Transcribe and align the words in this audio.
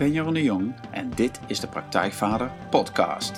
Ben 0.00 0.12
Jeroen 0.12 0.34
de 0.34 0.42
Jong 0.42 0.74
en 0.90 1.10
dit 1.10 1.40
is 1.46 1.60
de 1.60 1.68
Praktijkvader 1.68 2.52
Podcast. 2.70 3.36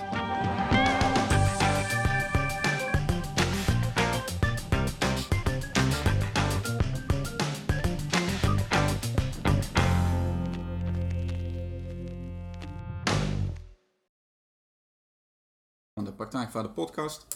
Van 15.95 16.05
de 16.05 16.13
Praktijkvader 16.17 16.71
Podcast. 16.71 17.27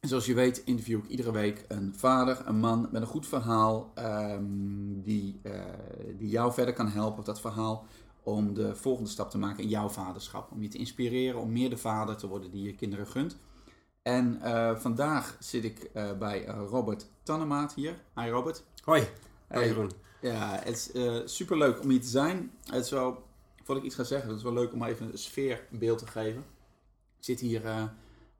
Zoals 0.00 0.26
je 0.26 0.34
weet 0.34 0.62
interview 0.64 0.98
ik 0.98 1.08
iedere 1.08 1.32
week 1.32 1.64
een 1.68 1.94
vader, 1.96 2.42
een 2.46 2.58
man 2.58 2.88
met 2.92 3.02
een 3.02 3.08
goed 3.08 3.26
verhaal 3.26 3.90
ehm, 3.94 4.44
die, 5.02 5.40
eh, 5.42 5.52
die 6.18 6.28
jou 6.28 6.52
verder 6.52 6.74
kan 6.74 6.88
helpen 6.88 7.18
op 7.18 7.24
dat 7.24 7.40
verhaal 7.40 7.86
om 8.30 8.54
de 8.54 8.76
volgende 8.76 9.10
stap 9.10 9.30
te 9.30 9.38
maken 9.38 9.62
in 9.62 9.68
jouw 9.68 9.88
vaderschap. 9.88 10.50
Om 10.52 10.62
je 10.62 10.68
te 10.68 10.78
inspireren 10.78 11.40
om 11.40 11.52
meer 11.52 11.70
de 11.70 11.76
vader 11.76 12.16
te 12.16 12.26
worden 12.26 12.50
die 12.50 12.62
je 12.62 12.74
kinderen 12.74 13.06
gunt. 13.06 13.38
En 14.02 14.40
eh, 14.42 14.76
vandaag 14.76 15.36
zit 15.38 15.64
ik 15.64 15.78
eh, 15.78 16.18
bij 16.18 16.44
eh, 16.44 16.62
Robert 16.68 17.06
Tannemaat 17.22 17.74
hier. 17.74 18.00
Hi 18.14 18.28
Robert. 18.28 18.62
Hoi, 18.84 19.08
Hey. 19.46 19.66
Jeroen. 19.66 19.90
Ja, 20.20 20.60
het 20.62 20.92
is 20.94 21.32
super 21.34 21.58
leuk 21.58 21.82
om 21.82 21.88
hier 21.88 22.00
te 22.00 22.08
zijn. 22.08 22.50
Het 22.64 22.84
is 22.84 22.90
wel, 22.90 23.24
voordat 23.56 23.76
ik 23.76 23.84
iets 23.84 23.94
ga 23.94 24.04
zeggen, 24.04 24.28
het 24.28 24.38
is 24.38 24.44
wel 24.44 24.52
leuk 24.52 24.72
om 24.72 24.82
even 24.82 25.12
een 25.12 25.18
sfeerbeeld 25.18 25.98
te 25.98 26.06
geven. 26.06 26.44
Ik 27.18 27.24
zit 27.24 27.40
hier 27.40 27.90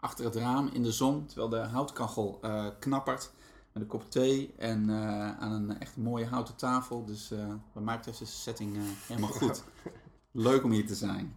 achter 0.01 0.25
het 0.25 0.35
raam 0.35 0.71
in 0.73 0.83
de 0.83 0.93
zon, 0.93 1.27
terwijl 1.27 1.49
de 1.49 1.59
houtkachel 1.59 2.41
knappert. 2.79 3.31
Met 3.73 3.83
een 3.83 3.89
kop 3.89 4.11
thee 4.11 4.55
en 4.57 4.91
eh, 4.91 5.39
aan 5.39 5.53
een 5.53 5.79
echt 5.81 5.97
mooie 5.97 6.27
houten 6.27 6.57
tafel. 6.57 7.05
Dus 7.05 7.31
eh 7.31 7.55
wat 7.73 7.83
mij 7.83 7.97
betreft 7.97 8.21
is 8.21 8.31
de 8.31 8.37
setting 8.37 8.77
eh, 8.77 8.83
helemaal 9.07 9.31
goed. 9.31 9.63
Leuk 10.31 10.65
om 10.65 10.71
hier 10.71 10.87
te 10.87 10.95
zijn. 10.95 11.37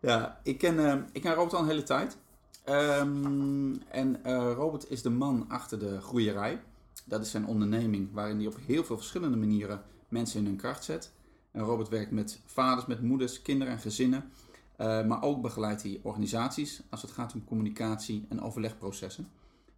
Ja, 0.00 0.40
ik 0.42 0.58
ken, 0.58 0.86
eh, 0.86 1.02
ik 1.12 1.22
ken 1.22 1.34
Robert 1.34 1.54
al 1.54 1.60
een 1.60 1.68
hele 1.68 1.82
tijd. 1.82 2.16
Ehm, 2.64 3.74
en 3.88 4.24
eh, 4.24 4.52
Robert 4.52 4.90
is 4.90 5.02
de 5.02 5.10
man 5.10 5.44
achter 5.48 5.78
de 5.78 6.00
groeierij. 6.00 6.62
Dat 7.04 7.20
is 7.20 7.30
zijn 7.30 7.46
onderneming 7.46 8.12
waarin 8.12 8.36
hij 8.36 8.46
op 8.46 8.56
heel 8.66 8.84
veel 8.84 8.96
verschillende 8.96 9.36
manieren 9.36 9.82
mensen 10.08 10.40
in 10.40 10.46
hun 10.46 10.56
kracht 10.56 10.84
zet. 10.84 11.12
En 11.50 11.62
Robert 11.62 11.88
werkt 11.88 12.10
met 12.10 12.40
vaders, 12.46 12.86
met 12.86 13.02
moeders, 13.02 13.42
kinderen 13.42 13.72
en 13.72 13.80
gezinnen. 13.80 14.30
Eh, 14.76 15.04
maar 15.04 15.22
ook 15.22 15.42
begeleidt 15.42 15.82
hij 15.82 16.00
organisaties 16.02 16.82
als 16.90 17.02
het 17.02 17.10
gaat 17.10 17.34
om 17.34 17.44
communicatie 17.44 18.26
en 18.28 18.42
overlegprocessen. 18.42 19.28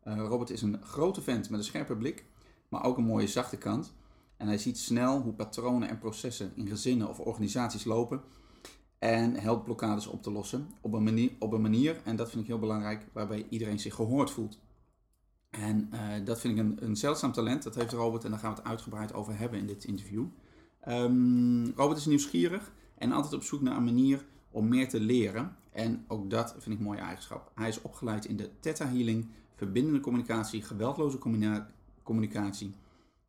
Eh, 0.02 0.16
Robert 0.16 0.50
is 0.50 0.62
een 0.62 0.82
grote 0.82 1.22
vent 1.22 1.50
met 1.50 1.58
een 1.58 1.64
scherpe 1.64 1.96
blik, 1.96 2.24
maar 2.68 2.84
ook 2.84 2.96
een 2.96 3.04
mooie 3.04 3.26
zachte 3.26 3.58
kant. 3.58 3.94
En 4.36 4.46
hij 4.46 4.58
ziet 4.58 4.78
snel 4.78 5.20
hoe 5.20 5.32
patronen 5.32 5.88
en 5.88 5.98
processen 5.98 6.52
in 6.54 6.68
gezinnen 6.68 7.08
of 7.08 7.20
organisaties 7.20 7.84
lopen. 7.84 8.22
En 8.98 9.34
helpt 9.34 9.64
blokkades 9.64 10.06
op 10.06 10.22
te 10.22 10.30
lossen 10.30 10.70
op 10.80 10.92
een 10.92 11.02
manier, 11.02 11.30
op 11.38 11.52
een 11.52 11.60
manier 11.60 12.00
en 12.04 12.16
dat 12.16 12.30
vind 12.30 12.42
ik 12.42 12.48
heel 12.48 12.58
belangrijk, 12.58 13.06
waarbij 13.12 13.46
iedereen 13.48 13.78
zich 13.78 13.94
gehoord 13.94 14.30
voelt. 14.30 14.58
En 15.50 15.88
eh, 15.90 16.24
dat 16.24 16.40
vind 16.40 16.58
ik 16.58 16.64
een, 16.64 16.76
een 16.84 16.96
zeldzaam 16.96 17.32
talent. 17.32 17.62
Dat 17.62 17.74
heeft 17.74 17.92
Robert 17.92 18.24
en 18.24 18.30
daar 18.30 18.38
gaan 18.38 18.54
we 18.54 18.60
het 18.60 18.68
uitgebreid 18.68 19.12
over 19.12 19.38
hebben 19.38 19.58
in 19.58 19.66
dit 19.66 19.84
interview. 19.84 20.24
Ehm, 20.80 21.66
Robert 21.76 21.98
is 21.98 22.06
nieuwsgierig 22.06 22.72
en 22.98 23.12
altijd 23.12 23.32
op 23.32 23.42
zoek 23.42 23.60
naar 23.60 23.76
een 23.76 23.84
manier 23.84 24.24
om 24.50 24.68
meer 24.68 24.88
te 24.88 25.00
leren. 25.00 25.56
En 25.72 26.04
ook 26.08 26.30
dat 26.30 26.50
vind 26.52 26.66
ik 26.66 26.78
een 26.78 26.84
mooie 26.84 26.98
eigenschap. 26.98 27.50
Hij 27.54 27.68
is 27.68 27.80
opgeleid 27.80 28.24
in 28.24 28.36
de 28.36 28.50
Theta 28.60 28.86
Healing, 28.86 29.28
verbindende 29.54 30.00
communicatie, 30.00 30.62
geweldloze 30.62 31.18
communicatie. 32.02 32.74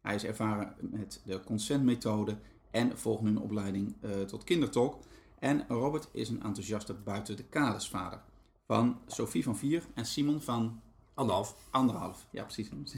Hij 0.02 0.16
is 0.16 0.24
ervaren 0.24 0.76
met 0.80 1.22
de 1.26 1.44
consentmethode 1.44 2.38
en 2.72 2.98
volgt 2.98 3.22
nu 3.22 3.30
een 3.30 3.40
opleiding 3.40 3.96
eh, 4.02 4.22
tot 4.22 4.44
kindertalk. 4.44 5.04
En 5.40 5.66
Robert 5.68 6.10
is 6.12 6.30
een 6.30 6.44
enthousiaste 6.44 6.94
buiten 6.94 7.36
de 7.36 7.44
kaders-vader 7.44 8.22
van 8.66 9.00
Sophie 9.08 9.44
van 9.44 9.58
4 9.58 9.84
en 9.94 10.06
Simon 10.06 10.42
van 10.42 10.82
Anderhalf. 11.14 11.56
Anderhalf, 11.70 12.28
ja 12.32 12.44
precies. 12.44 12.70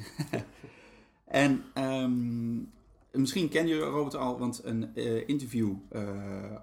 en 1.25 1.63
ehm, 1.73 2.57
misschien 3.17 3.49
ken 3.49 3.67
je 3.67 3.79
Robert 3.79 4.15
al, 4.15 4.39
want 4.39 4.61
een 4.63 4.95
eh, 4.95 5.27
interview 5.27 5.73
eh, 5.89 6.03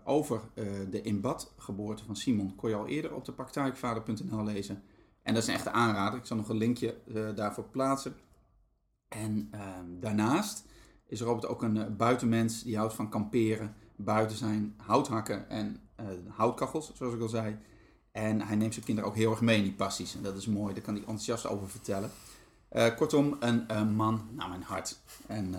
over 0.04 0.40
eh, 0.54 0.64
de 0.90 1.02
in 1.02 1.20
bad 1.20 1.52
geboorte 1.56 2.04
van 2.04 2.16
Simon 2.16 2.54
kon 2.54 2.70
je 2.70 2.76
al 2.76 2.86
eerder 2.86 3.14
op 3.14 3.24
de 3.24 3.32
praktijkvader.nl 3.32 4.44
lezen. 4.44 4.82
En 5.22 5.34
dat 5.34 5.42
is 5.42 5.48
een 5.48 5.54
echte 5.54 5.70
aanrader. 5.70 6.18
Ik 6.18 6.26
zal 6.26 6.36
nog 6.36 6.48
een 6.48 6.56
linkje 6.56 6.94
daarvoor 7.34 7.64
plaatsen. 7.64 8.14
En 9.08 9.48
ehm, 9.50 10.00
daarnaast 10.00 10.64
is 11.06 11.20
Robert 11.20 11.46
ook 11.46 11.62
een 11.62 11.96
buitenmens 11.96 12.62
die 12.62 12.76
houdt 12.76 12.94
van 12.94 13.08
kamperen, 13.08 13.74
buiten 13.96 14.36
zijn, 14.36 14.74
houthakken 14.76 15.48
en 15.50 15.80
eh, 15.94 16.06
houtkachels, 16.28 16.91
zoals 16.94 17.14
ik 17.14 17.20
al 17.20 17.28
zei. 17.28 17.58
En 18.12 18.41
hij 18.41 18.56
neemt 18.56 18.74
zijn 18.74 18.86
kinderen 18.86 19.10
ook 19.10 19.16
heel 19.16 19.30
erg 19.30 19.41
mee 19.41 19.56
in 19.56 19.62
die 19.62 19.72
passies. 19.72 20.16
En 20.16 20.22
dat 20.22 20.36
is 20.36 20.46
mooi, 20.46 20.74
daar 20.74 20.82
kan 20.82 20.94
hij 20.94 21.02
enthousiast 21.02 21.46
over 21.46 21.68
vertellen. 21.68 22.10
Kortom, 22.96 23.36
een 23.38 23.94
man 23.94 24.28
naar 24.30 24.48
mijn 24.48 24.62
hart. 24.62 25.00
En 25.26 25.54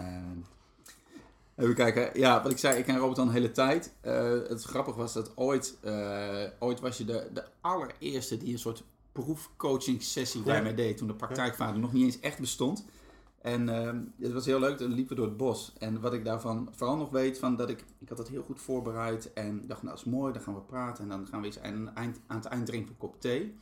even 1.56 1.76
kijken. 1.76 2.20
Ja, 2.20 2.42
wat 2.44 2.52
ik 2.52 2.58
zei, 2.58 2.78
ik 2.78 2.86
ken 2.86 2.98
Robert 2.98 3.20
al 3.20 3.26
een 3.26 3.32
hele 3.32 3.52
tijd. 3.52 3.94
Eh, 4.02 4.30
het 4.48 4.64
grappige 4.64 4.98
was 4.98 5.14
dat 5.14 5.32
ooit, 5.36 5.78
eh, 5.82 6.44
ooit 6.60 6.80
was 6.80 6.98
je 6.98 7.06
de, 7.06 7.28
de 7.34 7.44
allereerste 7.62 8.38
die 8.38 8.54
een 8.54 8.60
soort 8.60 8.84
proefcoaching 9.12 10.04
sessie 10.04 10.42
bij 10.42 10.56
Ja. 10.56 10.62
mij 10.62 10.76
deed. 10.76 10.98
Toen 10.98 11.08
de 11.08 11.14
praktijkvader 11.14 11.80
nog 11.80 11.94
niet 11.94 12.04
eens 12.04 12.20
echt 12.20 12.40
bestond. 12.40 12.86
En 13.42 13.70
ehm, 13.70 13.98
het 14.20 14.34
was 14.34 14.46
heel 14.46 14.60
leuk, 14.60 14.78
dan 14.78 14.92
liepen 14.94 15.10
we 15.16 15.22
door 15.22 15.30
het 15.30 15.38
bos. 15.38 15.74
En 15.78 16.02
wat 16.02 16.14
ik 16.14 16.26
daarvan 16.26 16.70
vooral 16.72 16.98
nog 16.98 17.10
weet, 17.10 17.40
van 17.40 17.56
dat 17.56 17.70
ik, 17.70 17.84
ik 18.00 18.10
had 18.10 18.18
het 18.18 18.28
heel 18.28 18.44
goed 18.44 18.62
voorbereid. 18.62 19.34
En 19.34 19.64
dacht, 19.68 19.84
nou 19.84 19.96
dat 19.96 20.06
is 20.06 20.12
mooi, 20.12 20.34
dan 20.34 20.42
gaan 20.42 20.54
we 20.54 20.62
praten. 20.62 21.04
En 21.04 21.10
dan 21.10 21.28
gaan 21.28 21.40
we 21.42 21.46
eens 21.46 21.60
aan, 21.60 21.86
het 21.86 21.96
eind, 21.96 22.20
aan 22.28 22.38
het 22.38 22.46
eind 22.46 22.66
drinken 22.66 22.90
een 22.90 22.98
kop 22.98 23.22
thee. 23.22 23.56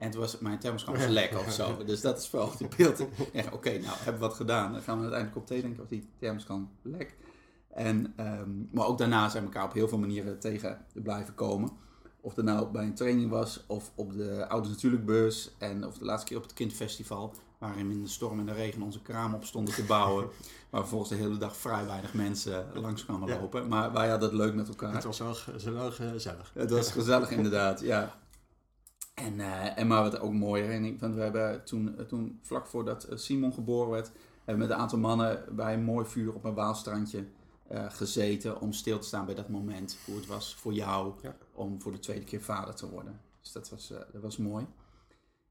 En 0.00 0.10
toen 0.10 0.20
was 0.20 0.38
mijn 0.38 0.58
thermoskan 0.58 0.94
was 0.94 1.06
lek 1.20 1.32
of 1.46 1.52
zo. 1.52 1.84
Dus 1.84 2.00
dat 2.00 2.18
is 2.18 2.28
vooral 2.28 2.52
die 2.58 2.68
beeld. 2.76 2.98
Ja, 3.32 3.44
Oké, 3.52 3.70
nou 3.70 3.82
hebben 3.96 4.12
we 4.22 4.28
wat 4.28 4.34
gedaan. 4.34 4.72
Dan 4.72 4.82
gaan 4.82 4.94
we 4.98 5.00
aan 5.04 5.08
het 5.10 5.14
eind 5.14 5.26
een 5.26 5.32
kop 5.34 5.46
thee 5.46 5.58
drinken, 5.58 5.80
was 5.80 5.88
die 5.90 6.08
thermoskan 6.18 6.70
lek. 6.82 7.16
En, 7.74 8.12
ehm, 8.16 8.50
maar 8.72 8.86
ook 8.86 8.98
daarna 8.98 9.28
zijn 9.28 9.42
we 9.42 9.48
elkaar 9.52 9.68
op 9.68 9.72
heel 9.74 9.88
veel 9.88 9.98
manieren 9.98 10.38
tegen 10.38 10.84
blijven 10.92 11.34
komen. 11.34 11.70
Of 12.20 12.34
dat 12.34 12.44
nou 12.44 12.66
bij 12.70 12.84
een 12.84 12.94
training 12.94 13.30
was, 13.30 13.64
of 13.66 13.90
op 13.94 14.12
de 14.12 14.48
Ouders 14.48 14.74
Natuurlijk 14.74 15.04
beurs. 15.06 15.50
En 15.58 15.86
of 15.86 15.98
de 15.98 16.04
laatste 16.04 16.26
keer 16.28 16.36
op 16.36 16.42
het 16.42 16.52
kindfestival, 16.52 17.34
waarin 17.58 17.88
we 17.88 17.94
in 17.94 18.02
de 18.02 18.08
storm 18.08 18.38
en 18.38 18.46
de 18.46 18.52
regen 18.52 18.82
onze 18.82 19.02
kraam 19.02 19.34
op 19.34 19.44
stonden 19.44 19.74
te 19.74 19.84
bouwen. 19.84 20.24
waar 20.70 20.80
vervolgens 20.80 21.10
de 21.10 21.16
hele 21.16 21.38
dag 21.38 21.56
vrij 21.56 21.86
weinig 21.86 22.14
mensen 22.14 22.66
langs 22.74 23.04
kwamen 23.04 23.28
Ja. 23.28 23.40
lopen. 23.40 23.68
Maar 23.68 23.92
wij 23.92 24.08
hadden 24.08 24.28
het 24.28 24.38
leuk 24.38 24.54
met 24.54 24.68
elkaar. 24.68 24.94
Het 24.94 25.04
was 25.04 25.18
wel, 25.18 25.34
ge- 25.34 25.70
wel 25.72 25.90
gezellig. 25.90 26.50
Het 26.54 26.70
was 26.70 26.90
gezellig 26.92 27.30
inderdaad, 27.30 27.80
ja. 27.80 28.18
En, 29.20 29.40
eh, 29.40 29.78
en 29.78 29.86
maar 29.86 30.02
wat 30.02 30.20
ook 30.20 30.32
mooier, 30.32 30.70
en 30.70 30.84
ik, 30.84 31.00
want 31.00 31.14
we 31.14 31.20
hebben 31.20 31.64
toen, 31.64 31.98
eh, 31.98 32.04
toen 32.04 32.38
vlak 32.42 32.66
voordat 32.66 33.04
eh, 33.04 33.16
Simon 33.16 33.52
geboren 33.52 33.90
werd, 33.90 34.10
hebben 34.44 34.54
we 34.54 34.60
met 34.60 34.70
een 34.70 34.82
aantal 34.82 34.98
mannen 34.98 35.44
bij 35.50 35.74
een 35.74 35.84
mooi 35.84 36.06
vuur 36.06 36.34
op 36.34 36.44
een 36.44 36.54
waalstrandje 36.54 37.24
gezeten 37.88 38.60
om 38.60 38.72
stil 38.72 38.98
te 38.98 39.06
staan 39.06 39.26
bij 39.26 39.34
dat 39.34 39.48
moment. 39.48 39.98
Hoe 40.06 40.16
het 40.16 40.26
was 40.26 40.54
voor 40.54 40.72
jou 40.72 41.12
Ja. 41.22 41.36
om 41.52 41.82
voor 41.82 41.92
de 41.92 41.98
tweede 41.98 42.24
keer 42.24 42.40
vader 42.40 42.74
te 42.74 42.90
worden. 42.90 43.20
Dus 43.40 43.52
dat 43.52 43.70
was, 43.70 43.88
dat 44.12 44.22
was 44.22 44.36
mooi. 44.36 44.66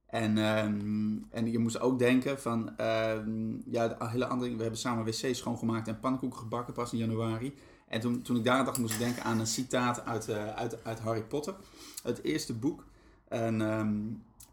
En, 0.06 0.38
ehm, 0.38 1.18
en 1.30 1.52
je 1.52 1.60
moest 1.60 1.80
ook 1.80 2.00
denken 2.00 2.40
van, 2.40 2.78
ehm, 2.78 3.72
ja, 3.72 3.88
de 3.88 3.96
hele 4.00 4.28
andere, 4.28 4.56
we 4.56 4.62
hebben 4.62 4.80
samen 4.80 5.06
wc's 5.06 5.38
schoongemaakt 5.38 5.88
en 5.88 6.00
pannenkoeken 6.00 6.40
gebakken 6.40 6.74
pas 6.74 6.92
in 6.92 6.98
januari. 6.98 7.54
En 7.88 8.00
toen, 8.00 8.22
toen 8.22 8.38
ik 8.38 8.44
daar 8.44 8.66
dacht, 8.66 8.78
moest 8.78 8.94
ik 8.94 9.00
denken 9.00 9.24
aan 9.24 9.40
een 9.40 9.48
citaat 9.48 10.06
uit, 10.06 10.30
uit, 10.30 10.84
uit 10.84 11.00
Harry 11.00 11.24
Potter. 11.24 11.56
Het 12.04 12.24
eerste 12.24 12.54
boek. 12.54 12.86
En 13.30 13.62
ehm, 13.62 13.98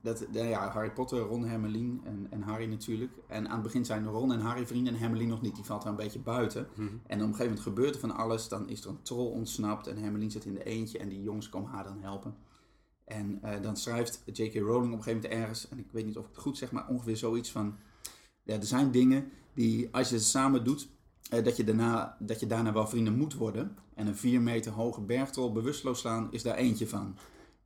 dat, 0.00 0.26
de- 0.32 0.38
ja, 0.44 0.68
Harry 0.70 0.90
Potter, 0.90 1.18
Ron, 1.18 1.44
Hermeline 1.44 1.98
en, 2.04 2.26
en 2.30 2.42
Harry 2.42 2.66
natuurlijk. 2.66 3.12
En 3.26 3.46
aan 3.48 3.54
het 3.54 3.62
begin 3.62 3.84
zijn 3.84 4.06
Ron 4.06 4.32
en 4.32 4.40
Harry 4.40 4.66
vrienden 4.66 4.94
en 4.94 4.98
Hermeline 5.00 5.30
nog 5.30 5.42
niet. 5.42 5.54
Die 5.54 5.64
valt 5.64 5.82
er 5.84 5.90
een 5.90 5.96
beetje 5.96 6.18
buiten. 6.18 6.68
Mhm. 6.74 6.82
En 6.82 6.90
op 6.92 7.08
een 7.10 7.18
gegeven 7.20 7.44
moment 7.44 7.60
gebeurt 7.60 7.94
er 7.94 8.00
van 8.00 8.16
alles. 8.16 8.48
Dan 8.48 8.68
is 8.68 8.84
er 8.84 8.90
een 8.90 9.02
troll 9.02 9.30
ontsnapt 9.32 9.86
en 9.86 9.96
Hermeline 9.96 10.30
zit 10.30 10.44
in 10.44 10.54
de 10.54 10.64
eentje 10.64 10.98
en 10.98 11.08
die 11.08 11.22
jongens 11.22 11.48
komen 11.48 11.70
haar 11.70 11.84
dan 11.84 12.00
helpen. 12.00 12.34
En 13.04 13.38
eh, 13.42 13.62
dan 13.62 13.76
schrijft 13.76 14.22
J.K. 14.32 14.54
Rowling 14.54 14.92
op 14.92 14.98
een 14.98 15.02
gegeven 15.02 15.22
moment 15.22 15.42
ergens, 15.42 15.68
en 15.68 15.78
ik 15.78 15.86
weet 15.90 16.04
niet 16.06 16.16
of 16.16 16.24
ik 16.24 16.30
het 16.32 16.42
goed 16.42 16.58
zeg, 16.58 16.72
maar 16.72 16.88
ongeveer 16.88 17.16
zoiets 17.16 17.50
van... 17.50 17.76
Ja, 18.42 18.54
er 18.54 18.64
zijn 18.66 18.90
dingen 18.90 19.30
die, 19.54 19.88
als 19.92 20.08
je 20.08 20.18
ze 20.18 20.24
samen 20.24 20.64
doet, 20.64 20.88
eh, 21.30 21.44
dat, 21.44 21.56
je 21.56 21.64
daarna, 21.64 22.16
dat 22.20 22.40
je 22.40 22.46
daarna 22.46 22.72
wel 22.72 22.86
vrienden 22.86 23.16
moet 23.16 23.34
worden. 23.34 23.76
En 23.94 24.06
een 24.06 24.16
vier 24.16 24.40
meter 24.40 24.72
hoge 24.72 25.00
bergtrol 25.00 25.52
bewusteloos 25.52 25.98
slaan 25.98 26.28
is 26.30 26.42
daar 26.42 26.54
eentje 26.56 26.88
van. 26.88 27.16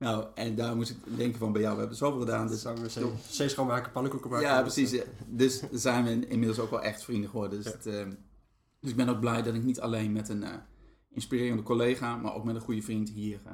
Nou, 0.01 0.27
en 0.35 0.55
daar 0.55 0.77
moest 0.77 0.91
ik 0.91 1.17
denken 1.17 1.39
van 1.39 1.53
bij 1.53 1.61
jou, 1.61 1.73
we 1.75 1.81
hebben 1.81 1.99
zoveel 1.99 2.21
gedaan. 2.21 2.47
Dus 2.49 2.61
Samen 2.61 2.83
wc 2.83 2.95
wc 2.95 3.49
schoonmaken, 3.51 3.93
pannenkoeken 3.93 4.31
maken. 4.31 4.47
ja, 4.47 4.61
precies. 4.61 5.03
Dus 5.27 5.63
zijn 5.71 6.05
we 6.05 6.27
inmiddels 6.29 6.59
ook 6.59 6.71
wel 6.71 6.83
echt 6.83 7.05
vrienden 7.05 7.31
geworden. 7.31 7.63
Dus, 7.63 7.67
Ja. 7.67 7.73
het, 7.73 7.87
eh, 7.87 8.07
dus 8.81 8.91
ik 8.91 8.97
ben 8.97 9.09
ook 9.09 9.21
blij 9.21 9.43
dat 9.43 9.55
ik 9.55 9.63
niet 9.63 9.81
alleen 9.81 10.13
met 10.13 10.29
een 10.29 10.43
eh, 10.43 10.55
inspirerende 11.11 11.63
collega, 11.63 12.17
maar 12.17 12.35
ook 12.35 12.45
met 12.45 12.55
een 12.55 12.61
goede 12.61 12.83
vriend 12.83 13.09
hier 13.11 13.41
eh, 13.45 13.53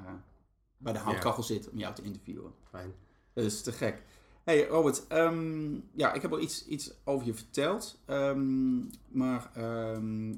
bij 0.77 0.93
de 0.93 0.99
houtkachel 0.99 1.43
zit 1.43 1.71
om 1.71 1.79
jou 1.79 1.95
te 1.95 2.03
interviewen. 2.03 2.53
Fijn. 2.71 2.93
Dat 3.33 3.45
is 3.45 3.63
te 3.63 3.73
gek. 3.73 4.03
Hey 4.45 4.67
Robert, 4.67 5.07
ehm, 5.07 5.75
ja, 5.95 6.13
ik 6.13 6.23
heb 6.23 6.33
al 6.33 6.41
iets, 6.41 6.67
iets 6.67 6.93
over 7.05 7.27
je 7.27 7.35
verteld. 7.35 7.99
ehm, 8.05 8.77
maar 9.09 9.51
ehm, 9.55 10.35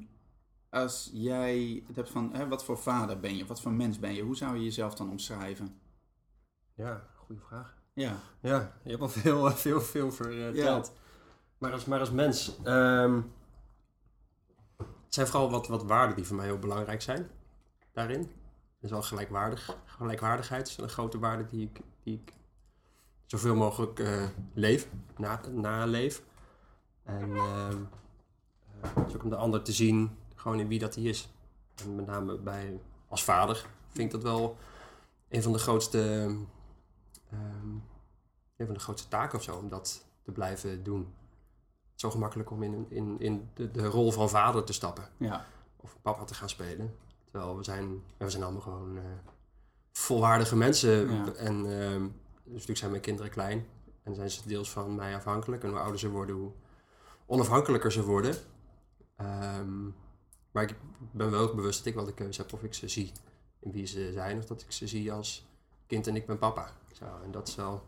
als 0.70 1.10
jij 1.12 1.82
het 1.86 1.96
hebt 1.96 2.10
van 2.10 2.30
hè, 2.34 2.48
wat 2.48 2.64
voor 2.64 2.78
vader 2.78 3.20
ben 3.20 3.36
je, 3.36 3.46
wat 3.46 3.60
voor 3.60 3.72
mens 3.72 3.98
ben 3.98 4.14
je, 4.14 4.22
hoe 4.22 4.36
zou 4.36 4.56
je 4.56 4.64
jezelf 4.64 4.94
dan 4.94 5.10
omschrijven? 5.10 5.74
Ja, 6.78 7.06
goede 7.14 7.40
vraag. 7.40 7.76
Ja, 7.92 8.16
Ja, 8.40 8.72
je 8.82 8.90
hebt 8.90 9.02
al 9.02 9.08
veel, 9.08 9.50
veel, 9.66 9.80
veel 9.80 10.10
verteld. 10.10 10.92
Maar, 11.58 11.72
als, 11.72 11.84
maar 11.84 12.00
als 12.00 12.10
mens... 12.10 12.56
ehm, 12.64 13.20
het 14.76 15.14
zijn 15.14 15.26
vooral 15.26 15.50
wat, 15.50 15.68
wat 15.68 15.84
waarden 15.84 16.16
die 16.16 16.24
voor 16.24 16.36
mij 16.36 16.46
heel 16.46 16.58
belangrijk 16.58 17.02
zijn. 17.02 17.30
Daarin. 17.92 18.30
Is 18.80 18.90
wel 18.90 19.02
gelijkwaardig. 19.02 19.76
Gelijkwaardigheid 19.84 20.68
is 20.68 20.76
een 20.76 20.88
grote 20.88 21.18
waarde 21.18 21.46
die 21.46 21.62
ik, 21.62 21.80
die 22.02 22.14
ik 22.14 22.32
zoveel 23.26 23.54
mogelijk 23.54 23.98
eh, 23.98 24.24
leef. 24.54 24.88
Na, 25.16 25.40
naleef. 25.50 26.22
En 27.04 27.36
ehm, 27.36 27.78
ook 29.14 29.22
om 29.24 29.30
de 29.30 29.36
ander 29.36 29.62
te 29.62 29.72
zien, 29.72 30.16
gewoon 30.34 30.60
in 30.60 30.68
wie 30.68 30.78
dat 30.78 30.94
hij 30.94 31.04
is. 31.04 31.28
En 31.82 31.94
met 31.94 32.06
name 32.06 32.38
bij, 32.38 32.80
als 33.08 33.24
vader 33.24 33.66
vind 33.88 34.06
ik 34.06 34.10
dat 34.10 34.22
wel 34.22 34.56
een 35.28 35.42
van 35.42 35.52
de 35.52 35.58
grootste... 35.58 36.36
ehm, 37.30 37.70
een 38.56 38.66
van 38.66 38.74
de 38.74 38.80
grootste 38.80 39.08
taken 39.08 39.38
of 39.38 39.44
zo, 39.44 39.56
om 39.56 39.68
dat 39.68 40.04
te 40.22 40.32
blijven 40.32 40.82
doen. 40.82 41.14
Zo 41.94 42.10
gemakkelijk 42.10 42.50
om 42.50 42.62
in, 42.62 42.86
in, 42.88 43.20
in 43.20 43.48
de, 43.54 43.70
de 43.70 43.86
rol 43.86 44.12
van 44.12 44.28
vader 44.28 44.64
te 44.64 44.72
stappen. 44.72 45.08
ja, 45.16 45.46
Of 45.76 45.96
papa 46.02 46.24
te 46.24 46.34
gaan 46.34 46.48
spelen. 46.48 46.96
Terwijl 47.30 47.56
we 47.56 47.64
zijn, 47.64 48.02
we 48.16 48.30
zijn 48.30 48.42
allemaal 48.42 48.60
gewoon 48.60 48.96
eh, 48.96 49.02
volwaardige 49.92 50.56
mensen. 50.56 51.14
Ja. 51.14 51.32
En 51.32 51.80
ehm, 51.80 52.02
dus 52.44 52.52
natuurlijk 52.52 52.78
zijn 52.78 52.90
mijn 52.90 53.02
kinderen 53.02 53.30
klein. 53.30 53.66
En 54.02 54.14
zijn 54.14 54.30
ze 54.30 54.48
deels 54.48 54.70
van 54.70 54.94
mij 54.94 55.14
afhankelijk. 55.14 55.62
En 55.62 55.68
hoe 55.68 55.78
ouder 55.78 55.98
ze 55.98 56.10
worden, 56.10 56.34
hoe 56.36 56.52
onafhankelijker 57.26 57.92
ze 57.92 58.04
worden. 58.04 58.34
Ehm, 59.16 59.84
maar 60.50 60.62
ik 60.62 60.74
ben 61.10 61.30
wel 61.30 61.54
bewust 61.54 61.78
dat 61.78 61.86
ik 61.86 61.94
wel 61.94 62.04
de 62.04 62.14
keuze 62.14 62.42
heb 62.42 62.52
of 62.52 62.62
ik 62.62 62.74
ze 62.74 62.88
zie 62.88 63.12
in 63.60 63.72
wie 63.72 63.86
ze 63.86 64.12
zijn. 64.12 64.38
Of 64.38 64.44
dat 64.44 64.62
ik 64.62 64.72
ze 64.72 64.86
zie 64.88 65.12
als 65.12 65.47
kind 65.88 66.06
en 66.06 66.16
ik 66.16 66.26
ben 66.26 66.38
papa. 66.38 66.70
Zo, 66.92 67.04
en 67.24 67.30
dat 67.30 67.48
is 67.48 67.54
wel... 67.54 67.82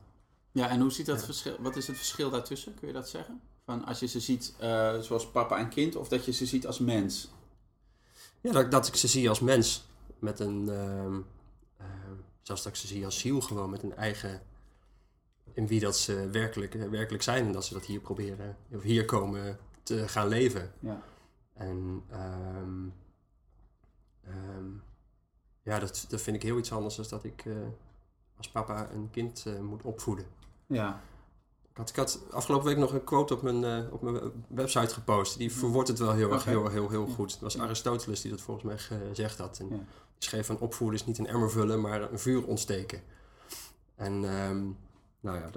ja. 0.53 0.69
En 0.69 0.81
hoe 0.81 0.91
ziet 0.93 1.07
dat 1.07 1.19
Ja. 1.19 1.25
verschil? 1.25 1.57
Wat 1.61 1.77
is 1.77 1.87
het 1.87 1.97
verschil 1.97 2.31
daartussen? 2.31 2.75
Kun 2.75 2.89
je 2.89 2.95
dat 2.95 3.09
zeggen? 3.09 3.41
Van 3.65 3.85
als 3.85 4.01
je 4.01 4.07
ze 4.07 4.21
ziet 4.21 4.55
eh, 4.59 4.99
zoals 4.99 5.31
papa 5.31 5.59
en 5.59 5.69
kind, 5.69 5.97
of 5.97 6.09
dat 6.09 6.25
je 6.25 6.33
ze 6.33 6.47
ziet 6.47 6.67
als 6.67 6.79
mens? 6.79 7.31
Ja, 8.41 8.53
dat, 8.53 8.71
dat 8.71 8.87
ik 8.87 8.95
ze 8.97 9.09
zie 9.09 9.29
als 9.29 9.41
mens. 9.41 9.85
Met 10.19 10.41
een. 10.41 10.69
ehm, 10.69 11.21
zelfs 12.43 12.63
dat 12.63 12.73
ik 12.73 12.79
ze 12.79 12.87
zie 12.87 13.05
als 13.05 13.19
ziel, 13.19 13.41
gewoon 13.41 13.71
met 13.71 13.83
een 13.83 13.97
eigen. 13.97 14.43
In 15.53 15.67
wie 15.67 15.81
dat 15.81 15.97
ze 15.97 16.29
werkelijk, 16.31 16.75
eh, 16.75 16.89
werkelijk 16.89 17.23
zijn. 17.23 17.47
En 17.47 17.53
dat 17.53 17.65
ze 17.65 17.75
dat 17.75 17.85
hier 17.85 18.01
proberen. 18.01 18.57
Of 18.75 18.83
hier 18.83 19.05
komen 19.05 19.59
te 19.83 20.09
gaan 20.09 20.29
leven. 20.29 20.73
Ja, 20.81 21.03
En. 21.53 22.03
ehm, 22.11 22.89
ja, 25.63 25.79
dat, 25.79 26.05
dat 26.09 26.21
vind 26.21 26.37
ik 26.37 26.43
heel 26.43 26.59
iets 26.59 26.73
anders 26.73 26.97
dan 26.97 27.07
dat 27.09 27.25
ik. 27.25 27.45
eh, 27.47 27.53
als 28.41 28.51
papa 28.51 28.89
een 28.95 29.09
kind 29.11 29.43
eh, 29.47 29.61
moet 29.61 29.83
opvoeden. 29.83 30.25
ja, 30.67 31.01
Ik 31.71 31.77
had, 31.77 31.89
ik 31.89 31.97
had 31.97 32.21
afgelopen 32.31 32.67
week 32.67 32.77
nog 32.77 32.93
een 32.93 33.05
quote 33.05 33.35
op 33.35 33.43
mijn, 33.43 33.65
eh, 33.65 33.93
op 33.93 34.03
mijn 34.03 34.21
website 34.49 34.95
gepost. 34.95 35.39
Die 35.39 35.53
verwoordt 35.53 35.89
het 35.89 35.99
wel 35.99 36.13
heel 36.13 36.33
erg, 36.33 36.45
heel, 36.45 36.69
heel, 36.69 36.89
heel 36.89 37.07
goed. 37.07 37.33
Het 37.33 37.41
was. 37.41 37.59
Aristoteles 37.59 38.21
die 38.21 38.31
dat 38.31 38.41
volgens 38.41 38.67
mij 38.67 38.79
gezegd 38.79 39.39
had. 39.39 39.59
En 39.59 39.69
Ja. 39.69 39.77
Die 39.77 40.29
schreef 40.29 40.47
van 40.47 40.59
opvoeden 40.59 41.01
is 41.01 41.07
niet 41.07 41.19
een 41.19 41.27
emmer 41.27 41.51
vullen, 41.51 41.81
maar 41.81 42.13
een 42.13 42.19
vuur 42.19 42.47
ontsteken. 42.47 43.03
En 43.97 44.13
ehm, 44.13 44.63
nou 45.21 45.39
ja, 45.39 45.51
dat, 45.51 45.53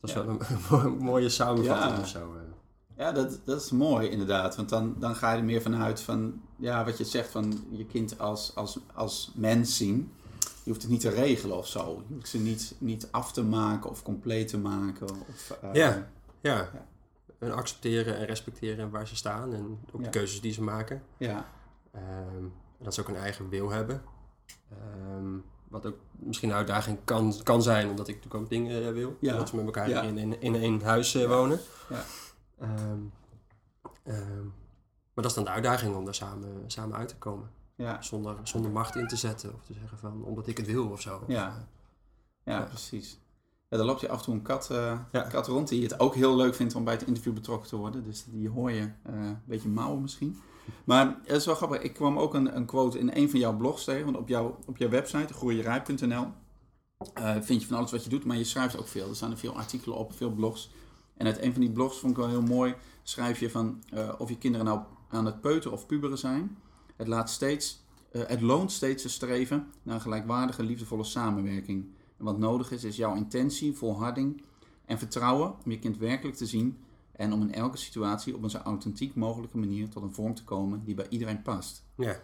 dat 0.00 0.10
is 0.10 0.12
Ja. 0.16 0.24
wel 0.26 0.36
een, 0.40 0.40
mo- 0.70 1.04
mooie 1.04 1.28
samenvatting 1.28 1.94
Ja. 1.94 2.00
of 2.00 2.08
zo. 2.08 2.34
eh. 2.34 2.40
ja 2.96 3.12
dat, 3.12 3.40
dat 3.44 3.60
is 3.62 3.70
mooi 3.70 4.08
inderdaad. 4.08 4.56
Want 4.56 4.68
dan, 4.68 4.94
dan 4.98 5.14
ga 5.16 5.32
je 5.32 5.38
er 5.38 5.44
meer 5.44 5.62
vanuit 5.62 6.00
van, 6.00 6.40
ja, 6.56 6.84
wat 6.84 6.98
je 6.98 7.04
zegt 7.04 7.30
van 7.30 7.64
je 7.70 7.86
kind 7.86 8.18
als, 8.18 8.54
als, 8.54 8.78
als 8.94 9.32
mens 9.34 9.76
zien. 9.76 10.12
Je 10.64 10.70
hoeft 10.70 10.82
het 10.82 10.90
niet 10.90 11.00
te 11.00 11.08
regelen 11.08 11.56
of 11.56 11.66
zo. 11.66 12.02
Je 12.08 12.14
hoeft 12.14 12.28
ze 12.28 12.38
niet, 12.38 12.74
niet 12.78 13.08
af 13.10 13.32
te 13.32 13.42
maken 13.44 13.90
of 13.90 14.02
compleet 14.02 14.48
te 14.48 14.58
maken. 14.58 15.08
Of, 15.10 15.58
eh, 15.62 15.74
Ja. 15.74 16.08
Ja. 16.40 16.56
Ja. 16.56 16.86
En 17.38 17.52
accepteren 17.52 18.16
en 18.16 18.26
respecteren 18.26 18.90
waar 18.90 19.06
ze 19.08 19.16
staan 19.16 19.54
en 19.54 19.78
ook 19.92 19.98
Ja. 20.00 20.04
de 20.04 20.10
keuzes 20.10 20.40
die 20.40 20.52
ze 20.52 20.62
maken. 20.62 21.02
Ja, 21.16 21.46
en 21.90 22.52
dat 22.78 22.94
ze 22.94 23.00
ook 23.00 23.08
een 23.08 23.16
eigen 23.16 23.48
wil 23.48 23.70
hebben. 23.70 24.02
Ehm, 24.70 25.36
wat 25.68 25.86
ook 25.86 25.96
misschien 26.12 26.48
een 26.48 26.54
uitdaging 26.56 26.98
kan, 27.04 27.34
kan 27.42 27.62
zijn, 27.62 27.88
omdat 27.90 28.08
ik 28.08 28.14
natuurlijk 28.14 28.42
ook 28.44 28.50
dingen 28.50 28.86
eh, 28.86 28.92
wil. 28.92 29.16
Ja. 29.20 29.36
Dat 29.36 29.48
ze 29.48 29.56
met 29.56 29.64
elkaar 29.64 29.88
Ja. 29.88 30.02
in, 30.02 30.18
in, 30.18 30.40
in 30.40 30.54
één 30.54 30.82
huis 30.82 31.14
eh, 31.14 31.26
wonen. 31.28 31.58
Ja. 31.88 32.04
Ehm, 32.58 34.42
maar 35.14 35.24
dat 35.24 35.24
is 35.24 35.34
dan 35.34 35.44
de 35.44 35.50
uitdaging 35.50 35.96
om 35.96 36.04
daar 36.04 36.14
samen, 36.14 36.64
samen 36.66 36.96
uit 36.96 37.08
te 37.08 37.16
komen. 37.16 37.50
Ja, 37.76 38.02
Zonder, 38.02 38.36
zonder 38.42 38.70
macht 38.70 38.96
in 38.96 39.06
te 39.06 39.16
zetten 39.16 39.54
of 39.54 39.64
te 39.64 39.72
zeggen 39.72 39.98
van 39.98 40.24
omdat 40.24 40.46
ik 40.46 40.56
het 40.56 40.66
wil 40.66 40.86
of 40.88 41.00
zo. 41.00 41.24
Ja. 41.26 41.46
eh, 41.48 41.54
ja, 42.44 42.58
Ja. 42.58 42.62
precies. 42.64 43.18
Ja, 43.68 43.76
dan 43.76 43.86
loopt 43.86 44.00
je 44.00 44.08
af 44.08 44.18
en 44.18 44.24
toe 44.24 44.34
een 44.34 44.42
kat, 44.42 44.70
eh, 44.70 44.98
Ja. 45.12 45.22
kat 45.22 45.46
rond 45.46 45.68
die 45.68 45.82
het 45.82 46.00
ook 46.00 46.14
heel 46.14 46.36
leuk 46.36 46.54
vindt 46.54 46.74
om 46.74 46.84
bij 46.84 46.94
het 46.94 47.02
interview 47.06 47.32
betrokken 47.34 47.68
te 47.68 47.76
worden. 47.76 48.04
Dus 48.04 48.24
die 48.28 48.48
hoor 48.48 48.70
je 48.70 48.80
eh, 49.02 49.14
een 49.14 49.38
beetje 49.44 49.68
mouwen 49.68 50.02
misschien. 50.02 50.36
Maar 50.84 51.06
het 51.24 51.36
is 51.36 51.46
wel 51.46 51.54
grappig. 51.54 51.80
Ik 51.80 51.94
kwam 51.94 52.18
ook 52.18 52.34
een, 52.34 52.56
een 52.56 52.66
quote 52.66 52.98
in 52.98 53.10
een 53.14 53.30
van 53.30 53.38
jouw 53.38 53.56
blogs 53.56 53.84
tegen. 53.84 54.04
Want 54.04 54.16
op, 54.16 54.28
jouw 54.28 54.58
op 54.66 54.76
jouw 54.76 54.88
website, 54.88 55.34
groeierij.nl, 55.34 56.26
eh, 57.14 57.36
vind 57.40 57.60
je 57.60 57.66
van 57.68 57.76
alles 57.76 57.90
wat 57.90 58.04
je 58.04 58.10
doet. 58.10 58.24
Maar 58.24 58.36
je 58.36 58.44
schrijft 58.44 58.76
ook 58.78 58.88
veel. 58.88 59.08
Er 59.08 59.16
staan 59.16 59.30
er 59.30 59.38
veel 59.38 59.56
artikelen 59.56 59.96
op, 59.98 60.12
veel 60.12 60.30
blogs. 60.30 60.70
En 61.16 61.26
uit 61.26 61.42
een 61.42 61.52
van 61.52 61.60
die 61.60 61.70
blogs 61.72 61.98
vond 61.98 62.12
ik 62.12 62.18
wel 62.18 62.28
heel 62.28 62.42
mooi. 62.42 62.74
Schrijf 63.02 63.40
je 63.40 63.50
van 63.50 63.82
of 64.18 64.28
je 64.28 64.38
kinderen 64.38 64.66
nou 64.66 64.80
aan 65.08 65.24
het 65.26 65.40
peuteren 65.40 65.72
of 65.76 65.86
puberen 65.86 66.18
zijn. 66.18 66.58
Het, 66.96 67.08
laat 67.08 67.30
steeds, 67.30 67.82
eh, 68.10 68.22
het 68.26 68.40
loont 68.40 68.72
steeds 68.72 69.02
te 69.02 69.08
streven 69.08 69.66
naar 69.82 69.94
een 69.94 70.00
gelijkwaardige, 70.00 70.62
liefdevolle 70.62 71.04
samenwerking. 71.04 71.86
En 72.18 72.24
wat 72.24 72.38
nodig 72.38 72.70
is, 72.70 72.84
is 72.84 72.96
jouw 72.96 73.14
intentie, 73.14 73.74
volharding 73.76 74.42
en 74.84 74.98
vertrouwen 74.98 75.54
om 75.64 75.70
je 75.70 75.78
kind 75.78 75.98
werkelijk 75.98 76.36
te 76.36 76.46
zien 76.46 76.78
en 77.12 77.32
om 77.32 77.42
in 77.42 77.54
elke 77.54 77.76
situatie 77.76 78.34
op 78.34 78.42
een 78.42 78.50
zo 78.50 78.58
authentiek 78.58 79.14
mogelijke 79.14 79.58
manier 79.58 79.88
tot 79.88 80.02
een 80.02 80.14
vorm 80.14 80.34
te 80.34 80.44
komen 80.44 80.84
die 80.84 80.94
bij 80.94 81.06
iedereen 81.08 81.42
past. 81.42 81.84
ja. 81.96 82.20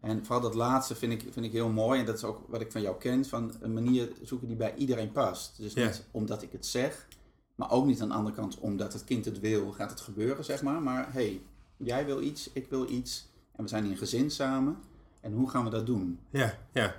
En 0.00 0.24
vooral 0.24 0.40
dat 0.40 0.54
laatste 0.54 0.94
vind 0.94 1.12
ik, 1.12 1.32
vind 1.32 1.46
ik 1.46 1.52
heel 1.52 1.68
mooi. 1.68 2.00
En 2.00 2.06
dat 2.06 2.16
is 2.16 2.24
ook 2.24 2.40
wat 2.48 2.60
ik 2.60 2.72
van 2.72 2.80
jou 2.80 2.96
ken. 2.98 3.24
Van 3.24 3.52
een 3.60 3.72
manier 3.72 4.12
zoeken 4.22 4.48
die 4.48 4.56
bij 4.56 4.74
iedereen 4.74 5.12
past. 5.12 5.56
Dus 5.56 5.72
Ja. 5.72 5.86
niet 5.86 6.04
omdat 6.10 6.42
ik 6.42 6.52
het 6.52 6.66
zeg. 6.66 7.06
Maar 7.54 7.70
ook 7.70 7.86
niet 7.86 8.00
aan 8.02 8.08
de 8.08 8.14
andere 8.14 8.34
kant 8.34 8.58
omdat 8.58 8.92
het 8.92 9.04
kind 9.04 9.24
het 9.24 9.40
wil, 9.40 9.72
gaat 9.72 9.90
het 9.90 10.00
gebeuren, 10.00 10.44
zeg 10.44 10.62
maar. 10.62 10.82
Maar 10.82 11.12
hey, 11.12 11.42
jij 11.76 12.06
wil 12.06 12.20
iets, 12.22 12.50
ik 12.52 12.66
wil 12.70 12.90
iets. 12.90 13.28
En 13.60 13.66
we 13.66 13.72
zijn 13.72 13.84
in 13.84 13.90
een 13.90 13.96
gezin 13.96 14.30
samen. 14.30 14.76
En 15.20 15.32
hoe 15.32 15.50
gaan 15.50 15.64
we 15.64 15.70
dat 15.70 15.86
doen? 15.86 16.18
ja, 16.30 16.58
ja. 16.72 16.94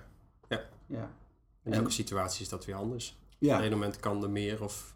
Ja. 0.88 1.10
In 1.64 1.72
En- 1.72 1.78
elke 1.80 1.92
situatie 1.92 2.42
is 2.42 2.50
dat 2.50 2.66
weer 2.66 2.76
anders. 2.76 3.20
Op 3.30 3.36
Ja. 3.40 3.64
een 3.64 3.72
moment 3.72 4.00
kan 4.00 4.24
er 4.24 4.30
meer 4.30 4.64
of... 4.64 4.96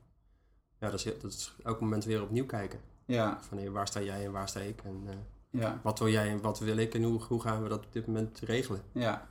Ja, 0.80 0.90
dat 0.90 1.06
is, 1.06 1.20
dat 1.22 1.32
is 1.32 1.56
elk 1.64 1.80
moment 1.82 2.06
weer 2.06 2.22
opnieuw 2.22 2.46
kijken. 2.46 2.80
Ja. 3.06 3.40
Van 3.42 3.58
hey, 3.58 3.72
waar 3.72 3.88
sta 3.88 4.02
jij 4.02 4.26
en 4.26 4.32
waar 4.32 4.50
sta 4.50 4.60
ik? 4.60 4.82
En 4.84 5.04
eh, 5.08 5.16
Ja. 5.62 5.80
wat 5.84 6.00
wil 6.00 6.10
jij 6.10 6.30
en 6.30 6.42
wat 6.42 6.60
wil 6.60 6.78
ik? 6.78 6.94
En 6.94 7.04
hoe, 7.04 7.22
hoe 7.24 7.42
gaan 7.42 7.64
we 7.64 7.70
dat 7.70 7.86
op 7.86 7.94
dit 7.94 8.08
moment 8.08 8.40
regelen? 8.40 8.82
Ja. 8.92 9.28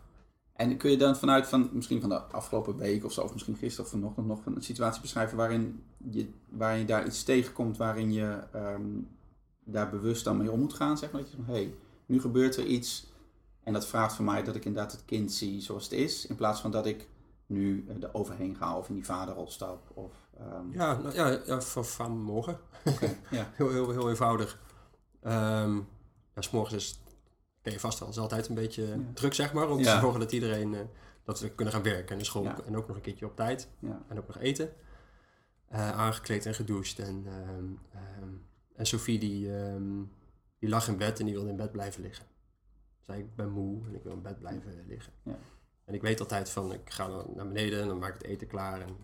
En 0.53 0.77
kun 0.77 0.91
je 0.91 0.97
dan 0.97 1.17
vanuit 1.17 1.47
van, 1.47 1.71
misschien 1.73 2.01
van 2.01 2.09
de 2.09 2.21
afgelopen 2.23 2.77
week 2.77 3.05
of 3.05 3.13
zo, 3.13 3.21
of 3.23 3.33
misschien 3.33 3.57
gisteren 3.57 3.85
of 3.85 3.91
vanochtend 3.91 4.27
nog 4.27 4.47
een 4.47 4.63
situatie 4.63 5.01
beschrijven 5.01 5.37
waarin 5.37 5.83
je, 6.11 6.29
waarin 6.49 6.79
je 6.81 6.87
daar 6.87 7.07
iets 7.07 7.23
tegenkomt, 7.23 7.77
waarin 7.77 8.13
je 8.13 8.39
ehm, 8.53 8.87
daar 9.65 9.91
bewust 9.91 10.25
dan 10.25 10.37
mee 10.37 10.51
om 10.51 10.61
moet 10.61 10.75
gaan, 10.75 10.99
zeg 10.99 11.13
maar. 11.13 11.21
Dat 11.21 11.31
je 11.31 11.37
van, 11.37 11.47
hé, 11.47 11.53
hey, 11.53 11.75
nu 12.07 12.21
gebeurt 12.21 12.57
er 12.57 12.65
iets 12.67 13.13
en 13.63 13.73
dat 13.73 13.87
vraagt 13.87 14.15
van 14.15 14.25
mij 14.25 14.43
dat 14.43 14.55
ik 14.55 14.65
inderdaad 14.65 14.93
het 14.93 15.05
kind 15.05 15.33
zie 15.33 15.61
zoals 15.61 15.85
het 15.85 15.93
is, 15.93 16.27
in 16.27 16.37
plaats 16.37 16.61
van 16.61 16.71
dat 16.71 16.87
ik 16.87 17.09
nu 17.47 17.85
eh, 17.89 18.03
er 18.03 18.15
overheen 18.15 18.57
ga 18.57 18.77
of 18.79 18.89
in 18.89 18.95
die 18.95 19.05
vaderrol 19.05 19.51
stap. 19.51 19.91
Of, 19.95 20.13
ehm, 20.39 20.73
Ja, 20.73 20.97
nou, 20.99 21.15
ja, 21.15 21.41
ja 21.47 21.61
van, 21.61 21.85
van 21.85 22.23
morgen. 22.23 22.59
oké, 22.85 23.17
ja, 23.31 23.51
Heel, 23.55 23.71
heel, 23.71 23.91
heel 23.91 24.09
eenvoudig. 24.09 24.61
Ehm 25.23 25.77
ja, 26.35 26.41
s 26.43 26.51
morgens 26.51 26.75
is, 26.85 27.01
ken 27.63 27.73
je 27.73 27.81
vast 27.81 27.99
wel, 27.99 28.09
is 28.09 28.19
altijd 28.19 28.49
een 28.49 28.55
beetje 28.55 28.87
Ja. 28.87 28.97
druk, 29.15 29.35
zeg 29.35 29.53
maar. 29.53 29.69
Om 29.71 29.83
te 29.83 29.99
zorgen 30.01 30.21
dat 30.21 30.33
iedereen, 30.33 30.75
eh, 30.75 30.81
dat 31.25 31.41
we 31.41 31.51
kunnen 31.51 31.75
gaan 31.75 31.83
werken 31.83 32.09
en 32.13 32.19
de 32.19 32.25
school. 32.25 32.47
En 32.67 32.77
ook 32.77 32.87
nog 32.87 32.97
een 32.97 33.03
keertje 33.03 33.27
op 33.27 33.37
tijd. 33.37 33.69
En 34.09 34.19
ook 34.19 34.27
nog 34.27 34.39
eten. 34.39 34.73
Eh, 35.69 35.91
aangekleed 35.91 36.47
en 36.47 36.55
gedoucht. 36.55 36.99
En, 36.99 37.25
ehm, 37.27 38.29
en 38.77 38.87
Sophie 38.87 39.19
die, 39.19 39.51
die 40.65 40.73
lag 40.73 40.89
in 40.89 40.97
bed 40.97 41.19
en 41.19 41.25
die 41.25 41.35
wilde 41.35 41.51
in 41.51 41.57
bed 41.57 41.73
blijven 41.73 42.03
liggen. 42.03 42.27
Zei 43.07 43.21
ik 43.21 43.37
ben 43.37 43.51
moe 43.51 43.87
en 43.87 43.95
ik 43.95 44.03
wil 44.03 44.13
in 44.13 44.23
bed 44.23 44.39
blijven 44.39 44.85
liggen. 44.87 45.13
Ja. 45.23 45.39
En 45.85 45.95
ik 45.95 46.03
weet 46.03 46.21
altijd 46.21 46.51
van 46.51 46.73
ik 46.73 46.91
ga 46.91 47.09
dan 47.09 47.33
naar 47.35 47.47
beneden 47.47 47.81
en 47.81 47.89
dan 47.89 47.99
maak 47.99 48.15
ik 48.15 48.23
het 48.23 48.31
eten 48.31 48.47
klaar. 48.47 48.81
En, 48.81 48.97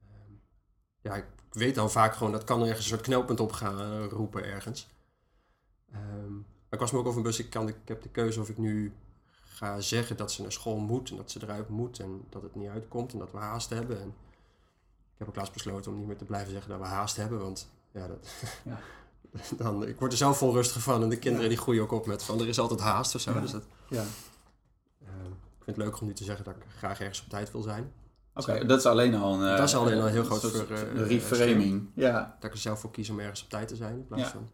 ehm, 0.00 0.32
ja, 1.00 1.14
ik 1.14 1.26
weet 1.50 1.74
dan 1.74 1.90
vaak 1.90 2.14
gewoon 2.14 2.32
dat 2.32 2.44
kan 2.44 2.60
er 2.60 2.66
ergens 2.66 2.84
een 2.84 2.90
soort 2.92 3.06
knelpunt 3.06 3.40
op 3.40 3.52
gaan 3.52 4.04
roepen 4.08 4.44
ergens. 4.44 4.88
Ehm, 5.92 6.34
maar 6.34 6.70
ik 6.70 6.78
was 6.78 6.92
me 6.92 6.98
ook 6.98 7.06
over 7.06 7.20
bewust, 7.20 7.38
ik, 7.38 7.50
kan, 7.50 7.68
ik 7.68 7.76
heb 7.84 8.02
de 8.02 8.10
keuze 8.10 8.40
of 8.40 8.48
ik 8.48 8.58
nu 8.58 8.92
ga 9.42 9.80
zeggen 9.80 10.16
dat 10.16 10.32
ze 10.32 10.42
naar 10.42 10.52
school 10.52 10.78
moet 10.78 11.10
en 11.10 11.16
dat 11.16 11.30
ze 11.30 11.42
eruit 11.42 11.68
moet 11.68 11.98
en 11.98 12.24
dat 12.30 12.42
het 12.42 12.54
niet 12.54 12.68
uitkomt 12.68 13.12
en 13.12 13.18
dat 13.18 13.32
we 13.32 13.38
haast 13.38 13.70
hebben. 13.70 14.00
En 14.00 14.08
ik 15.12 15.18
heb 15.18 15.28
ook 15.28 15.36
laatst 15.36 15.52
besloten 15.52 15.92
om 15.92 15.98
niet 15.98 16.06
meer 16.06 16.16
te 16.16 16.24
blijven 16.24 16.50
zeggen 16.52 16.70
dat 16.70 16.80
we 16.80 16.86
haast 16.86 17.16
hebben, 17.16 17.38
want 17.38 17.70
ja, 17.90 18.06
dat, 18.06 18.32
Ja. 18.64 18.78
dan, 19.58 19.86
ik 19.86 19.98
word 19.98 20.12
er 20.12 20.18
zelf 20.18 20.42
onrustig 20.42 20.82
van. 20.82 21.02
En 21.02 21.08
de 21.08 21.18
kinderen 21.18 21.48
die 21.48 21.58
groeien 21.58 21.82
ook 21.82 21.92
op 21.92 22.06
met 22.06 22.22
van 22.22 22.40
er 22.40 22.48
is 22.48 22.58
altijd 22.58 22.80
haast 22.80 23.14
of 23.14 23.20
zo. 23.20 23.40
Dus 23.40 23.50
dat, 23.50 23.64
Ja. 23.88 24.02
eh, 25.00 25.06
ik 25.58 25.64
vind 25.64 25.76
het 25.76 25.76
leuk 25.76 26.00
om 26.00 26.06
nu 26.06 26.12
te 26.12 26.24
zeggen 26.24 26.44
dat 26.44 26.56
ik 26.56 26.62
graag 26.76 27.00
ergens 27.00 27.22
op 27.22 27.28
tijd 27.28 27.52
wil 27.52 27.62
zijn. 27.62 27.92
Oké, 28.34 28.66
dat 28.66 28.78
is 28.78 28.86
alleen 28.86 29.14
al 29.14 29.34
een... 29.34 29.48
eh, 29.50 29.56
Dat 29.56 29.68
is 29.68 29.74
alleen 29.74 29.98
al 30.00 30.06
een 30.06 30.12
heel 30.12 30.24
groot 30.24 30.40
soort 30.40 30.52
ver- 30.66 30.96
eh, 30.96 31.06
reframing. 31.06 31.90
Ja. 31.94 32.36
Dat 32.40 32.44
ik 32.44 32.52
er 32.52 32.58
zelf 32.62 32.80
voor 32.80 32.90
kies 32.90 33.10
om 33.10 33.20
ergens 33.20 33.42
op 33.42 33.48
tijd 33.48 33.68
te 33.68 33.76
zijn. 33.76 33.94
In 33.96 34.06
plaats 34.06 34.22
Ja. 34.22 34.28
van... 34.30 34.48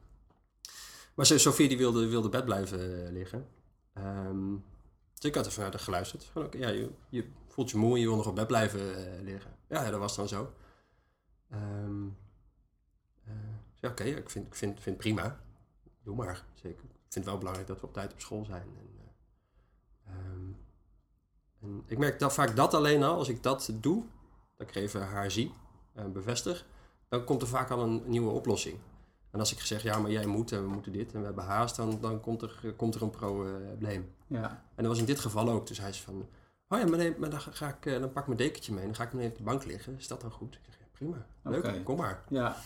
Maar 1.15 1.27
Sofie 1.27 1.69
die 1.69 1.79
wilde, 1.79 2.07
wilde 2.07 2.29
bed 2.29 2.45
blijven 2.45 3.05
eh, 3.07 3.13
liggen. 3.13 3.47
Ehm, 3.95 4.51
dus 5.15 5.25
ik 5.31 5.35
had 5.35 5.57
naar 5.57 5.71
haar 5.71 5.79
geluisterd. 5.81 6.25
Van, 6.25 6.45
oké, 6.45 6.59
ja, 6.59 6.69
je, 6.69 6.91
je 7.09 7.25
voelt 7.49 7.71
je 7.71 7.77
moe 7.77 7.95
en 7.95 8.01
je 8.01 8.07
wil 8.07 8.17
nog 8.17 8.27
op 8.27 8.35
bed 8.35 8.47
blijven 8.47 8.81
eh, 8.97 9.23
liggen. 9.23 9.51
Ja, 9.69 9.85
ja, 9.85 9.91
dat 9.91 10.01
was 10.01 10.17
dan 10.17 10.29
zo. 10.29 10.53
Ehm 11.51 12.07
eh, 13.81 13.91
oké, 13.91 14.05
ik 14.05 14.31
vind, 14.31 14.47
ik 14.47 14.55
vind, 14.55 14.81
vind 14.81 14.97
prima. 14.97 15.41
Doe 16.03 16.17
maar, 16.17 16.45
zeker. 16.55 16.85
Ik 16.85 17.13
vind 17.13 17.15
het 17.15 17.25
wel 17.25 17.39
belangrijk 17.39 17.69
dat 17.69 17.81
we 17.81 17.87
op 17.87 17.93
tijd 17.93 18.13
op 18.13 18.21
school 18.21 18.45
zijn. 18.45 18.63
En, 18.79 18.89
eh, 18.97 20.13
ehm, 20.15 20.53
en 21.61 21.83
ik 21.87 21.99
merk 21.99 22.19
dat 22.19 22.33
vaak 22.33 22.57
dat 22.57 22.75
alleen 22.75 23.03
al, 23.03 23.17
als 23.17 23.29
ik 23.29 23.43
dat 23.43 23.71
doe, 23.75 24.05
dat 24.57 24.69
ik 24.69 24.75
even 24.75 25.07
haar 25.07 25.31
zie 25.31 25.53
en 25.93 26.13
bevestig, 26.13 26.67
dan 27.09 27.25
komt 27.25 27.43
er 27.43 27.49
vaak 27.49 27.71
al 27.71 27.83
een 27.83 28.03
nieuwe 28.07 28.31
oplossing. 28.31 28.79
En 29.31 29.39
als 29.39 29.53
ik 29.53 29.61
zeg, 29.61 29.83
ja, 29.83 29.99
maar 29.99 30.11
jij 30.11 30.27
moet 30.27 30.53
en 30.53 30.63
we 30.63 30.69
moeten 30.69 30.93
dit 30.93 31.13
en 31.13 31.19
we 31.19 31.25
hebben 31.25 31.45
haast, 31.45 31.77
dan, 31.77 31.99
dan 32.01 32.21
komt, 32.21 32.43
er, 32.43 32.75
komt 32.77 32.95
er 32.95 33.03
een 33.03 33.11
probleem. 33.11 34.15
Ja. 34.27 34.49
En 34.49 34.83
dat 34.83 34.87
was 34.87 34.99
in 34.99 35.05
dit 35.05 35.21
geval 35.21 35.51
ook. 35.51 35.67
Dus 35.67 35.79
hij 35.79 35.89
is 35.89 36.01
van, 36.01 36.29
oh 36.69 36.79
ja, 36.79 36.87
maar, 36.87 36.99
nee, 36.99 37.15
maar 37.19 37.31
dan, 37.31 37.41
ga 37.41 37.69
ik, 37.69 37.87
eh, 37.87 38.01
dan 38.01 38.13
pak 38.13 38.23
ik 38.23 38.27
mijn 38.27 38.39
dekentje 38.39 38.73
mee 38.73 38.81
en 38.81 38.87
dan 38.87 38.97
ga 38.97 39.05
ik 39.05 39.13
meteen 39.13 39.31
op 39.31 39.37
de 39.37 39.43
bank 39.43 39.65
liggen. 39.65 39.97
Is 39.99 40.09
dat 40.09 40.21
dan 40.21 40.31
goed? 40.31 40.55
Ik 40.55 40.61
zeg, 40.65 40.79
ja, 40.79 40.87
prima. 40.93 41.27
Leuk, 41.43 41.85
kom 41.85 41.97
maar. 41.97 42.25
Ja. 42.29 42.57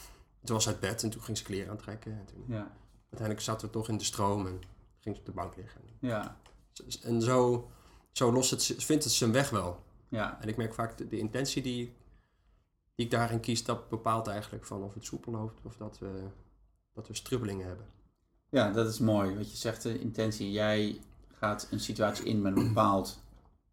Toen 0.44 0.54
was 0.54 0.64
ze 0.64 0.70
uit 0.70 0.80
bed 0.80 1.02
en 1.02 1.10
toen 1.10 1.22
ging 1.22 1.36
ze 1.38 1.44
kleren 1.44 1.70
aantrekken. 1.70 2.12
En 2.12 2.24
toen, 2.24 2.44
Ja. 2.48 2.76
uiteindelijk 3.00 3.40
zaten 3.40 3.66
we 3.66 3.72
toch 3.72 3.88
in 3.88 3.96
de 3.96 4.04
stroom 4.04 4.46
en 4.46 4.60
ging 5.00 5.14
ze 5.14 5.20
op 5.20 5.26
de 5.26 5.32
bank 5.32 5.56
liggen. 5.56 5.80
Ja. 6.00 6.36
En 7.02 7.22
zo, 7.22 7.70
zo 8.12 8.32
lost 8.32 8.50
het, 8.50 8.64
vindt 8.78 9.04
het 9.04 9.12
zijn 9.12 9.32
weg 9.32 9.50
wel. 9.50 9.82
Ja. 10.08 10.40
En 10.40 10.48
ik 10.48 10.56
merk 10.56 10.74
vaak 10.74 10.96
de, 10.96 11.08
de 11.08 11.18
intentie 11.18 11.62
die, 11.62 11.96
die 12.94 13.04
ik 13.04 13.10
daarin 13.10 13.40
kies, 13.40 13.64
dat 13.64 13.88
bepaalt 13.88 14.26
eigenlijk 14.26 14.64
van 14.64 14.82
of 14.82 14.94
het 14.94 15.04
soepel 15.04 15.32
loopt 15.32 15.60
of 15.64 15.76
dat 15.76 15.98
we, 15.98 16.22
dat 16.92 17.08
we 17.08 17.14
strubbelingen 17.14 17.66
hebben. 17.66 17.86
Ja, 18.48 18.70
dat 18.70 18.88
is 18.88 18.98
mooi. 18.98 19.36
Wat 19.36 19.50
je 19.50 19.56
zegt, 19.56 19.82
de 19.82 19.98
intentie. 20.00 20.50
Jij 20.50 21.00
gaat 21.32 21.68
een 21.70 21.80
situatie 21.80 22.24
in 22.24 22.42
met 22.42 22.56
een 22.56 22.66
bepaald 22.68 23.22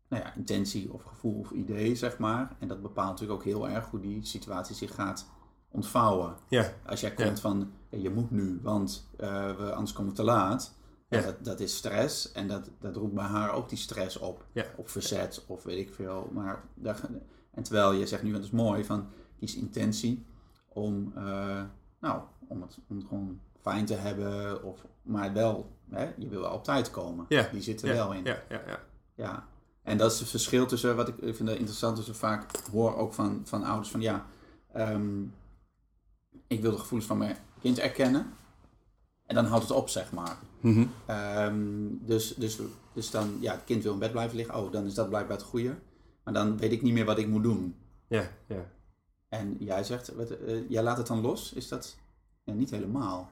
nou 0.07 0.23
ja, 0.23 0.35
intentie 0.35 0.93
of 0.93 1.03
gevoel 1.03 1.39
of 1.39 1.51
idee, 1.51 1.95
zeg 1.95 2.17
maar. 2.17 2.55
En 2.59 2.67
dat 2.67 2.81
bepaalt 2.81 3.09
natuurlijk 3.09 3.39
ook 3.39 3.45
heel 3.45 3.69
erg 3.69 3.89
hoe 3.89 3.99
die 3.99 4.25
situatie 4.25 4.75
zich 4.75 4.95
gaat 4.95 5.25
ontvouwen. 5.71 6.35
Ja, 6.47 6.73
Als 6.85 7.01
jij 7.01 7.11
komt 7.11 7.39
van, 7.39 7.71
je 7.89 8.09
moet 8.09 8.31
nu, 8.31 8.59
want 8.61 9.09
eh, 9.17 9.55
we, 9.57 9.71
anders 9.71 9.93
komen 9.93 10.11
we 10.11 10.17
te 10.17 10.23
laat. 10.23 10.73
Ja. 11.09 11.21
Dat, 11.21 11.45
dat 11.45 11.59
is 11.59 11.75
stress 11.75 12.31
en 12.31 12.47
dat, 12.47 12.69
dat 12.79 12.95
roept 12.95 13.13
bij 13.13 13.23
haar 13.23 13.51
ook 13.51 13.69
die 13.69 13.77
stress 13.77 14.17
op. 14.17 14.45
Ja. 14.51 14.65
Of 14.75 14.91
verzet 14.91 15.43
of 15.47 15.63
weet 15.63 15.87
ik 15.87 15.93
veel. 15.93 16.29
Maar 16.33 16.63
daar, 16.73 16.99
en 17.53 17.63
terwijl 17.63 17.91
je 17.91 18.07
zegt 18.07 18.23
nu, 18.23 18.31
dat 18.31 18.43
is 18.43 18.51
mooi, 18.51 18.85
van 18.85 19.07
kies 19.39 19.55
intentie 19.55 20.25
om, 20.67 21.11
eh, 21.15 21.63
nou, 21.99 22.21
om 22.47 22.61
het, 22.61 22.77
om 22.87 22.97
het 22.97 23.07
gewoon 23.07 23.39
fijn 23.61 23.85
te 23.85 23.93
hebben. 23.93 24.63
Of, 24.63 24.85
maar 25.01 25.33
wel, 25.33 25.71
hè, 25.89 26.11
je 26.17 26.27
wil 26.27 26.41
wel 26.41 26.53
op 26.53 26.63
tijd 26.63 26.91
komen. 26.91 27.25
Die 27.51 27.61
zit 27.61 27.81
er 27.81 27.93
wel 27.93 28.13
in. 28.13 28.23
Ja, 28.23 28.43
ja, 28.49 28.61
ja. 28.67 28.79
Ja, 29.15 29.47
en 29.83 29.97
dat 29.97 30.11
is 30.11 30.19
het 30.19 30.29
verschil 30.29 30.65
tussen, 30.65 30.95
wat 30.95 31.07
ik, 31.07 31.17
ik 31.17 31.35
vind 31.35 31.49
dat 31.49 31.57
interessant, 31.57 32.07
ik 32.07 32.15
vaak 32.15 32.51
hoor 32.71 32.95
ook 32.95 33.13
van, 33.13 33.41
van 33.43 33.63
ouders 33.63 33.91
van 33.91 34.01
ja, 34.01 34.25
ehm, 34.73 35.23
ik 36.51 36.62
wil 36.62 36.72
de 36.72 36.77
gevoelens 36.77 37.08
van 37.08 37.17
mijn 37.17 37.38
kind 37.62 37.79
erkennen. 37.79 38.34
En 39.25 39.36
dan 39.36 39.46
houdt 39.46 39.63
het 39.67 39.77
op, 39.77 39.89
zeg 39.89 40.12
maar. 40.12 40.38
Mhm. 40.60 40.86
Ehm, 41.05 41.88
dus, 41.91 42.34
dus, 42.36 42.60
dus 42.93 43.12
dan, 43.12 43.38
ja, 43.39 43.51
het 43.53 43.63
kind 43.63 43.84
wil 43.84 43.93
in 43.93 44.00
bed 44.00 44.12
blijven 44.12 44.38
liggen. 44.38 44.55
Oh, 44.55 44.72
dan 44.72 44.86
is 44.86 44.93
dat 44.93 45.10
blijkbaar 45.10 45.38
het 45.38 45.46
goede. 45.46 45.75
Maar 46.24 46.34
dan 46.34 46.58
weet 46.58 46.72
ik 46.72 46.81
niet 46.81 46.93
meer 46.93 47.05
wat 47.05 47.17
ik 47.17 47.27
moet 47.27 47.43
doen. 47.43 47.75
Ja, 48.08 48.29
ja. 48.48 48.72
En 49.29 49.55
jij 49.60 49.84
zegt, 49.84 50.15
wat, 50.15 50.29
eh, 50.29 50.70
jij 50.70 50.84
laat 50.84 50.98
het 50.98 51.08
dan 51.08 51.22
los? 51.22 51.53
Is 51.53 51.67
dat 51.67 51.98
ja, 52.43 52.53
niet 52.53 52.70
helemaal? 52.70 53.29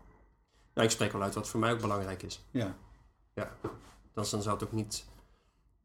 Nou, 0.73 0.87
ik 0.87 0.93
spreek 0.93 1.11
wel 1.11 1.21
uit 1.21 1.35
wat 1.35 1.47
voor 1.47 1.59
mij 1.59 1.73
ook 1.73 1.81
belangrijk 1.81 2.23
is. 2.23 2.45
Ja, 2.51 2.75
Dan, 3.33 3.45
dan 4.13 4.41
zou 4.41 4.49
het 4.49 4.63
ook 4.63 4.71
niet, 4.71 5.05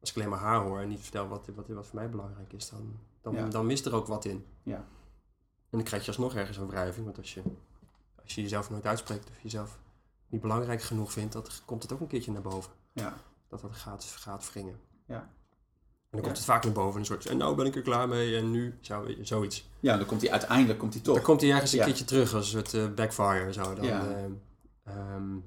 als 0.00 0.10
ik 0.10 0.16
alleen 0.16 0.28
maar 0.28 0.38
haar 0.38 0.60
hoor 0.60 0.80
en 0.80 0.88
niet 0.88 1.00
vertel 1.00 1.28
wat, 1.28 1.48
wat, 1.54 1.68
wat 1.68 1.86
voor 1.86 1.98
mij 1.98 2.10
belangrijk 2.10 2.52
is, 2.52 2.70
dan, 2.70 2.98
dan, 3.22 3.34
Ja. 3.34 3.48
dan 3.48 3.66
mist 3.66 3.86
er 3.86 3.94
ook 3.94 4.06
wat 4.06 4.24
in. 4.24 4.44
Ja. 4.62 4.84
En 5.74 5.80
dan 5.80 5.88
krijg 5.88 6.02
je 6.04 6.08
alsnog 6.08 6.34
ergens 6.34 6.56
een 6.56 6.66
wrijving, 6.66 7.04
want 7.04 7.18
als 7.18 7.34
je, 7.34 7.42
als 8.22 8.34
je 8.34 8.42
jezelf 8.42 8.70
nooit 8.70 8.86
uitspreekt 8.86 9.28
of 9.30 9.40
jezelf 9.42 9.78
niet 10.28 10.40
belangrijk 10.40 10.82
genoeg 10.82 11.12
vindt, 11.12 11.32
dan 11.32 11.44
komt 11.64 11.82
het 11.82 11.92
ook 11.92 12.00
een 12.00 12.06
keertje 12.06 12.32
naar 12.32 12.42
boven. 12.42 12.72
ja, 12.92 13.14
Dat 13.48 13.60
dat 13.60 13.76
gaat, 13.76 14.04
gaat 14.04 14.52
wringen. 14.52 14.80
Ja. 15.06 15.14
En 15.14 15.28
dan 16.10 16.20
Ja. 16.20 16.20
komt 16.20 16.36
het 16.36 16.44
vaak 16.46 16.64
naar 16.64 16.72
boven, 16.72 17.00
een 17.00 17.06
soort, 17.06 17.26
en 17.26 17.36
nou 17.36 17.54
ben 17.56 17.66
ik 17.66 17.76
er 17.76 17.82
klaar 17.82 18.08
mee 18.08 18.36
en 18.36 18.50
nu, 18.50 18.78
zo, 18.80 19.06
zoiets. 19.20 19.68
ja 19.80 19.96
dan 19.96 20.06
komt 20.06 20.20
hij 20.20 20.30
uiteindelijk 20.30 20.78
komt 20.78 20.94
hij 20.94 21.02
toch. 21.02 21.14
Dan 21.14 21.24
komt 21.24 21.40
hij 21.40 21.50
ergens 21.50 21.72
een 21.72 21.78
Ja. 21.78 21.84
keertje 21.84 22.04
terug 22.04 22.34
als 22.34 22.52
een 22.52 22.60
soort 22.66 22.74
eh, 22.74 22.94
backfire 22.94 23.52
zo. 23.52 23.74
Dan, 23.74 23.84
Ja. 23.84 24.08
ehm, 24.16 24.32
ehm, 24.84 25.38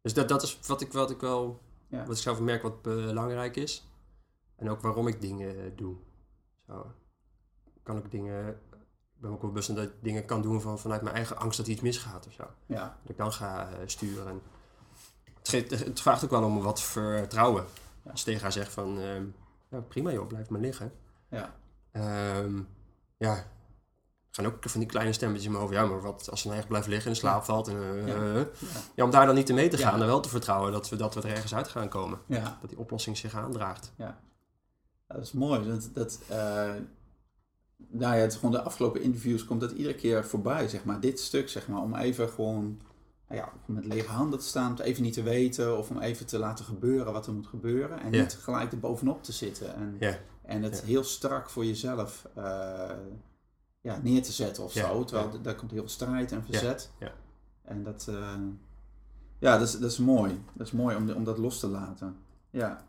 dus 0.00 0.14
dat, 0.14 0.28
dat 0.28 0.42
is 0.42 0.58
wat 0.66 0.80
ik, 0.80 0.92
wat 0.92 1.10
ik 1.10 1.20
wel, 1.20 1.60
wat 1.88 2.10
ik 2.16 2.22
zelf 2.22 2.40
merk 2.40 2.62
wat 2.62 2.82
belangrijk 2.82 3.56
is. 3.56 3.86
En 4.56 4.70
ook 4.70 4.80
waarom 4.80 5.06
ik 5.08 5.20
dingen 5.20 5.64
eh, 5.64 5.70
doe. 5.76 5.96
Zo 6.66 6.92
kan 7.86 7.96
ik 7.96 8.10
dingen, 8.10 8.48
ik 8.48 9.20
ben 9.20 9.30
ook 9.30 9.40
wel 9.40 9.50
bewust 9.50 9.74
dat 9.74 9.84
ik 9.84 9.92
dingen 10.02 10.24
kan 10.24 10.42
doen 10.42 10.60
van, 10.60 10.78
vanuit 10.78 11.02
mijn 11.02 11.14
eigen 11.14 11.36
angst 11.38 11.56
dat 11.58 11.66
iets 11.66 11.80
misgaat 11.80 12.26
of 12.26 12.32
zo. 12.32 12.44
Ja, 12.66 12.98
Dat 13.02 13.10
ik 13.10 13.16
dan 13.16 13.32
ga 13.32 13.68
eh, 13.70 13.78
sturen. 13.86 14.26
En 14.28 14.40
het, 15.38 15.48
geeft, 15.48 15.70
het 15.70 16.00
vraagt 16.00 16.24
ook 16.24 16.30
wel 16.30 16.44
om 16.44 16.62
wat 16.62 16.82
vertrouwen. 16.82 17.64
Ja. 18.04 18.10
Als 18.10 18.22
tegen 18.22 18.42
haar 18.42 18.52
zeg 18.52 18.72
van, 18.72 19.00
ehm, 19.00 19.24
ja, 19.70 19.80
prima 19.80 20.12
joh, 20.12 20.26
blijf 20.26 20.48
maar 20.48 20.60
liggen. 20.60 20.92
ja, 21.30 21.54
Ehm, 21.92 22.60
ja, 23.16 23.34
er 23.36 24.42
gaan 24.44 24.46
ook 24.46 24.68
van 24.68 24.80
die 24.80 24.88
kleine 24.88 25.12
stemmetjes 25.12 25.44
in 25.46 25.50
mijn 25.52 25.62
hoofd. 25.64 25.76
Ja, 25.76 25.84
maar 25.86 26.00
wat 26.00 26.30
als 26.30 26.40
ze 26.40 26.46
nou 26.46 26.58
echt 26.58 26.68
blijft 26.68 26.86
liggen 26.86 27.06
en 27.06 27.12
in 27.12 27.16
slaap 27.16 27.44
valt? 27.44 27.68
En, 27.68 27.76
eh, 27.82 28.06
Ja. 28.06 28.14
eh, 28.34 28.42
ja, 28.94 29.04
om 29.04 29.10
daar 29.10 29.26
dan 29.26 29.34
niet 29.34 29.46
te 29.46 29.52
mee 29.52 29.68
te 29.68 29.76
gaan 29.78 29.94
Ja. 29.96 30.00
en 30.00 30.06
wel 30.06 30.20
te 30.20 30.28
vertrouwen 30.28 30.72
dat 30.72 30.88
we, 30.88 30.96
dat 30.96 31.14
we 31.14 31.20
er 31.20 31.28
ergens 31.30 31.54
uit 31.54 31.68
gaan 31.68 31.88
komen. 31.88 32.18
ja. 32.26 32.58
Dat 32.60 32.70
die 32.70 32.78
oplossing 32.78 33.16
zich 33.16 33.34
aandraagt. 33.34 33.92
Dat 35.06 35.22
is 35.22 35.32
mooi. 35.32 35.68
Dat, 35.68 35.88
dat, 35.92 36.20
nou 37.76 38.14
ja, 38.14 38.20
het 38.20 38.32
is 38.32 38.38
gewoon 38.38 38.54
de 38.54 38.62
afgelopen 38.62 39.02
interviews 39.02 39.44
komt 39.44 39.60
dat 39.60 39.70
iedere 39.70 39.94
keer 39.94 40.24
voorbij, 40.26 40.68
zeg 40.68 40.84
maar. 40.84 41.00
Dit 41.00 41.20
stuk, 41.20 41.48
zeg 41.48 41.68
maar, 41.68 41.80
om 41.82 41.94
even 41.94 42.28
gewoon 42.28 42.80
nou 43.28 43.40
ja, 43.40 43.52
met 43.66 43.84
lege 43.84 44.08
handen 44.10 44.38
te 44.38 44.44
staan, 44.44 44.70
om 44.72 44.80
even 44.80 45.02
niet 45.02 45.12
te 45.14 45.22
weten, 45.22 45.78
of 45.78 45.90
om 45.90 45.98
even 46.00 46.26
te 46.26 46.38
laten 46.38 46.64
gebeuren 46.64 47.12
wat 47.12 47.26
er 47.26 47.32
moet 47.32 47.46
gebeuren. 47.46 48.00
En 48.00 48.12
Ja. 48.12 48.22
niet 48.22 48.32
gelijk 48.34 48.72
er 48.72 48.78
bovenop 48.78 49.22
te 49.22 49.32
zitten. 49.32 49.74
En, 49.74 49.96
Ja. 50.00 50.18
en 50.42 50.62
het 50.62 50.82
heel 50.82 51.04
strak 51.04 51.50
voor 51.50 51.64
jezelf 51.64 52.26
eh, 52.34 52.90
ja, 53.80 54.00
neer 54.02 54.22
te 54.22 54.32
zetten 54.32 54.64
of 54.64 54.72
zo. 54.72 55.04
Terwijl 55.04 55.42
daar 55.42 55.54
komt 55.54 55.70
heel 55.70 55.80
veel 55.80 55.88
strijd 55.88 56.32
en 56.32 56.44
verzet. 56.44 56.90
Ja. 56.98 57.12
En 57.62 57.82
dat, 57.82 58.06
eh, 58.08 58.34
ja, 59.38 59.58
dat 59.58 59.68
is, 59.68 59.78
dat 59.78 59.90
is 59.90 59.98
mooi. 59.98 60.40
Dat 60.52 60.66
is 60.66 60.72
mooi 60.72 60.96
om, 60.96 61.10
om 61.10 61.24
dat 61.24 61.38
los 61.38 61.60
te 61.60 61.66
laten. 61.68 62.16
Ja. 62.50 62.84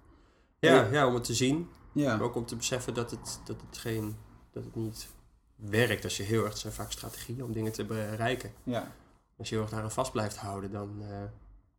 Ja, 0.60 0.74
Ja. 0.74 0.88
ja, 0.92 1.08
om 1.08 1.14
het 1.14 1.24
te 1.24 1.34
zien. 1.34 1.68
Ja. 1.94 2.16
Maar 2.16 2.26
ook 2.26 2.36
om 2.36 2.46
te 2.46 2.56
beseffen 2.56 2.94
dat 2.94 3.12
het, 3.12 3.40
dat 3.46 3.62
het, 3.70 3.78
geen, 3.78 4.16
dat 4.58 4.66
het 4.66 4.76
niet 4.76 5.08
werkt 5.56 6.04
als 6.04 6.18
je 6.18 6.24
heel 6.24 6.46
erg... 6.46 6.58
Zijn 6.58 6.74
vaak 6.74 6.92
strategieën 6.92 7.44
om 7.44 7.54
dingen 7.54 7.72
te 7.72 7.86
bereiken. 7.86 8.52
Ja. 8.64 8.92
Als 9.38 9.50
je 9.50 9.54
heel 9.56 9.64
erg 9.64 9.74
daaraan 9.74 9.92
vast 9.92 10.12
blijft 10.12 10.38
houden, 10.38 10.72
dan, 10.72 11.04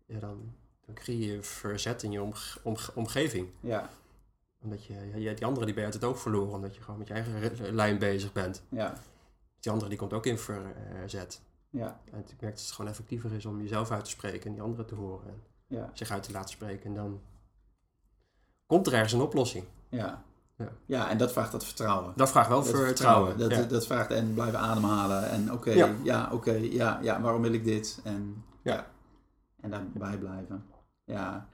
ja, 0.06 0.18
dan, 0.18 0.54
dan 0.86 0.94
creëer 0.94 1.32
je 1.34 1.42
verzet 1.42 2.02
in 2.02 2.10
je 2.12 2.22
omge- 2.22 2.58
omge- 2.62 2.92
omgeving. 2.94 3.48
Ja. 3.60 3.90
Omdat 4.60 4.84
je, 4.84 5.10
ja, 5.20 5.32
die 5.34 5.44
andere 5.44 5.66
die 5.66 5.74
ben 5.74 5.86
je 5.86 5.90
het 5.92 6.04
oog 6.04 6.20
verloren, 6.20 6.54
omdat 6.54 6.74
je 6.74 6.82
gewoon 6.82 6.98
met 6.98 7.08
je 7.08 7.14
eigen 7.14 7.74
lijn 7.74 7.98
bezig 7.98 8.32
bent. 8.32 8.62
Ja. 8.68 8.94
Die 9.60 9.72
andere 9.72 9.88
die 9.90 9.98
komt 9.98 10.12
ook 10.12 10.26
in 10.26 10.38
verzet. 10.38 11.40
Ja. 11.70 12.00
En 12.12 12.18
ik 12.18 12.40
merk 12.40 12.54
dat 12.54 12.64
het 12.64 12.70
gewoon 12.74 12.90
effectiever 12.90 13.32
is 13.32 13.46
om 13.46 13.60
jezelf 13.60 13.90
uit 13.90 14.04
te 14.04 14.10
spreken 14.10 14.46
en 14.46 14.52
die 14.52 14.62
anderen 14.62 14.86
te 14.86 14.94
horen. 14.94 15.26
En 15.28 15.42
Ja. 15.66 15.90
zich 15.92 16.10
uit 16.10 16.22
te 16.22 16.32
laten 16.32 16.50
spreken. 16.50 16.84
En 16.84 16.94
dan 16.94 17.20
komt 18.66 18.86
er 18.86 18.92
ergens 18.92 19.12
een 19.12 19.20
oplossing. 19.20 19.64
Ja. 19.88 20.24
Ja. 20.58 20.68
ja, 20.86 21.10
en 21.10 21.18
dat 21.18 21.32
vraagt 21.32 21.52
dat 21.52 21.64
vertrouwen. 21.64 22.12
Dat 22.16 22.30
vraagt 22.30 22.48
wel 22.48 22.58
Dat 22.62 22.68
vertrouwen. 22.68 23.38
Dat, 23.38 23.50
ja. 23.50 23.62
dat 23.62 23.86
vraagt 23.86 24.10
en 24.10 24.34
blijven 24.34 24.58
ademhalen. 24.58 25.30
En 25.30 25.52
oké, 25.52 25.70
Ja. 25.70 25.94
ja, 26.02 26.28
oké, 26.32 26.52
ja, 26.52 26.98
ja, 27.02 27.20
waarom 27.20 27.42
wil 27.42 27.52
ik 27.52 27.64
dit? 27.64 28.00
En, 28.04 28.44
Ja. 28.62 28.86
en 29.60 29.70
daarbij 29.70 30.18
blijven. 30.18 30.64
Ja, 31.04 31.48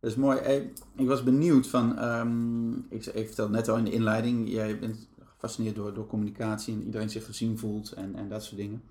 dat 0.00 0.10
is 0.10 0.16
mooi. 0.16 0.38
Hey, 0.38 0.72
ik 0.96 1.06
was 1.06 1.22
benieuwd 1.22 1.66
van, 1.66 1.98
ehm, 1.98 2.72
ik, 2.72 3.06
ik 3.06 3.26
vertelde 3.26 3.52
net 3.52 3.68
al 3.68 3.76
in 3.76 3.84
de 3.84 3.92
inleiding, 3.92 4.48
jij 4.48 4.78
bent 4.78 5.08
gefascineerd 5.24 5.74
door, 5.76 5.94
door 5.94 6.06
communicatie 6.06 6.74
en 6.74 6.82
iedereen 6.84 7.10
zich 7.10 7.24
gezien 7.24 7.58
voelt 7.58 7.92
en, 7.92 8.14
en 8.14 8.28
dat 8.28 8.44
soort 8.44 8.56
dingen. 8.56 8.82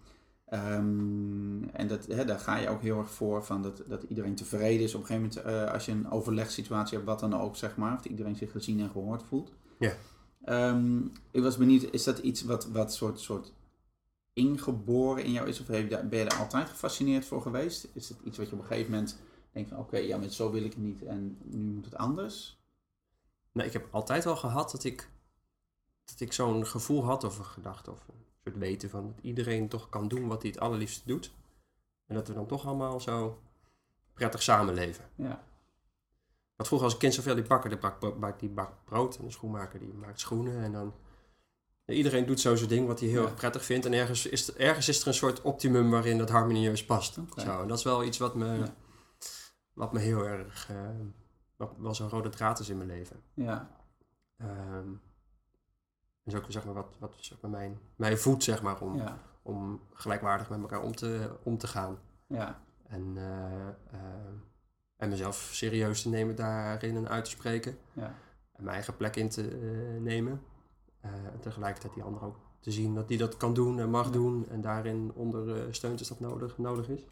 Ehm, 0.46 1.64
en 1.64 1.88
dat, 1.88 2.06
hè, 2.06 2.26
daar 2.26 2.40
ga 2.40 2.58
je 2.58 2.70
ook 2.70 2.82
heel 2.82 2.98
erg 2.98 3.10
voor, 3.10 3.44
van 3.44 3.62
dat, 3.62 3.84
dat 3.88 4.04
iedereen 4.04 4.36
tevreden 4.36 4.84
is. 4.84 4.96
Op 4.96 5.02
een 5.02 5.08
gegeven 5.08 5.30
moment, 5.30 5.66
eh, 5.66 5.74
als 5.74 5.86
je 5.86 5.92
een 5.92 6.12
overlegssituatie 6.12 6.98
hebt, 6.98 7.10
wat 7.10 7.20
dan 7.20 7.40
ook, 7.40 7.56
zeg 7.56 7.78
maar, 7.78 7.94
of 7.94 8.02
dat 8.02 8.12
iedereen 8.12 8.36
zich 8.36 8.52
gezien 8.52 8.80
en 8.80 8.90
gehoord 8.90 9.24
voelt. 9.24 9.52
Ja. 9.80 9.94
Ehm, 10.44 10.98
ik 11.32 11.42
was 11.42 11.58
benieuwd, 11.58 11.88
is 11.92 12.04
dat 12.04 12.18
iets 12.18 12.44
wat, 12.44 12.68
wat 12.68 12.94
soort, 12.94 13.20
soort 13.20 13.54
ingeboren 14.34 15.24
in 15.24 15.32
jou 15.32 15.48
is? 15.48 15.60
Of 15.60 15.66
ben 15.66 15.88
je 16.10 16.10
daar 16.10 16.40
altijd 16.40 16.70
gefascineerd 16.70 17.26
voor 17.26 17.42
geweest? 17.42 17.88
Is 17.94 18.10
het 18.10 18.18
iets 18.24 18.38
wat 18.38 18.50
je 18.50 18.54
op 18.54 18.62
een 18.62 18.68
gegeven 18.68 18.92
moment 18.92 19.20
denkt 19.52 19.70
van 19.70 19.80
oké, 19.80 19.98
ja, 19.98 20.18
met 20.18 20.34
zo 20.34 20.52
wil 20.52 20.64
ik 20.64 20.74
het 20.74 20.84
niet 20.84 21.04
en 21.04 21.38
nu 21.44 21.74
moet 21.74 21.86
het 21.86 21.96
anders? 21.96 22.62
Nee, 23.52 23.68
ik 23.68 23.74
heb 23.74 23.88
altijd 23.92 24.24
wel 24.24 24.36
gehad 24.36 24.72
dat 24.72 24.84
ik, 24.84 25.10
dat 26.06 26.20
ik 26.20 26.34
zo'n 26.34 26.66
gevoel 26.66 27.04
had 27.04 27.24
of 27.24 27.38
een 27.38 27.46
gedachte 27.46 27.92
of 27.92 28.08
een 28.08 28.24
soort 28.44 28.58
weten 28.58 28.90
van 28.90 29.08
dat 29.08 29.24
iedereen 29.24 29.70
toch 29.70 29.90
kan 29.90 30.08
doen 30.08 30.28
wat 30.28 30.42
hij 30.42 30.52
het 30.52 30.60
allerliefst 30.60 31.08
doet. 31.08 31.34
En 32.06 32.16
dat 32.16 32.28
we 32.28 32.34
dan 32.34 32.48
toch 32.48 32.66
allemaal 32.66 33.00
zo 33.00 33.42
prettig 34.14 34.42
samenleven. 34.42 35.06
Ja. 35.16 35.44
Want 36.56 36.68
vroeger 36.68 36.88
als 36.88 36.98
kind 36.98 37.14
zoveel 37.14 37.36
die 37.36 37.44
bakker, 37.44 37.70
die 37.70 37.80
bakt, 37.80 38.40
die 38.40 38.50
bakt 38.50 38.86
brood 38.86 39.18
en 39.18 39.26
de 39.26 39.32
schoenmaker 39.32 39.80
die 39.80 39.94
maakt 39.94 40.20
schoenen 40.20 40.64
en 40.64 40.72
dan 40.72 40.94
Iedereen 41.86 42.26
doet 42.26 42.40
zo 42.40 42.56
zijn 42.56 42.70
ding 42.70 42.88
wat 42.88 43.00
hij 43.00 43.10
heel 43.10 43.24
erg 43.24 43.34
prettig 43.34 43.66
vindt. 43.66 43.86
En 43.86 43.94
ergens 43.94 44.26
is, 44.26 44.54
ergens 44.54 44.90
is 44.90 45.02
er 45.02 45.08
een 45.08 45.14
soort 45.14 45.42
optimum 45.42 45.90
waarin 45.90 46.18
dat 46.18 46.30
harmonieus 46.30 46.86
past. 46.86 47.14
Zo, 47.38 47.62
en 47.62 47.68
dat 47.68 47.78
is 47.78 47.84
wel 47.84 48.04
iets 48.04 48.18
wat 48.18 48.36
me, 48.36 48.64
wat 49.74 49.94
me 49.94 50.00
heel 50.00 50.28
erg... 50.28 50.70
Uh, 50.72 50.78
wat 51.56 51.74
wel 51.78 51.96
zo'n 51.96 52.10
rode 52.10 52.30
draad 52.30 52.60
is 52.60 52.70
in 52.70 52.78
mijn 52.78 52.90
leven. 52.90 53.22
Ja. 53.34 53.70
Um, 54.42 55.02
dus 56.24 56.36
ook 56.36 56.46
zeg 56.48 56.66
maar, 56.66 56.74
wat, 56.74 56.96
wat 57.00 57.14
zeg 57.18 57.42
maar, 57.42 57.52
mijn, 57.52 57.80
mijn 57.96 58.18
voet 58.18 58.44
zeg 58.44 58.62
maar, 58.62 58.82
om, 58.82 59.04
om 59.42 59.82
gelijkwaardig 59.94 60.50
met 60.50 60.62
elkaar 60.62 60.82
om 60.82 60.96
te, 60.96 61.38
om 61.44 61.58
te 61.58 61.68
gaan. 61.68 62.00
Ja. 62.28 62.62
En, 62.88 63.16
uh, 63.16 63.24
uh, 63.94 64.00
en 64.96 65.10
mezelf 65.10 65.36
serieus 65.36 66.02
te 66.02 66.10
nemen 66.10 66.36
daarin 66.36 66.96
en 66.96 67.10
uit 67.10 67.26
te 67.26 67.32
spreken. 67.32 67.78
Ja. 67.94 68.16
En 68.52 68.64
mijn 68.64 68.76
eigen 68.76 68.98
plek 68.98 69.16
in 69.16 69.30
te 69.30 69.42
nemen. 70.02 70.42
Uh, 71.06 71.12
en 71.12 71.40
tegelijkertijd 71.40 71.94
die 71.94 72.04
ander 72.04 72.24
ook 72.24 72.38
te 72.60 72.72
zien 72.72 72.96
dat 72.96 73.08
die 73.08 73.18
dat 73.18 73.38
kan 73.38 73.54
doen 73.54 73.80
en 73.80 73.90
mag 73.90 74.12
doen 74.12 74.50
en 74.50 74.62
daarin 74.62 75.12
ondersteunt 75.14 76.00
als 76.00 76.08
dat 76.08 76.20
nodig, 76.20 76.58
nodig 76.58 76.90
is. 76.90 77.08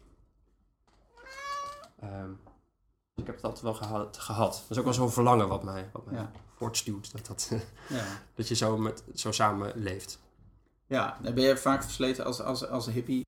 Um, 2.02 2.40
dus 2.44 2.51
ik 3.22 3.26
heb 3.26 3.36
het 3.36 3.44
altijd 3.44 3.62
wel 3.62 3.74
gehad. 3.74 4.18
gehad. 4.18 4.52
Dat 4.52 4.70
is 4.70 4.78
ook 4.78 4.84
wel 4.84 4.92
zo'n 4.92 5.10
verlangen 5.10 5.48
wat 5.48 5.62
mij, 5.62 5.90
wat 5.92 6.06
mij 6.06 6.28
voortstuwt. 6.56 7.12
Dat, 7.12 7.26
dat, 7.26 7.50
ja. 7.88 8.04
dat 8.34 8.48
je 8.48 8.54
zo, 8.54 8.76
met, 8.76 9.04
zo 9.14 9.32
samen 9.32 9.72
leeft. 9.74 10.18
Ja, 10.86 11.18
dan 11.22 11.34
ben 11.34 11.44
je 11.44 11.56
vaak 11.56 11.82
versleten 11.82 12.24
als, 12.24 12.40
als, 12.40 12.68
als 12.68 12.86
hippie 12.86 13.24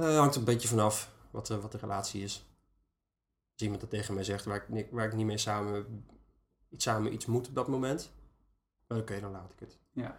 Uh, 0.00 0.18
hangt 0.18 0.36
een 0.36 0.44
beetje 0.44 0.68
vanaf 0.68 1.12
wat, 1.30 1.50
uh, 1.50 1.58
wat 1.58 1.72
de 1.72 1.78
relatie 1.78 2.22
is. 2.22 2.46
Als 3.52 3.62
iemand 3.62 3.80
dat 3.80 3.90
tegen 3.90 4.14
mij 4.14 4.24
zegt 4.24 4.44
waar 4.44 4.64
ik, 4.70 4.88
waar 4.90 5.06
ik 5.06 5.14
niet 5.14 5.26
mee 5.26 5.38
samen 5.38 6.04
iets, 6.68 6.84
samen 6.84 7.12
iets 7.12 7.26
moet 7.26 7.48
op 7.48 7.54
dat 7.54 7.68
moment, 7.68 8.12
oké, 8.88 9.20
dan 9.20 9.30
laat 9.30 9.52
ik 9.52 9.60
het. 9.60 9.78
Ja. 9.92 10.18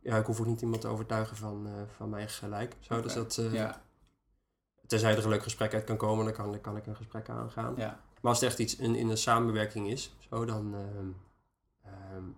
Ja, 0.00 0.16
ik 0.16 0.26
hoef 0.26 0.40
ook 0.40 0.46
niet 0.46 0.60
iemand 0.60 0.80
te 0.80 0.88
overtuigen 0.88 1.36
van, 1.36 1.66
uh, 1.66 1.82
van 1.96 2.10
mijn 2.10 2.28
gelijk. 2.28 2.76
Zo, 2.80 2.92
okay. 2.92 3.04
dus 3.04 3.14
dat, 3.14 3.52
ja. 3.52 3.82
Tenzij 4.86 5.16
er 5.16 5.22
een 5.24 5.28
leuk 5.28 5.42
gesprek 5.42 5.74
uit 5.74 5.84
kan 5.84 5.96
komen, 5.96 6.24
dan 6.24 6.34
kan, 6.34 6.50
dan 6.50 6.60
kan 6.60 6.76
ik 6.76 6.86
een 6.86 6.96
gesprek 6.96 7.28
aangaan. 7.28 7.74
Ja. 7.76 8.00
Maar 8.20 8.30
als 8.30 8.40
het 8.40 8.48
echt 8.48 8.58
iets 8.58 8.76
in, 8.76 8.94
in 8.94 9.08
een 9.08 9.18
samenwerking 9.18 9.88
is, 9.88 10.16
zo, 10.18 10.44
dan, 10.44 10.74
um, 10.74 12.36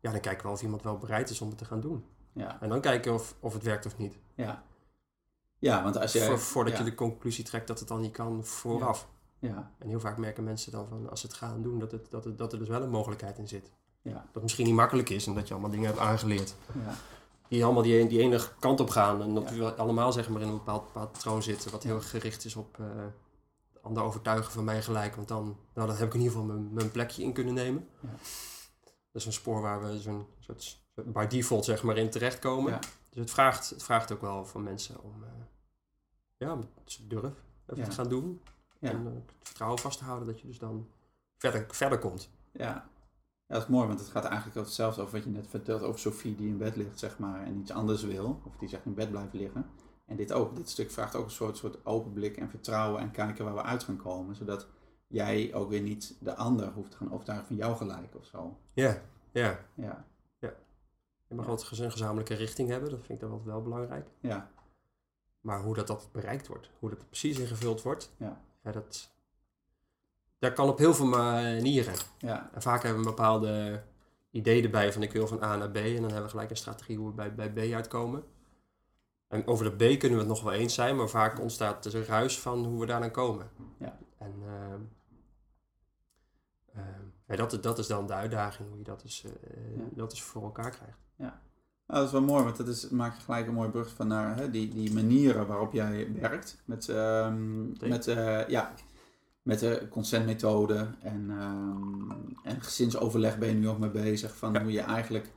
ja, 0.00 0.10
dan 0.10 0.20
kijken 0.20 0.46
we 0.46 0.52
of 0.52 0.62
iemand 0.62 0.82
wel 0.82 0.98
bereid 0.98 1.30
is 1.30 1.40
om 1.40 1.48
het 1.48 1.58
te 1.58 1.64
gaan 1.64 1.80
doen. 1.80 2.04
Ja. 2.32 2.60
En 2.60 2.68
dan 2.68 2.80
kijken 2.80 3.14
of, 3.14 3.34
of 3.40 3.52
het 3.52 3.62
werkt 3.62 3.86
of 3.86 3.98
niet. 3.98 4.18
Ja. 4.34 4.62
Ja, 5.58 5.82
want 5.82 5.98
als 5.98 6.12
je... 6.12 6.38
voordat 6.38 6.78
je 6.78 6.84
de 6.84 6.94
conclusie 6.94 7.44
trekt 7.44 7.66
dat 7.66 7.78
het 7.78 7.88
dan 7.88 8.00
niet 8.00 8.12
kan 8.12 8.44
vooraf. 8.44 9.08
Ja. 9.38 9.70
En 9.78 9.88
heel 9.88 10.00
vaak 10.00 10.16
merken 10.16 10.44
mensen 10.44 10.72
dan 10.72 10.88
van 10.88 11.10
als 11.10 11.20
ze 11.20 11.26
het 11.26 11.36
gaan 11.36 11.62
doen, 11.62 11.78
dat, 11.78 11.92
het, 11.92 12.10
dat, 12.10 12.24
het, 12.24 12.38
dat 12.38 12.52
er 12.52 12.58
dus 12.58 12.68
wel 12.68 12.82
een 12.82 12.90
mogelijkheid 12.90 13.38
in 13.38 13.48
zit. 13.48 13.72
Ja. 14.02 14.12
Dat 14.12 14.28
het 14.32 14.42
misschien 14.42 14.66
niet 14.66 14.74
makkelijk 14.74 15.08
is 15.08 15.26
en 15.26 15.34
dat 15.34 15.48
je 15.48 15.54
allemaal 15.54 15.70
dingen 15.70 15.86
hebt 15.86 15.98
aangeleerd. 15.98 16.54
Ja. 16.84 16.94
Die 17.48 17.64
allemaal 17.64 17.82
die, 17.82 18.06
die 18.06 18.20
ene 18.20 18.40
kant 18.58 18.80
op 18.80 18.90
gaan 18.90 19.22
en 19.22 19.34
dat 19.34 19.50
we 19.50 19.74
allemaal 19.74 20.12
zeg 20.12 20.28
maar 20.28 20.40
in 20.40 20.48
een 20.48 20.56
bepaald 20.56 20.92
patroon 20.92 21.42
zitten 21.42 21.70
wat 21.70 21.82
heel 21.82 22.00
gericht 22.00 22.44
is 22.44 22.56
op 22.56 22.78
uh, 22.80 22.86
ander 23.82 24.02
overtuigen 24.02 24.52
van 24.52 24.64
mij 24.64 24.82
gelijk. 24.82 25.16
Want 25.16 25.28
dan, 25.28 25.56
nou, 25.74 25.88
dan 25.88 25.96
heb 25.96 26.06
ik 26.06 26.14
in 26.14 26.20
ieder 26.20 26.36
geval 26.36 26.54
mijn, 26.54 26.72
mijn 26.72 26.90
plekje 26.90 27.22
in 27.22 27.32
kunnen 27.32 27.54
nemen. 27.54 27.88
Ja. 28.00 28.08
Dat 28.82 29.22
is 29.22 29.26
een 29.26 29.32
spoor 29.32 29.60
waar 29.60 29.82
we 29.82 30.00
zo'n 30.00 30.26
soort 30.38 30.81
by 30.94 31.26
default 31.26 31.64
zeg 31.64 31.82
maar 31.82 31.96
in 31.96 32.10
terechtkomen. 32.10 32.72
Ja. 32.72 32.78
Dus 33.08 33.20
het 33.20 33.30
vraagt, 33.30 33.70
het 33.70 33.82
vraagt 33.82 34.12
ook 34.12 34.20
wel 34.20 34.44
van 34.44 34.62
mensen 34.62 35.02
om 35.02 35.22
uh, 35.22 35.28
ja, 36.36 36.58
durf 37.08 37.22
even 37.66 37.82
Ja. 37.82 37.84
te 37.84 37.90
gaan 37.90 38.08
doen. 38.08 38.40
Ja. 38.78 38.90
En 38.90 39.00
uh, 39.06 39.12
het 39.14 39.32
vertrouwen 39.42 39.78
vast 39.78 39.98
te 39.98 40.04
houden 40.04 40.26
dat 40.26 40.40
je 40.40 40.46
dus 40.46 40.58
dan 40.58 40.88
verder, 41.36 41.66
verder 41.68 41.98
komt. 41.98 42.30
Ja. 42.52 42.64
ja, 42.64 42.88
dat 43.46 43.62
is 43.62 43.68
mooi, 43.68 43.86
want 43.86 44.00
het 44.00 44.08
gaat 44.08 44.24
eigenlijk 44.24 44.56
over 44.56 44.68
hetzelfde 44.68 45.00
over 45.02 45.14
wat 45.14 45.24
je 45.24 45.30
net 45.30 45.46
vertelt 45.48 45.82
over 45.82 46.00
Sophie 46.00 46.34
die 46.34 46.48
in 46.48 46.58
bed 46.58 46.76
ligt, 46.76 46.98
zeg 46.98 47.18
maar, 47.18 47.42
en 47.42 47.60
iets 47.60 47.70
anders 47.70 48.02
wil. 48.02 48.40
Of 48.44 48.56
die 48.56 48.68
zegt 48.68 48.84
in 48.84 48.94
bed 48.94 49.10
blijven 49.10 49.38
liggen. 49.38 49.66
En 50.06 50.16
dit 50.16 50.32
ook. 50.32 50.56
Dit 50.56 50.68
stuk 50.70 50.90
vraagt 50.90 51.14
ook 51.14 51.24
een 51.24 51.30
soort, 51.30 51.56
soort 51.56 51.86
open 51.86 52.12
blik 52.12 52.36
en 52.36 52.50
vertrouwen 52.50 53.00
en 53.00 53.10
kijken 53.10 53.44
waar 53.44 53.54
we 53.54 53.62
uit 53.62 53.82
gaan 53.82 53.96
komen. 53.96 54.36
Zodat 54.36 54.66
jij 55.06 55.54
ook 55.54 55.68
weer 55.68 55.80
niet 55.80 56.16
de 56.20 56.34
ander 56.34 56.72
hoeft 56.72 56.90
te 56.90 56.96
gaan 56.96 57.12
overtuigen 57.12 57.46
van 57.46 57.56
jouw 57.56 57.74
gelijk 57.74 58.14
of 58.14 58.26
zo. 58.26 58.58
Ja, 58.72 59.02
ja. 59.32 59.58
Ja, 59.74 60.06
Je 61.32 61.38
mag 61.38 61.48
altijd 61.48 61.78
een 61.78 61.90
gezamenlijke 61.90 62.34
richting 62.34 62.68
hebben, 62.68 62.90
dat 62.90 62.98
vind 62.98 63.22
ik 63.22 63.28
dan 63.28 63.44
wel 63.44 63.62
belangrijk. 63.62 64.06
ja, 64.20 64.50
Maar 65.40 65.62
hoe 65.62 65.74
dat, 65.74 65.86
dat 65.86 66.08
bereikt 66.12 66.46
wordt, 66.46 66.70
hoe 66.78 66.90
dat 66.90 67.06
precies 67.08 67.38
ingevuld 67.38 67.82
wordt, 67.82 68.12
Ja. 68.16 68.40
dat, 68.62 69.10
dat 70.38 70.52
kan 70.52 70.68
op 70.68 70.78
heel 70.78 70.94
veel 70.94 71.06
manieren. 71.06 71.94
ja, 72.18 72.50
En 72.54 72.62
vaak 72.62 72.82
hebben 72.82 73.02
we 73.02 73.08
een 73.08 73.14
bepaalde 73.14 73.82
idee 74.30 74.62
erbij 74.62 74.92
van 74.92 75.02
ik 75.02 75.12
wil 75.12 75.26
van 75.26 75.42
A 75.42 75.56
naar 75.56 75.70
B 75.70 75.76
en 75.76 75.94
dan 75.94 76.02
hebben 76.04 76.22
we 76.22 76.28
gelijk 76.28 76.50
een 76.50 76.56
strategie 76.56 76.96
hoe 76.96 77.08
we 77.08 77.14
bij, 77.14 77.34
bij 77.34 77.50
B 77.52 77.72
uitkomen. 77.74 78.24
En 79.28 79.46
over 79.46 79.64
de 79.64 79.94
B 79.96 79.98
kunnen 79.98 80.18
we 80.18 80.24
het 80.24 80.34
nog 80.34 80.42
wel 80.42 80.52
eens 80.52 80.74
zijn, 80.74 80.96
maar 80.96 81.08
vaak 81.08 81.40
ontstaat 81.40 81.84
er 81.84 81.94
een 81.94 82.04
ruis 82.04 82.40
van 82.40 82.64
hoe 82.64 82.80
we 82.80 82.86
daar 82.86 83.00
dan 83.00 83.10
komen. 83.10 83.50
Ja. 83.78 83.98
En 84.18 84.34
ehm, 84.46 84.80
ehm, 86.74 87.04
ja, 87.36 87.46
dat, 87.46 87.62
dat 87.62 87.78
is 87.78 87.86
dan 87.86 88.06
de 88.06 88.12
uitdaging, 88.12 88.68
hoe 88.68 88.78
je 88.78 88.84
dat 88.84 89.02
dus, 89.02 89.24
eh, 89.24 89.76
Ja. 89.76 89.82
dat 89.94 90.10
dus 90.10 90.22
voor 90.22 90.42
elkaar 90.42 90.70
krijgt. 90.70 90.98
Nou, 91.86 92.00
dat 92.00 92.06
is 92.06 92.12
wel 92.12 92.22
mooi, 92.22 92.44
want 92.44 92.56
dat 92.56 92.68
is, 92.68 92.88
maak 92.88 93.14
je 93.16 93.20
gelijk 93.22 93.46
een 93.46 93.54
mooie 93.54 93.70
brug 93.70 93.94
van 93.94 94.06
naar 94.08 94.36
hè, 94.36 94.50
die, 94.50 94.68
die 94.68 94.92
manieren 94.92 95.46
waarop 95.46 95.72
jij 95.72 96.12
werkt. 96.20 96.62
Met, 96.64 96.88
ehm, 96.88 97.66
met, 97.88 98.06
eh, 98.06 98.48
ja, 98.48 98.72
met 99.42 99.58
de 99.58 99.86
consentmethode 99.90 100.88
en, 101.02 101.30
ehm, 101.30 102.10
en 102.44 102.60
gezinsoverleg 102.62 103.38
ben 103.38 103.48
je 103.48 103.54
nu 103.54 103.68
ook 103.68 103.78
mee 103.78 103.90
bezig. 103.90 104.36
Van 104.36 104.52
Ja. 104.52 104.62
hoe 104.62 104.72
je 104.72 104.80
eigenlijk, 104.80 105.30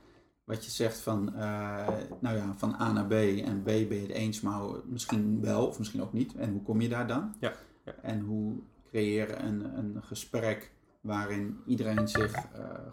wat 0.44 0.64
je 0.64 0.70
zegt 0.70 0.98
van, 0.98 1.34
eh, 1.34 1.88
nou 2.20 2.36
ja, 2.36 2.54
van 2.56 2.74
A 2.80 2.92
naar 2.92 3.06
B 3.06 3.12
en 3.12 3.60
B 3.62 3.64
ben 3.64 3.76
je 3.94 4.00
het 4.00 4.10
eens, 4.10 4.40
maar 4.40 4.60
misschien 4.84 5.40
wel 5.40 5.66
of 5.66 5.78
misschien 5.78 6.02
ook 6.02 6.12
niet. 6.12 6.34
En 6.34 6.50
hoe 6.52 6.62
kom 6.62 6.80
je 6.80 6.88
daar 6.88 7.06
dan? 7.06 7.34
Ja, 7.40 7.52
ja. 7.84 7.94
En 8.02 8.20
hoe 8.20 8.58
creëer 8.90 9.28
je 9.28 9.36
een, 9.36 9.78
een 9.78 10.02
gesprek 10.02 10.72
waarin 11.06 11.60
iedereen 11.66 12.08
zich 12.08 12.32
eh, 12.32 12.40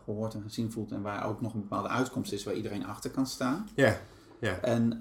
gehoord 0.03 0.33
en 0.33 0.41
gezien 0.41 0.71
voelt 0.71 0.91
en 0.91 1.01
waar 1.01 1.25
ook 1.25 1.41
nog 1.41 1.53
een 1.53 1.61
bepaalde 1.61 1.89
uitkomst 1.89 2.31
is 2.31 2.43
waar 2.43 2.53
iedereen 2.53 2.85
achter 2.85 3.09
kan 3.09 3.25
staan. 3.25 3.67
Ja, 3.75 3.97
ja. 4.39 4.59
En 4.59 4.97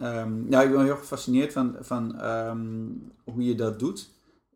ja, 0.49 0.63
ik 0.63 0.71
ben 0.71 0.85
heel 0.85 0.97
gefascineerd 0.97 1.53
van, 1.53 1.77
van 1.81 2.21
ehm, 2.21 2.87
hoe 3.25 3.45
je 3.45 3.55
dat 3.55 3.79
doet 3.79 4.11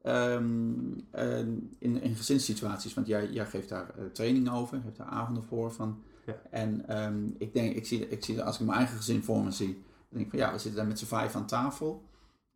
en 0.07 1.69
in, 1.79 2.03
in 2.03 2.15
gezinssituaties. 2.15 2.95
Want 2.95 3.07
jij, 3.07 3.31
jij 3.31 3.47
geeft 3.47 3.69
daar 3.69 3.91
eh, 3.99 4.05
trainingen 4.05 4.53
over, 4.53 4.77
je 4.77 4.83
geeft 4.83 4.97
daar 4.97 5.07
avonden 5.07 5.45
voor. 5.45 5.73
Van. 5.73 6.03
Ja. 6.27 6.35
En 6.51 7.35
ik 7.39 7.55
denk, 7.55 7.75
ik 7.75 7.87
zie, 7.87 8.09
ik 8.09 8.25
zie, 8.25 8.43
als 8.43 8.59
ik 8.61 8.67
mijn 8.67 8.79
eigen 8.79 8.97
gezin 8.97 9.23
voor 9.23 9.45
me 9.45 9.51
zie, 9.51 9.73
dan 9.73 9.85
denk 10.09 10.25
ik 10.25 10.31
van 10.31 10.39
ja, 10.39 10.53
we 10.53 10.59
zitten 10.59 10.79
daar 10.79 10.89
met 10.89 10.99
z'n 10.99 11.05
vijf 11.05 11.35
aan 11.35 11.47
tafel. 11.47 12.05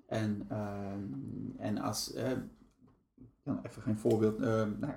En, 0.06 0.46
en 1.58 1.78
als, 1.78 2.12
kan 3.44 3.60
even 3.62 3.82
geen 3.82 3.98
voorbeeld, 3.98 4.38
nou, 4.38 4.92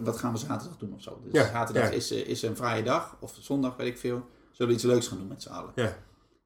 wat 0.00 0.18
gaan 0.18 0.32
we 0.32 0.38
zaterdag 0.38 0.78
doen 0.78 0.94
of 0.94 1.02
zo? 1.02 1.20
Dus 1.24 1.32
Ja, 1.32 1.46
zaterdag 1.50 1.90
ja. 1.90 1.96
is, 1.96 2.10
eh, 2.10 2.26
is 2.26 2.42
een 2.42 2.56
vrije 2.56 2.82
dag, 2.82 3.16
of 3.20 3.36
zondag, 3.40 3.76
weet 3.76 3.86
ik 3.86 3.98
veel. 3.98 4.26
Zullen 4.52 4.72
we 4.72 4.78
iets 4.78 4.88
leuks 4.88 5.08
gaan 5.08 5.18
doen 5.18 5.28
met 5.28 5.42
z'n 5.42 5.48
allen? 5.50 5.72
Ja. 5.74 5.96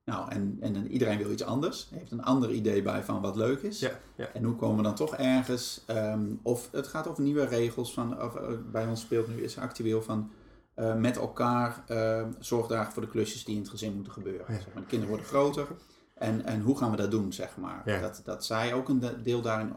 Nou, 0.05 0.31
en, 0.31 0.57
en 0.61 0.89
iedereen 0.91 1.19
wil 1.19 1.31
iets 1.31 1.43
anders. 1.45 1.89
Heeft 1.95 2.11
een 2.11 2.23
ander 2.23 2.51
idee 2.51 2.83
bij 2.83 3.03
van 3.05 3.21
wat 3.21 3.37
leuk 3.37 3.63
is. 3.63 3.81
Ja, 3.81 3.91
ja. 4.17 4.27
En 4.33 4.45
hoe 4.45 4.57
komen 4.57 4.77
we 4.77 4.83
dan 4.83 4.95
toch 4.95 5.17
ergens? 5.17 5.83
ehm, 5.87 6.27
of 6.43 6.69
het 6.73 6.87
gaat 6.87 7.07
over 7.09 7.23
nieuwe 7.23 7.45
regels. 7.45 7.93
Van, 7.95 8.23
of, 8.23 8.35
eh, 8.37 8.49
bij 8.73 8.87
ons 8.87 9.01
speelt 9.01 9.29
nu 9.29 9.43
is 9.43 9.59
actueel 9.59 10.03
van 10.03 10.31
eh, 10.75 10.95
met 10.95 11.17
elkaar 11.17 11.85
eh, 11.87 12.27
zorgdagen 12.39 12.93
voor 12.93 13.03
de 13.03 13.09
klusjes 13.09 13.45
die 13.45 13.55
in 13.55 13.61
het 13.61 13.71
gezin 13.71 13.95
moeten 13.95 14.13
gebeuren. 14.13 14.47
Ja. 14.49 14.55
Zeg 14.55 14.73
maar, 14.73 14.83
de 14.83 14.89
kinderen 14.89 15.09
worden 15.09 15.27
groter. 15.27 15.67
En, 16.15 16.45
en 16.45 16.61
hoe 16.61 16.79
gaan 16.79 16.91
we 16.91 16.97
dat 16.97 17.11
doen, 17.11 17.33
zeg 17.33 17.57
maar? 17.57 18.01
Dat, 18.01 18.21
dat 18.25 18.45
zij 18.45 18.75
ook 18.75 18.89
een 18.89 19.03
deel 19.23 19.41
daarin 19.43 19.73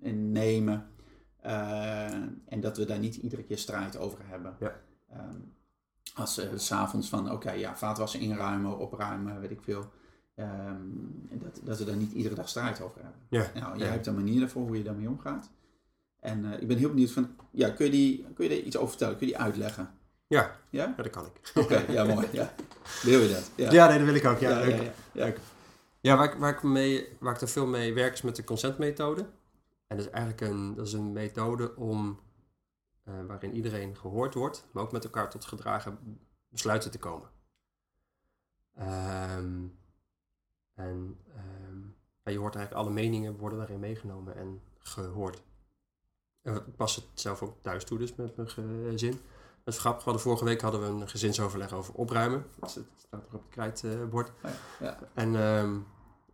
in 0.00 0.32
nemen. 0.32 0.86
Eh, 1.48 2.12
en 2.48 2.60
dat 2.60 2.76
we 2.76 2.84
daar 2.84 2.98
niet 2.98 3.16
iedere 3.16 3.42
keer 3.42 3.58
strijd 3.58 3.96
over 3.98 4.18
hebben. 4.22 4.56
Ja. 4.60 4.80
Ehm, 5.12 5.36
als 6.14 6.34
ze 6.34 6.50
s 6.56 6.66
s'avonds 6.66 7.08
van, 7.08 7.32
oké, 7.32 7.50
ja, 7.52 7.76
vaatwassen 7.76 8.20
inruimen, 8.20 8.78
opruimen, 8.78 9.40
weet 9.40 9.50
ik 9.50 9.60
veel. 9.62 9.90
Ehm, 10.34 10.76
dat, 11.30 11.60
dat 11.64 11.78
we 11.78 11.84
daar 11.84 11.96
niet 11.96 12.12
iedere 12.12 12.34
dag 12.34 12.48
strijd 12.48 12.80
over 12.80 13.00
hebben. 13.02 13.20
Ja. 13.28 13.60
Nou, 13.60 13.78
jij 13.78 13.86
Ja. 13.86 13.92
hebt 13.92 14.06
een 14.06 14.14
manier 14.14 14.40
daarvoor 14.40 14.62
hoe 14.66 14.76
je 14.76 14.82
daarmee 14.82 15.08
omgaat. 15.08 15.50
En 16.20 16.52
eh, 16.52 16.60
ik 16.60 16.68
ben 16.68 16.76
heel 16.76 16.88
benieuwd 16.88 17.10
van, 17.10 17.28
ja, 17.50 17.70
kun 17.70 17.84
je, 17.84 17.90
die, 17.90 18.26
kun 18.34 18.44
je 18.44 18.50
daar 18.50 18.58
iets 18.64 18.76
over 18.76 18.88
vertellen? 18.88 19.16
Kun 19.16 19.26
je 19.26 19.32
die 19.32 19.42
uitleggen? 19.42 19.90
Ja, 20.26 20.56
Ja? 20.70 20.94
ja 20.96 21.02
dat 21.02 21.10
kan 21.10 21.24
ik. 21.26 21.52
Oké, 21.54 21.84
ja, 21.92 22.04
mooi. 22.14 22.26
Ja. 22.32 22.54
Wil 23.02 23.20
je 23.20 23.28
dat? 23.28 23.72
Ja, 23.72 23.88
nee, 23.88 23.96
dat 23.98 24.06
wil 24.06 24.14
ik 24.14 24.24
ook. 24.24 24.38
Ja, 24.38 24.50
ja, 24.50 24.58
leuk. 24.66 24.76
ja, 24.82 24.90
ja. 25.12 25.26
ja. 25.26 25.32
Ja, 26.00 26.16
waar 26.16 26.32
ik, 26.32 26.38
waar, 26.38 26.52
ik 26.54 26.62
mee, 26.62 27.08
waar 27.20 27.34
ik 27.34 27.40
er 27.40 27.48
veel 27.48 27.66
mee 27.66 27.94
werk 27.94 28.12
is 28.12 28.22
met 28.22 28.36
de 28.36 28.44
consentmethode. 28.44 29.26
En 29.88 29.96
dat 29.96 30.06
is 30.06 30.12
eigenlijk 30.12 30.40
een, 30.40 30.74
dat 30.74 30.86
is 30.86 30.92
een 30.92 31.12
methode 31.12 31.76
om, 31.76 32.20
eh, 33.04 33.24
waarin 33.26 33.54
iedereen 33.54 33.96
gehoord 33.96 34.34
wordt, 34.34 34.66
maar 34.72 34.82
ook 34.82 34.92
met 34.92 35.04
elkaar 35.04 35.30
tot 35.30 35.44
gedragen 35.44 36.18
besluiten 36.48 36.90
te 36.90 36.98
komen. 36.98 37.30
Ehm, 38.74 39.66
en 40.74 41.20
ehm, 41.34 42.32
je 42.32 42.38
hoort 42.38 42.54
eigenlijk 42.56 42.86
alle 42.86 42.94
meningen 42.94 43.36
worden 43.36 43.58
daarin 43.58 43.80
meegenomen 43.80 44.36
en 44.36 44.62
gehoord. 44.78 45.42
En 46.42 46.54
ik 46.54 46.76
pas 46.76 46.96
het 46.96 47.04
zelf 47.14 47.42
ook 47.42 47.62
thuis 47.62 47.84
toe, 47.84 47.98
dus 47.98 48.14
met 48.14 48.36
mijn 48.36 48.48
gezin. 48.48 49.20
Dat 49.64 49.74
is 49.74 49.80
grappig, 49.80 50.04
we 50.04 50.10
hadden 50.10 50.22
vorige 50.28 50.44
week 50.44 50.60
hadden 50.60 50.80
we 50.80 50.86
een 50.86 51.08
gezinsoverleg 51.08 51.72
over 51.72 51.94
opruimen. 51.94 52.46
Dat 52.58 52.70
staat 52.70 53.26
er 53.28 53.34
op 53.34 53.42
het 53.42 53.50
krijtbord. 53.50 54.28
Oh 54.28 54.50
ja, 54.80 54.86
ja. 54.86 54.98
En 55.14 55.36
ehm, 55.36 55.78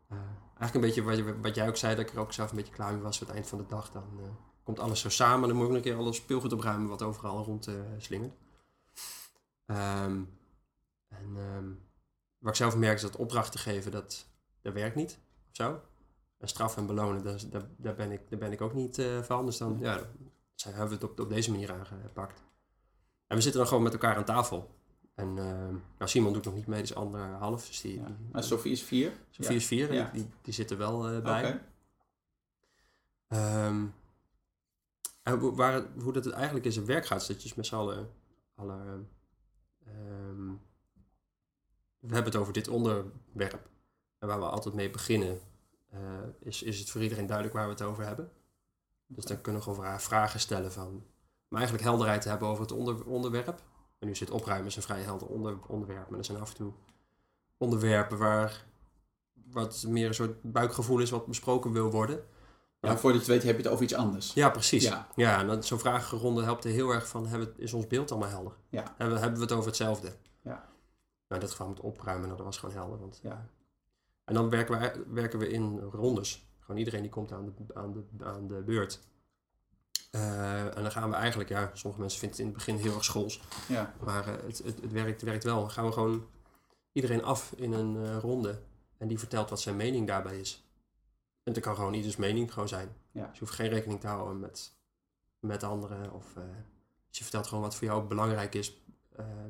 eh, 0.08 0.18
eigenlijk 0.58 0.74
een 0.74 1.04
beetje 1.14 1.40
wat, 1.40 1.54
jij 1.54 1.68
ook 1.68 1.76
zei, 1.76 1.96
dat 1.96 2.06
ik 2.06 2.12
er 2.12 2.20
ook 2.20 2.32
zelf 2.32 2.50
een 2.50 2.56
beetje 2.56 2.72
klaar 2.72 2.92
mee 2.92 3.02
was 3.02 3.18
voor 3.18 3.26
het 3.26 3.36
eind 3.36 3.48
van 3.48 3.58
de 3.58 3.66
dag. 3.66 3.90
Dan 3.90 4.20
eh, 4.22 4.28
komt 4.62 4.78
alles 4.78 5.00
zo 5.00 5.08
samen. 5.08 5.48
Dan 5.48 5.56
moet 5.56 5.64
ik 5.66 5.72
nog 5.72 5.82
een 5.82 5.84
keer 5.90 5.96
alle 5.96 6.12
speelgoed 6.12 6.52
opruimen 6.52 6.88
wat 6.88 7.02
overal 7.02 7.44
rond 7.44 7.66
eh, 7.66 7.74
slingert. 7.98 8.34
Ehm, 9.66 10.22
en 11.08 11.36
ehm, 11.36 11.68
wat 12.38 12.50
ik 12.50 12.54
zelf 12.54 12.76
merk 12.76 12.94
is 12.94 13.02
dat 13.02 13.16
opdrachten 13.16 13.60
geven, 13.60 13.92
dat, 13.92 14.26
dat 14.62 14.72
werkt 14.72 14.96
niet. 14.96 15.18
Of 15.50 15.56
zo. 15.56 15.80
En 16.38 16.48
straf 16.48 16.76
en 16.76 16.86
belonen, 16.86 17.22
daar, 17.24 17.40
daar, 17.50 17.68
daar, 17.76 17.94
ben, 17.94 18.12
ik, 18.12 18.30
daar 18.30 18.38
ben 18.38 18.52
ik 18.52 18.60
ook 18.60 18.74
niet 18.74 18.98
eh, 18.98 19.22
van. 19.22 19.46
Dus 19.46 19.56
dan 19.58 19.76
ja, 19.80 20.00
zijn- 20.54 20.74
hebben 20.74 20.98
we 20.98 21.04
het 21.04 21.10
op, 21.12 21.20
op 21.20 21.28
deze 21.28 21.50
manier 21.50 21.72
aangepakt. 21.72 22.42
En 23.26 23.36
we 23.36 23.42
zitten 23.42 23.60
dan 23.60 23.68
gewoon 23.68 23.82
met 23.82 23.92
elkaar 23.92 24.16
aan 24.16 24.24
tafel. 24.24 24.74
En 25.14 25.38
ehm, 25.38 25.72
nou, 25.98 26.11
Simon 26.11 26.33
doet 26.33 26.44
nog 26.44 26.55
niet 26.55 26.66
mee, 26.66 26.83
is 26.83 26.94
anderhalf. 26.94 27.66
Dus 27.66 27.81
die, 27.81 27.92
die- 28.05 28.14
Maar 28.33 28.44
Sofie 28.44 28.72
is 28.72 28.83
vier. 28.83 29.12
Sofie 29.31 29.57
is 29.57 29.66
vier 29.66 29.88
en 29.88 30.12
die, 30.12 30.31
die 30.42 30.53
zit 30.55 30.70
er 30.70 30.77
wel 30.79 31.09
eh, 31.09 31.22
bij. 31.22 31.42
Oké. 31.48 31.61
Ehm, 33.29 33.87
en 35.22 35.38
hoe, 35.38 35.55
waar 35.55 35.72
het, 35.72 35.87
hoe 36.03 36.12
dat 36.12 36.24
het 36.24 36.35
eigenlijk 36.35 36.64
in 36.64 36.72
zijn 36.72 36.87
werk 36.87 37.07
gaat, 37.07 37.20
is 37.20 37.27
dat 37.27 37.37
je 37.37 37.42
dus 37.48 37.55
met 37.57 37.66
z'n 37.66 37.74
allen... 37.74 38.11
Alle, 38.55 39.05
ehm, 39.87 40.48
we 41.98 42.14
hebben 42.14 42.33
het 42.33 42.37
over 42.40 42.53
dit 42.53 42.68
onderwerp. 42.68 43.68
En 44.18 44.29
waar 44.29 44.38
we 44.38 44.44
altijd 44.44 44.74
mee 44.74 44.90
beginnen, 44.90 45.40
eh, 45.90 46.00
is, 46.40 46.62
is 46.62 46.79
het 46.79 46.90
voor 46.90 47.03
iedereen 47.03 47.27
duidelijk 47.27 47.57
waar 47.57 47.64
we 47.66 47.72
het 47.72 47.83
over 47.83 48.05
hebben. 48.07 48.31
Dus 49.07 49.24
dan 49.24 49.40
kunnen 49.40 49.62
we 49.62 49.68
gewoon 49.70 49.85
vra- 49.85 50.00
vragen 50.00 50.40
stellen 50.40 50.72
van... 50.72 51.05
Maar 51.48 51.59
eigenlijk 51.62 51.88
helderheid 51.90 52.22
te 52.22 52.29
hebben 52.29 52.48
over 52.48 52.62
het 52.62 52.72
onder, 52.72 53.05
onderwerp. 53.07 53.62
En 54.04 54.10
nu 54.10 54.16
zit 54.16 54.30
opruimen 54.30 54.66
is 54.66 54.76
een 54.76 54.82
vrij 54.82 55.02
helder 55.02 55.28
onder, 55.28 55.58
onderwerp. 55.66 56.08
Maar 56.08 56.18
er 56.18 56.24
zijn 56.24 56.40
af 56.40 56.50
en 56.50 56.56
toe 56.56 56.72
onderwerpen 57.58 58.18
waar 58.18 58.64
wat 59.50 59.84
meer 59.88 60.06
een 60.06 60.14
soort 60.14 60.42
buikgevoel 60.42 60.98
is 60.98 61.10
wat 61.10 61.26
besproken 61.26 61.72
wil 61.72 61.90
worden. 61.90 62.24
Ja, 62.80 62.96
voordat 62.96 63.12
je 63.26 63.32
het 63.32 63.42
weet 63.42 63.42
heb 63.42 63.56
je 63.56 63.62
het 63.62 63.72
over 63.72 63.84
iets 63.84 63.94
anders. 63.94 64.32
Ja, 64.32 64.50
precies. 64.50 64.84
Ja. 64.84 65.08
Ja, 65.14 65.48
en 65.48 65.64
zo'n 65.64 65.78
vragenronde 65.78 66.42
helpt 66.42 66.64
er 66.64 66.70
heel 66.70 66.90
erg 66.90 67.08
van, 67.08 67.26
hebben, 67.26 67.54
is 67.56 67.72
ons 67.72 67.86
beeld 67.86 68.10
allemaal 68.10 68.28
helder? 68.28 68.52
Ja. 68.68 68.94
Hebben, 68.96 69.18
hebben 69.18 69.38
we 69.38 69.44
het 69.44 69.52
over 69.52 69.66
hetzelfde? 69.66 70.08
Ja. 70.42 70.50
Nou, 70.50 70.64
in 71.28 71.40
dit 71.40 71.50
geval 71.50 71.68
met 71.68 71.80
opruimen, 71.80 72.24
nou, 72.26 72.36
dat 72.36 72.46
was 72.46 72.58
gewoon 72.58 72.74
helder. 72.74 72.98
Want, 72.98 73.20
Ja. 73.22 73.48
En 74.24 74.34
dan 74.34 74.50
werken 74.50 74.80
we, 74.80 75.04
werken 75.08 75.38
we 75.38 75.48
in 75.48 75.78
rondes. 75.78 76.48
Gewoon 76.60 76.78
iedereen 76.78 77.02
die 77.02 77.10
komt 77.10 77.32
aan 77.32 77.44
de, 77.44 77.74
aan 77.74 77.92
de, 77.92 78.24
aan 78.24 78.46
de 78.46 78.62
beurt. 78.62 79.00
Eh, 80.14 80.77
en 80.77 80.83
dan 80.83 80.90
gaan 80.90 81.11
we 81.11 81.16
eigenlijk, 81.16 81.48
ja, 81.48 81.70
sommige 81.72 82.00
mensen 82.00 82.18
vinden 82.18 82.38
het 82.38 82.46
in 82.46 82.55
het 82.55 82.64
begin 82.64 82.77
heel 82.77 82.94
erg 82.94 83.05
schools. 83.05 83.40
Ja. 83.68 83.94
Maar 84.00 84.29
eh, 84.29 84.46
het, 84.46 84.59
het, 84.59 84.81
het, 84.81 84.92
werkt, 84.92 85.22
werkt 85.22 85.44
wel. 85.44 85.61
Dan 85.61 85.70
gaan 85.70 85.85
we 85.85 85.92
gewoon 85.92 86.29
iedereen 86.92 87.24
af 87.24 87.53
in 87.57 87.72
een 87.72 88.05
eh, 88.05 88.18
ronde. 88.18 88.61
En 88.98 89.09
die 89.09 89.18
vertelt 89.18 89.50
wat 89.50 89.61
zijn 89.61 89.77
mening 89.77 90.07
daarbij 90.07 90.40
is. 90.40 90.64
En 91.42 91.53
het 91.53 91.62
kan 91.62 91.74
gewoon 91.74 91.94
ieders 91.94 92.16
mening 92.16 92.53
gewoon 92.53 92.68
zijn. 92.68 92.96
Ja. 93.11 93.27
Dus 93.27 93.33
je 93.33 93.44
hoeft 93.44 93.55
geen 93.55 93.68
rekening 93.68 94.00
te 94.00 94.07
houden 94.07 94.40
met, 94.40 94.72
met 95.38 95.62
anderen. 95.62 96.12
Of, 96.12 96.33
dus 97.09 97.18
je 97.18 97.22
vertelt 97.22 97.46
gewoon 97.46 97.64
wat 97.64 97.74
voor 97.74 97.87
jou 97.87 98.07
belangrijk 98.07 98.55
is 98.55 98.83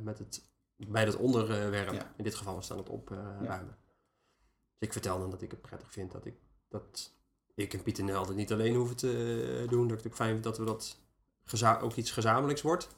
met 0.02 0.18
het, 0.18 0.42
bij 0.76 1.04
dat 1.04 1.16
onderwerp. 1.16 1.92
Ja. 1.92 2.12
In 2.16 2.24
dit 2.24 2.34
geval 2.34 2.58
is 2.58 2.66
dan 2.66 2.78
het 2.78 2.88
opruimen. 2.88 3.78
Dus 4.78 4.88
ik 4.88 4.92
vertel 4.92 5.18
dan 5.18 5.30
dat 5.30 5.42
ik 5.42 5.50
het 5.50 5.60
prettig 5.60 5.92
vind 5.92 6.12
dat 6.12 6.24
ik, 6.24 6.34
dat 6.68 7.14
ik 7.54 7.74
en 7.74 7.82
Pieter 7.82 8.04
Nel 8.04 8.26
dat 8.26 8.36
niet 8.36 8.52
alleen 8.52 8.74
hoeven 8.74 8.96
te 8.96 9.60
eh, 9.62 9.70
doen. 9.70 9.88
Dat 9.88 9.98
ik 9.98 10.04
het 10.04 10.14
fijn 10.14 10.30
vind 10.30 10.44
dat 10.44 10.58
we 10.58 10.64
dat 10.64 10.98
ook 11.80 11.94
iets 11.94 12.10
gezamenlijks 12.10 12.62
wordt. 12.62 12.88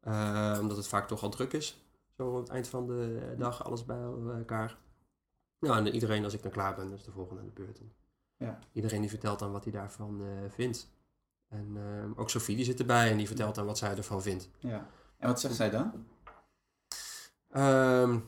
Eh, 0.00 0.56
omdat 0.60 0.76
het 0.76 0.88
vaak 0.88 1.08
toch 1.08 1.22
al 1.22 1.30
druk 1.30 1.52
is. 1.52 1.82
Zo 2.16 2.34
aan 2.34 2.40
het 2.40 2.48
eind 2.48 2.68
van 2.68 2.86
de 2.86 3.34
dag, 3.38 3.64
alles 3.64 3.84
bij 3.84 4.00
elkaar. 4.38 4.78
Nou, 5.60 5.76
en 5.76 5.94
iedereen, 5.94 6.24
als 6.24 6.34
ik 6.34 6.42
dan 6.42 6.50
klaar 6.50 6.74
ben, 6.74 6.92
is 6.92 7.04
de 7.04 7.10
volgende 7.10 7.40
aan 7.40 7.46
de 7.54 7.62
beurt. 7.62 7.80
Ja. 8.36 8.58
Iedereen 8.72 9.00
die 9.00 9.10
vertelt 9.10 9.38
dan 9.38 9.52
wat 9.52 9.64
hij 9.64 9.72
daarvan 9.72 10.22
eh, 10.22 10.50
vindt. 10.50 10.90
En 11.48 11.76
eh, 11.76 12.20
ook 12.20 12.30
Sophie 12.30 12.56
die 12.56 12.64
zit 12.64 12.80
erbij 12.80 13.10
en 13.10 13.16
die 13.16 13.26
vertelt 13.26 13.54
dan 13.54 13.66
wat 13.66 13.78
zij 13.78 13.96
ervan 13.96 14.22
vindt. 14.22 14.48
ja. 14.58 14.90
En 15.18 15.28
wat 15.28 15.40
zegt 15.40 15.54
zij 15.54 15.70
dan? 15.70 16.06
Ehm, 17.50 18.18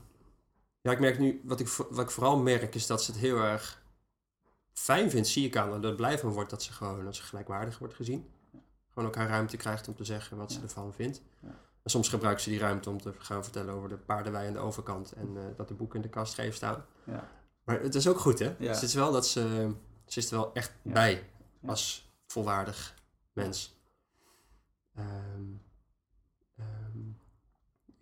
ja, 0.80 0.90
ik 0.90 1.00
merk 1.00 1.18
nu, 1.18 1.40
wat 1.44 1.60
ik, 1.60 1.68
wat 1.68 1.98
ik 1.98 2.10
vooral 2.10 2.38
merk 2.38 2.74
is 2.74 2.86
dat 2.86 3.02
ze 3.02 3.10
het 3.10 3.20
heel 3.20 3.38
erg 3.38 3.79
fijn 4.80 5.10
vindt, 5.10 5.28
zie 5.28 5.46
ik 5.46 5.56
aan 5.56 5.70
dat 5.70 5.82
het 5.82 5.96
blij 5.96 6.18
van 6.18 6.30
wordt 6.32 6.50
dat 6.50 6.62
ze 6.62 6.72
gewoon 6.72 7.06
als 7.06 7.16
ze 7.16 7.22
gelijkwaardig 7.22 7.78
wordt 7.78 7.94
gezien. 7.94 8.28
Gewoon 8.88 9.08
ook 9.08 9.14
haar 9.16 9.28
ruimte 9.28 9.56
krijgt 9.56 9.88
om 9.88 9.94
te 9.94 10.04
zeggen 10.04 10.36
wat 10.36 10.52
ze 10.52 10.60
ervan 10.62 10.94
vindt. 10.94 11.22
En 11.82 11.90
soms 11.90 12.08
gebruikt 12.08 12.40
ze 12.40 12.50
die 12.50 12.58
ruimte 12.58 12.90
om 12.90 13.00
te 13.00 13.12
gaan 13.18 13.42
vertellen 13.42 13.74
over 13.74 13.88
de 13.88 13.96
paardenwei 13.96 14.46
aan 14.46 14.52
de 14.52 14.58
overkant 14.58 15.12
en 15.12 15.36
eh, 15.36 15.42
dat 15.56 15.68
de 15.68 15.74
boeken 15.74 15.96
in 15.96 16.02
de 16.02 16.08
kast 16.08 16.34
geven 16.34 16.54
staan. 16.54 16.84
Ja. 17.04 17.28
Maar 17.64 17.80
het 17.80 17.94
is 17.94 18.08
ook 18.08 18.18
goed, 18.18 18.38
hè? 18.38 18.54
Ja. 18.58 18.72
Het 18.72 18.82
is 18.82 18.94
wel 18.94 19.12
dat 19.12 19.26
ze, 19.26 19.72
ze 20.06 20.18
is 20.18 20.30
er 20.30 20.36
wel 20.36 20.54
echt 20.54 20.72
Ja. 20.82 20.92
bij 20.92 21.30
als 21.66 22.10
volwaardig 22.26 22.94
mens. 23.32 23.78
Ehm, 24.94 25.42
ehm, 26.56 26.98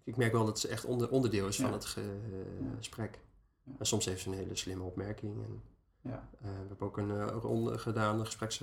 ik 0.05 0.17
merk 0.17 0.33
wel 0.33 0.45
dat 0.45 0.59
ze 0.61 0.69
echt 0.69 0.85
onder, 0.85 1.11
onderdeel 1.11 1.49
is 1.49 1.57
van 1.57 1.73
het 1.73 1.93
Ja. 1.97 2.03
gesprek. 2.77 3.19
En 3.79 3.87
soms 3.87 4.05
heeft 4.05 4.23
ze 4.23 4.29
een 4.29 4.35
hele 4.37 4.57
slimme 4.57 4.85
opmerking. 4.85 5.45
En, 5.45 5.63
Ja. 6.01 6.29
eh, 6.41 6.51
we 6.51 6.57
hebben 6.69 6.81
ook 6.87 6.97
een 6.97 7.11
eh, 7.11 7.27
ronde 7.41 7.79
gedaan, 7.79 8.19
een 8.19 8.27
gespreks, 8.27 8.61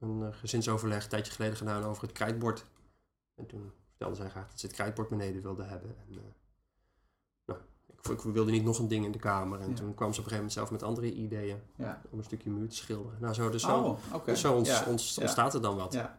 een 0.00 0.22
eh, 0.22 0.28
gezinsoverleg 0.36 1.02
een 1.02 1.08
tijdje 1.08 1.32
geleden 1.32 1.56
gedaan 1.56 1.82
over 1.84 2.02
het 2.02 2.12
krijtbord. 2.12 2.64
En 3.34 3.46
toen 3.46 3.72
vertelde 3.88 4.14
zij 4.14 4.30
graag 4.30 4.48
dat 4.50 4.60
ze 4.60 4.66
het 4.66 4.74
krijtbord 4.74 5.08
beneden 5.08 5.42
wilde 5.42 5.62
hebben. 5.62 5.96
En, 6.08 6.14
nou, 7.46 7.60
ik, 8.02 8.10
ik 8.10 8.20
wilde 8.20 8.50
niet 8.50 8.64
nog 8.64 8.78
een 8.78 8.88
ding 8.88 9.04
in 9.04 9.12
de 9.12 9.18
kamer. 9.18 9.60
En 9.60 9.68
Ja. 9.68 9.74
toen 9.74 9.94
kwam 9.94 10.12
ze 10.12 10.20
op 10.20 10.24
een 10.26 10.30
gegeven 10.32 10.36
moment 10.36 10.52
zelf 10.52 10.70
met 10.70 10.82
andere 10.82 11.12
ideeën 11.14 11.60
Ja. 11.76 12.02
om 12.10 12.18
een 12.18 12.24
stukje 12.24 12.50
muur 12.50 12.68
te 12.68 12.76
schilderen. 12.76 13.20
Nou, 13.20 13.34
zo, 13.34 13.50
dus 13.50 13.62
zo, 13.62 13.98
Oh, 14.12 14.24
dus 14.24 14.40
zo 14.40 14.54
ons, 14.56 14.68
ja. 14.68 14.84
ons, 14.86 15.14
ja. 15.14 15.22
ontstaat 15.22 15.54
er 15.54 15.62
dan 15.62 15.76
wat. 15.76 15.92
Ja. 15.92 16.18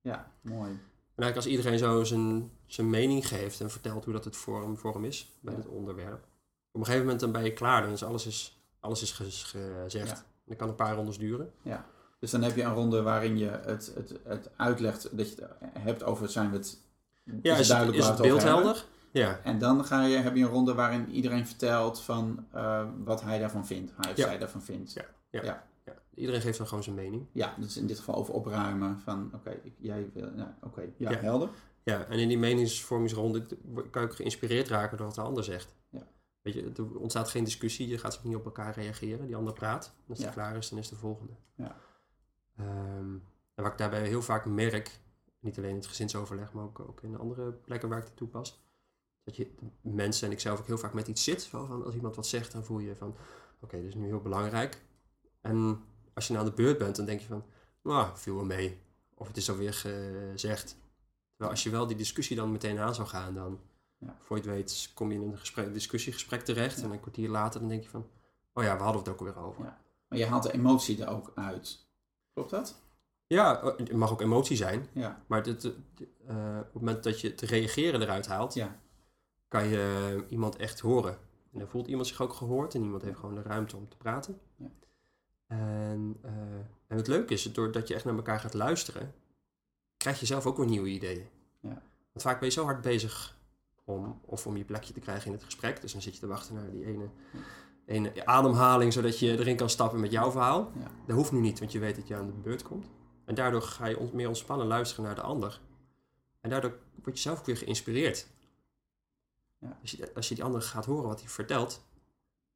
Ja, 0.00 0.32
mooi. 0.40 0.70
En 0.70 1.26
eigenlijk 1.26 1.36
als 1.36 1.46
iedereen 1.46 1.78
zo 1.78 2.04
zijn, 2.04 2.50
zijn 2.66 2.90
mening 2.90 3.28
geeft 3.28 3.60
en 3.60 3.70
vertelt 3.70 4.04
hoe 4.04 4.12
dat 4.12 4.24
het 4.24 4.36
voor 4.36 4.62
hem, 4.62 4.76
voor 4.78 4.92
hem 4.94 5.04
is 5.04 5.36
bij 5.40 5.54
dit 5.54 5.66
onderwerp. 5.66 6.24
Op 6.72 6.80
een 6.80 6.84
gegeven 6.84 7.00
moment 7.04 7.20
dan 7.20 7.32
ben 7.32 7.44
je 7.44 7.52
klaar, 7.52 7.82
dan 7.82 7.90
is 7.90 8.02
alles, 8.04 8.26
is, 8.26 8.59
alles 8.80 9.02
is 9.02 9.12
gez- 9.12 9.44
gezegd. 9.44 10.08
Ja. 10.08 10.22
Dan 10.46 10.56
kan 10.56 10.68
een 10.68 10.74
paar 10.74 10.94
rondes 10.94 11.18
duren. 11.18 11.52
Dus 12.20 12.30
dan 12.30 12.42
heb 12.42 12.56
je 12.56 12.62
een 12.62 12.74
ronde 12.74 13.02
waarin 13.02 13.38
je 13.38 13.48
het, 13.48 13.92
het, 13.94 14.14
het 14.24 14.50
uitlegt 14.56 15.16
dat 15.16 15.28
je 15.30 15.46
het 15.58 15.82
hebt 15.82 16.02
over 16.02 16.28
zijn 16.28 16.50
we 16.50 16.56
het. 16.56 16.78
Ja, 17.42 17.56
is, 17.56 17.68
duidelijk 17.68 17.98
is 17.98 18.04
het 18.04 18.12
over 18.12 18.26
beeld 18.26 18.42
helder? 18.42 18.84
Ja. 19.12 19.40
En 19.44 19.58
dan 19.58 19.84
ga 19.84 20.04
je, 20.04 20.16
heb 20.16 20.36
je 20.36 20.42
een 20.42 20.48
ronde 20.50 20.74
waarin 20.74 21.10
iedereen 21.10 21.46
vertelt 21.46 22.00
van 22.00 22.46
eh, 22.52 22.84
wat 23.04 23.22
hij 23.22 23.38
daarvan 23.38 23.66
vindt. 23.66 23.92
Hij 23.96 24.10
of 24.10 24.16
Ja. 24.16 24.26
zij 24.26 24.38
daarvan 24.38 24.62
vindt. 24.62 24.92
Ja. 24.92 25.04
Ja. 25.30 25.42
ja. 25.42 25.64
Iedereen 26.14 26.40
geeft 26.40 26.58
dan 26.58 26.66
gewoon 26.66 26.82
zijn 26.82 26.96
mening. 26.96 27.26
Ja, 27.32 27.54
dus 27.58 27.76
in 27.76 27.86
dit 27.86 27.98
geval 27.98 28.14
over 28.14 28.34
opruimen. 28.34 29.00
Van 29.04 29.30
oké, 29.34 29.50
ik- 29.62 29.74
jij 29.78 30.10
wil. 30.14 30.30
Nou, 30.34 30.48
oké, 30.62 30.82
ja, 30.96 31.10
Ja. 31.10 31.16
helder. 31.18 31.48
Ja, 31.82 32.04
en 32.04 32.18
in 32.18 32.28
die 32.28 32.38
meningsvormingsronde 32.38 33.46
kan 33.90 34.02
je 34.02 34.08
ook 34.08 34.14
geïnspireerd 34.14 34.68
raken 34.68 34.96
door 34.96 35.06
wat 35.06 35.14
de 35.14 35.20
ander 35.20 35.44
zegt. 35.44 35.74
Ja. 35.90 36.02
Weet 36.54 36.76
je, 36.76 36.82
er 36.82 36.98
ontstaat 36.98 37.28
geen 37.30 37.44
discussie, 37.44 37.88
je 37.88 37.98
gaat 37.98 38.24
niet 38.24 38.34
op 38.36 38.44
elkaar 38.44 38.74
reageren. 38.74 39.26
Die 39.26 39.36
ander 39.36 39.52
praat. 39.52 39.94
Als 40.08 40.18
die 40.18 40.26
Ja. 40.26 40.32
klaar 40.32 40.56
is, 40.56 40.68
dan 40.68 40.78
is 40.78 40.88
de 40.88 40.96
volgende. 40.96 41.32
Ja. 41.54 41.76
Ehm, 42.56 43.14
en 43.54 43.62
wat 43.62 43.72
ik 43.72 43.78
daarbij 43.78 44.06
heel 44.06 44.22
vaak 44.22 44.44
merk, 44.44 45.00
niet 45.40 45.58
alleen 45.58 45.70
in 45.70 45.76
het 45.76 45.86
gezinsoverleg, 45.86 46.52
maar 46.52 46.64
ook, 46.64 46.80
ook 46.80 47.02
in 47.02 47.18
andere 47.18 47.52
plekken 47.52 47.88
waar 47.88 47.98
ik 47.98 48.04
het 48.04 48.16
toepas, 48.16 48.62
dat 49.24 49.36
je 49.36 49.54
mensen 49.80 50.26
en 50.26 50.32
ik 50.32 50.40
zelf 50.40 50.58
ook 50.60 50.66
heel 50.66 50.78
vaak 50.78 50.92
met 50.94 51.08
iets 51.08 51.24
zit. 51.24 51.42
Zo 51.42 51.66
van, 51.66 51.84
als 51.84 51.94
iemand 51.94 52.16
wat 52.16 52.26
zegt, 52.26 52.52
dan 52.52 52.64
voel 52.64 52.78
je 52.78 52.96
van, 52.96 53.16
oké, 53.60 53.76
dit 53.76 53.86
is 53.86 53.94
nu 53.94 54.06
heel 54.06 54.20
belangrijk. 54.20 54.82
En 55.40 55.84
als 56.14 56.26
je 56.26 56.32
nou 56.32 56.44
aan 56.44 56.50
de 56.50 56.62
beurt 56.62 56.78
bent, 56.78 56.96
dan 56.96 57.04
denk 57.06 57.20
je 57.20 57.26
van, 57.26 57.44
nou, 57.82 58.16
viel 58.16 58.34
wel 58.34 58.44
mee. 58.44 58.78
Of 59.14 59.26
het 59.26 59.36
is 59.36 59.50
alweer 59.50 59.74
gezegd. 59.74 60.76
Terwijl 61.30 61.50
als 61.50 61.62
je 61.62 61.70
wel 61.70 61.86
die 61.86 61.96
discussie 61.96 62.36
dan 62.36 62.52
meteen 62.52 62.78
aan 62.78 62.94
zou 62.94 63.08
gaan, 63.08 63.34
dan, 63.34 63.60
Ja. 64.00 64.16
voor 64.20 64.36
je 64.36 64.42
het 64.42 64.52
weet, 64.52 64.90
kom 64.94 65.12
je 65.12 65.18
in 65.20 65.28
een 65.30 65.38
gesprek, 65.38 65.72
discussiegesprek 65.72 66.40
terecht. 66.42 66.82
En 66.82 66.90
een 66.90 67.00
kwartier 67.00 67.28
later, 67.28 67.60
dan 67.60 67.68
denk 67.68 67.82
je 67.82 67.88
van, 67.88 68.08
oh 68.52 68.64
ja, 68.64 68.76
we 68.76 68.82
hadden 68.82 69.02
het 69.02 69.10
ook 69.10 69.18
alweer 69.18 69.38
over. 69.38 69.64
Ja. 69.64 69.78
Maar 70.08 70.18
je 70.18 70.26
haalt 70.26 70.42
de 70.42 70.52
emotie 70.52 71.02
er 71.02 71.08
ook 71.08 71.32
uit. 71.34 71.86
Klopt 72.32 72.50
dat? 72.50 72.82
Ja, 73.26 73.60
eh, 73.62 73.76
het 73.76 73.92
mag 73.92 74.10
ook 74.12 74.20
emotie 74.20 74.56
zijn. 74.56 74.86
Ja. 74.92 75.22
Maar 75.26 75.42
dit, 75.42 75.64
eh, 75.64 75.72
op 76.58 76.64
het 76.64 76.74
moment 76.74 77.02
dat 77.02 77.20
je 77.20 77.28
het 77.28 77.40
reageren 77.40 78.02
eruit 78.02 78.26
haalt, 78.26 78.54
Ja. 78.54 78.80
kan 79.48 79.66
je 79.68 80.24
iemand 80.28 80.56
echt 80.56 80.80
horen. 80.80 81.18
En 81.52 81.58
dan 81.58 81.68
voelt 81.68 81.86
iemand 81.86 82.06
zich 82.06 82.20
ook 82.20 82.32
gehoord 82.32 82.74
en 82.74 82.82
iemand 82.82 83.02
heeft 83.02 83.18
gewoon 83.18 83.34
de 83.34 83.42
ruimte 83.42 83.76
om 83.76 83.88
te 83.88 83.96
praten. 83.96 84.40
Ja. 84.56 84.70
En, 85.46 86.16
eh, 86.22 86.32
en 86.86 86.96
het 86.96 87.06
leuke 87.06 87.32
is, 87.34 87.52
doordat 87.52 87.88
je 87.88 87.94
echt 87.94 88.04
naar 88.04 88.14
elkaar 88.16 88.40
gaat 88.40 88.54
luisteren, 88.54 89.14
krijg 89.96 90.20
je 90.20 90.26
zelf 90.26 90.46
ook 90.46 90.56
weer 90.56 90.66
nieuwe 90.66 90.88
ideeën. 90.88 91.28
Ja. 91.60 91.82
Want 92.12 92.22
vaak 92.22 92.38
ben 92.38 92.48
je 92.48 92.54
zo 92.54 92.64
hard 92.64 92.80
bezig 92.80 93.38
om, 93.90 94.20
of 94.24 94.46
om 94.46 94.56
je 94.56 94.64
plekje 94.64 94.92
te 94.92 95.00
krijgen 95.00 95.26
in 95.26 95.32
het 95.32 95.44
gesprek. 95.44 95.80
Dus 95.80 95.92
dan 95.92 96.02
zit 96.02 96.14
je 96.14 96.20
te 96.20 96.26
wachten 96.26 96.54
naar 96.54 96.70
die 96.70 96.84
ene, 96.84 97.08
ene 97.86 98.26
ademhaling, 98.26 98.92
zodat 98.92 99.18
je 99.18 99.38
erin 99.38 99.56
kan 99.56 99.70
stappen 99.70 100.00
met 100.00 100.10
jouw 100.10 100.30
verhaal. 100.30 100.72
Ja. 100.78 100.90
Dat 101.06 101.16
hoeft 101.16 101.32
nu 101.32 101.40
niet, 101.40 101.58
want 101.58 101.72
je 101.72 101.78
weet 101.78 101.96
dat 101.96 102.08
je 102.08 102.16
aan 102.16 102.26
de 102.26 102.32
beurt 102.32 102.62
komt. 102.62 102.86
En 103.24 103.34
daardoor 103.34 103.62
ga 103.62 103.86
je 103.86 104.08
meer 104.12 104.28
ontspannen 104.28 104.66
luisteren 104.66 105.04
naar 105.04 105.14
de 105.14 105.20
ander. 105.20 105.60
En 106.40 106.50
daardoor 106.50 106.78
word 107.02 107.16
je 107.16 107.22
zelf 107.22 107.38
ook 107.38 107.46
weer 107.46 107.56
geïnspireerd. 107.56 108.26
Ja. 109.58 109.78
Als, 109.80 109.90
je, 109.90 110.14
als 110.14 110.28
je 110.28 110.34
die 110.34 110.44
ander 110.44 110.62
gaat 110.62 110.84
horen 110.84 111.08
wat 111.08 111.20
hij 111.20 111.28
vertelt, 111.28 111.84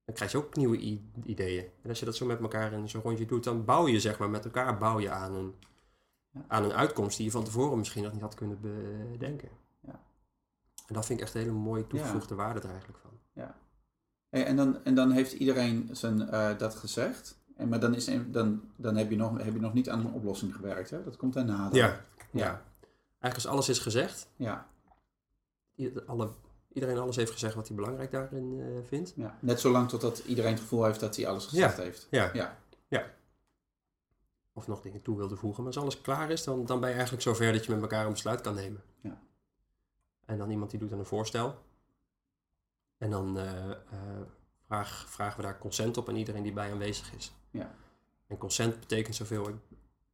dan 0.04 0.14
krijg 0.14 0.32
je 0.32 0.38
ook 0.38 0.56
nieuwe 0.56 1.00
ideeën. 1.24 1.64
En 1.82 1.88
als 1.88 1.98
je 1.98 2.04
dat 2.04 2.16
zo 2.16 2.26
met 2.26 2.40
elkaar 2.40 2.72
in 2.72 2.88
zo'n 2.88 3.02
rondje 3.02 3.26
doet, 3.26 3.44
dan 3.44 3.64
bouw 3.64 3.86
je 3.86 4.00
zeg 4.00 4.18
maar 4.18 4.30
met 4.30 4.44
elkaar 4.44 4.78
bouw 4.78 4.98
je 4.98 5.10
aan 5.10 5.34
een, 5.34 5.54
aan 6.46 6.64
een 6.64 6.72
uitkomst 6.72 7.16
die 7.16 7.26
je 7.26 7.32
van 7.32 7.44
tevoren 7.44 7.78
misschien 7.78 8.02
nog 8.02 8.12
niet 8.12 8.20
had 8.20 8.34
kunnen 8.34 8.60
bedenken. 8.60 9.48
Ja. 10.84 10.90
En 10.90 10.94
dat 10.94 11.06
vind 11.06 11.18
ik 11.18 11.24
echt 11.24 11.34
een 11.34 11.40
hele 11.40 11.52
mooie 11.52 11.86
toegevoegde 11.86 12.34
waarde 12.34 12.60
er 12.60 12.68
eigenlijk 12.68 12.98
van. 12.98 13.10
Hey, 14.28 14.46
en, 14.46 14.56
dan, 14.56 14.84
en 14.84 14.94
dan 14.94 15.10
heeft 15.10 15.32
iedereen 15.32 15.88
zijn, 15.92 16.28
eh, 16.28 16.58
dat 16.58 16.74
gezegd. 16.74 17.38
En, 17.56 17.68
maar 17.68 17.80
dan, 17.80 17.94
is, 17.94 18.10
dan, 18.26 18.62
dan 18.76 18.96
heb, 18.96 19.10
je 19.10 19.16
nog, 19.16 19.42
heb 19.42 19.54
je 19.54 19.60
nog 19.60 19.72
niet 19.74 19.90
aan 19.90 19.98
een 20.00 20.12
oplossing 20.12 20.54
gewerkt. 20.54 20.90
Hè? 20.90 21.02
Dat 21.04 21.16
komt 21.16 21.34
daarna. 21.34 21.68
dan. 21.68 21.78
Ja. 21.78 21.86
Ja. 21.86 22.00
ja. 22.30 22.62
Eigenlijk 23.18 23.34
als 23.34 23.46
alles 23.46 23.68
is 23.68 23.78
gezegd, 23.78 24.28
Ja. 24.36 24.66
alle, 26.06 26.30
iedereen 26.72 26.98
alles 26.98 27.16
heeft 27.16 27.30
gezegd 27.32 27.54
wat 27.54 27.66
hij 27.66 27.76
belangrijk 27.76 28.10
daarin 28.10 28.60
eh, 28.60 28.88
vindt. 28.88 29.12
ja. 29.16 29.38
Net 29.40 29.60
zolang 29.60 29.88
totdat 29.88 30.18
iedereen 30.18 30.50
het 30.52 30.60
gevoel 30.60 30.84
heeft 30.84 31.00
dat 31.00 31.16
hij 31.16 31.26
alles 31.26 31.46
gezegd 31.46 31.76
heeft. 31.76 32.06
Ja. 32.10 32.30
Ja. 32.88 33.04
Of 34.52 34.66
nog 34.66 34.80
dingen 34.80 35.02
toe 35.02 35.16
wilde 35.16 35.36
voegen. 35.36 35.64
Maar 35.64 35.72
als 35.72 35.82
alles 35.82 36.00
klaar 36.00 36.30
is, 36.30 36.44
dan, 36.44 36.64
dan 36.66 36.78
ben 36.80 36.88
je 36.88 36.94
eigenlijk 36.94 37.22
zover 37.24 37.52
dat 37.52 37.64
je 37.64 37.72
met 37.72 37.80
elkaar 37.82 38.04
een 38.06 38.12
besluit 38.12 38.40
kan 38.40 38.54
nemen. 38.54 38.82
En 40.24 40.38
dan 40.38 40.50
iemand 40.50 40.70
die 40.70 40.80
doet 40.80 40.90
dan 40.90 40.98
een 40.98 41.04
voorstel. 41.04 41.58
En 42.98 43.10
dan 43.10 43.38
eh, 43.38 43.70
eh, 43.70 43.76
vraag, 44.66 45.10
vragen 45.10 45.36
we 45.36 45.42
daar 45.42 45.58
consent 45.58 45.96
op 45.96 46.08
aan 46.08 46.16
iedereen 46.16 46.42
die 46.42 46.52
bij 46.52 46.72
aanwezig 46.72 47.12
is. 47.14 47.34
Ja. 47.50 47.74
En 48.26 48.38
consent 48.38 48.80
betekent 48.80 49.14
zoveel 49.14 49.58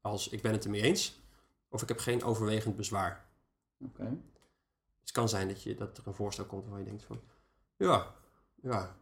als 0.00 0.28
ik 0.28 0.42
ben 0.42 0.52
het 0.52 0.64
ermee 0.64 0.82
eens. 0.82 1.20
Of 1.68 1.82
ik 1.82 1.88
heb 1.88 1.98
geen 1.98 2.24
overwegend 2.24 2.76
bezwaar. 2.76 3.24
Oké. 3.78 4.04
Dus 4.04 5.00
het 5.00 5.12
kan 5.12 5.28
zijn 5.28 5.48
dat, 5.48 5.62
je, 5.62 5.74
dat 5.74 5.98
er 5.98 6.06
een 6.06 6.14
voorstel 6.14 6.44
komt 6.44 6.62
waarvan 6.62 6.80
je 6.80 6.88
denkt 6.88 7.04
van... 7.04 7.20
Ja, 7.76 8.14
ja, 8.62 8.96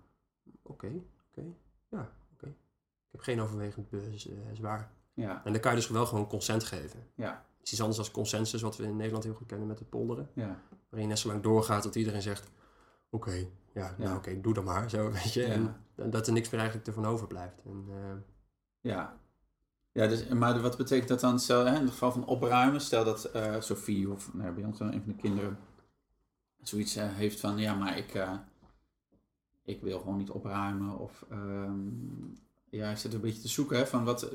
oké, 0.62 1.02
oké, 1.30 1.44
ja, 1.88 2.12
oké. 2.32 2.46
Ik 2.46 3.10
heb 3.10 3.20
geen 3.20 3.40
overwegend 3.40 3.88
bezwaar. 3.90 4.92
Ja. 5.14 5.44
En 5.44 5.52
dan 5.52 5.60
kan 5.60 5.70
je 5.70 5.76
dus 5.76 5.88
wel 5.88 6.06
gewoon 6.06 6.26
consent 6.26 6.64
geven. 6.64 7.10
Ja. 7.14 7.46
Het 7.56 7.66
is 7.66 7.72
iets 7.72 7.80
anders 7.80 7.98
als 7.98 8.10
consensus, 8.10 8.62
wat 8.62 8.76
we 8.76 8.84
in 8.84 8.96
Nederland 8.96 9.24
heel 9.24 9.34
goed 9.34 9.46
kennen 9.46 9.66
met 9.66 9.78
het 9.78 9.88
polderen. 9.88 10.30
Ja. 10.32 10.62
Waarin 10.88 11.08
je 11.08 11.14
net 11.14 11.18
zo 11.18 11.28
lang 11.28 11.42
doorgaat 11.42 11.82
tot 11.82 11.94
iedereen 11.94 12.22
zegt... 12.22 12.50
Oké, 13.10 13.48
ja, 13.74 13.94
nou 13.98 14.16
oké, 14.16 14.40
doe 14.40 14.54
dan 14.54 14.64
maar. 14.64 14.90
Zo, 14.90 15.10
weet 15.12 15.32
je. 15.32 15.44
En, 15.44 15.76
en 15.94 16.10
dat 16.10 16.26
er 16.26 16.32
niks 16.32 16.50
meer 16.50 16.60
eigenlijk 16.60 16.88
ervan 16.88 17.06
overblijft. 17.06 17.62
En, 17.64 17.84
eh, 17.88 18.16
Ja. 18.80 19.20
Ja, 19.92 20.06
dus, 20.06 20.28
maar 20.28 20.60
wat 20.60 20.76
betekent 20.76 21.08
dat 21.08 21.20
dan? 21.20 21.38
Stel, 21.38 21.64
hè, 21.64 21.74
in 21.74 21.82
het 21.82 21.90
geval 21.90 22.12
van 22.12 22.26
opruimen, 22.26 22.80
stel 22.80 23.04
dat 23.04 23.24
eh 23.24 23.60
Sophie 23.60 24.10
of 24.10 24.34
nou, 24.34 24.52
bij 24.52 24.64
ons 24.64 24.80
een 24.80 24.92
van 24.92 25.12
de 25.12 25.16
kinderen 25.16 25.58
zoiets 26.62 26.96
eh, 26.96 27.14
heeft 27.14 27.40
van, 27.40 27.58
ja, 27.58 27.74
maar 27.74 27.98
ik, 27.98 28.28
ik 29.64 29.82
wil 29.82 29.98
gewoon 29.98 30.16
niet 30.16 30.30
opruimen. 30.30 30.98
Of 30.98 31.24
ehm, 31.30 31.78
ja, 32.70 32.90
ik 32.90 32.96
zit 32.96 33.14
een 33.14 33.20
beetje 33.20 33.40
te 33.40 33.48
zoeken 33.48 33.76
hè, 33.78 33.86
van 33.86 34.04
wat, 34.04 34.30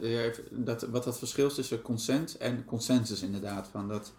dat, 0.51 0.81
wat 0.81 1.03
dat 1.03 1.17
verschil 1.17 1.47
is 1.47 1.53
tussen 1.53 1.81
consent 1.81 2.37
en 2.37 2.65
consensus 2.65 3.21
inderdaad. 3.21 3.67
Van 3.67 3.87
dat, 3.87 4.13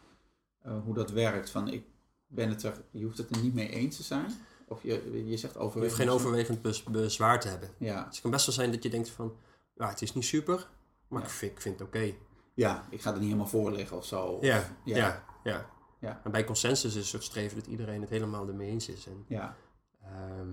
hoe 0.85 0.95
dat 0.95 1.11
werkt. 1.11 1.51
Van, 1.51 1.69
ik 1.69 1.85
ben 2.27 2.49
het 2.49 2.63
er, 2.63 2.83
je 2.91 3.05
hoeft 3.05 3.19
het 3.19 3.31
er 3.37 3.43
niet 3.43 3.55
mee 3.55 3.69
eens 3.69 3.97
te 3.97 4.03
zijn. 4.03 4.27
Of 4.69 4.83
je, 4.83 5.25
je 5.27 5.37
zegt 5.37 5.53
je 5.55 5.59
overwegend. 5.59 5.99
hoeft 5.99 6.09
geen 6.11 6.21
overwegend 6.21 6.63
bez- 6.63 6.83
bezwaar 6.83 7.41
te 7.41 7.49
hebben. 7.49 7.69
Ja, 7.79 7.97
Dus 8.05 8.13
het 8.13 8.21
kan 8.21 8.31
best 8.31 8.47
wel 8.47 8.55
zijn 8.55 8.71
dat 8.71 8.83
je 8.83 8.89
denkt 8.91 9.09
van... 9.09 9.37
Ja, 9.75 9.89
het 9.89 10.03
is 10.03 10.15
niet 10.15 10.25
super, 10.25 10.69
maar 11.09 11.21
Ja. 11.21 11.27
ik, 11.27 11.33
vind, 11.33 11.53
ik 11.53 11.61
vind 11.61 11.79
het 11.79 11.89
oké. 11.89 12.13
ja, 12.55 12.87
ik 12.91 13.01
ga 13.03 13.09
er 13.11 13.17
niet 13.17 13.25
helemaal 13.25 13.47
voor 13.47 13.73
liggen 13.73 13.97
of 13.97 14.05
zo. 14.07 14.25
Of- 14.27 14.43
Ja, 14.45 14.77
ja, 14.85 15.25
ja. 15.45 15.71
ja. 16.01 16.21
En 16.25 16.31
bij 16.31 16.45
consensus 16.45 16.95
is 16.95 17.13
het 17.13 17.23
streven 17.23 17.57
dat 17.59 17.67
iedereen 17.67 18.01
het 18.01 18.11
helemaal 18.11 18.49
ermee 18.49 18.69
eens 18.71 18.89
is. 18.89 19.07
En, 19.07 19.25
ja. 19.29 19.57
ehm, 20.03 20.49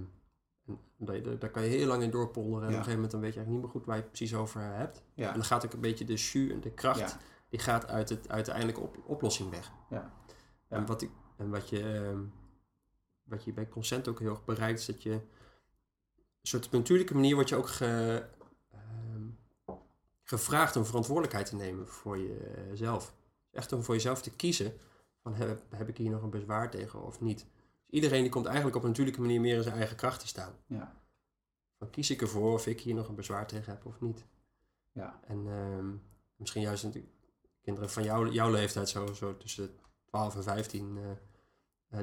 en 0.68 1.38
daar, 1.40 1.50
kan 1.50 1.64
je 1.64 1.70
heel 1.70 1.88
lang 1.88 2.04
in 2.04 2.12
doorpolderen. 2.12 2.60
En 2.62 2.64
op 2.64 2.70
een 2.70 2.76
gegeven 2.76 2.94
moment 2.94 3.12
dan 3.12 3.22
weet 3.22 3.34
je 3.34 3.40
eigenlijk 3.40 3.50
niet 3.50 3.62
meer 3.62 3.70
goed 3.72 3.86
waar 3.86 3.96
je 3.96 4.02
het 4.02 4.12
precies 4.12 4.36
over 4.36 4.62
hebt. 4.62 5.04
ja. 5.14 5.28
En 5.28 5.34
dan 5.34 5.44
gaat 5.44 5.66
ook 5.66 5.74
een 5.74 5.80
beetje 5.82 6.06
de 6.06 6.14
jus 6.14 6.52
en 6.52 6.60
de 6.60 6.72
kracht, 6.72 7.18
die 7.50 7.60
gaat 7.60 7.88
uit 7.88 8.10
het 8.10 8.30
uiteindelijke 8.30 8.82
op, 8.82 8.98
oplossing 9.06 9.50
weg. 9.50 9.72
Ja. 9.90 10.14
Ja. 10.70 10.78
En, 10.78 10.86
wat 10.86 11.02
ik, 11.02 11.10
en 11.42 11.50
wat, 11.50 11.70
je, 11.70 11.94
ehm, 11.94 12.24
wat 13.24 13.44
je 13.44 13.54
bij 13.54 13.70
consent 13.70 14.08
ook 14.08 14.20
heel 14.20 14.30
erg 14.30 14.46
bereikt, 14.46 14.80
is 14.80 14.86
dat 14.86 15.04
je... 15.04 15.12
Een 15.12 16.48
soort 16.48 16.66
op 16.66 16.74
een 16.74 16.80
natuurlijke 16.80 17.14
manier 17.14 17.36
word 17.36 17.50
je 17.50 17.56
ook 17.56 17.68
ge, 17.68 18.26
ehm, 18.72 19.28
gevraagd 20.24 20.76
om 20.76 20.86
verantwoordelijkheid 20.86 21.46
te 21.46 21.56
nemen 21.56 21.88
voor 21.88 22.18
jezelf. 22.20 23.16
Echt 23.52 23.72
om 23.72 23.84
voor 23.84 23.96
jezelf 23.96 24.22
te 24.22 24.36
kiezen 24.36 24.74
van 25.22 25.36
heb, 25.36 25.64
heb 25.70 25.88
ik 25.88 25.98
hier 25.98 26.10
nog 26.10 26.24
een 26.24 26.30
bezwaar 26.30 26.70
tegen 26.70 27.04
of 27.04 27.20
niet. 27.22 27.40
Dus 27.40 27.90
iedereen 27.90 28.22
die 28.22 28.32
komt 28.32 28.46
eigenlijk 28.46 28.76
op 28.76 28.82
een 28.82 28.88
natuurlijke 28.88 29.22
manier 29.22 29.42
meer 29.42 29.56
in 29.56 29.64
zijn 29.64 29.76
eigen 29.76 29.96
kracht 29.96 30.20
te 30.20 30.28
staan. 30.28 30.54
Ja. 30.66 30.96
Van 31.78 31.90
kies 31.90 32.10
ik 32.10 32.22
ervoor 32.22 32.54
of 32.54 32.68
ik 32.68 32.82
hier 32.82 32.96
nog 32.96 33.08
een 33.08 33.16
bezwaar 33.16 33.48
tegen 33.48 33.72
heb 33.72 33.86
of 33.86 34.02
niet. 34.02 34.26
Ja. 34.92 35.20
En 35.28 35.48
ehm, 35.48 35.96
misschien 36.36 36.62
juist 36.62 36.88
kinderen 37.62 37.90
van 37.90 38.04
jouw, 38.04 38.32
jouw 38.32 38.52
leeftijd, 38.52 38.90
zo, 38.90 39.14
zo 39.14 39.38
tussen 39.38 39.66
de 39.66 39.74
12 40.06 40.36
en 40.36 40.44
15, 40.44 40.98
eh, 40.98 41.12
eh, 41.12 41.18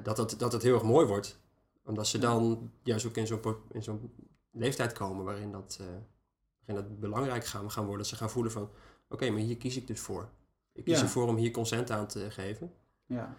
dat, 0.02 0.16
dat, 0.16 0.34
dat 0.38 0.52
het 0.52 0.62
heel 0.62 0.74
erg 0.74 0.82
mooi 0.82 1.06
wordt. 1.06 1.38
Omdat 1.84 2.06
ze 2.06 2.18
dan 2.18 2.70
juist 2.82 3.06
ook 3.06 3.16
in 3.16 3.26
zo'n, 3.26 3.40
in 3.72 3.82
zo'n 3.82 4.12
leeftijd 4.50 4.92
komen 4.92 5.24
waarin 5.24 5.52
dat, 5.52 5.78
eh, 5.80 5.86
waarin 6.64 6.84
dat 6.88 7.00
belangrijk 7.00 7.44
gaan, 7.46 7.70
gaan 7.70 7.82
worden. 7.84 8.02
Dat 8.02 8.10
ze 8.10 8.16
gaan 8.16 8.30
voelen 8.30 8.52
van, 8.52 8.70
oké, 9.08 9.30
maar 9.30 9.40
hier 9.40 9.56
kies 9.56 9.76
ik 9.76 9.86
dus 9.86 10.00
voor. 10.00 10.28
Ik 10.72 10.84
kies 10.84 10.96
Ja. 10.98 11.02
ervoor 11.02 11.28
om 11.28 11.36
hier 11.36 11.50
consent 11.50 11.90
aan 11.90 12.06
te 12.06 12.30
geven. 12.30 12.72
ja. 13.06 13.34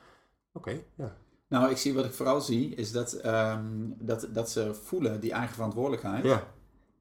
Oké, 0.53 0.81
ja. 0.95 1.15
Nou, 1.47 1.69
ik 1.71 1.77
zie 1.77 1.93
wat 1.93 2.05
ik 2.05 2.13
vooral 2.13 2.41
zie, 2.41 2.75
is 2.75 2.91
dat, 2.91 3.13
ehm, 3.13 3.67
dat, 3.99 4.27
dat 4.31 4.49
ze 4.49 4.73
voelen 4.73 5.19
die 5.19 5.31
eigen 5.31 5.53
verantwoordelijkheid. 5.55 6.23
Ja, 6.23 6.47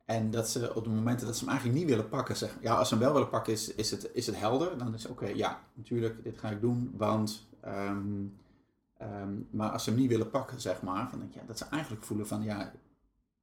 En 0.05 0.31
dat 0.31 0.49
ze 0.49 0.75
op 0.75 0.85
de 0.85 0.91
momenten 0.91 1.27
dat 1.27 1.35
ze 1.37 1.41
hem 1.45 1.49
eigenlijk 1.53 1.81
niet 1.81 1.89
willen 1.89 2.09
pakken, 2.09 2.37
zeggen, 2.37 2.63
ja, 2.63 2.75
als 2.75 2.89
ze 2.89 2.95
hem 2.95 3.03
wel 3.03 3.13
willen 3.13 3.29
pakken, 3.29 3.53
is, 3.53 3.75
is, 3.75 3.91
het, 3.91 4.11
is 4.13 4.27
het 4.27 4.39
helder. 4.39 4.79
Dan 4.79 4.95
is 4.95 5.03
het 5.03 5.13
oké, 5.13 5.27
ja, 5.27 5.63
natuurlijk, 5.75 6.23
dit 6.23 6.39
ga 6.39 6.51
ik 6.51 6.61
doen, 6.61 6.93
want. 6.97 7.49
ehm, 7.61 8.25
ehm, 8.99 9.33
maar 9.51 9.71
als 9.71 9.85
ze 9.85 9.91
hem 9.91 9.99
niet 9.99 10.09
willen 10.09 10.31
pakken, 10.31 10.61
zeg 10.61 10.83
maar, 10.83 11.11
van, 11.11 11.31
ja, 11.33 11.41
dat 11.47 11.59
ze 11.59 11.65
eigenlijk 11.65 12.05
voelen 12.05 12.27
van, 12.27 12.43
ja, 12.43 12.73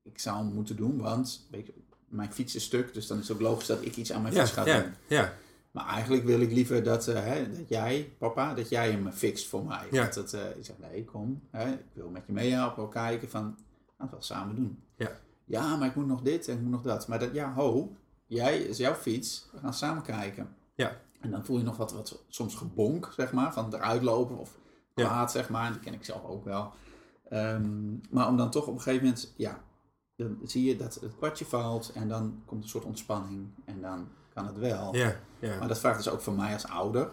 ik 0.04 0.20
zou 0.20 0.38
hem 0.38 0.54
moeten 0.54 0.76
doen, 0.76 0.98
want 0.98 1.48
weet 1.52 1.65
je, 1.65 1.74
mijn 2.08 2.34
fiets 2.34 2.56
is 2.56 2.63
stuk, 2.63 2.94
dus 2.94 3.08
dan 3.08 3.20
is 3.20 3.28
het 3.28 3.38
ook 3.38 3.44
logisch 3.44 3.68
dat 3.68 3.86
ik 3.86 3.96
iets 3.96 4.12
aan 4.12 4.22
mijn 4.22 4.34
ja, 4.34 4.39
fiets 4.39 4.52
ga 4.52 4.65
ja, 4.65 4.82
doen. 4.82 4.94
ja, 5.08 5.34
Maar 5.72 5.88
eigenlijk 5.88 6.24
wil 6.24 6.41
ik 6.41 6.52
liever 6.52 6.84
dat, 6.84 7.08
eh, 7.08 7.24
hè, 7.24 7.50
dat 7.58 7.70
jij, 7.70 8.13
papa, 8.18 8.54
dat 8.54 8.70
jij 8.70 8.91
hem 8.91 9.12
fixt 9.12 9.48
voor 9.48 9.65
mij. 9.65 9.88
Ja. 9.91 10.08
Dat 10.08 10.34
eh, 10.34 10.58
ik 10.58 10.65
zeg, 10.65 10.76
nee, 10.80 11.04
kom, 11.04 11.41
hè, 11.52 11.72
ik 11.72 11.94
wil 11.94 12.10
met 12.10 12.24
je 12.26 12.34
meehelpen, 12.34 12.89
kijken 12.89 13.30
van, 13.30 13.44
laten 13.44 13.58
we 13.98 14.04
het 14.04 14.12
wel 14.12 14.22
samen 14.22 14.56
doen. 14.56 14.84
Ja. 14.96 15.12
Ja, 15.46 15.76
maar 15.76 15.88
ik 15.88 15.96
moet 15.96 16.08
nog 16.08 16.22
dit 16.22 16.48
en 16.48 16.56
ik 16.56 16.62
moet 16.62 16.72
nog 16.72 16.82
dat. 16.82 17.08
Maar 17.08 17.20
dat, 17.20 17.34
ja, 17.34 17.54
ho, 17.54 17.96
jij 18.26 18.60
is 18.60 18.78
jouw 18.78 18.94
fiets, 18.94 19.50
we 19.52 19.60
gaan 19.60 19.74
samen 19.74 20.04
kijken. 20.04 20.56
Ja. 20.76 20.98
En 21.20 21.32
dan 21.32 21.46
voel 21.46 21.58
je 21.58 21.63
nog 21.63 21.78
wat, 21.78 21.94
wat 21.94 22.24
soms 22.28 22.56
gebonk, 22.56 23.12
zeg 23.15 23.32
maar, 23.32 23.54
van 23.54 23.74
eruit 23.74 24.02
lopen 24.02 24.38
of 24.38 24.58
Ja. 24.95 25.27
zeg 25.27 25.49
maar. 25.49 25.71
Die 25.71 25.79
ken 25.81 25.93
ik 25.93 26.05
zelf 26.05 26.23
ook 26.25 26.45
wel. 26.45 26.73
Ehm, 27.29 27.93
maar 28.10 28.27
om 28.27 28.38
dan 28.38 28.49
toch 28.51 28.67
op 28.67 28.73
een 28.73 28.81
gegeven 28.81 29.05
moment, 29.05 29.34
ja, 29.38 29.60
dan 30.15 30.38
zie 30.43 30.63
je 30.65 30.75
dat 30.75 30.93
het 31.01 31.15
kwartje 31.15 31.45
valt 31.45 31.91
en 31.95 32.08
dan 32.08 32.41
komt 32.45 32.63
een 32.63 32.69
soort 32.69 32.84
ontspanning 32.86 33.47
en 33.65 33.81
dan 33.81 34.08
kan 34.34 34.45
het 34.45 34.58
wel. 34.58 34.95
ja, 34.95 35.15
ja. 35.39 35.58
Maar 35.60 35.67
dat 35.67 35.79
vraagt 35.79 35.97
dus 36.03 36.10
ook 36.10 36.21
van 36.21 36.36
mij 36.36 36.53
als 36.53 36.67
ouder. 36.67 37.12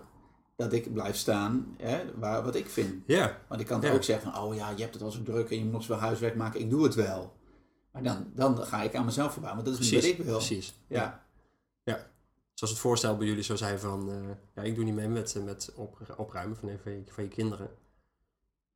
Dat 0.56 0.72
ik 0.72 0.92
blijf 0.92 1.16
staan 1.16 1.74
hè, 1.78 2.18
waar, 2.18 2.42
wat 2.42 2.54
ik 2.54 2.68
vind. 2.68 3.02
Ja, 3.06 3.38
Want 3.48 3.60
ik 3.60 3.66
kan 3.66 3.80
Ja. 3.80 3.92
ook 3.92 4.02
zeggen 4.02 4.32
van, 4.32 4.42
oh 4.42 4.54
ja, 4.54 4.70
je 4.70 4.82
hebt 4.82 4.94
het 4.94 5.02
al 5.02 5.10
zo 5.10 5.22
druk 5.22 5.50
en 5.50 5.56
je 5.56 5.62
moet 5.64 5.72
nog 5.72 5.82
zoveel 5.82 6.02
huiswerk 6.02 6.36
maken. 6.36 6.60
Ik 6.60 6.70
doe 6.70 6.84
het 6.84 6.94
wel. 6.94 7.32
Maar 7.92 8.02
dan, 8.02 8.26
dan 8.34 8.56
ga 8.58 8.82
ik 8.82 8.94
aan 8.94 9.04
mezelf 9.04 9.32
voorbij, 9.32 9.52
want 9.52 9.64
dat 9.64 9.74
is 9.74 9.80
niet 9.80 9.90
Precies, 9.90 10.10
wat 10.10 10.18
ik 10.18 10.24
wil. 10.26 10.36
precies. 10.36 10.74
Ja. 10.86 11.24
Zoals 12.62 12.76
het 12.76 12.86
voorstel 12.86 13.16
bij 13.16 13.26
jullie 13.26 13.42
zo 13.42 13.56
zijn 13.56 13.78
van, 13.78 14.10
eh, 14.10 14.16
ja, 14.54 14.62
ik 14.62 14.74
doe 14.74 14.84
niet 14.84 14.94
mee 14.94 15.08
met, 15.08 15.36
eh, 15.36 15.42
met 15.42 15.72
op, 15.74 15.98
opruimen 16.16 16.56
van, 16.56 16.70
van, 16.82 16.92
je, 16.92 17.02
van 17.06 17.24
je 17.24 17.30
kinderen. 17.30 17.70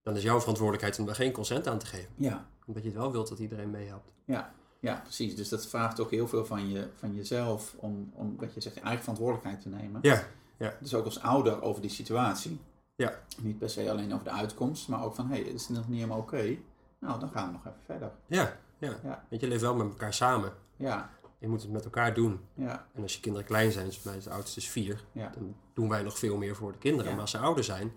Dan 0.02 0.16
is 0.16 0.22
jouw 0.22 0.38
verantwoordelijkheid 0.38 0.98
om 0.98 1.06
daar 1.06 1.14
geen 1.14 1.32
consent 1.32 1.66
aan 1.66 1.78
te 1.78 1.86
geven. 1.86 2.10
Ja. 2.16 2.46
Omdat 2.66 2.82
je 2.82 2.88
het 2.88 2.98
wel 2.98 3.12
wilt 3.12 3.28
dat 3.28 3.38
iedereen 3.38 3.70
meehelpt. 3.70 4.12
Ja, 4.24 4.54
ja, 4.80 5.00
precies. 5.02 5.36
Dus 5.36 5.48
dat 5.48 5.66
vraagt 5.66 6.00
ook 6.00 6.10
heel 6.10 6.28
veel 6.28 6.44
van, 6.44 6.68
je, 6.68 6.88
van 6.94 7.14
jezelf 7.14 7.74
om, 7.76 8.10
om, 8.14 8.36
wat 8.38 8.54
je 8.54 8.60
zegt, 8.60 8.74
je 8.74 8.80
eigen 8.80 9.00
verantwoordelijkheid 9.00 9.60
te 9.62 9.68
nemen. 9.68 10.00
Ja, 10.02 10.76
Dus 10.80 10.94
ook 10.94 11.04
als 11.04 11.20
ouder 11.22 11.62
over 11.62 11.80
die 11.82 11.90
situatie. 11.90 12.60
Ja. 12.96 13.18
Niet 13.40 13.58
per 13.58 13.70
se 13.70 13.90
alleen 13.90 14.12
over 14.12 14.24
de 14.24 14.30
uitkomst, 14.30 14.88
maar 14.88 15.04
ook 15.04 15.14
van, 15.14 15.28
hé, 15.28 15.42
hey, 15.42 15.44
is 15.44 15.66
het 15.66 15.76
nog 15.76 15.88
niet 15.88 16.00
helemaal 16.00 16.18
oké? 16.18 16.56
Nou, 16.98 17.20
dan 17.20 17.30
gaan 17.30 17.46
we 17.46 17.52
nog 17.52 17.66
even 17.66 17.84
verder. 17.84 18.10
ja, 18.26 18.56
ja. 18.78 18.96
Ja. 19.02 19.26
Want 19.28 19.40
je 19.40 19.48
leeft 19.48 19.62
wel 19.62 19.74
met 19.74 19.88
elkaar 19.88 20.14
samen. 20.14 20.52
Ja, 20.76 21.10
Je 21.38 21.48
moet 21.48 21.62
het 21.62 21.70
met 21.70 21.84
elkaar 21.84 22.14
doen. 22.14 22.40
ja, 22.54 22.86
En 22.92 23.02
als 23.02 23.14
je 23.14 23.20
kinderen 23.20 23.46
klein 23.46 23.72
zijn, 23.72 23.92
zoals 23.92 24.02
mij 24.06 24.20
de 24.20 24.30
oudste 24.30 24.60
is 24.60 24.68
vier, 24.68 25.04
ja, 25.12 25.28
dan 25.34 25.56
doen 25.74 25.88
wij 25.88 26.02
nog 26.02 26.18
veel 26.18 26.36
meer 26.36 26.54
voor 26.56 26.72
de 26.72 26.78
kinderen. 26.78 27.06
Ja. 27.06 27.12
Maar 27.12 27.20
als 27.20 27.30
ze 27.30 27.38
ouder 27.38 27.64
zijn, 27.64 27.92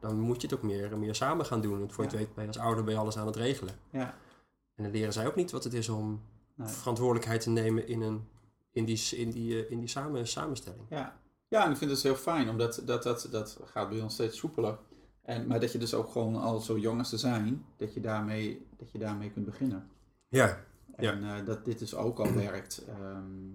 dan 0.00 0.20
moet 0.20 0.40
je 0.40 0.46
het 0.46 0.56
ook 0.56 0.62
meer, 0.62 0.98
meer 0.98 1.14
samen 1.14 1.46
gaan 1.46 1.60
doen. 1.60 1.78
Want 1.78 1.92
voor 1.92 2.04
je 2.04 2.10
het 2.10 2.18
weet 2.18 2.34
ben 2.34 2.42
je 2.44 2.48
als 2.48 2.58
ouder 2.58 2.84
ben 2.84 2.94
je 2.94 3.00
alles 3.00 3.16
aan 3.18 3.26
het 3.26 3.36
regelen. 3.36 3.74
ja. 3.90 4.14
En 4.74 4.82
dan 4.82 4.92
leren 4.92 5.12
zij 5.12 5.26
ook 5.26 5.34
niet 5.34 5.50
wat 5.50 5.64
het 5.64 5.72
is 5.74 5.88
om 5.88 6.22
Nee. 6.56 6.68
verantwoordelijkheid 6.68 7.40
te 7.40 7.50
nemen 7.50 7.88
in, 7.88 8.00
een, 8.02 8.28
in 8.72 8.84
die, 8.84 9.16
in 9.16 9.30
die, 9.30 9.64
eh, 9.64 9.70
in 9.70 9.78
die 9.78 9.88
samen, 9.88 10.26
samenstelling. 10.28 10.82
Ja. 10.88 11.18
ja, 11.48 11.64
en 11.64 11.70
ik 11.70 11.76
vind 11.76 11.90
het 11.90 12.02
heel 12.02 12.14
fijn, 12.14 12.48
omdat 12.48 12.82
dat, 12.84 13.02
dat, 13.02 13.28
dat 13.30 13.58
gaat 13.64 13.88
bij 13.88 14.00
ons 14.00 14.14
steeds 14.14 14.38
soepeler. 14.38 14.78
En, 15.22 15.46
maar 15.46 15.60
dat 15.60 15.72
je 15.72 15.78
dus 15.78 15.94
ook 15.94 16.08
gewoon 16.12 16.36
al 16.36 16.60
zo 16.60 16.78
jong 16.78 16.98
als 16.98 17.08
ze 17.08 17.18
zijn, 17.18 17.64
dat 17.76 17.94
je 17.94 18.00
daarmee, 18.00 18.66
dat 18.76 18.90
je 18.90 18.98
daarmee 18.98 19.30
kunt 19.30 19.44
beginnen. 19.44 19.88
Ja, 20.28 20.64
En 20.96 21.24
eh, 21.24 21.46
dat 21.46 21.64
dit 21.64 21.78
dus 21.78 21.94
ook 21.94 22.18
al 22.18 22.32
werkt. 22.34 22.84
ehm, 22.88 23.50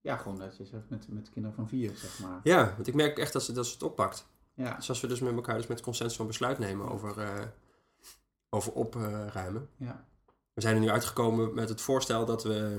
ja, 0.00 0.16
gewoon 0.16 0.38
dat 0.38 0.56
je 0.56 0.64
zegt 0.64 0.88
met, 0.90 1.08
met 1.08 1.30
kinderen 1.30 1.56
van 1.56 1.68
vier, 1.68 1.96
zeg 1.96 2.18
maar. 2.20 2.40
ja 2.42 2.74
want 2.74 2.86
ik 2.86 2.94
merk 2.94 3.18
echt 3.18 3.32
dat 3.32 3.42
ze, 3.42 3.52
dat 3.52 3.66
ze 3.66 3.72
het 3.72 3.82
oppakt. 3.82 4.28
Ja, 4.54 4.74
Dus 4.76 4.88
als 4.88 5.00
we 5.00 5.06
dus 5.06 5.20
met 5.20 5.34
elkaar 5.34 5.56
dus 5.56 5.66
met 5.66 5.80
consensus 5.80 6.16
zo'n 6.16 6.26
besluit 6.26 6.58
nemen 6.58 6.88
over, 6.90 7.18
eh, 7.18 7.46
over 8.48 8.72
opruimen. 8.72 9.68
ja, 9.76 10.04
We 10.52 10.60
zijn 10.60 10.74
er 10.74 10.80
nu 10.80 10.90
uitgekomen 10.90 11.54
met 11.54 11.68
het 11.68 11.80
voorstel 11.80 12.24
dat 12.26 12.42
we 12.42 12.74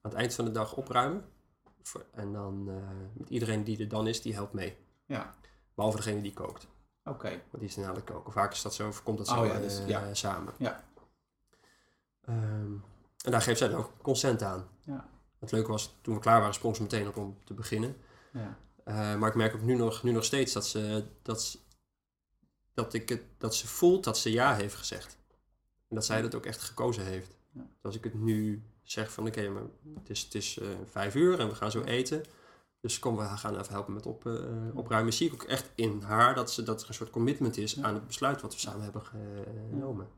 aan 0.00 0.10
het 0.10 0.14
eind 0.14 0.34
van 0.34 0.44
de 0.44 0.50
dag 0.50 0.74
opruimen. 0.76 1.24
En 2.12 2.32
dan 2.32 2.68
eh, 2.68 2.74
met 3.12 3.28
iedereen 3.28 3.64
die 3.64 3.78
er 3.78 3.88
dan 3.88 4.06
is, 4.06 4.22
die 4.22 4.34
helpt 4.34 4.52
mee. 4.52 4.76
ja. 5.06 5.34
Behalve 5.74 5.96
degene 5.96 6.22
die 6.22 6.32
kookt. 6.32 6.66
Oké. 7.04 7.28
Want 7.28 7.42
die 7.58 7.64
is 7.64 7.74
dan 7.74 7.84
aan 7.84 7.94
het 7.94 8.04
koken. 8.04 8.32
Vaak 8.32 8.52
is 8.52 8.62
dat 8.62 8.74
zo, 8.74 8.92
komt 9.04 9.18
dat 9.18 9.28
zo 9.28 9.40
Oh 9.40 9.46
ja, 9.46 9.58
dus- 9.60 9.82
ja. 9.86 10.14
samen. 10.14 10.52
Ja. 10.58 10.84
Ehm, 12.20 12.72
en 13.24 13.30
daar 13.30 13.42
geeft 13.42 13.58
zij 13.58 13.68
dan 13.68 13.78
ook 13.78 13.90
consent 14.02 14.42
aan. 14.42 14.68
Ja. 14.84 15.08
Het 15.38 15.52
leuke 15.52 15.70
was, 15.70 15.94
toen 16.00 16.14
we 16.14 16.20
klaar 16.20 16.38
waren, 16.38 16.54
sprong 16.54 16.76
ze 16.76 16.82
meteen 16.82 17.08
op 17.08 17.16
om 17.16 17.36
te 17.44 17.54
beginnen. 17.54 17.96
Ja. 18.32 18.58
Eh, 18.84 18.94
maar 19.18 19.28
ik 19.28 19.34
merk 19.34 19.54
ook 19.54 19.62
nu 19.62 19.74
nog, 19.74 20.02
nu 20.02 20.12
nog 20.12 20.24
steeds 20.24 20.52
dat 20.52 20.66
ze, 20.66 21.04
dat, 21.22 21.42
ze- 21.42 21.58
dat, 22.74 22.94
ik 22.94 23.08
het, 23.08 23.22
dat 23.38 23.54
ze 23.54 23.66
voelt 23.66 24.04
dat 24.04 24.18
ze 24.18 24.30
ja 24.32 24.54
heeft 24.54 24.74
gezegd. 24.74 25.16
En 25.88 25.94
dat 25.94 26.04
zij 26.04 26.22
dat 26.22 26.34
ook 26.34 26.46
echt 26.46 26.60
gekozen 26.62 27.04
heeft. 27.04 27.36
Ja. 27.52 27.60
Dus 27.60 27.82
als 27.82 27.96
ik 27.96 28.04
het 28.04 28.14
nu 28.14 28.62
zeg 28.82 29.12
van 29.12 29.26
oké, 29.26 29.48
maar 29.48 29.62
het 29.94 30.10
is, 30.10 30.20
het 30.22 30.34
is 30.34 30.58
eh, 30.58 30.68
vijf 30.90 31.14
uur 31.14 31.40
en 31.40 31.48
we 31.48 31.54
gaan 31.54 31.70
zo 31.70 31.82
eten. 31.82 32.22
Dus 32.80 32.98
kom, 32.98 33.16
we 33.16 33.24
gaan 33.24 33.58
even 33.58 33.72
helpen 33.72 33.94
met 33.94 34.06
op, 34.06 34.26
eh, 34.26 34.34
opruimen. 34.74 35.12
Zie 35.12 35.26
ik 35.26 35.32
ook 35.32 35.42
echt 35.42 35.70
in 35.74 36.02
haar 36.02 36.34
dat, 36.34 36.52
ze, 36.52 36.62
dat 36.62 36.82
er 36.82 36.88
een 36.88 36.94
soort 36.94 37.10
commitment 37.10 37.56
is 37.56 37.74
Ja. 37.74 37.82
aan 37.82 37.94
het 37.94 38.06
besluit 38.06 38.40
wat 38.40 38.52
we 38.52 38.58
samen 38.60 38.82
hebben 38.82 39.02
genomen. 39.70 40.08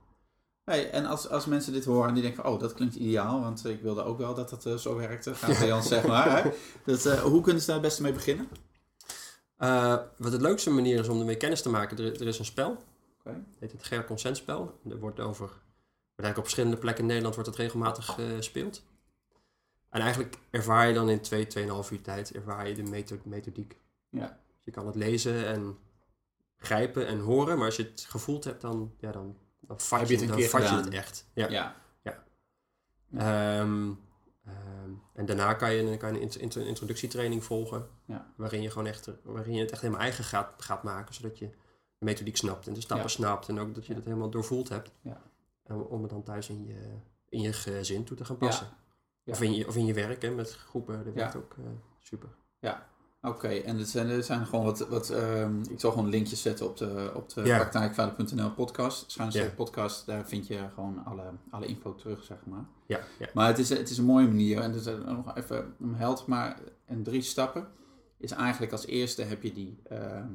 Hey, 0.70 0.90
en 0.90 1.06
als, 1.06 1.28
als 1.28 1.46
mensen 1.46 1.72
dit 1.72 1.84
horen 1.84 2.08
en 2.08 2.14
die 2.14 2.22
denken 2.22 2.42
van, 2.42 2.52
oh, 2.52 2.60
dat 2.60 2.74
klinkt 2.74 2.94
ideaal, 2.94 3.40
want 3.40 3.66
ik 3.66 3.82
wilde 3.82 4.02
ook 4.02 4.18
wel 4.18 4.34
dat 4.34 4.50
dat 4.50 4.66
eh, 4.66 4.74
zo 4.74 4.96
werkte, 4.96 5.34
ons, 5.74 5.88
zeg 5.88 6.06
maar. 6.06 6.42
Hè? 6.42 6.50
Eh, 6.92 7.22
hoe 7.22 7.40
kunnen 7.40 7.60
ze 7.60 7.66
daar 7.66 7.76
het 7.76 7.84
beste 7.84 8.02
mee 8.02 8.12
beginnen? 8.12 8.48
Eh, 9.56 9.98
wat 10.16 10.30
de 10.32 10.40
leukste 10.40 10.70
manier 10.70 10.98
is 10.98 11.08
om 11.08 11.18
ermee 11.18 11.36
kennis 11.36 11.62
te 11.62 11.68
maken, 11.68 11.98
er, 11.98 12.20
er 12.20 12.26
is 12.26 12.38
een 12.38 12.44
spel. 12.44 12.70
Oké. 13.18 13.30
Het 13.30 13.56
heet 13.58 13.72
het 13.72 13.84
Ger 13.84 14.04
Consentspel. 14.04 14.78
Er 14.88 14.98
wordt 14.98 15.20
over, 15.20 15.48
eigenlijk 16.06 16.36
op 16.36 16.42
verschillende 16.42 16.76
plekken 16.76 17.02
in 17.02 17.08
Nederland 17.08 17.34
wordt 17.34 17.50
het 17.50 17.58
regelmatig 17.58 18.04
gespeeld. 18.04 18.82
En 19.90 20.00
eigenlijk 20.00 20.38
ervaar 20.50 20.88
je 20.88 20.94
dan 20.94 21.08
in 21.10 21.20
2, 21.20 21.46
2,5 21.58 21.90
uur 21.92 22.02
tijd 22.02 22.32
ervaar 22.32 22.68
je 22.68 22.74
de 22.74 22.82
metho- 22.82 23.20
methodiek. 23.24 23.76
Ja. 24.10 24.26
Dus 24.26 24.64
je 24.64 24.70
kan 24.70 24.86
het 24.86 24.96
lezen 24.96 25.46
en 25.46 25.78
grijpen 26.56 27.06
en 27.06 27.18
horen, 27.18 27.56
maar 27.56 27.66
als 27.66 27.76
je 27.76 27.82
het 27.82 28.06
gevoeld 28.08 28.44
hebt, 28.44 28.60
dan, 28.60 28.92
ja, 28.98 29.12
dan, 29.12 29.36
dan 29.66 29.80
vat, 29.80 29.98
Heb 29.98 30.08
je, 30.08 30.14
het 30.14 30.22
een 30.22 30.28
dan 30.28 30.36
keer 30.36 30.48
vat 30.48 30.60
je 30.62 30.66
gedaan? 30.68 30.84
het 30.84 30.94
echt. 30.94 31.26
Ja. 31.34 31.48
Ja. 31.48 31.74
Ehm, 33.16 33.90
ehm, 34.44 34.90
en 35.12 35.26
daarna 35.26 35.54
kan 35.54 35.72
je, 35.72 35.82
een- 35.82 35.98
kan 35.98 36.08
je 36.08 36.14
een 36.16 36.22
int- 36.22 36.36
int- 36.36 36.56
introductietraining 36.56 37.44
volgen, 37.44 37.88
Ja. 38.04 38.32
waarin, 38.36 38.62
je 38.62 38.70
gewoon 38.70 38.86
echt, 38.86 39.08
waarin 39.22 39.54
je 39.54 39.60
het 39.60 39.70
echt 39.70 39.80
helemaal 39.80 40.02
eigen 40.02 40.24
gaat, 40.24 40.62
gaat 40.62 40.82
maken, 40.82 41.14
zodat 41.14 41.38
je 41.38 41.48
de 41.98 42.04
methodiek 42.04 42.36
snapt 42.36 42.66
en 42.66 42.74
de 42.74 42.80
stappen 42.80 43.06
Ja. 43.06 43.12
snapt 43.12 43.48
en 43.48 43.58
ook 43.58 43.74
dat 43.74 43.84
je 43.86 43.90
Ja. 43.92 43.98
het 43.98 44.06
helemaal 44.08 44.30
doorvoeld 44.30 44.68
hebt. 44.68 44.90
Ja. 45.00 45.22
En 45.64 45.76
om 45.76 46.00
het 46.02 46.10
dan 46.10 46.22
thuis 46.22 46.48
in 46.48 46.64
je, 46.66 46.98
in 47.28 47.40
je 47.40 47.52
gezin 47.52 48.04
toe 48.04 48.16
te 48.16 48.24
gaan 48.24 48.36
passen. 48.38 48.66
Ja. 49.22 49.32
Of, 49.32 49.42
in 49.42 49.54
je, 49.54 49.66
of 49.66 49.76
in 49.76 49.86
je 49.86 49.94
werk, 49.94 50.22
hè, 50.22 50.30
met 50.30 50.52
groepen, 50.52 50.96
dat 50.96 51.06
Ja. 51.06 51.12
werkt 51.12 51.36
ook 51.36 51.54
eh, 51.58 51.64
super. 51.98 52.28
Oké, 53.22 53.48
en 53.48 53.78
het 53.78 53.88
zijn, 53.88 54.08
er 54.08 54.22
zijn 54.22 54.46
gewoon 54.46 54.64
wat, 54.64 54.88
wat 54.88 55.10
ehm, 55.10 55.60
ik 55.70 55.80
zal 55.80 55.90
gewoon 55.90 56.08
linkjes 56.08 56.42
zetten 56.42 56.66
op 56.66 56.76
de, 56.76 57.10
op 57.14 57.32
de 57.34 57.42
Ja. 57.44 57.56
praktijkvader.nl 57.58 58.50
podcast. 58.50 59.14
Ja. 59.14 59.30
streep 59.30 59.56
podcast, 59.56 60.06
daar 60.06 60.26
vind 60.28 60.46
je 60.46 60.58
gewoon 60.74 61.04
alle, 61.04 61.22
alle 61.50 61.66
info 61.66 61.94
terug, 61.94 62.22
zeg 62.24 62.36
maar. 62.44 62.64
Ja, 62.86 63.00
ja. 63.18 63.26
Maar 63.34 63.46
het 63.48 63.58
is, 63.58 63.68
het 63.68 63.90
is 63.90 63.98
een 63.98 64.04
mooie 64.04 64.26
manier. 64.26 64.60
En 64.60 64.72
dus 64.72 64.84
nog 65.06 65.36
even 65.36 65.74
om 65.80 65.94
held, 65.94 66.26
maar 66.26 66.58
in 66.88 67.02
drie 67.02 67.22
stappen 67.22 67.66
is 68.18 68.30
eigenlijk 68.30 68.72
als 68.72 68.86
eerste 68.86 69.22
heb 69.22 69.42
je 69.42 69.52
die, 69.52 69.78
ehm, 69.88 70.26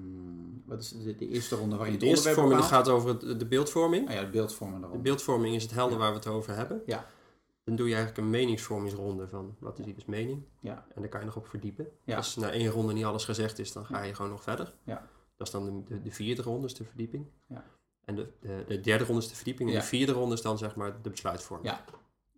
wat 0.66 0.80
is 0.82 0.90
de, 1.04 1.16
de 1.16 1.28
eerste 1.28 1.56
ronde 1.56 1.76
waarin 1.76 1.94
je 1.94 2.00
De 2.00 2.06
het 2.06 2.16
eerste 2.16 2.30
onderwerp 2.30 2.64
vorming 2.64 2.86
gaat 2.86 2.90
over 2.90 3.10
het- 3.10 3.40
de 3.40 3.46
beeldvorming. 3.46 4.08
Ah 4.08 4.14
ja, 4.14 4.22
de 4.22 4.30
beeldvormen 4.30 4.82
De 4.92 4.98
beeldvorming 4.98 5.56
is 5.56 5.64
het 5.64 5.72
helder 5.72 5.94
Ja. 5.94 6.00
waar 6.00 6.10
we 6.12 6.18
het 6.18 6.28
over 6.28 6.56
hebben. 6.56 6.82
Ja. 6.86 7.06
Dan 7.64 7.76
doe 7.76 7.88
je 7.88 7.94
eigenlijk 7.96 8.24
een 8.24 8.30
meningsvormingsronde 8.30 9.28
van 9.28 9.56
wat 9.60 9.80
is 9.80 9.86
ieders 9.86 10.06
mening. 10.06 10.44
Ja. 10.60 10.86
En 10.96 11.02
daar 11.02 11.10
kan 11.10 11.20
je 11.20 11.26
nog 11.26 11.36
op 11.36 11.48
verdiepen. 11.48 11.88
Ja. 12.04 12.16
Als 12.18 12.36
na 12.36 12.52
één 12.52 12.68
ronde 12.70 12.94
niet 12.94 13.06
alles 13.06 13.26
gezegd 13.26 13.60
is, 13.60 13.72
dan 13.72 13.86
ga 13.86 14.02
je 14.02 14.16
gewoon 14.16 14.32
nog 14.32 14.44
verder. 14.44 14.74
Ja. 14.84 15.08
Dat 15.38 15.48
is 15.48 15.54
dan 15.54 15.66
de, 15.66 15.84
de, 15.84 16.02
de 16.02 16.12
vierde 16.12 16.42
ronde, 16.42 16.66
is 16.68 16.74
de 16.74 16.84
verdieping. 16.84 17.26
Ja. 17.48 17.64
En 18.06 18.16
de, 18.16 18.32
de, 18.40 18.64
de 18.68 18.80
derde 18.80 19.04
ronde 19.06 19.22
is 19.22 19.28
de 19.30 19.36
verdieping. 19.36 19.70
En 19.70 19.76
de 19.76 19.82
vierde 19.82 20.12
ronde 20.12 20.34
is 20.36 20.42
dan 20.42 20.58
zeg 20.58 20.76
maar 20.76 21.02
de 21.02 21.10
besluitvorming. 21.10 21.70
Ja. 21.70 21.84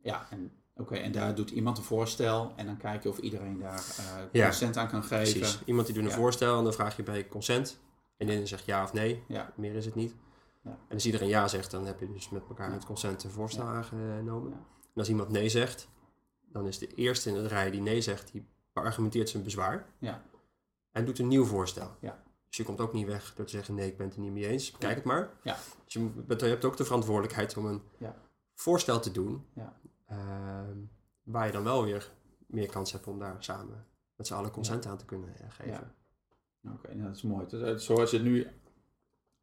Ja, 0.01 0.27
en, 0.29 0.51
oké, 0.75 0.95
en 0.95 1.11
daar 1.11 1.35
doet 1.35 1.49
iemand 1.49 1.77
een 1.77 1.83
voorstel 1.83 2.53
en 2.55 2.65
dan 2.65 2.77
kijk 2.77 3.03
je 3.03 3.09
of 3.09 3.17
iedereen 3.17 3.59
daar 3.59 3.95
eh 3.97 4.05
Ja. 4.31 4.43
consent 4.45 4.77
aan 4.77 4.87
kan 4.87 5.03
geven. 5.03 5.39
Precies. 5.39 5.61
Iemand 5.65 5.85
die 5.85 5.95
doet 5.95 6.03
een 6.03 6.09
Ja. 6.09 6.15
voorstel 6.15 6.57
en 6.57 6.63
dan 6.63 6.73
vraag 6.73 6.95
je 6.95 7.03
bij 7.03 7.27
consent. 7.27 7.79
En 8.17 8.27
dan 8.27 8.47
zegt 8.47 8.65
ja 8.65 8.83
of 8.83 8.93
nee. 8.93 9.23
Ja. 9.27 9.53
Meer 9.55 9.75
is 9.75 9.85
het 9.85 9.95
niet. 9.95 10.15
Ja. 10.63 10.69
En 10.87 10.93
als 10.93 11.05
iedereen 11.05 11.27
ja 11.27 11.47
zegt, 11.47 11.71
dan 11.71 11.85
heb 11.85 11.99
je 11.99 12.11
dus 12.13 12.29
met 12.29 12.43
elkaar 12.49 12.69
met 12.69 12.85
consent 12.85 13.23
een 13.23 13.29
voorstel 13.31 13.63
Ja. 13.65 13.71
aangenomen. 13.73 14.65
En 14.93 14.99
als 14.99 15.09
iemand 15.09 15.29
nee 15.29 15.49
zegt, 15.49 15.87
dan 16.45 16.67
is 16.67 16.77
de 16.77 16.87
eerste 16.87 17.29
in 17.29 17.35
de 17.35 17.47
rij 17.47 17.71
die 17.71 17.81
nee 17.81 18.01
zegt, 18.01 18.31
die 18.31 18.45
beargumenteert 18.73 19.29
zijn 19.29 19.43
bezwaar. 19.43 19.85
Ja. 19.97 20.23
En 20.91 21.05
doet 21.05 21.19
een 21.19 21.27
nieuw 21.27 21.45
voorstel. 21.45 21.95
Ja. 21.99 22.23
Dus 22.47 22.57
je 22.57 22.63
komt 22.63 22.79
ook 22.81 22.93
niet 22.93 23.07
weg 23.07 23.33
door 23.35 23.45
te 23.45 23.51
zeggen 23.51 23.75
nee, 23.75 23.87
ik 23.89 23.97
ben 23.97 24.05
het 24.05 24.15
er 24.15 24.21
niet 24.21 24.31
mee 24.31 24.47
eens. 24.47 24.71
Kijk 24.71 24.95
het 24.95 25.03
maar. 25.03 25.29
Ja. 25.43 25.57
Dus 25.83 25.93
je, 25.93 25.99
moet- 25.99 26.39
je 26.41 26.45
hebt 26.45 26.65
ook 26.65 26.77
de 26.77 26.83
verantwoordelijkheid 26.85 27.57
om 27.57 27.65
een 27.65 27.81
Ja. 27.97 28.15
voorstel 28.53 28.99
te 28.99 29.11
doen. 29.11 29.45
Ja. 29.53 29.79
ehm, 30.07 30.77
waar 31.23 31.45
je 31.45 31.51
dan 31.51 31.63
wel 31.63 31.83
weer 31.83 32.11
meer 32.47 32.69
kans 32.69 32.91
hebt 32.91 33.07
om 33.07 33.19
daar 33.19 33.35
samen 33.43 33.85
met 34.15 34.27
z'n 34.27 34.33
allen 34.33 34.51
consent 34.51 34.85
aan 34.85 34.97
te 34.97 35.05
kunnen 35.05 35.35
eh, 35.37 35.45
geven. 35.49 35.95
Oké, 36.73 36.93
nou, 36.95 37.07
dat 37.07 37.15
is 37.15 37.21
mooi. 37.21 37.47
Dus, 37.47 37.61
eh, 37.61 37.75
zoals 37.75 38.11
je 38.11 38.17
het 38.17 38.25
nu 38.25 38.47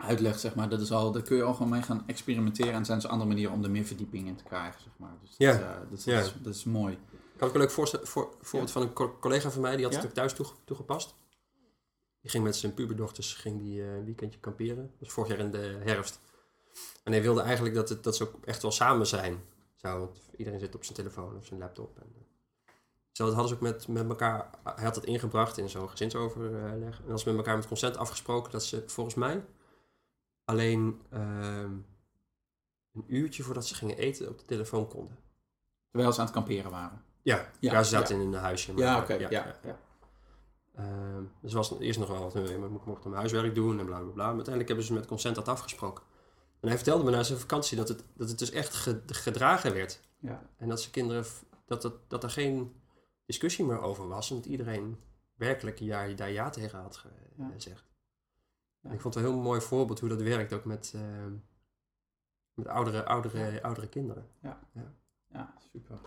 uitlegt, 0.01 0.41
zeg 0.41 0.55
maar, 0.55 0.69
dat 0.69 0.81
is 0.81 0.93
al, 0.93 1.13
daar 1.13 1.23
kun 1.23 1.37
je 1.37 1.43
al 1.43 1.53
gewoon 1.55 1.69
mee 1.71 1.83
gaan 1.83 2.03
experimenteren. 2.07 2.73
En 2.73 2.85
zijn 2.85 2.99
dus 2.99 3.09
andere 3.11 3.29
manieren 3.29 3.53
om 3.55 3.65
er 3.65 3.71
meer 3.71 3.85
verdieping 3.85 4.27
in 4.27 4.37
te 4.37 4.45
krijgen, 4.45 4.81
zeg 4.83 4.93
maar. 4.97 5.17
Dus 5.21 5.29
dat, 5.31 5.39
Ja. 5.39 5.53
eh, 5.53 5.91
dat, 5.91 6.05
Ja. 6.05 6.17
dat, 6.17 6.25
is, 6.27 6.35
dat 6.43 6.55
is 6.55 6.65
mooi. 6.65 6.93
Ik 7.35 7.41
had 7.41 7.49
ook 7.49 7.55
een 7.55 7.61
leuk 7.61 7.71
voorstel, 7.71 8.01
voor, 8.07 8.35
voorbeeld 8.41 8.73
van 8.73 8.83
een 8.83 8.93
co- 8.93 9.17
collega 9.21 9.51
van 9.51 9.63
mij, 9.63 9.77
die 9.77 9.85
had 9.85 9.95
het 9.95 10.05
ook 10.05 10.11
thuis 10.13 10.33
toege- 10.33 10.55
toegepast. 10.65 11.15
Die 12.21 12.31
ging 12.31 12.45
met 12.45 12.57
zijn 12.57 12.75
puberdochters 12.75 13.35
ging 13.35 13.59
die, 13.59 13.83
eh, 13.83 13.95
een 13.95 14.05
weekendje 14.05 14.39
kamperen. 14.41 14.77
Dat 14.91 14.99
was 15.01 15.13
vorig 15.13 15.31
jaar 15.31 15.39
in 15.39 15.51
de 15.51 15.79
herfst. 15.85 16.21
En 17.05 17.13
hij 17.13 17.23
wilde 17.23 17.41
eigenlijk 17.41 17.75
dat, 17.75 17.89
het, 17.89 18.05
dat 18.05 18.17
ze 18.17 18.23
ook 18.23 18.45
echt 18.45 18.63
wel 18.63 18.71
samen 18.73 19.07
zijn. 19.07 19.41
Zo, 19.77 19.99
want 19.99 20.19
iedereen 20.37 20.61
zit 20.61 20.75
op 20.75 20.85
zijn 20.85 20.97
telefoon 20.97 21.37
of 21.37 21.47
zijn 21.47 21.61
laptop. 21.61 21.99
En, 21.99 22.13
eh, 22.15 22.23
zo 23.13 23.25
dat 23.25 23.35
hadden 23.35 23.49
ze 23.49 23.55
ook 23.55 23.61
met, 23.73 23.89
met 23.89 24.09
elkaar, 24.09 24.51
hij 24.65 24.85
had 24.85 24.95
het 24.95 25.05
ingebracht 25.05 25.59
in 25.59 25.69
zo'n 25.69 25.89
gezinsoverleg. 25.91 27.01
En 27.07 27.13
als 27.13 27.23
ze 27.23 27.29
met 27.29 27.37
elkaar 27.37 27.57
met 27.57 27.67
consent 27.67 27.97
afgesproken 27.97 28.53
dat 28.53 28.65
ze 28.65 28.83
volgens 28.87 29.15
mij 29.17 29.45
alleen 30.51 31.01
ehm, 31.11 31.73
een 32.93 33.05
uurtje 33.07 33.43
voordat 33.43 33.67
ze 33.67 33.75
gingen 33.75 33.97
eten 33.99 34.29
op 34.29 34.39
de 34.39 34.45
telefoon 34.45 34.89
konden. 34.89 35.19
Terwijl 35.91 36.13
ze 36.13 36.19
aan 36.21 36.25
het 36.27 36.35
kamperen 36.35 36.71
waren. 36.71 37.03
Ja, 37.23 37.37
Ja, 37.37 37.73
ja, 37.73 37.83
ze 37.83 37.91
zaten 37.91 38.21
in 38.21 38.33
een 38.33 38.41
huisje. 38.41 38.73
maar- 38.73 38.83
Ja, 38.83 38.99
oké. 39.01 39.13
ja, 39.15 39.29
ja. 39.31 39.79
Ehm, 40.75 41.23
dus 41.41 41.53
was 41.53 41.79
eerst 41.79 41.99
nog 41.99 42.09
wel 42.09 42.23
wat, 42.23 42.35
maar 42.35 42.45
ik 42.45 42.85
mocht 42.85 43.05
mijn 43.05 43.17
huiswerk 43.17 43.55
doen 43.55 43.79
en 43.79 43.87
bla 43.87 43.99
bla 43.99 44.11
bla. 44.11 44.25
Maar 44.27 44.35
uiteindelijk 44.35 44.69
hebben 44.69 44.87
ze 44.87 44.93
met 44.93 45.07
consent 45.07 45.35
dat 45.35 45.49
afgesproken. 45.49 46.05
En 46.61 46.69
hij 46.69 46.77
vertelde 46.77 47.05
me 47.05 47.11
na 47.11 47.23
zijn 47.23 47.39
vakantie 47.39 47.77
dat 47.77 47.89
het, 47.89 48.05
dat 48.15 48.29
het 48.29 48.39
dus 48.39 48.51
echt 48.51 48.75
ge- 48.75 49.03
gedragen 49.07 49.73
werd. 49.75 50.01
Ja. 50.19 50.43
En 50.57 50.69
dat 50.69 50.81
ze 50.81 50.91
kinderen, 50.91 51.25
dat, 51.67 51.83
dat, 51.83 51.95
dat 52.09 52.23
er 52.23 52.31
geen 52.31 52.81
discussie 53.27 53.65
meer 53.65 53.81
over 53.81 54.09
was. 54.09 54.31
En 54.31 54.37
dat 54.37 54.47
iedereen 54.47 54.99
werkelijk 55.35 55.79
ja, 55.79 56.07
daar 56.09 56.31
ja 56.31 56.51
tegen 56.51 56.79
had 56.81 57.05
gezegd. 57.53 57.90
Ja. 58.81 58.89
En 58.89 58.95
ik 58.95 59.01
vond 59.01 59.15
het 59.15 59.25
een 59.25 59.31
heel 59.31 59.41
mooi 59.41 59.61
voorbeeld 59.61 60.01
hoe 60.01 60.09
dat 60.09 60.23
werkt 60.23 60.53
ook 60.53 60.65
met, 60.65 60.93
eh, 60.95 61.03
met 62.55 62.67
oudere, 62.67 63.05
oudere, 63.05 63.63
oudere 63.63 63.89
kinderen. 63.89 64.27
Ja, 65.33 65.55
super. 65.73 65.99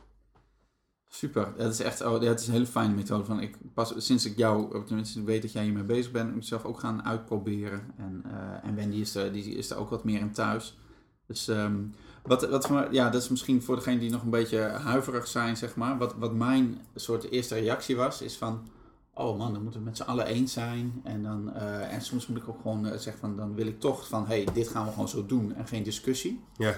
Super. 1.08 1.54
Dat 1.58 1.74
is 1.74 1.80
echt 1.80 2.02
oh, 2.02 2.22
dat 2.22 2.40
is 2.40 2.48
een 2.48 2.54
hele 2.54 2.66
fijne 2.66 2.94
methode. 2.94 3.24
Van 3.24 3.40
ik 3.40 3.58
pas, 3.74 3.94
sinds 3.98 4.26
ik 4.26 4.38
jou, 4.38 4.86
tenminste 4.86 5.24
weet 5.24 5.42
dat 5.42 5.52
jij 5.52 5.64
hiermee 5.64 5.84
bezig 5.84 6.12
bent, 6.12 6.30
moet 6.30 6.42
ik 6.42 6.48
zelf 6.48 6.66
ook 6.66 6.80
gaan 6.80 7.04
uitproberen. 7.06 7.94
En, 7.98 8.22
eh, 8.26 8.70
en 8.70 8.76
Wendy 8.76 8.98
is 8.98 9.16
er, 9.16 9.32
die 9.32 9.56
is 9.56 9.70
er 9.70 9.78
ook 9.78 9.90
wat 9.90 10.04
meer 10.04 10.20
in 10.20 10.32
thuis. 10.32 10.78
Dus 11.26 11.48
ehm, 11.48 11.82
wat, 12.24 12.50
wat 12.50 12.68
voor, 12.68 12.88
ja, 12.92 13.10
dat 13.10 13.22
is 13.22 13.30
misschien 13.30 13.62
voor 13.62 13.76
degenen 13.76 14.00
die 14.00 14.12
nog 14.12 14.24
een 14.24 14.30
beetje 14.30 14.60
huiverig 14.60 15.28
zijn, 15.28 15.58
zeg 15.58 15.76
maar. 15.76 15.98
Wat, 15.98 16.16
wat 16.16 16.34
mijn 16.34 16.82
soort 16.96 17.30
eerste 17.30 17.56
reactie 17.56 17.96
was, 17.96 18.22
is 18.22 18.38
van, 18.38 18.68
oh 19.14 19.38
man, 19.38 19.54
dan 19.54 19.62
moeten 19.62 19.80
we 19.80 19.86
met 19.86 19.98
z'n 19.98 20.04
allen 20.04 20.26
eens 20.26 20.54
zijn. 20.54 21.02
En, 21.04 21.24
dan, 21.24 21.54
eh, 21.54 21.94
en 21.94 22.02
soms 22.02 22.28
moet 22.28 22.38
ik 22.38 22.50
ook 22.50 22.62
gewoon 22.62 22.86
eh, 22.86 22.98
zeggen 22.98 23.20
van, 23.20 23.36
dan 23.36 23.56
wil 23.56 23.68
ik 23.68 23.80
toch 23.80 24.08
van, 24.08 24.28
hey, 24.28 24.48
dit 24.54 24.68
gaan 24.68 24.86
we 24.86 24.92
gewoon 24.92 25.08
zo 25.08 25.26
doen 25.26 25.56
en 25.56 25.68
geen 25.68 25.84
discussie. 25.84 26.44
Ja. 26.58 26.76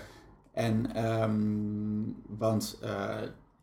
En, 0.51 0.95
ehm, 0.95 2.37
want 2.37 2.77
eh, 2.81 3.21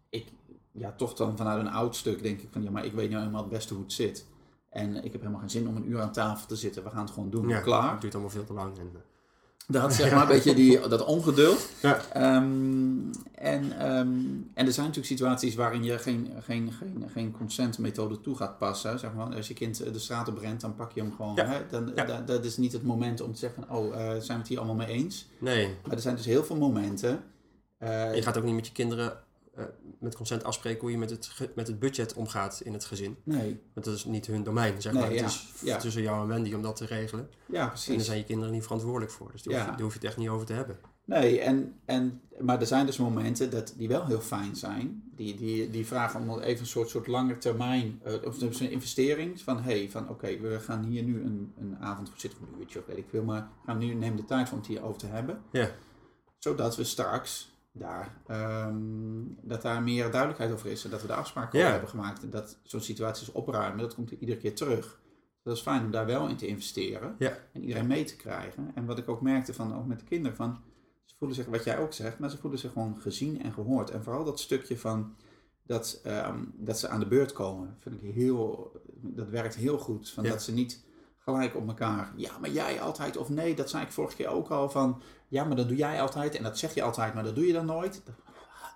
ik, 0.09 0.33
ja, 0.73 0.93
toch 0.93 1.15
dan 1.15 1.37
vanuit 1.37 1.61
een 1.61 1.73
oud 1.73 1.97
stuk 1.97 2.23
denk 2.23 2.41
ik 2.41 2.49
van, 2.53 2.63
ja, 2.63 2.71
maar 2.71 2.85
ik 2.85 2.93
weet 2.93 3.09
nou 3.09 3.21
helemaal 3.21 3.43
het 3.43 3.53
beste 3.53 3.75
hoe 3.75 3.83
het 3.83 3.93
zit. 3.93 4.27
En 4.69 4.97
ik 4.97 5.13
heb 5.13 5.21
helemaal 5.21 5.41
geen 5.41 5.51
zin 5.51 5.69
om 5.69 5.77
een 5.77 5.91
uur 5.91 6.01
aan 6.01 6.13
tafel 6.13 6.47
te 6.47 6.57
zitten. 6.57 6.85
We 6.85 6.91
gaan 6.91 7.05
het 7.05 7.11
gewoon 7.11 7.31
doen. 7.31 7.49
Ja, 7.49 7.61
Klaar. 7.61 7.93
Het 7.93 8.01
duurt 8.01 8.15
allemaal 8.15 8.33
veel 8.33 8.45
te 8.45 8.53
lang. 8.53 8.79
En, 8.79 8.93
Dat 9.67 9.95
zeg 9.95 10.11
maar 10.13 10.23
een 10.23 10.29
beetje 10.29 10.55
die, 10.55 10.89
dat 10.89 11.05
ongeduld. 11.05 11.69
Ja. 11.83 12.01
Ehm, 12.13 12.43
en, 13.35 13.79
ehm, 13.79 14.09
en 14.55 14.67
er 14.67 14.73
zijn 14.73 14.87
natuurlijk 14.87 15.07
situaties 15.07 15.55
waarin 15.55 15.85
je 15.85 15.99
geen, 15.99 16.29
geen, 16.41 16.73
geen, 16.73 17.05
geen 17.13 17.33
consentmethode 17.33 18.21
toe 18.21 18.37
gaat 18.37 18.59
passen. 18.59 18.99
Zeg 18.99 19.13
maar. 19.15 19.35
Als 19.37 19.49
je 19.49 19.55
kind 19.55 19.93
de 19.93 19.99
straat 19.99 20.29
op 20.29 20.39
rent, 20.39 20.61
dan 20.61 20.75
pak 20.75 20.93
je 20.93 21.01
hem 21.01 21.13
gewoon. 21.17 21.35
Ja. 21.35 21.47
Hè? 21.47 21.59
Dan, 21.71 21.93
Ja. 21.95 22.05
da- 22.05 22.21
dat 22.21 22.45
is 22.45 22.57
niet 22.57 22.73
het 22.73 22.83
moment 22.83 23.21
om 23.21 23.33
te 23.33 23.39
zeggen 23.39 23.71
oh, 23.71 23.95
eh, 23.95 24.01
zijn 24.09 24.21
we 24.27 24.33
het 24.35 24.49
hier 24.49 24.59
allemaal 24.59 24.77
mee 24.77 24.87
eens? 24.87 25.27
nee, 25.39 25.67
Maar 25.85 25.93
er 25.95 26.01
zijn 26.01 26.17
dus 26.17 26.25
heel 26.25 26.45
veel 26.45 26.57
momenten. 26.57 27.23
eh, 27.79 28.15
je 28.15 28.23
gaat 28.23 28.37
ook 28.39 28.45
niet 28.45 28.55
met 28.55 28.67
je 28.67 28.73
kinderen 28.73 29.13
eh, 29.55 29.65
met 30.01 30.17
consent 30.17 30.45
afspreken 30.45 30.81
hoe 30.81 30.91
je 30.91 30.99
met 30.99 31.11
het, 31.11 31.31
met 31.55 31.67
het 31.67 31.79
budget 31.79 32.15
omgaat 32.15 32.61
in 32.65 32.73
het 32.73 32.85
gezin. 32.85 33.17
nee, 33.25 33.61
Want 33.75 33.87
dat 33.87 33.95
is 33.95 34.05
niet 34.05 34.27
hun 34.27 34.43
domein, 34.43 34.83
zeg 34.83 34.93
Nee, 34.93 35.03
maar. 35.03 35.13
ja, 35.13 35.23
Het 35.23 35.31
is 35.31 35.53
ja. 35.63 35.77
tussen 35.77 36.03
jou 36.03 36.23
en 36.23 36.29
Wendy 36.29 36.55
om 36.55 36.63
dat 36.63 36.77
te 36.77 36.87
regelen. 36.87 37.29
ja, 37.31 37.47
En 37.47 37.53
daar 37.53 37.69
precies. 37.69 38.05
zijn 38.05 38.19
je 38.19 38.25
kinderen 38.25 38.53
niet 38.53 38.63
verantwoordelijk 38.63 39.13
voor. 39.13 39.33
Dus 39.33 39.43
daar, 39.43 39.55
hoef, 39.55 39.63
Ja. 39.63 39.71
je, 39.71 39.77
daar 39.77 39.85
hoef 39.85 39.93
je 39.93 39.99
het 39.99 40.09
echt 40.09 40.17
niet 40.17 40.29
over 40.29 40.47
te 40.47 40.53
hebben. 40.53 40.79
Nee, 41.05 41.41
en, 41.41 41.75
en, 41.85 42.21
maar 42.41 42.61
er 42.61 42.67
zijn 42.67 42.87
dus 42.87 42.97
momenten 42.97 43.51
dat 43.51 43.75
die 43.77 43.89
wel 43.89 44.07
heel 44.07 44.21
fijn 44.21 44.57
zijn. 44.57 45.03
Die, 45.17 45.35
die, 45.37 45.71
die 45.71 45.87
vragen 45.87 46.29
om 46.29 46.39
even 46.41 46.61
een 46.61 46.67
soort, 46.67 46.89
soort 46.89 47.07
lange 47.07 47.39
termijn, 47.39 48.01
eh, 48.05 48.15
of 48.25 48.39
dus 48.39 48.61
een 48.61 48.71
investering. 48.71 49.41
Van 49.41 49.63
hey, 49.63 49.91
van 49.91 50.09
oké, 50.09 50.39
we 50.41 50.61
gaan 50.61 50.85
hier 50.85 51.03
nu 51.03 51.21
een, 51.23 51.53
een 51.59 51.77
avond 51.81 52.09
voor 52.09 52.19
zitten, 52.21 52.41
een 52.53 52.61
uurtje 52.61 52.79
of 52.79 52.87
weet 52.87 52.97
ik 52.97 53.07
veel. 53.09 53.23
Maar 53.25 53.49
gaan 53.67 53.79
nu, 53.79 53.95
neem 53.95 54.17
de 54.17 54.25
tijd 54.25 54.51
om 54.53 54.59
het 54.59 54.67
hierover 54.67 54.99
te 54.99 55.07
hebben. 55.07 55.43
Ja. 55.53 55.71
Zodat 56.39 56.77
we 56.77 56.85
straks 56.85 57.52
daar, 57.73 58.17
ehm, 58.27 58.75
dat 59.41 59.63
daar 59.63 59.83
meer 59.83 60.11
duidelijkheid 60.11 60.53
over 60.53 60.71
is. 60.71 60.85
En 60.85 60.91
dat 60.91 61.01
we 61.01 61.07
de 61.07 61.15
afspraken 61.15 61.59
Ja. 61.59 61.71
hebben 61.71 61.89
gemaakt. 61.89 62.23
En 62.23 62.31
dat 62.31 62.59
zo'n 62.63 62.81
situaties 62.81 63.33
opruimen, 63.33 63.79
dat 63.79 63.95
komt 63.95 64.11
iedere 64.11 64.39
keer 64.39 64.55
terug. 64.55 65.01
Dat 65.43 65.57
is 65.57 65.63
fijn 65.63 65.85
om 65.85 65.91
daar 65.91 66.07
wel 66.07 66.29
in 66.29 66.37
te 66.37 66.47
investeren. 66.47 67.15
Ja. 67.19 67.39
En 67.53 67.61
iedereen 67.61 67.87
mee 67.87 68.05
te 68.05 68.17
krijgen. 68.17 68.71
En 68.75 68.87
wat 68.87 68.99
ik 68.99 69.09
ook 69.09 69.21
merkte 69.21 69.55
van, 69.55 69.77
ook 69.77 69.87
met 69.87 69.99
de 69.99 70.05
kinderen, 70.05 70.37
van, 70.37 70.59
ze 71.05 71.15
voelen 71.19 71.37
zich, 71.37 71.47
wat 71.47 71.65
jij 71.65 71.79
ook 71.79 71.93
zegt, 71.93 72.19
maar 72.19 72.31
ze 72.31 72.39
voelen 72.39 72.59
zich 72.59 72.73
gewoon 72.73 72.97
gezien 73.01 73.43
en 73.43 73.53
gehoord. 73.53 73.91
En 73.91 74.03
vooral 74.03 74.25
dat 74.25 74.41
stukje 74.41 74.79
van 74.79 75.15
dat, 75.63 76.01
ehm, 76.05 76.39
dat 76.55 76.79
ze 76.79 76.89
aan 76.89 77.01
de 77.01 77.07
beurt 77.07 77.33
komen, 77.33 77.77
vind 77.79 78.03
ik 78.03 78.15
heel, 78.15 78.73
dat 79.01 79.29
werkt 79.29 79.55
heel 79.55 79.79
goed. 79.79 80.11
Van 80.11 80.25
Ja. 80.25 80.31
Dat 80.31 80.43
ze 80.43 80.53
niet 80.53 80.85
gelijk 81.19 81.57
op 81.57 81.69
elkaar, 81.69 82.13
ja, 82.17 82.39
maar 82.39 82.51
jij 82.51 82.81
altijd, 82.81 83.17
of 83.17 83.29
nee, 83.29 83.55
dat 83.55 83.71
zei 83.71 83.85
ik 83.85 83.93
vorige 83.93 84.17
keer 84.17 84.29
ook 84.29 84.49
al, 84.49 84.71
van 84.71 85.01
ja, 85.33 85.45
maar 85.45 85.57
dat 85.57 85.69
doe 85.69 85.77
jij 85.77 86.01
altijd 86.01 86.35
en 86.35 86.43
dat 86.43 86.59
zeg 86.59 86.75
je 86.75 86.83
altijd, 86.83 87.15
maar 87.15 87.25
dat 87.25 87.35
doe 87.35 87.47
je 87.47 87.53
dan 87.53 87.67
nooit. 87.67 88.03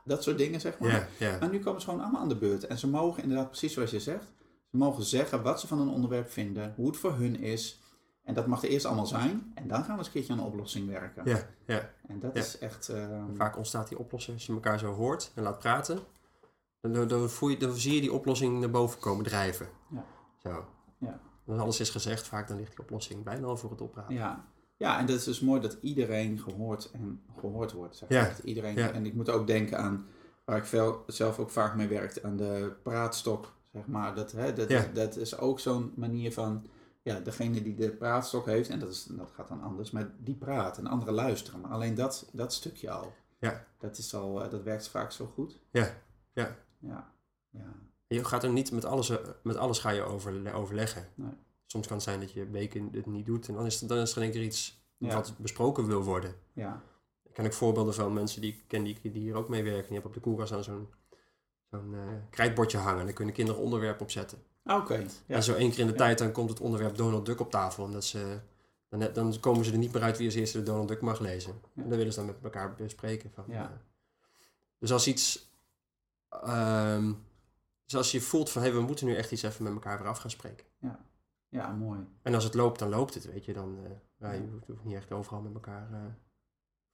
Dat 0.04 0.22
soort 0.22 0.38
dingen, 0.38 0.60
zeg 0.60 0.78
maar. 0.78 1.08
Ja. 1.18 1.36
Maar 1.40 1.48
nu 1.50 1.58
komen 1.58 1.80
ze 1.80 1.86
gewoon 1.86 2.02
allemaal 2.02 2.20
aan 2.20 2.28
de 2.28 2.36
beurt. 2.36 2.66
En 2.66 2.78
ze 2.78 2.88
mogen 2.88 3.22
inderdaad, 3.22 3.48
precies 3.48 3.72
zoals 3.72 3.90
je 3.90 4.00
zegt, 4.00 4.24
ze 4.70 4.76
mogen 4.76 5.02
zeggen 5.04 5.42
wat 5.42 5.60
ze 5.60 5.66
van 5.66 5.80
een 5.80 5.88
onderwerp 5.88 6.30
vinden, 6.30 6.72
hoe 6.76 6.86
het 6.86 6.96
voor 6.96 7.12
hun 7.14 7.40
is. 7.40 7.80
En 8.22 8.34
dat 8.34 8.46
mag 8.46 8.62
er 8.62 8.68
eerst 8.68 8.86
allemaal 8.86 9.06
zijn. 9.06 9.52
En 9.54 9.68
dan 9.68 9.78
gaan 9.84 9.92
we 9.92 9.98
eens 9.98 10.06
een 10.06 10.12
keertje 10.12 10.32
aan 10.32 10.38
een 10.38 10.44
oplossing 10.44 10.88
werken. 10.88 11.22
ja, 11.24 11.40
ja. 11.66 11.90
En 12.06 12.20
dat 12.20 12.36
is 12.36 12.58
echt... 12.58 12.88
ehm, 12.88 13.34
Vaak 13.34 13.56
ontstaat 13.56 13.88
die 13.88 13.98
oplossing 13.98 14.36
als 14.36 14.46
je 14.46 14.52
elkaar 14.52 14.78
zo 14.78 14.92
hoort 14.92 15.32
en 15.34 15.42
laat 15.42 15.58
praten. 15.58 15.98
Dan, 16.80 16.92
dan, 16.92 17.08
dan 17.08 17.30
voel 17.30 17.48
je, 17.48 17.56
dan 17.56 17.74
zie 17.76 17.94
je 17.94 18.00
die 18.00 18.12
oplossing 18.12 18.60
naar 18.60 18.70
boven 18.70 19.00
komen 19.00 19.24
drijven. 19.24 19.68
Ja. 19.90 20.04
Zo. 20.42 20.64
Ja. 20.98 21.20
Als 21.46 21.58
alles 21.58 21.80
is 21.80 21.90
gezegd, 21.90 22.26
vaak 22.28 22.48
dan 22.48 22.56
ligt 22.56 22.70
die 22.70 22.80
oplossing 22.80 23.24
bijna 23.24 23.46
al 23.46 23.56
voor 23.56 23.70
het 23.70 23.80
oprapen. 23.80 24.14
ja. 24.14 24.44
Ja, 24.76 24.98
en 24.98 25.06
dat 25.06 25.16
is 25.16 25.24
dus 25.24 25.40
mooi 25.40 25.60
dat 25.60 25.76
iedereen 25.80 26.38
gehoord 26.38 26.90
en 26.92 27.22
gehoord 27.38 27.72
wordt. 27.72 27.96
Zeg 27.96 28.08
Ja. 28.08 28.28
Dat 28.28 28.38
iedereen, 28.38 28.74
Ja. 28.76 28.90
En 28.92 29.06
ik 29.06 29.14
moet 29.14 29.28
ook 29.30 29.46
denken 29.46 29.78
aan, 29.78 30.06
waar 30.44 30.56
ik 30.56 30.64
veel, 30.64 31.04
zelf 31.06 31.38
ook 31.38 31.50
vaak 31.50 31.74
mee 31.74 31.88
werkt, 31.88 32.22
aan 32.22 32.36
de 32.36 32.72
praatstok. 32.82 33.54
Zeg 33.72 33.86
maar. 33.86 34.14
dat, 34.14 34.32
hè, 34.32 34.52
dat, 34.52 34.68
Ja. 34.68 34.86
dat 34.94 35.16
is 35.16 35.38
ook 35.38 35.60
zo'n 35.60 35.92
manier 35.96 36.32
van... 36.32 36.66
Ja, 37.02 37.20
degene 37.20 37.62
die 37.62 37.74
de 37.74 37.90
praatstok 37.90 38.46
heeft, 38.46 38.68
en 38.68 38.78
dat, 38.78 38.88
is, 38.90 39.04
dat 39.04 39.30
gaat 39.34 39.48
dan 39.48 39.62
anders, 39.62 39.90
maar 39.90 40.10
die 40.18 40.34
praat 40.34 40.78
en 40.78 40.86
anderen 40.86 41.14
luisteren. 41.14 41.60
Maar 41.60 41.70
alleen 41.70 41.94
dat, 41.94 42.28
dat 42.32 42.52
stukje 42.52 42.90
al, 42.90 43.12
Ja. 43.38 43.64
dat, 43.78 43.98
is 43.98 44.14
al, 44.14 44.42
eh, 44.44 44.50
dat 44.50 44.62
werkt 44.62 44.88
vaak 44.88 45.12
zo 45.12 45.30
goed. 45.34 45.58
Ja. 45.70 45.94
Ja. 46.32 46.56
Ja, 46.78 47.12
ja. 47.50 47.72
Je 48.06 48.24
gaat 48.24 48.42
er 48.44 48.52
niet 48.52 48.72
met 48.72 48.84
alles, 48.84 49.08
eh, 49.10 49.16
met 49.42 49.56
alles 49.56 49.78
ga 49.78 49.90
je 49.90 50.02
overle- 50.02 50.52
overleggen. 50.52 51.06
Nee. 51.14 51.30
Soms 51.66 51.86
kan 51.86 51.96
het 51.96 52.04
zijn 52.04 52.20
dat 52.20 52.32
je 52.32 52.50
weken 52.50 52.88
het 52.92 53.06
niet 53.06 53.26
doet 53.26 53.48
en 53.48 53.54
dan 53.54 53.66
is, 53.66 53.80
er- 53.82 53.88
dan 53.88 53.98
is 53.98 54.16
er 54.16 54.22
één 54.22 54.30
keer 54.30 54.42
iets 54.42 54.84
Ja. 54.98 55.14
wat 55.14 55.34
besproken 55.38 55.86
wil 55.86 56.02
worden. 56.02 56.34
ja. 56.52 56.82
Ik 57.24 57.42
ken 57.42 57.50
ook 57.50 57.56
voorbeelden 57.58 57.94
van 57.94 58.12
mensen 58.12 58.40
die 58.40 58.52
ik 58.52 58.62
ken 58.66 58.82
die, 58.84 58.98
die 59.02 59.12
hier 59.12 59.34
ook 59.34 59.48
mee 59.48 59.62
werken. 59.62 59.82
Die 59.82 59.92
hebben 59.92 60.10
op 60.10 60.14
de 60.16 60.20
koelkast 60.22 60.52
aan 60.52 60.64
zo'n 60.64 60.88
zo'n 61.70 61.94
eh, 61.94 62.00
krijtbordje 62.30 62.78
hangen. 62.78 63.04
Daar 63.04 63.12
kunnen 63.14 63.34
kinderen 63.34 63.60
onderwerp 63.60 64.00
op 64.00 64.10
zetten. 64.10 64.38
Ah, 64.64 64.80
Oké, 64.82 64.94
ja. 65.26 65.34
En 65.36 65.42
zo 65.42 65.54
één 65.54 65.70
keer 65.70 65.78
in 65.78 65.86
de 65.86 65.92
Ja. 65.92 65.98
tijd 65.98 66.18
dan 66.18 66.32
komt 66.32 66.50
het 66.50 66.60
onderwerp 66.60 66.96
Donald 66.96 67.26
Duck 67.26 67.40
op 67.40 67.50
tafel. 67.50 67.84
Omdat 67.84 68.04
ze, 68.04 68.40
dan, 68.88 69.08
dan 69.12 69.40
komen 69.40 69.64
ze 69.64 69.72
er 69.72 69.78
niet 69.78 69.92
meer 69.92 70.02
uit 70.02 70.16
wie 70.18 70.26
als 70.26 70.34
eerste 70.34 70.58
de 70.58 70.64
Donald 70.64 70.88
Duck 70.88 71.00
mag 71.00 71.18
lezen. 71.20 71.52
En 71.74 71.88
dan 71.88 71.98
willen 71.98 72.12
ze 72.12 72.18
dan 72.18 72.26
met 72.28 72.36
elkaar 72.42 72.74
bespreken. 72.74 73.30
Van, 73.34 73.44
Ja. 73.48 73.62
eh, 73.62 73.76
dus 74.78 74.92
als 74.92 75.06
iets... 75.06 75.50
ehm, 76.28 77.12
dus 77.84 77.96
als 77.96 78.10
je 78.10 78.20
voelt 78.20 78.50
van, 78.50 78.62
hey, 78.62 78.72
we 78.72 78.80
moeten 78.80 79.06
nu 79.06 79.14
echt 79.16 79.32
iets 79.32 79.42
even 79.42 79.64
met 79.64 79.72
elkaar 79.72 79.98
weer 79.98 80.08
af 80.08 80.18
gaan 80.18 80.30
spreken. 80.30 80.66
ja, 80.80 80.98
mooi. 81.50 82.00
En 82.22 82.34
als 82.34 82.44
het 82.44 82.54
loopt, 82.54 82.78
dan 82.78 82.88
loopt 82.88 83.14
het, 83.14 83.32
weet 83.32 83.44
je. 83.44 83.52
Dan, 83.52 83.78
eh, 83.84 83.90
ja, 84.18 84.32
je 84.32 84.42
Ja. 84.42 84.48
hoeft, 84.66 84.84
niet 84.84 84.94
echt 84.96 85.12
overal 85.12 85.40
met 85.40 85.54
elkaar 85.54 85.92
eh, 85.92 85.98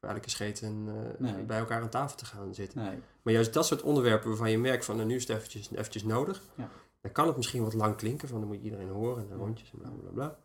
voor 0.01 0.09
elke 0.09 0.31
scheet 0.31 0.63
en, 0.63 0.85
eh, 0.89 1.21
Nee. 1.33 1.45
bij 1.45 1.59
elkaar 1.59 1.83
aan 1.83 1.89
tafel 1.89 2.17
te 2.17 2.25
gaan 2.25 2.55
zitten. 2.55 2.83
Nee, 2.83 2.99
Maar 3.23 3.33
juist 3.33 3.53
dat 3.53 3.67
soort 3.67 3.83
onderwerpen 3.83 4.29
waarvan 4.29 4.51
je 4.51 4.59
merkt 4.59 4.85
van, 4.85 4.97
nou, 4.97 5.09
nu 5.09 5.15
is 5.15 5.27
het 5.27 5.37
eventjes, 5.37 5.71
eventjes 5.71 6.03
nodig. 6.05 6.43
Ja. 6.57 6.69
Dan 7.01 7.13
kan 7.13 7.27
het 7.27 7.37
misschien 7.37 7.63
wat 7.63 7.75
lang 7.75 7.97
klinken, 7.97 8.29
van 8.29 8.39
dan 8.39 8.49
moet 8.49 8.63
iedereen 8.63 8.89
horen 8.89 9.23
en 9.23 9.29
dan 9.29 9.39
Ja. 9.39 9.45
rondjes 9.45 9.73
en 9.73 9.79
bla 9.79 9.89
bla 9.91 10.11
bla. 10.11 10.39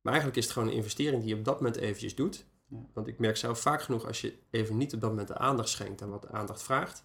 Maar 0.00 0.12
eigenlijk 0.12 0.36
is 0.36 0.44
het 0.44 0.52
gewoon 0.52 0.68
een 0.68 0.74
investering 0.74 1.20
die 1.22 1.30
je 1.32 1.38
op 1.38 1.44
dat 1.44 1.54
moment 1.56 1.76
eventjes 1.76 2.14
doet. 2.14 2.46
Ja. 2.68 2.78
Want 2.92 3.06
ik 3.06 3.18
merk 3.18 3.36
zelf 3.36 3.60
vaak 3.60 3.82
genoeg, 3.82 4.06
als 4.06 4.20
je 4.20 4.38
even 4.50 4.76
niet 4.76 4.94
op 4.94 5.00
dat 5.00 5.10
moment 5.10 5.28
de 5.28 5.38
aandacht 5.38 5.68
schenkt 5.68 6.00
en 6.00 6.08
wat 6.10 6.28
aandacht 6.28 6.62
vraagt, 6.62 7.04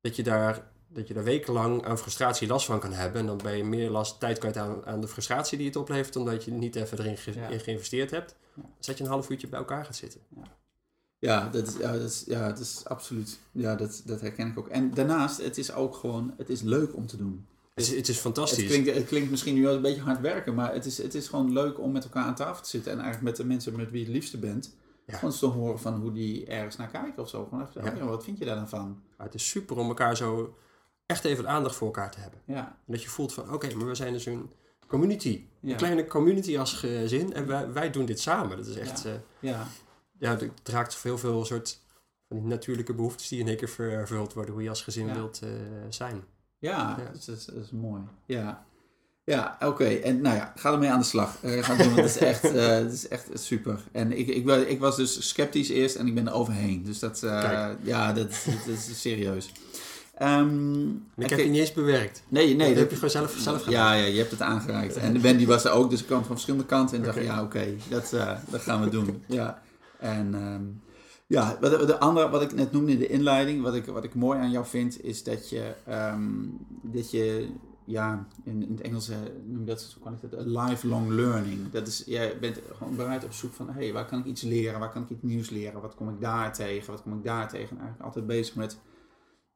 dat 0.00 0.16
je 0.16 0.22
daar, 0.22 0.71
dat 0.92 1.08
je 1.08 1.14
daar 1.14 1.24
wekenlang 1.24 1.84
aan 1.84 1.98
frustratie 1.98 2.48
last 2.48 2.66
van 2.66 2.80
kan 2.80 2.92
hebben. 2.92 3.20
En 3.20 3.26
dan 3.26 3.40
ben 3.42 3.56
je 3.56 3.64
meer 3.64 3.90
last 3.90 4.20
tijd 4.20 4.38
kwijt 4.38 4.56
aan, 4.56 4.86
aan 4.86 5.00
de 5.00 5.08
frustratie 5.08 5.58
die 5.58 5.66
het 5.66 5.76
oplevert, 5.76 6.16
omdat 6.16 6.44
je 6.44 6.50
niet 6.50 6.76
even 6.76 6.98
erin 6.98 7.16
ge- 7.16 7.32
Ja. 7.34 7.48
in 7.48 7.60
geïnvesteerd 7.60 8.10
hebt. 8.10 8.34
Ja. 8.54 8.62
Dus 8.76 8.86
dat 8.86 8.98
je 8.98 9.04
een 9.04 9.10
half 9.10 9.30
uurtje 9.30 9.48
bij 9.48 9.58
elkaar 9.58 9.84
gaat 9.84 9.96
zitten. 9.96 10.20
Ja, 11.18 11.48
dat 11.48 11.66
is, 11.68 11.76
ja, 11.76 11.92
dat 11.92 12.02
is, 12.10 12.22
ja, 12.26 12.48
dat 12.48 12.58
is 12.58 12.82
absoluut. 12.84 13.38
Ja, 13.52 13.74
dat, 13.74 14.02
dat 14.04 14.20
herken 14.20 14.48
ik 14.48 14.58
ook. 14.58 14.68
En 14.68 14.94
daarnaast, 14.94 15.42
het 15.42 15.58
is 15.58 15.72
ook 15.72 15.94
gewoon, 15.94 16.34
het 16.36 16.48
is 16.50 16.60
leuk 16.60 16.96
om 16.96 17.06
te 17.06 17.16
doen. 17.16 17.46
Het 17.74 17.84
is, 17.84 17.90
het 17.90 17.98
is 18.08 18.08
Het 18.08 18.16
fantastisch. 18.16 18.66
klinkt, 18.66 18.94
het 18.94 19.06
klinkt 19.06 19.30
misschien 19.30 19.54
nu 19.54 19.62
wel 19.62 19.74
een 19.74 19.82
beetje 19.82 20.00
hard 20.02 20.20
werken, 20.20 20.54
maar 20.54 20.72
het 20.72 20.84
is, 20.84 20.98
het 20.98 21.14
is 21.14 21.28
gewoon 21.28 21.52
leuk 21.52 21.80
om 21.80 21.92
met 21.92 22.04
elkaar 22.04 22.24
aan 22.24 22.34
tafel 22.34 22.62
te 22.62 22.68
zitten. 22.68 22.92
En 22.92 22.98
eigenlijk 22.98 23.26
met 23.28 23.36
de 23.36 23.44
mensen 23.44 23.76
met 23.76 23.90
wie 23.90 23.98
je 24.00 24.04
het 24.06 24.14
liefste 24.14 24.38
bent. 24.38 24.74
Ja. 25.06 25.14
Gewoon 25.14 25.30
eens 25.30 25.38
te 25.40 25.46
horen 25.46 25.78
van 25.80 25.94
hoe 26.00 26.12
die 26.12 26.46
ergens 26.46 26.76
naar 26.76 26.88
kijken 26.88 27.22
of 27.22 27.28
zo. 27.28 27.44
Gewoon 27.44 27.66
even, 27.68 27.84
Ja. 27.84 27.94
ja, 27.96 28.04
wat 28.04 28.24
vind 28.24 28.38
je 28.38 28.44
daar 28.44 28.56
dan 28.56 28.68
van? 28.68 29.00
Ja, 29.18 29.24
het 29.24 29.34
is 29.34 29.48
super 29.48 29.76
om 29.76 29.88
elkaar 29.88 30.16
zo 30.16 30.54
echt 31.12 31.24
even 31.24 31.48
aandacht 31.48 31.74
voor 31.74 31.86
elkaar 31.86 32.10
te 32.10 32.20
hebben. 32.20 32.40
Ja, 32.44 32.66
En 32.86 32.92
dat 32.92 33.02
je 33.02 33.08
voelt 33.08 33.34
van, 33.34 33.52
oké, 33.52 33.74
maar 33.74 33.86
we 33.86 33.94
zijn 33.94 34.12
dus 34.12 34.26
een 34.26 34.50
community. 34.86 35.44
ja, 35.60 35.70
Een 35.70 35.76
kleine 35.76 36.06
community 36.06 36.58
als 36.58 36.72
gezin. 36.72 37.32
En 37.34 37.46
wij, 37.46 37.72
wij 37.72 37.90
doen 37.90 38.04
dit 38.06 38.20
samen. 38.20 38.56
Dat 38.56 38.66
is 38.66 38.76
echt, 38.76 39.02
Ja. 39.02 39.10
ja, 39.40 39.48
ja, 39.48 39.66
ja 40.18 40.30
het 40.30 40.68
raakt 40.68 41.02
heel 41.02 41.18
veel 41.18 41.44
soort 41.44 41.80
van 42.28 42.36
die 42.36 42.46
natuurlijke 42.46 42.94
behoeftes 42.94 43.28
die 43.28 43.40
in 43.40 43.48
één 43.48 43.56
keer 43.56 43.68
vervuld 43.68 44.32
worden. 44.32 44.54
Hoe 44.54 44.62
je 44.62 44.68
als 44.68 44.82
gezin 44.82 45.14
wilt 45.14 45.40
eh, 45.42 45.48
zijn. 45.88 46.24
ja. 46.58 46.94
Dat, 47.12 47.28
is, 47.36 47.44
dat 47.44 47.64
is 47.64 47.70
mooi. 47.70 48.02
Ja. 48.26 48.66
Ja, 49.24 49.56
oké. 49.60 49.84
En 49.84 50.20
nou 50.20 50.36
ja, 50.36 50.52
ga 50.56 50.72
ermee 50.72 50.90
aan 50.90 50.98
de 50.98 51.04
slag. 51.04 51.36
Uh, 51.44 51.62
ga 51.62 51.74
doen, 51.74 51.94
want 51.94 51.96
het 51.96 52.06
is 52.06 52.16
echt, 52.32 52.44
uh, 52.44 52.66
het 52.66 52.92
is 52.92 53.08
echt 53.08 53.28
super. 53.34 53.80
En 53.92 54.18
ik, 54.18 54.26
ik, 54.28 54.46
ik, 54.68 54.80
was 54.80 54.96
dus 54.96 55.28
sceptisch 55.28 55.68
eerst 55.68 55.96
en 55.96 56.06
ik 56.06 56.14
ben 56.14 56.26
er 56.26 56.32
overheen. 56.32 56.82
Dus 56.84 56.98
dat, 56.98 57.22
uh, 57.24 57.70
ja, 57.82 58.12
dat, 58.12 58.30
dat, 58.44 58.74
is 58.74 59.00
serieus. 59.00 59.52
Um, 60.22 61.06
ik 61.16 61.30
heb 61.30 61.38
je 61.38 61.44
niet 61.44 61.60
eens 61.60 61.72
bewerkt. 61.72 62.22
Nee, 62.28 62.54
nee. 62.54 62.68
Dat, 62.68 62.78
heb 62.78 62.90
je 62.90 62.94
gewoon 62.94 63.10
zelf, 63.10 63.34
zelf 63.38 63.62
gedaan. 63.62 63.96
Ja, 63.96 64.04
ja, 64.04 64.06
je 64.06 64.18
hebt 64.18 64.30
het 64.30 64.40
aangereikt. 64.40 64.96
En 64.96 65.20
Wendy 65.20 65.46
was 65.46 65.64
er 65.64 65.70
ook, 65.70 65.90
dus 65.90 66.00
ik 66.00 66.06
kwam 66.06 66.18
van 66.18 66.34
verschillende 66.34 66.66
kanten 66.66 66.96
en 66.98 67.04
dacht, 67.04 67.22
ja, 67.22 67.42
oké, 67.42 67.44
okay, 67.44 67.76
dat, 67.88 68.14
dat 68.50 68.60
gaan 68.60 68.84
we 68.84 68.90
doen. 68.90 69.22
Ja. 69.26 69.62
En 69.98 70.34
um, 70.34 70.82
ja, 71.26 71.58
wat, 71.60 71.86
de 71.86 71.98
andere, 71.98 72.28
wat 72.28 72.42
ik 72.42 72.54
net 72.54 72.72
noemde 72.72 72.92
in 72.92 72.98
de 72.98 73.06
inleiding, 73.06 73.62
wat 73.62 73.74
ik, 73.74 73.86
wat 73.86 74.04
ik 74.04 74.14
mooi 74.14 74.38
aan 74.38 74.50
jou 74.50 74.66
vind, 74.66 75.04
is 75.04 75.22
dat 75.22 75.50
je, 75.50 75.74
um, 75.88 76.58
dat 76.82 77.10
je 77.10 77.48
ja, 77.84 78.26
in, 78.44 78.62
in 78.62 78.72
het 78.72 78.80
Engels 78.80 79.10
uh, 79.10 79.16
noem 79.46 79.64
dat, 79.64 79.96
kan 80.02 80.12
ik 80.12 80.30
dat, 80.30 80.46
lifelong 80.46 81.08
learning. 81.08 81.70
Dat 81.70 81.86
is, 81.86 82.02
jij 82.06 82.38
bent 82.38 82.58
gewoon 82.76 82.96
bereid 82.96 83.24
op 83.24 83.32
zoek 83.32 83.52
van, 83.52 83.66
hé, 83.66 83.82
hey, 83.82 83.92
waar 83.92 84.06
kan 84.06 84.18
ik 84.18 84.24
iets 84.24 84.42
leren? 84.42 84.80
Waar 84.80 84.92
kan 84.92 85.02
ik 85.02 85.10
iets 85.10 85.22
nieuws 85.22 85.50
leren? 85.50 85.80
Wat 85.80 85.94
kom 85.94 86.08
ik 86.08 86.20
daar 86.20 86.52
tegen? 86.52 86.92
Wat 86.92 87.02
kom 87.02 87.16
ik 87.16 87.24
daar 87.24 87.48
tegen? 87.48 87.70
En 87.70 87.82
eigenlijk 87.82 88.04
altijd 88.04 88.26
bezig 88.26 88.54
met, 88.54 88.78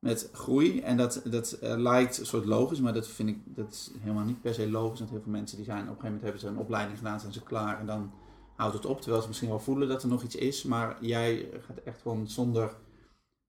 met 0.07 0.29
groei. 0.33 0.81
En 0.81 0.97
dat, 0.97 1.23
dat 1.25 1.59
uh, 1.63 1.77
lijkt 1.77 2.19
een 2.19 2.27
soort 2.27 2.45
logisch, 2.45 2.81
maar 2.81 2.93
dat 2.93 3.09
vind 3.09 3.29
ik, 3.29 3.39
dat 3.45 3.73
is 3.73 3.91
helemaal 4.01 4.25
niet 4.25 4.41
per 4.41 4.55
se 4.55 4.71
logisch. 4.71 4.99
Want 4.99 5.11
heel 5.11 5.23
veel 5.23 5.33
mensen 5.33 5.57
die 5.57 5.67
zijn, 5.67 5.83
op 5.83 5.89
een 5.89 5.95
gegeven 5.95 6.13
moment 6.13 6.23
hebben 6.23 6.41
ze 6.41 6.47
een 6.47 6.59
opleiding 6.59 6.99
gedaan, 6.99 7.21
zijn 7.21 7.33
ze 7.33 7.43
klaar 7.43 7.81
en 7.81 7.87
dan 7.87 8.13
houdt 8.57 8.75
het 8.75 8.87
op. 8.87 9.01
Terwijl 9.01 9.23
ze 9.23 9.29
misschien 9.29 9.49
wel 9.49 9.61
voelen 9.61 9.89
dat 9.89 10.03
er 10.03 10.09
nog 10.09 10.23
iets 10.23 10.35
is, 10.35 10.63
maar 10.63 10.97
jij 11.01 11.49
gaat 11.67 11.77
echt 11.85 12.01
gewoon 12.03 12.29
zonder 12.29 12.77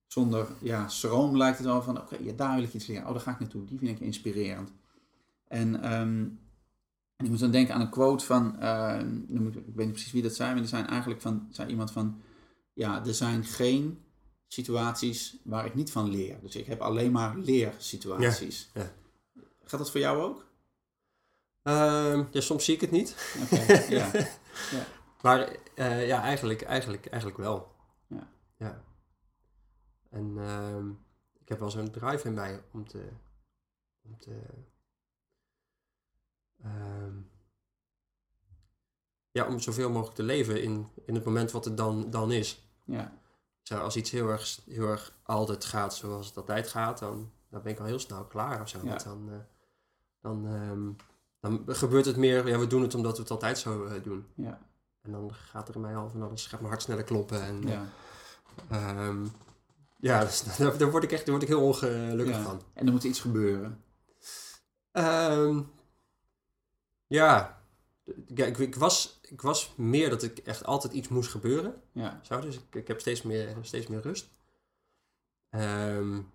zonder 0.08 0.48
ja, 0.62 0.88
schroom 0.88 1.38
lijkt 1.38 1.58
het 1.58 1.68
wel 1.68 1.82
van, 1.82 2.02
oké, 2.02 2.18
ja, 2.22 2.34
daar 2.36 2.56
wil 2.56 2.64
ik 2.64 2.74
iets 2.74 2.88
leren. 2.88 3.06
Oh, 3.06 3.12
daar 3.12 3.22
ga 3.22 3.32
ik 3.32 3.40
naartoe. 3.40 3.66
Die 3.66 3.80
vind 3.80 4.00
ik 4.00 4.06
inspirerend. 4.06 4.72
En, 5.48 5.82
en 5.82 6.40
ik 7.18 7.30
moet 7.30 7.40
dan 7.40 7.52
denken 7.52 7.74
aan 7.74 7.82
een 7.82 7.90
quote 7.90 8.26
van, 8.26 8.46
ik, 9.28 9.56
ik 9.56 9.76
weet 9.76 9.86
niet 9.86 9.92
precies 9.92 10.12
wie 10.12 10.22
dat 10.22 10.36
zijn, 10.36 10.54
maar 10.54 10.62
er 10.62 10.68
zijn 10.68 10.88
eigenlijk 10.88 11.22
van, 11.22 11.48
zei 11.50 11.70
iemand 11.70 11.92
van, 11.92 12.22
ja, 12.74 13.06
er 13.06 13.14
zijn 13.14 13.44
geen 13.44 13.98
situaties 14.48 15.38
waar 15.44 15.66
ik 15.66 15.76
niet 15.76 15.92
van 15.92 16.10
leer. 16.10 16.40
Dus 16.42 16.56
ik 16.56 16.66
heb 16.66 16.82
alleen 16.82 17.12
maar 17.12 17.38
leersituaties. 17.38 18.70
Ja, 18.74 18.82
ja. 18.82 18.92
Gaat 19.64 19.80
dat 19.80 19.92
voor 19.92 20.00
jou 20.00 20.22
ook? 20.22 20.46
Uh, 21.64 22.26
ja, 22.32 22.42
soms 22.42 22.66
zie 22.66 22.76
ik 22.76 22.82
het 22.82 22.92
niet. 22.92 23.16
Okay, 23.44 23.90
ja. 23.98 24.12
ja. 24.72 24.88
Maar 25.22 25.56
uh, 25.76 26.08
ja, 26.08 26.22
eigenlijk, 26.22 26.62
eigenlijk, 26.62 27.06
eigenlijk 27.06 27.42
wel. 27.42 27.76
Ja. 28.08 28.30
ja. 28.58 28.84
En 30.10 30.36
uh, 30.38 30.86
ik 31.40 31.50
heb 31.50 31.60
wel 31.60 31.72
zo'n 31.72 31.92
drive 31.92 32.28
in 32.28 32.34
mij 32.34 32.64
om 32.72 32.88
te, 32.88 33.10
om 34.02 34.18
te 34.18 34.42
uh, 36.66 37.14
ja, 39.32 39.48
om 39.48 39.60
zoveel 39.60 39.90
mogelijk 39.90 40.16
te 40.16 40.24
leven 40.24 40.64
in, 40.64 40.88
in 41.06 41.16
het 41.16 41.26
moment 41.26 41.52
wat 41.52 41.66
het 41.66 41.78
dan, 41.78 42.10
dan 42.10 42.32
is. 42.32 42.64
Ja. 42.86 43.22
Zo, 43.68 43.78
als 43.78 43.96
iets 43.96 44.12
heel 44.12 44.30
erg, 44.30 44.60
heel 44.66 44.88
erg 44.88 45.14
altijd 45.24 45.66
gaat 45.66 45.96
zoals 45.96 46.28
het 46.28 46.38
altijd 46.38 46.68
gaat, 46.68 47.00
dan, 47.00 47.32
dan 47.50 47.62
ben 47.62 47.72
ik 47.72 47.80
al 47.80 47.86
heel 47.86 48.00
snel 48.00 48.26
klaar 48.26 48.62
of 48.62 48.70
zo. 48.70 48.80
Ja. 48.84 48.96
Dan, 48.96 49.30
uh, 49.30 49.38
dan, 50.22 50.46
um, 50.46 50.96
dan 51.40 51.64
gebeurt 51.68 52.06
het 52.06 52.18
meer, 52.18 52.48
ja, 52.48 52.60
we 52.60 52.68
doen 52.68 52.82
het 52.82 52.96
omdat 52.96 53.16
we 53.16 53.22
het 53.22 53.32
altijd 53.32 53.58
zo 53.58 53.86
uh, 53.86 54.04
doen. 54.04 54.28
Ja. 54.36 54.60
En 55.02 55.12
dan 55.12 55.34
gaat 55.34 55.68
er 55.68 55.76
in 55.76 55.82
mij 55.82 55.96
al 55.96 56.10
van 56.10 56.22
alles, 56.22 56.46
gaat 56.46 56.60
mijn 56.60 56.72
hart 56.72 56.82
sneller 56.82 57.04
kloppen. 57.04 57.42
En, 57.42 57.62
ja. 57.68 57.86
Um, 59.08 59.32
ja, 59.98 60.20
dus, 60.26 60.44
daar, 60.58 60.78
daar, 60.78 60.92
word 60.92 61.04
ik 61.04 61.12
echt 61.12 61.26
daar 61.26 61.36
word 61.36 61.44
ik 61.44 61.56
heel 61.56 61.66
ongelukkig 61.66 62.36
ja. 62.36 62.44
van. 62.44 62.62
En 62.74 62.86
er 62.86 62.92
moet 62.92 63.04
iets 63.04 63.20
gebeuren. 63.20 63.84
Um, 64.92 65.72
ja, 67.08 67.57
ja 68.26 68.46
ik, 68.46 68.58
ik, 68.58 68.76
was, 68.76 69.20
ik 69.22 69.42
was 69.42 69.74
meer 69.76 70.10
dat 70.10 70.24
ik 70.24 70.38
echt 70.38 70.66
altijd 70.66 70.94
iets 70.94 71.08
moest 71.08 71.30
gebeuren. 71.30 71.82
Ja. 71.92 72.20
Zo, 72.24 72.40
dus 72.40 72.56
ik, 72.56 72.76
ik 72.76 72.88
heb 72.88 73.00
steeds 73.00 73.22
meer, 73.22 73.56
steeds 73.62 73.88
meer 73.88 74.02
rust. 74.02 74.30
Um, 75.50 76.32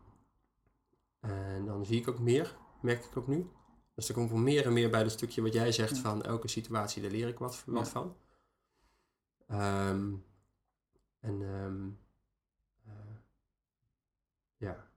en 1.21 1.65
dan 1.65 1.87
zie 1.87 2.01
ik 2.01 2.09
ook 2.09 2.19
meer, 2.19 2.57
merk 2.81 3.05
ik 3.05 3.17
ook 3.17 3.27
nu. 3.27 3.51
Dus 3.95 4.09
er 4.09 4.15
komt 4.15 4.31
wel 4.31 4.39
meer 4.39 4.67
en 4.67 4.73
meer 4.73 4.91
bij 4.91 5.03
het 5.03 5.13
stukje 5.13 5.43
wat 5.43 5.53
jij 5.53 5.73
zegt 5.73 5.99
van 5.99 6.23
elke 6.23 6.49
situatie, 6.49 7.03
daar 7.03 7.11
leer 7.11 7.29
ik 7.29 7.39
wat, 7.39 7.63
wat 7.67 7.87
ja. 7.87 7.93
van. 7.93 8.17
Um, 9.51 10.25
en 11.21 11.41
um, 11.41 11.99
uh, 12.87 12.93
ja. 14.57 14.92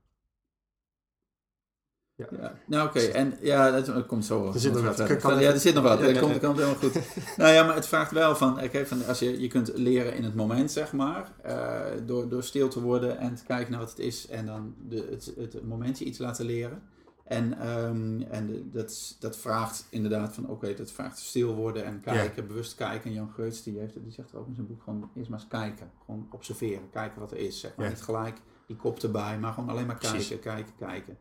Ja. 2.16 2.26
ja. 2.30 2.58
Nou, 2.66 2.88
oké. 2.88 2.98
En 2.98 3.38
ja, 3.40 3.80
dat, 3.80 4.06
komt 4.06 4.24
zo. 4.24 4.52
Er 4.52 4.60
zit 4.60 4.72
nog 4.72 4.96
wat. 4.96 5.08
ja, 5.22 5.52
er 5.52 5.58
zit 5.58 5.74
nog 5.74 5.82
wat. 5.82 6.00
dat 6.00 6.18
komt, 6.18 6.38
komt 6.38 6.56
helemaal 6.56 6.74
goed. 6.74 6.94
nou 7.36 7.52
ja, 7.52 7.64
maar 7.64 7.74
het 7.74 7.86
vraagt 7.86 8.12
wel 8.12 8.36
van, 8.36 8.62
okay, 8.62 8.86
van 8.86 9.06
als 9.06 9.18
je, 9.18 9.40
je 9.40 9.48
kunt 9.48 9.72
leren 9.74 10.14
in 10.14 10.24
het 10.24 10.34
moment, 10.34 10.70
zeg 10.70 10.92
maar, 10.92 11.32
uh, 11.46 11.80
door, 12.06 12.28
door 12.28 12.42
stil 12.42 12.68
te 12.68 12.80
worden 12.80 13.18
en 13.18 13.34
te 13.34 13.44
kijken 13.44 13.70
naar 13.70 13.80
wat 13.80 13.90
het 13.90 13.98
is 13.98 14.28
en 14.28 14.46
dan 14.46 14.74
de, 14.88 15.08
het, 15.10 15.32
het 15.36 15.64
momentje 15.64 16.04
iets 16.04 16.18
laten 16.18 16.44
leren. 16.44 16.82
En, 17.24 17.68
um, 17.68 18.22
en 18.22 18.70
dat, 18.72 19.16
dat 19.20 19.36
vraagt 19.36 19.86
inderdaad 19.90 20.34
van, 20.34 20.44
oké, 20.44 20.52
okay, 20.52 20.74
dat 20.74 20.92
vraagt 20.92 21.18
stil 21.18 21.54
worden 21.54 21.84
en 21.84 22.00
kijken, 22.00 22.42
ja. 22.42 22.48
bewust 22.48 22.74
kijken. 22.74 23.10
En 23.10 23.16
Jan 23.16 23.30
Geurts, 23.34 23.62
die, 23.62 23.78
heeft, 23.78 23.94
die 24.02 24.12
zegt 24.12 24.34
ook 24.34 24.46
in 24.46 24.54
zijn 24.54 24.66
boek, 24.66 24.82
gewoon 24.82 25.10
eerst 25.14 25.30
maar 25.30 25.38
eens 25.38 25.48
kijken. 25.48 25.90
Gewoon 26.04 26.28
observeren, 26.30 26.90
kijken 26.90 27.20
wat 27.20 27.30
er 27.30 27.38
is, 27.38 27.60
zeg 27.60 27.76
maar. 27.76 27.86
Ja. 27.86 27.92
Niet 27.92 28.02
gelijk 28.02 28.40
die 28.66 28.76
kop 28.76 28.98
erbij, 28.98 29.38
maar 29.38 29.52
gewoon 29.52 29.68
alleen 29.68 29.86
maar 29.86 29.98
kijken, 29.98 30.18
Precies. 30.18 30.40
kijken, 30.40 30.72
kijken. 30.78 31.18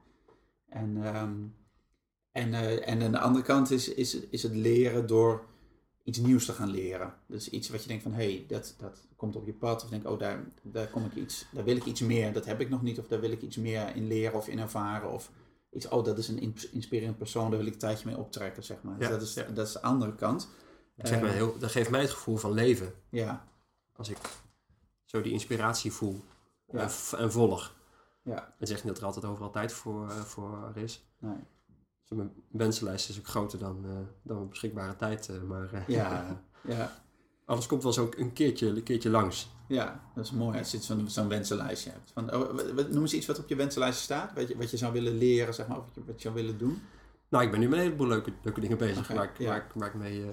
En, 0.76 1.16
um, 1.16 1.56
en, 2.32 2.50
uh, 2.50 2.88
en 2.88 3.04
aan 3.04 3.12
de 3.12 3.20
andere 3.20 3.46
kant 3.46 3.72
is, 3.72 3.94
is, 3.94 4.16
is 4.16 4.44
het 4.44 4.56
leren 4.56 5.08
door 5.08 5.46
iets 6.04 6.18
nieuws 6.18 6.46
te 6.46 6.54
gaan 6.54 6.70
leren. 6.70 7.14
Dus 7.28 7.50
iets 7.50 7.70
wat 7.70 7.82
je 7.82 7.88
denkt 7.88 8.04
van, 8.04 8.14
hé, 8.14 8.24
hey, 8.24 8.46
dat, 8.48 8.76
dat 8.78 9.08
komt 9.16 9.36
op 9.36 9.46
je 9.46 9.54
pad. 9.54 9.84
Of 9.84 9.90
denk, 9.90 10.10
oh, 10.10 10.20
daar, 10.20 10.44
daar, 10.62 10.88
kom 10.88 11.06
ik 11.06 11.16
iets, 11.16 11.46
daar 11.52 11.64
wil 11.64 11.76
ik 11.76 11.86
iets 11.86 12.02
meer. 12.02 12.34
Dat 12.34 12.46
heb 12.46 12.62
ik 12.62 12.70
nog 12.70 12.82
niet. 12.82 13.00
Of 13.00 13.08
daar 13.08 13.20
wil 13.20 13.32
ik 13.32 13.42
iets 13.42 13.58
meer 13.58 13.96
in 13.96 14.08
leren 14.08 14.38
of 14.38 14.48
in 14.48 14.60
ervaren. 14.60 15.12
Of 15.12 15.32
iets, 15.72 15.88
oh, 15.88 16.04
dat 16.04 16.18
is 16.18 16.28
een 16.28 16.56
inspirerend 16.72 17.18
persoon. 17.18 17.50
Daar 17.50 17.60
wil 17.60 17.68
ik 17.68 17.74
een 17.74 17.80
tijdje 17.80 18.08
mee 18.08 18.18
optrekken, 18.18 18.64
zeg 18.64 18.84
maar. 18.84 18.98
Dus 18.98 19.08
ja, 19.08 19.18
dus 19.18 19.34
dat, 19.34 19.44
is, 19.44 19.50
ja. 19.50 19.56
dat 19.56 19.68
is 19.68 19.74
de 19.74 19.82
andere 19.82 20.16
kant. 20.16 20.50
Dat, 20.96 21.08
geeft, 21.08 21.22
uh, 21.22 21.28
mij 21.28 21.36
heel, 21.36 21.58
dat 21.58 21.72
geeft 21.72 21.90
mij 21.90 22.02
het 22.02 22.10
gevoel 22.10 22.38
van 22.38 22.52
leven. 22.52 22.94
Ja. 23.10 23.48
Als 23.96 24.10
ik 24.10 24.18
zo 25.04 25.22
die 25.22 25.32
inspiratie 25.32 25.92
voel 25.92 26.24
ja. 26.72 26.80
en, 26.80 27.20
en 27.20 27.32
volg. 27.32 27.76
Ja. 28.26 28.54
Het 28.58 28.68
zegt 28.68 28.84
niet 28.84 28.94
dat 28.94 29.02
er 29.02 29.08
altijd 29.08 29.26
overal 29.26 29.52
tijd 29.52 29.72
voor, 29.72 30.06
uh, 30.06 30.12
voor 30.12 30.72
is. 30.76 31.06
Nee. 31.20 31.38
Dus 32.02 32.18
mijn 32.18 32.32
wensenlijst 32.52 33.10
is 33.10 33.20
ook 33.20 33.28
groter 33.28 33.60
dan, 33.60 33.86
uh, 33.86 33.92
dan 34.24 34.36
mijn 34.36 34.50
beschikbare 34.50 34.96
tijd. 34.96 35.30
Uh, 35.30 35.42
maar 35.42 35.84
ja, 35.88 36.42
ja. 36.68 36.92
alles 37.46 37.66
komt 37.66 37.84
wel 37.84 37.98
ook 37.98 38.16
een 38.16 38.34
keertje, 38.34 38.68
een 38.68 38.84
keertje 38.84 39.10
langs. 39.10 39.54
Ja, 39.68 40.04
dat 40.16 40.26
is 40.26 40.32
mooi 40.32 40.58
als 40.58 40.72
je 40.72 40.78
zo'n 40.78 41.10
zo'n 41.10 41.28
wensenlijstje 41.28 41.92
hebt. 41.92 42.12
Van, 42.12 42.34
oh, 42.34 42.54
noem 42.90 43.02
eens 43.02 43.14
iets 43.14 43.26
wat 43.26 43.40
op 43.40 43.48
je 43.50 43.56
wensenlijstje 43.56 44.04
staat, 44.04 44.34
wat 44.34 44.48
je, 44.48 44.58
wat 44.58 44.72
je 44.72 44.78
zou 44.78 44.94
willen 44.94 45.18
leren, 45.18 45.54
zeg 45.54 45.68
maar, 45.68 45.78
of 45.78 45.86
wat 45.86 45.96
je, 45.96 46.06
wat 46.06 46.16
je 46.16 46.22
zou 46.22 46.34
willen 46.34 46.58
doen. 46.58 46.82
Nou, 47.30 47.44
ik 47.44 47.52
ben 47.52 47.60
nu 47.60 47.68
met 47.68 47.78
een 47.78 47.84
heleboel 47.84 48.08
leuke, 48.08 48.32
leuke 48.44 48.60
dingen 48.60 48.78
bezig. 48.78 49.04
Okay, 49.04 49.16
waar, 49.16 49.26
ik, 49.26 49.38
ja. 49.38 49.48
waar, 49.48 49.58
ik, 49.58 49.72
waar 49.74 49.88
ik 49.88 49.94
mee 49.94 50.26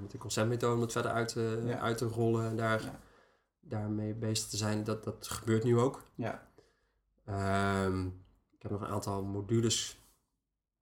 met 0.00 0.10
de 0.10 0.18
conceptmethode 0.18 0.74
om 0.74 0.80
het 0.80 0.92
verder 0.92 1.10
uit, 1.10 1.32
ja. 1.64 1.78
uit 1.78 1.98
te 1.98 2.04
rollen 2.04 2.48
en 2.48 2.56
daar, 2.56 2.82
ja. 2.82 3.00
daarmee 3.60 4.14
bezig 4.14 4.48
te 4.48 4.56
zijn. 4.56 4.84
Dat, 4.84 5.04
dat 5.04 5.28
gebeurt 5.28 5.64
nu 5.64 5.78
ook. 5.78 6.02
Ja. 6.14 6.47
Um, 7.30 8.06
ik 8.50 8.62
heb 8.62 8.70
nog 8.70 8.80
een 8.80 8.86
aantal 8.86 9.22
modules 9.22 10.02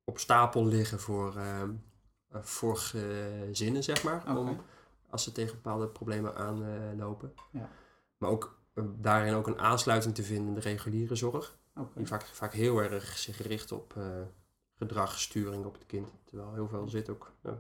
op 0.05 0.19
stapel 0.19 0.67
liggen 0.67 1.01
voor, 1.01 1.37
um, 1.37 1.83
voor 2.31 2.77
gezinnen, 2.77 3.83
zeg 3.83 4.03
maar. 4.03 4.21
Okay. 4.21 4.37
Om, 4.37 4.61
als 5.11 5.23
ze 5.23 5.33
tegen 5.33 5.55
bepaalde 5.55 5.89
problemen 5.89 6.37
aanlopen. 6.37 7.35
Ja. 7.51 7.71
Maar 8.17 8.31
ook 8.31 8.59
daarin 8.85 9.35
ook 9.35 9.47
een 9.47 9.59
aansluiting 9.59 10.15
te 10.15 10.23
vinden 10.23 10.49
in 10.49 10.55
de 10.55 10.61
reguliere 10.61 11.15
zorg. 11.15 11.59
Okay. 11.75 11.93
Die 11.95 12.07
vaak, 12.07 12.23
vaak 12.23 12.53
heel 12.53 12.83
erg 12.83 13.19
zich 13.19 13.47
richt 13.47 13.73
op 13.73 13.95
uh, 13.99 14.05
gedragssturing 14.75 15.65
op 15.65 15.75
het 15.75 15.87
kind. 15.87 16.09
Terwijl 16.25 16.53
heel 16.53 16.69
veel 16.69 16.89
zit 16.89 17.09
ook 17.09 17.33
uh, 17.43 17.53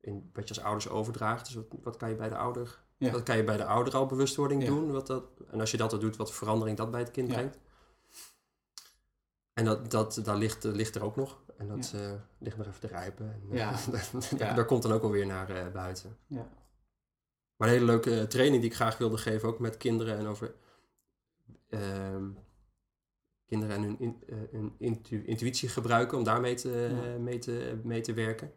in 0.00 0.30
wat 0.32 0.48
je 0.48 0.54
als 0.54 0.64
ouders 0.64 0.88
overdraagt. 0.88 1.44
Dus 1.44 1.54
wat, 1.54 1.66
wat 1.82 1.96
kan 1.96 2.08
je 2.08 2.14
bij 2.14 2.28
de 2.28 2.36
ouder, 2.36 2.82
ja. 2.96 3.10
wat 3.10 3.22
kan 3.22 3.36
je 3.36 3.44
bij 3.44 3.56
de 3.56 3.64
ouder 3.64 3.94
al 3.94 4.06
bewustwording 4.06 4.62
ja. 4.62 4.68
doen? 4.68 4.92
Wat 4.92 5.06
dat, 5.06 5.24
en 5.50 5.60
als 5.60 5.70
je 5.70 5.76
dat 5.76 5.92
al 5.92 5.98
doet, 5.98 6.16
wat 6.16 6.32
verandering 6.32 6.76
dat 6.76 6.90
bij 6.90 7.00
het 7.00 7.10
kind 7.10 7.28
brengt. 7.28 7.58
En 9.58 9.64
dat, 9.64 9.90
dat, 9.90 10.20
dat 10.24 10.36
ligt, 10.36 10.64
ligt 10.64 10.94
er 10.94 11.04
ook 11.04 11.16
nog. 11.16 11.42
En 11.56 11.68
dat 11.68 11.90
ja. 11.90 11.98
uh, 11.98 12.12
ligt 12.38 12.56
nog 12.56 12.66
even 12.66 12.80
te 12.80 12.86
rijpen. 12.86 13.32
En, 13.32 13.56
ja. 13.56 13.76
daar, 14.36 14.54
daar 14.54 14.64
komt 14.64 14.82
dan 14.82 14.92
ook 14.92 15.02
alweer 15.02 15.26
naar 15.26 15.50
uh, 15.50 15.72
buiten. 15.72 16.16
Ja. 16.26 16.48
Maar 17.56 17.68
een 17.68 17.74
hele 17.74 17.86
leuke 17.86 18.26
training 18.26 18.60
die 18.60 18.70
ik 18.70 18.76
graag 18.76 18.98
wilde 18.98 19.16
geven, 19.16 19.48
ook 19.48 19.58
met 19.58 19.76
kinderen 19.76 20.18
en 20.18 20.26
over 20.26 20.54
uh, 21.68 21.80
kinderen 23.46 23.76
en 23.76 23.82
hun, 23.82 23.98
in, 24.00 24.22
uh, 24.26 24.36
hun 24.50 24.74
intu 24.78 25.24
intuïtie 25.24 25.68
gebruiken 25.68 26.18
om 26.18 26.24
daarmee 26.24 26.54
te, 26.54 27.16
mee 27.20 27.38
te, 27.38 27.80
mee 27.84 28.00
te 28.00 28.12
werken. 28.12 28.52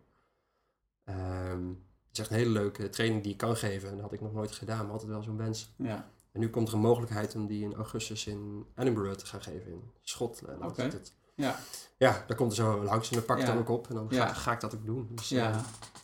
Um, 1.05 1.85
het 2.07 2.11
is 2.11 2.19
echt 2.19 2.29
een 2.29 2.37
hele 2.37 2.49
leuke 2.49 2.89
training 2.89 3.23
die 3.23 3.31
ik 3.31 3.37
kan 3.37 3.55
geven. 3.55 3.89
En 3.89 3.95
dat 3.95 4.03
had 4.03 4.13
ik 4.13 4.21
nog 4.21 4.33
nooit 4.33 4.51
gedaan, 4.51 4.83
maar 4.83 4.93
altijd 4.93 5.11
wel 5.11 5.23
zo'n 5.23 5.37
wens. 5.37 5.73
Ja. 5.75 6.11
En 6.31 6.39
nu 6.39 6.49
komt 6.49 6.67
er 6.67 6.73
een 6.73 6.79
mogelijkheid 6.79 7.35
om 7.35 7.47
die 7.47 7.63
in 7.63 7.73
augustus 7.73 8.27
in 8.27 8.65
Edinburgh 8.75 9.15
te 9.17 9.25
gaan 9.25 9.41
geven, 9.41 9.71
in 9.71 9.81
Schotland. 10.01 10.63
Okay. 10.63 10.85
Het, 10.85 11.13
Ja. 11.35 11.55
Ja, 11.97 12.23
daar 12.27 12.37
komt 12.37 12.49
er 12.51 12.57
zo 12.57 12.83
langs 12.83 13.09
en 13.09 13.15
dan 13.15 13.25
pak 13.25 13.37
ik 13.37 13.45
Ja. 13.45 13.49
dan 13.51 13.61
ook 13.61 13.69
op. 13.69 13.87
En 13.89 13.95
dan 13.95 14.07
Ja. 14.09 14.27
ga, 14.27 14.33
ga 14.33 14.51
ik 14.51 14.59
dat 14.59 14.75
ook 14.75 14.85
doen. 14.85 15.07
Dus, 15.11 15.29
Ja. 15.29 15.51
eh, 15.51 15.59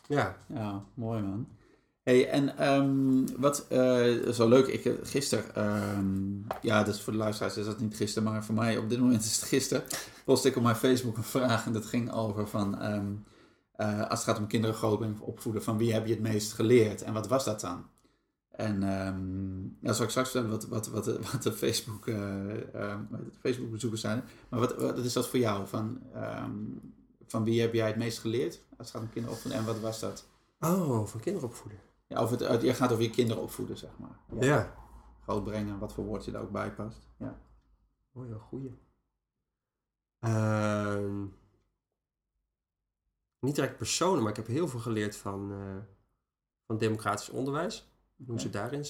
ja. 0.06 0.36
Ja, 0.46 0.84
mooi 0.94 1.22
man. 1.22 1.48
Hey, 2.02 2.28
en 2.28 2.56
ehm, 2.58 3.26
wat 3.40 3.66
eh, 3.68 4.06
is 4.06 4.38
wel 4.38 4.48
leuk, 4.48 4.66
ik 4.66 4.84
heb 4.84 4.98
gisteren, 5.04 5.54
ehm, 5.54 6.36
ja, 6.62 6.82
dat 6.84 6.94
is 6.94 7.00
voor 7.00 7.12
de 7.12 7.18
luisteraars 7.18 7.56
is 7.56 7.64
dat 7.66 7.80
niet 7.80 7.96
gisteren, 7.96 8.30
maar 8.30 8.44
voor 8.44 8.54
mij 8.54 8.76
op 8.78 8.88
dit 8.88 8.98
moment 9.00 9.24
is 9.24 9.36
het 9.36 9.44
gisteren, 9.48 9.84
postte 10.24 10.48
ik 10.48 10.56
op 10.56 10.62
mijn 10.62 10.76
Facebook 10.76 11.16
een 11.16 11.22
vraag 11.22 11.66
en 11.66 11.72
dat 11.72 11.86
ging 11.86 12.12
over 12.12 12.48
van, 12.48 12.80
ehm, 12.80 13.06
eh, 13.72 14.00
als 14.00 14.18
het 14.18 14.28
gaat 14.28 14.38
om 14.38 14.46
kinderen 14.46 14.76
grootbrengen 14.76 15.14
of 15.20 15.20
opvoeden, 15.28 15.62
van 15.62 15.78
wie 15.78 15.92
heb 15.92 16.06
je 16.06 16.12
het 16.12 16.22
meest 16.22 16.52
geleerd 16.52 17.02
en 17.02 17.12
wat 17.12 17.28
was 17.28 17.44
dat 17.44 17.60
dan? 17.60 17.86
En 18.58 18.82
ehm 18.82 19.62
ja, 19.80 19.92
zal 19.92 20.04
ik 20.04 20.10
straks 20.10 20.30
vertellen 20.30 20.50
wat, 20.50 20.66
wat, 20.66 20.86
wat, 20.88 21.04
de- 21.04 21.20
wat 21.32 21.42
de 21.42 21.52
Facebook, 21.52 22.06
eh, 22.06 22.74
ehm, 22.74 23.04
Facebook 23.40 23.70
bezoekers 23.70 24.00
zijn. 24.00 24.24
Maar 24.48 24.60
wat, 24.60 24.76
wat 24.76 24.98
is 24.98 25.12
dat 25.12 25.28
voor 25.28 25.38
jou? 25.38 25.66
Van, 25.66 26.02
ehm, 26.12 26.54
van 27.26 27.44
wie 27.44 27.60
heb 27.60 27.72
jij 27.74 27.86
het 27.86 27.96
meest 27.96 28.18
geleerd 28.18 28.54
als 28.76 28.86
het 28.86 28.90
gaat 28.90 29.02
om 29.02 29.10
kinderen 29.10 29.36
opvoeden 29.36 29.60
en 29.60 29.66
wat 29.66 29.80
was 29.80 30.00
dat? 30.00 30.28
Oh, 30.60 31.06
van 31.06 31.20
kinderen 31.20 31.48
opvoeden. 31.48 31.80
Ja, 32.06 32.22
of 32.22 32.30
het, 32.30 32.40
het 32.40 32.62
je 32.62 32.74
gaat 32.74 32.92
over 32.92 33.02
je 33.04 33.10
kinderen 33.10 33.42
opvoeden, 33.42 33.76
zeg 33.78 33.90
maar. 33.98 34.18
Ja. 34.40 34.74
Grootbrengen, 35.22 35.78
wat 35.78 35.92
voor 35.92 36.04
woord 36.04 36.24
je 36.24 36.30
daar 36.30 36.42
ook 36.42 36.50
bij 36.52 36.72
past. 36.74 37.08
Ja. 37.18 37.40
Oh 38.12 38.28
ja, 38.28 38.36
goeie. 38.38 38.78
Niet 43.40 43.54
direct 43.54 43.76
personen, 43.76 44.20
maar 44.22 44.30
ik 44.30 44.36
heb 44.36 44.46
heel 44.46 44.68
veel 44.68 44.80
geleerd 44.80 45.16
van, 45.16 45.52
eh, 45.52 45.76
van 46.66 46.78
democratisch 46.78 47.28
onderwijs. 47.28 47.87
Hoe 48.26 48.40
ze 48.40 48.50
daarin 48.50 48.84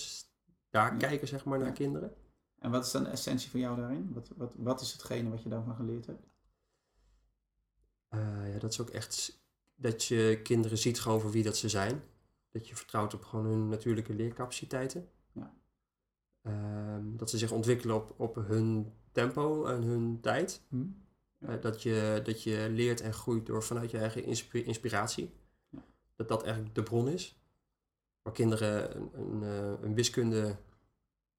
daar 0.70 0.96
kijken, 0.96 1.28
zeg 1.28 1.44
maar, 1.44 1.58
naar 1.58 1.72
kinderen. 1.72 2.14
En 2.58 2.70
wat 2.70 2.84
is 2.84 2.90
dan 2.90 3.04
de 3.04 3.10
essentie 3.10 3.50
van 3.50 3.60
jou 3.60 3.76
daarin? 3.76 4.12
Wat, 4.12 4.30
wat, 4.36 4.54
wat 4.56 4.80
is 4.80 4.92
hetgene 4.92 5.30
wat 5.30 5.42
je 5.42 5.48
daarvan 5.48 5.74
geleerd 5.74 6.06
hebt? 6.06 6.26
Eh, 8.08 8.52
ja, 8.52 8.58
dat 8.58 8.72
is 8.72 8.80
ook 8.80 8.90
echt 8.90 9.42
dat 9.74 10.04
je 10.04 10.40
kinderen 10.42 10.78
ziet 10.78 11.00
gewoon 11.00 11.20
voor 11.20 11.30
wie 11.30 11.42
dat 11.42 11.56
ze 11.56 11.68
zijn. 11.68 12.02
Dat 12.50 12.68
je 12.68 12.76
vertrouwt 12.76 13.14
op 13.14 13.24
gewoon 13.24 13.46
hun 13.46 13.68
natuurlijke 13.68 14.14
leercapaciteiten. 14.14 15.08
Ja. 15.32 15.54
Ehm, 16.42 17.16
dat 17.16 17.30
ze 17.30 17.38
zich 17.38 17.52
ontwikkelen 17.52 17.96
op, 17.96 18.14
op 18.16 18.34
hun 18.34 18.92
tempo 19.12 19.64
en 19.64 19.82
hun 19.82 20.20
tijd. 20.20 20.62
Hm? 20.68 20.86
Eh, 21.38 21.60
dat, 21.60 21.82
je, 21.82 22.20
dat 22.24 22.42
je 22.42 22.68
leert 22.70 23.00
en 23.00 23.12
groeit 23.12 23.46
door 23.46 23.62
vanuit 23.62 23.90
je 23.90 23.98
eigen 23.98 24.24
inspi- 24.24 24.64
inspiratie. 24.64 25.32
Ja. 25.70 25.84
Dat 26.16 26.28
dat 26.28 26.42
eigenlijk 26.42 26.74
de 26.74 26.82
bron 26.82 27.08
is. 27.08 27.40
Waar 28.28 28.36
kinderen 28.36 28.96
een, 28.96 29.10
een, 29.14 29.42
eh, 29.42 29.82
een 29.82 29.94
wiskunde 29.94 30.56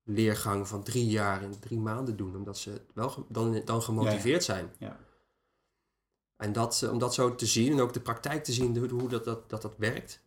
leergang 0.04 0.68
van 0.68 0.84
drie 0.84 1.06
jaar 1.08 1.42
in 1.44 1.60
drie 1.60 1.80
maanden 1.80 2.18
doen. 2.18 2.36
Omdat 2.36 2.58
ze 2.58 2.82
wel 2.94 3.26
dan, 3.28 3.62
dan 3.66 3.82
gemotiveerd 3.82 4.44
zijn. 4.44 4.70
Ja. 4.78 5.00
En 6.36 6.54
dat, 6.54 6.82
eh, 6.84 6.92
om 6.92 7.00
dat 7.00 7.14
zo 7.14 7.36
te 7.36 7.46
zien 7.46 7.72
en 7.72 7.80
ook 7.80 7.94
de 7.94 8.00
praktijk 8.00 8.44
te 8.44 8.52
zien, 8.52 8.78
hoe 8.78 8.90
hoe 8.90 9.10
dat, 9.10 9.24
dat, 9.26 9.50
dat, 9.50 9.62
dat 9.62 9.78
werkt. 9.78 10.22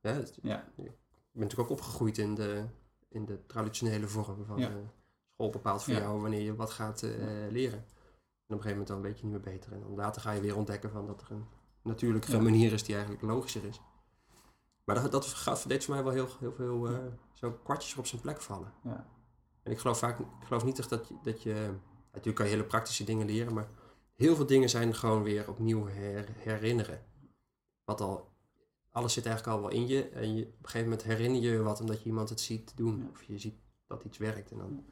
Hè, 0.00 0.12
het- 0.12 0.38
Ja. 0.42 0.68
Ik 0.76 0.92
ben 1.32 1.42
natuurlijk 1.42 1.70
ook 1.70 1.78
opgegroeid 1.78 2.18
in 2.18 2.34
de, 2.34 2.64
in 3.08 3.24
de 3.24 3.46
traditionele 3.46 4.08
vorm 4.08 4.44
van 4.44 4.58
eh, 4.68 4.74
school 5.34 5.50
bepaalt 5.50 5.82
voor 5.82 5.92
jou 6.00 6.20
wanneer 6.20 6.40
je 6.42 6.54
wat 6.54 6.70
gaat 6.70 7.02
leren. 7.50 7.78
En 8.46 8.54
op 8.54 8.62
een 8.62 8.62
gegeven 8.62 8.68
moment 8.70 8.86
dan 8.88 9.00
weet 9.02 9.18
je 9.18 9.24
niet 9.24 9.32
meer 9.32 9.52
beter. 9.54 9.72
En 9.72 9.80
dan 9.80 9.94
later 9.94 10.22
ga 10.22 10.30
je 10.32 10.40
weer 10.40 10.56
ontdekken 10.56 10.90
van 10.90 11.06
dat 11.06 11.20
er 11.22 11.30
een 11.30 11.46
natuurlijkere 11.82 12.32
manier 12.50 12.72
is 12.72 12.82
die 12.82 12.94
eigenlijk 12.94 13.24
logischer 13.24 13.64
is. 13.64 13.80
Maar 14.86 15.02
dat, 15.02 15.12
dat 15.12 15.26
gaat, 15.26 15.68
deed 15.68 15.84
voor 15.84 15.94
mij 15.94 16.04
wel 16.04 16.12
heel, 16.12 16.28
heel 16.40 16.52
veel 16.52 16.88
eh, 16.88 16.98
zo 17.32 17.52
kwartjes 17.52 17.96
op 17.96 18.06
zijn 18.06 18.20
plek 18.20 18.40
vallen. 18.40 18.72
Ja. 18.84 19.06
En 19.62 19.72
ik 19.72 19.78
geloof 19.78 19.98
vaak, 19.98 20.18
ik 20.18 20.26
geloof 20.44 20.64
niet 20.64 20.78
echt 20.78 20.88
dat 20.88 21.08
je, 21.08 21.14
dat 21.22 21.42
je, 21.42 21.70
natuurlijk 22.06 22.36
kan 22.36 22.44
je 22.46 22.52
hele 22.52 22.64
praktische 22.64 23.04
dingen 23.04 23.26
leren, 23.26 23.54
maar 23.54 23.68
heel 24.14 24.36
veel 24.36 24.46
dingen 24.46 24.68
zijn 24.68 24.94
gewoon 24.94 25.22
weer 25.22 25.48
opnieuw 25.48 25.86
her- 25.86 26.34
herinneren. 26.36 27.04
Wat 27.84 28.00
al, 28.00 28.28
alles 28.90 29.12
zit 29.12 29.26
eigenlijk 29.26 29.56
al 29.56 29.62
wel 29.62 29.70
in 29.72 29.86
je 29.86 30.08
en 30.08 30.34
je, 30.36 30.42
op 30.44 30.48
een 30.52 30.64
gegeven 30.68 30.88
moment 30.88 31.02
herinner 31.02 31.40
je 31.42 31.50
je 31.50 31.62
wat 31.62 31.80
omdat 31.80 31.98
je 32.02 32.06
iemand 32.08 32.28
het 32.28 32.40
ziet 32.40 32.76
doen 32.76 32.98
Ja. 32.98 33.08
of 33.12 33.22
je 33.22 33.38
ziet 33.38 33.56
dat 33.86 34.04
iets 34.04 34.18
werkt 34.18 34.50
en 34.50 34.58
dan 34.58 34.84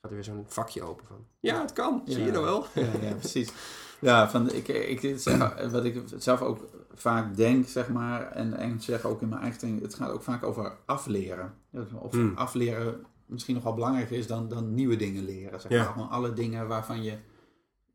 gaat 0.00 0.10
er 0.10 0.16
weer 0.16 0.24
zo'n 0.24 0.44
vakje 0.46 0.82
open 0.82 1.06
van, 1.06 1.26
ja 1.40 1.60
het 1.60 1.72
kan, 1.72 2.02
zie 2.04 2.24
je 2.24 2.30
nou 2.30 2.44
wel. 2.44 2.66
Ja, 2.74 2.90
ja, 3.02 3.14
precies. 3.20 3.52
Ja, 4.00 4.30
van, 4.30 4.52
ik, 4.52 4.68
ik, 4.68 5.14
zeg, 5.20 5.68
wat 5.70 5.84
ik 5.84 6.02
zelf 6.16 6.40
ook 6.42 6.68
vaak 6.94 7.36
denk, 7.36 7.68
zeg 7.68 7.88
maar, 7.88 8.30
en, 8.32 8.54
en 8.54 8.80
zeg 8.80 9.04
ook 9.04 9.22
in 9.22 9.28
mijn 9.28 9.40
eigen 9.40 9.60
ding, 9.60 9.80
het 9.82 9.94
gaat 9.94 10.10
ook 10.10 10.22
vaak 10.22 10.42
over 10.42 10.76
afleren. 10.86 11.54
Of 11.98 12.12
Hmm. 12.12 12.32
afleren 12.36 13.04
misschien 13.26 13.54
nog 13.54 13.64
wel 13.64 13.74
belangrijker 13.74 14.16
is 14.16 14.26
dan, 14.26 14.48
dan 14.48 14.74
nieuwe 14.74 14.96
dingen 14.96 15.24
leren. 15.24 15.60
Zeg 15.60 15.70
Ja. 15.72 15.84
maar. 15.84 15.92
Gewoon 15.92 16.08
alle 16.08 16.32
dingen 16.32 16.68
waarvan 16.68 17.02
je, 17.02 17.16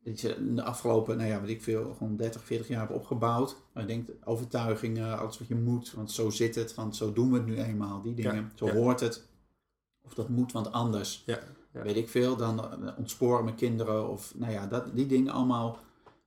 dat 0.04 0.20
je 0.20 0.34
in 0.34 0.56
de 0.56 0.62
afgelopen, 0.62 1.16
nou 1.16 1.28
ja, 1.28 1.40
weet 1.40 1.50
ik 1.50 1.62
veel, 1.62 1.94
gewoon 1.98 2.16
30, 2.16 2.44
40 2.44 2.68
jaar 2.68 2.80
hebt 2.80 2.92
opgebouwd. 2.92 3.56
Maar 3.72 3.82
je 3.82 3.88
denkt, 3.88 4.10
overtuigingen, 4.24 5.18
alles 5.18 5.38
wat 5.38 5.48
je 5.48 5.54
moet, 5.54 5.92
want 5.92 6.10
zo 6.12 6.30
zit 6.30 6.54
het, 6.54 6.74
want 6.74 6.96
zo 6.96 7.12
doen 7.12 7.30
we 7.30 7.36
het 7.36 7.46
nu 7.46 7.56
eenmaal, 7.56 8.02
die 8.02 8.14
dingen. 8.14 8.34
Ja, 8.34 8.50
Zo 8.54 8.66
ja. 8.66 8.72
hoort 8.74 9.00
het. 9.00 9.28
Of 10.02 10.14
dat 10.14 10.28
moet, 10.28 10.52
want 10.52 10.72
anders 10.72 11.22
Ja, 11.26 11.38
ja. 11.76 11.82
weet 11.82 11.96
ik 11.96 12.08
veel, 12.08 12.36
dan 12.36 12.60
eh, 12.86 12.98
ontsporen 12.98 13.44
mijn 13.44 13.56
kinderen 13.56 14.08
of 14.08 14.32
nou 14.36 14.52
ja, 14.52 14.66
dat, 14.66 14.84
die 14.94 15.06
dingen 15.06 15.32
allemaal, 15.32 15.78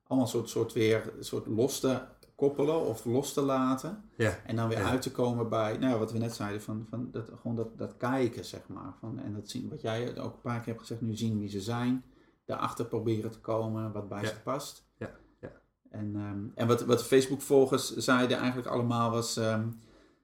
allemaal 0.07 0.27
soort, 0.27 0.49
soort 0.49 0.73
weer 0.73 1.13
soort 1.19 1.47
los 1.47 1.79
te 1.79 2.01
koppelen 2.35 2.85
of 2.85 3.05
los 3.05 3.33
te 3.33 3.41
laten. 3.41 4.03
Ja, 4.15 4.39
En 4.45 4.55
dan 4.55 4.67
weer 4.67 4.77
Ja. 4.79 4.89
uit 4.89 5.01
te 5.01 5.11
komen 5.11 5.49
bij, 5.49 5.77
nou 5.77 5.93
ja, 5.93 5.99
wat 5.99 6.11
we 6.11 6.17
net 6.17 6.33
zeiden, 6.35 6.61
van, 6.61 6.85
van 6.89 7.07
dat, 7.11 7.29
gewoon 7.41 7.55
dat, 7.55 7.77
dat 7.77 7.97
kijken, 7.97 8.45
zeg 8.45 8.61
maar. 8.67 8.93
Van, 8.99 9.19
en 9.19 9.33
dat 9.33 9.49
zien, 9.49 9.69
wat 9.69 9.81
jij 9.81 10.19
ook 10.19 10.33
een 10.33 10.41
paar 10.41 10.57
keer 10.57 10.67
hebt 10.67 10.79
gezegd, 10.79 11.01
nu 11.01 11.15
zien 11.15 11.39
wie 11.39 11.49
ze 11.49 11.61
zijn, 11.61 12.03
daarachter 12.45 12.85
proberen 12.85 13.31
te 13.31 13.39
komen 13.39 13.91
wat 13.91 14.09
bij 14.09 14.25
ze 14.25 14.35
past. 14.43 14.83
Ja, 14.97 15.11
ja. 15.41 15.51
En, 15.89 16.15
ehm, 16.15 16.39
en 16.55 16.67
wat, 16.67 16.81
wat 16.85 17.03
Facebook-volgers 17.03 17.95
zeiden 17.95 18.37
eigenlijk 18.37 18.67
allemaal 18.67 19.11
was, 19.11 19.37
ehm, 19.37 19.67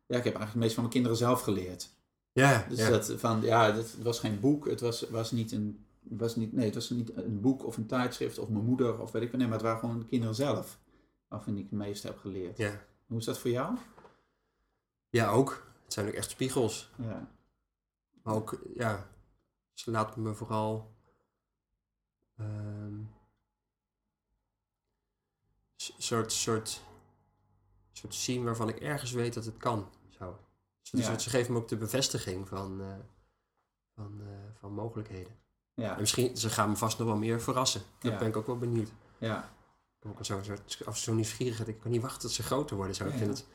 ja, 0.07 0.17
ik 0.17 0.23
heb 0.23 0.35
eigenlijk 0.35 0.51
het 0.51 0.55
meest 0.55 0.73
van 0.73 0.83
mijn 0.83 0.93
kinderen 0.95 1.17
zelf 1.17 1.41
geleerd. 1.41 1.94
Ja, 2.35 2.65
Dus 2.69 2.77
ja. 2.79 2.89
dat 2.89 3.13
van, 3.17 3.41
ja, 3.41 3.73
het 3.73 4.01
was 4.01 4.19
geen 4.19 4.39
boek, 4.39 4.65
het 4.69 4.79
was, 4.81 5.09
was 5.09 5.31
niet 5.31 5.51
een, 5.51 5.85
was 6.01 6.35
niet, 6.35 6.53
nee, 6.53 6.65
het 6.65 6.73
was 6.75 6.89
niet 6.89 7.15
een 7.17 7.41
boek 7.41 7.65
of 7.65 7.77
een 7.77 7.85
tijdschrift 7.87 8.37
of 8.37 8.49
mijn 8.49 8.65
moeder 8.65 8.99
of 8.99 9.11
weet 9.11 9.21
ik 9.21 9.29
wat, 9.29 9.37
nee, 9.39 9.47
maar 9.47 9.57
het 9.57 9.65
waren 9.65 9.79
gewoon 9.79 9.99
de 9.99 10.05
kinderen 10.05 10.35
zelf 10.35 10.79
waarvan 11.27 11.57
ik 11.57 11.63
het 11.63 11.71
meeste 11.71 12.07
heb 12.07 12.17
geleerd. 12.17 12.57
ja. 12.57 12.85
Hoe 13.05 13.17
is 13.17 13.25
dat 13.25 13.37
voor 13.39 13.49
jou? 13.51 13.77
ja, 15.09 15.29
ook. 15.29 15.73
Het 15.83 15.93
zijn 15.93 16.07
ook 16.07 16.13
echt 16.13 16.29
spiegels. 16.29 16.91
Ja, 16.97 17.31
Maar 18.23 18.33
ook, 18.35 18.61
ja, 18.75 19.09
ze 19.73 19.91
laten 19.91 20.21
me 20.21 20.33
vooral 20.33 20.95
s- 25.75 25.95
soort, 25.97 26.31
soort, 26.31 26.81
soort 27.91 28.15
zien 28.15 28.43
waarvan 28.43 28.69
ik 28.69 28.79
ergens 28.79 29.11
weet 29.11 29.33
dat 29.33 29.45
het 29.45 29.57
kan. 29.57 29.89
Zo. 30.09 30.39
Ze, 30.85 30.97
Ja. 30.97 31.17
ze, 31.17 31.29
geven 31.29 31.53
me 31.53 31.59
ook 31.59 31.67
de 31.67 31.77
bevestiging 31.77 32.47
van, 32.47 32.81
eh, 32.81 32.87
van, 33.95 34.21
eh, 34.21 34.27
van 34.59 34.71
mogelijkheden. 34.73 35.35
En 35.73 35.83
ja, 35.83 35.95
misschien, 35.99 36.37
ze 36.37 36.49
gaan 36.49 36.69
me 36.69 36.75
vast 36.75 36.97
nog 36.97 37.07
wel 37.07 37.17
meer 37.17 37.41
verrassen. 37.41 37.81
Daar 37.99 38.11
Ja. 38.11 38.17
ben 38.17 38.27
ik 38.27 38.37
ook 38.37 38.45
wel 38.47 38.57
benieuwd. 38.57 38.89
ja, 39.17 39.53
Ik 39.99 40.11
ook 40.11 40.17
en 40.19 40.65
toe 40.65 40.95
zo 40.95 41.13
nieuwsgierig 41.13 41.57
dat 41.57 41.67
ik 41.67 41.79
kan 41.79 41.91
niet 41.91 42.01
wachten 42.01 42.21
tot 42.21 42.31
ze 42.31 42.43
groter 42.43 42.75
worden. 42.75 42.95
Zo. 42.95 43.05
Ik 43.05 43.13
vind 43.17 43.37
het 43.37 43.47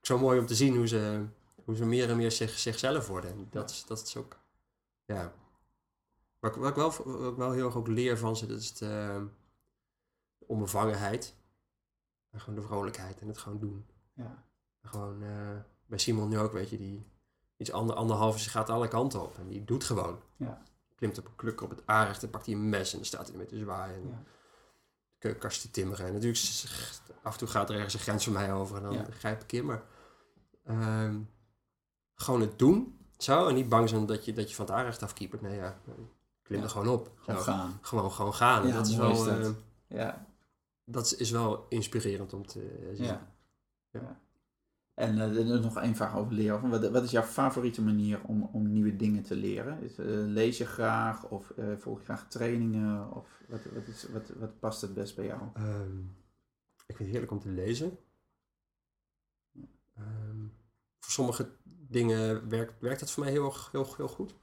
zo 0.00 0.18
mooi 0.18 0.38
om 0.40 0.46
te 0.46 0.54
zien 0.54 0.76
hoe 0.76 0.86
ze, 0.86 1.26
hoe 1.64 1.76
ze 1.76 1.84
meer 1.84 2.10
en 2.10 2.16
meer 2.16 2.32
zich, 2.32 2.58
zichzelf 2.58 3.06
worden. 3.06 3.30
En 3.30 3.46
dat, 3.50 3.70
is, 3.70 3.84
dat 3.86 4.02
is 4.02 4.16
ook, 4.16 4.36
ja. 5.04 5.32
Wat, 6.38 6.54
ik- 6.56 6.60
wat, 6.60 6.68
ik 6.70 6.76
wel, 6.76 6.90
wat 7.04 7.30
ik 7.32 7.36
wel 7.38 7.52
heel 7.52 7.66
erg 7.66 7.76
ook 7.76 7.86
leer 7.88 8.18
van 8.18 8.36
ze, 8.36 8.46
dat 8.46 8.58
is 8.60 8.72
de, 8.74 9.26
de 10.38 10.46
onbevangenheid. 10.46 11.34
En 12.30 12.40
gewoon 12.40 12.60
de 12.60 12.66
vrolijkheid 12.66 13.20
en 13.20 13.28
het 13.28 13.38
gewoon 13.38 13.58
doen. 13.58 13.86
ja, 14.14 14.44
En 14.80 14.88
gewoon, 14.88 15.22
eh, 15.22 15.56
bij 15.88 15.98
Simon 15.98 16.28
nu 16.28 16.38
ook, 16.38 16.52
weet 16.52 16.70
je, 16.70 16.76
die 16.78 17.06
iets 17.56 17.72
ander, 17.72 17.96
anderhalf 17.96 18.34
is, 18.36 18.46
gaat 18.46 18.70
alle 18.70 18.88
kanten 18.88 19.22
op. 19.22 19.38
En 19.38 19.48
die 19.48 19.64
doet 19.64 19.84
gewoon. 19.84 20.20
Ja. 20.36 20.62
Klimt 20.94 21.18
op 21.18 21.24
een 21.26 21.36
kluk 21.36 21.60
op 21.60 21.70
het 21.70 21.82
aardig, 21.86 22.18
dan 22.18 22.30
pakt 22.30 22.46
hij 22.46 22.54
een 22.54 22.68
mes 22.68 22.90
en 22.92 22.96
dan 22.98 23.06
staat 23.06 23.22
hij 23.22 23.30
ermee 23.32 23.46
te 23.46 23.58
zwaaien. 23.58 23.94
En 24.02 24.08
ja, 24.08 24.22
keukenkast 25.18 25.60
te 25.60 25.70
timmeren. 25.70 26.06
En 26.06 26.12
natuurlijk, 26.12 26.40
af 27.22 27.32
en 27.32 27.38
toe 27.38 27.48
gaat 27.48 27.68
er 27.70 27.74
ergens 27.76 27.94
een 27.94 28.00
grens 28.00 28.24
voor 28.24 28.32
mij 28.32 28.52
over 28.52 28.76
en 28.76 28.82
dan 28.82 28.92
Ja. 28.92 29.06
grijp 29.10 29.42
ik 29.42 29.52
in. 29.52 29.64
Maar 29.66 29.82
ehm, 30.64 31.20
gewoon 32.14 32.40
het 32.40 32.58
doen, 32.58 32.98
zo. 33.18 33.46
En 33.48 33.54
niet 33.54 33.68
bang 33.68 33.88
zijn 33.88 34.06
dat 34.06 34.24
je, 34.24 34.32
dat 34.32 34.48
je 34.48 34.54
van 34.54 34.64
het 34.66 34.74
aanrecht 34.74 35.02
afkiepert. 35.02 35.40
Nee, 35.40 35.56
ja, 35.56 35.80
klim 36.42 36.62
er 36.62 36.68
gewoon 36.70 36.88
op. 36.88 37.10
gewoon 37.18 37.40
Zo. 37.42 37.52
gaan. 37.52 37.78
Gewoon, 37.80 38.12
gewoon 38.12 38.34
gaan. 38.34 38.64
En 38.66 38.72
dat, 38.74 38.86
is 38.86 38.96
wel, 38.96 39.10
is 39.10 39.24
dat. 39.24 39.38
eh, 39.38 39.50
Ja, 39.98 40.26
dat 40.84 41.14
is 41.18 41.30
wel 41.30 41.66
inspirerend 41.68 42.32
om 42.32 42.46
te 42.46 42.60
eh, 42.90 42.96
zien. 42.96 43.18
ja. 43.90 44.20
En 44.98 45.18
is 45.18 45.60
nog 45.60 45.76
één 45.76 45.96
vraag 45.96 46.16
over 46.16 46.32
leren. 46.32 46.68
Wat, 46.68 46.90
wat 46.90 47.02
is 47.02 47.10
jouw 47.10 47.22
favoriete 47.22 47.82
manier 47.82 48.20
om, 48.22 48.42
om 48.42 48.72
nieuwe 48.72 48.96
dingen 48.96 49.22
te 49.22 49.36
leren? 49.36 49.82
Is, 49.82 49.98
eh, 49.98 50.06
lees 50.08 50.58
je 50.58 50.66
graag 50.66 51.28
of 51.28 51.50
eh, 51.50 51.76
volg 51.76 51.98
je 51.98 52.04
graag 52.04 52.28
trainingen? 52.28 53.12
Of 53.12 53.42
wat, 53.48 53.60
wat, 53.64 53.86
is, 53.86 54.08
wat, 54.12 54.28
wat 54.28 54.58
past 54.58 54.80
het 54.80 54.94
best 54.94 55.16
bij 55.16 55.24
jou? 55.24 55.40
Ehm, 55.54 55.98
ik 56.86 56.96
vind 56.96 56.98
het 56.98 57.08
heerlijk 57.08 57.30
om 57.30 57.40
te 57.40 57.48
lezen. 57.48 57.98
Ehm, 59.94 60.46
voor 60.98 61.12
sommige 61.12 61.50
dingen 61.88 62.48
werkt, 62.48 62.80
werkt 62.80 63.00
dat 63.00 63.10
voor 63.10 63.24
mij 63.24 63.32
heel, 63.32 63.54
heel, 63.72 63.94
heel 63.96 64.08
goed. 64.08 64.34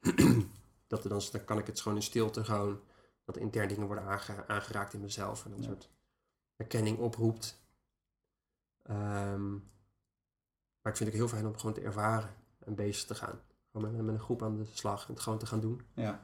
dat 0.86 1.04
er 1.04 1.10
dan, 1.10 1.22
dan 1.32 1.44
kan 1.44 1.58
ik 1.58 1.66
het 1.66 1.80
gewoon 1.80 1.98
in 1.98 2.04
stilte 2.04 2.44
gewoon 2.44 2.80
dat 3.24 3.36
er 3.36 3.42
intern 3.42 3.68
dingen 3.68 3.86
worden 3.86 4.04
aange- 4.04 4.46
aangeraakt 4.46 4.94
in 4.94 5.00
mezelf. 5.00 5.44
En 5.44 5.52
een 5.52 5.64
soort 5.64 5.90
herkenning 6.56 6.98
oproept. 6.98 7.62
Ehm, 8.82 9.56
maar 10.88 10.96
ik 10.96 11.02
vind 11.02 11.18
het 11.18 11.28
heel 11.28 11.38
fijn 11.38 11.52
om 11.52 11.58
gewoon 11.58 11.74
te 11.74 11.80
ervaren 11.80 12.34
en 12.64 12.74
bezig 12.74 13.04
te 13.04 13.14
gaan. 13.14 13.40
Gewoon 13.72 13.92
met, 13.92 14.04
met 14.04 14.14
een 14.14 14.20
groep 14.20 14.42
aan 14.42 14.56
de 14.56 14.64
slag 14.72 15.06
en 15.06 15.14
het 15.14 15.22
gewoon 15.22 15.38
te 15.38 15.46
gaan 15.46 15.60
doen. 15.60 15.80
Ja. 15.94 16.20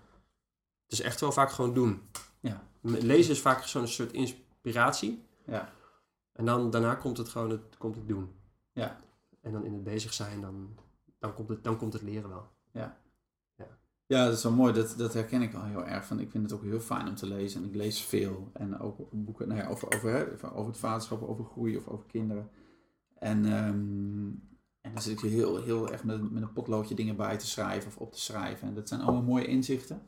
Het 0.83 0.93
is 0.93 1.01
echt 1.01 1.21
wel 1.21 1.33
vaak 1.33 1.51
gewoon 1.51 1.75
doen. 1.75 2.03
Ja. 2.41 2.63
Lezen 2.81 3.33
is 3.33 3.41
vaak 3.41 3.63
zo'n 3.63 3.89
soort 3.89 4.13
inspiratie. 4.13 5.27
Ja. 5.47 5.73
En 6.33 6.45
dan, 6.45 6.71
daarna 6.71 6.95
komt 6.95 7.17
het 7.17 7.29
gewoon 7.29 7.51
het, 7.51 7.77
komt 7.79 7.95
het 7.95 8.09
doen. 8.09 8.35
Ja. 8.73 9.01
En 9.41 9.53
dan 9.53 9.65
in 9.65 9.73
het 9.73 9.85
bezig 9.85 10.13
zijn, 10.13 10.41
dan, 10.41 10.79
dan, 11.19 11.35
komt, 11.35 11.49
het, 11.49 11.65
dan 11.65 11.77
komt 11.77 11.93
het 11.93 12.03
leren 12.03 12.29
wel. 12.29 12.49
Ja, 14.07 14.25
dat 14.25 14.37
is 14.37 14.43
wel 14.43 14.53
mooi. 14.53 14.73
Dat, 14.73 14.95
dat 14.97 15.15
herken 15.15 15.43
ik 15.43 15.53
wel 15.53 15.65
heel 15.65 15.87
erg. 15.87 16.05
Van, 16.05 16.21
ik 16.21 16.31
vind 16.31 16.43
het 16.43 16.53
ook 16.53 16.63
heel 16.63 16.81
fijn 16.81 17.09
om 17.09 17.15
te 17.15 17.27
lezen. 17.27 17.63
En 17.63 17.69
ik 17.69 17.75
lees 17.75 18.01
veel. 18.01 18.51
En 18.53 18.79
ook 18.79 18.97
boeken 19.11 19.49
nou 19.49 19.61
ja, 19.61 19.69
over, 19.69 19.95
over, 19.95 20.53
over 20.55 20.67
het 20.67 20.79
vaderschap, 20.79 21.23
over 21.23 21.45
groei 21.45 21.77
of 21.77 21.89
over 21.89 22.07
kinderen. 22.07 22.51
En, 23.15 23.45
ehm, 23.45 24.53
en 24.85 24.93
dan 24.93 25.03
zit 25.03 25.23
ik 25.23 25.31
heel, 25.31 25.63
heel 25.63 25.93
erg 25.93 26.05
met, 26.05 26.31
met 26.33 26.43
een 26.43 26.53
potloodje 26.53 26.95
dingen 26.95 27.17
bij 27.17 27.39
te 27.39 27.47
schrijven 27.47 27.89
of 27.89 27.97
op 27.97 28.13
te 28.13 28.21
schrijven. 28.21 28.69
En 28.69 28.75
dat 28.75 28.89
zijn 28.89 29.01
allemaal 29.01 29.23
mooie 29.23 29.47
inzichten. 29.47 30.03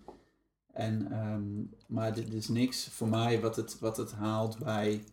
En, 0.72 1.12
ehm, 1.12 1.45
maar 1.87 2.14
dit, 2.14 2.33
is 2.33 2.49
niks 2.49 2.89
voor 2.89 3.09
mij 3.09 3.41
wat 3.41 3.57
het, 3.57 3.79
wat 3.79 3.97
het 3.97 4.12
haalt 4.12 4.59
bij 4.59 5.05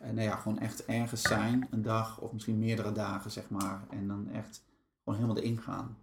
eh, 0.00 0.10
nou 0.10 0.20
ja, 0.20 0.36
gewoon 0.36 0.58
echt 0.58 0.84
ergens 0.84 1.22
zijn. 1.22 1.66
Een 1.70 1.82
dag 1.82 2.20
of 2.20 2.32
misschien 2.32 2.58
meerdere 2.58 2.92
dagen, 2.92 3.30
zeg 3.30 3.50
maar. 3.50 3.86
En 3.90 4.08
dan 4.08 4.28
echt 4.28 4.62
gewoon 5.04 5.18
helemaal 5.18 5.42
erin 5.42 5.60
gaan. 5.60 5.98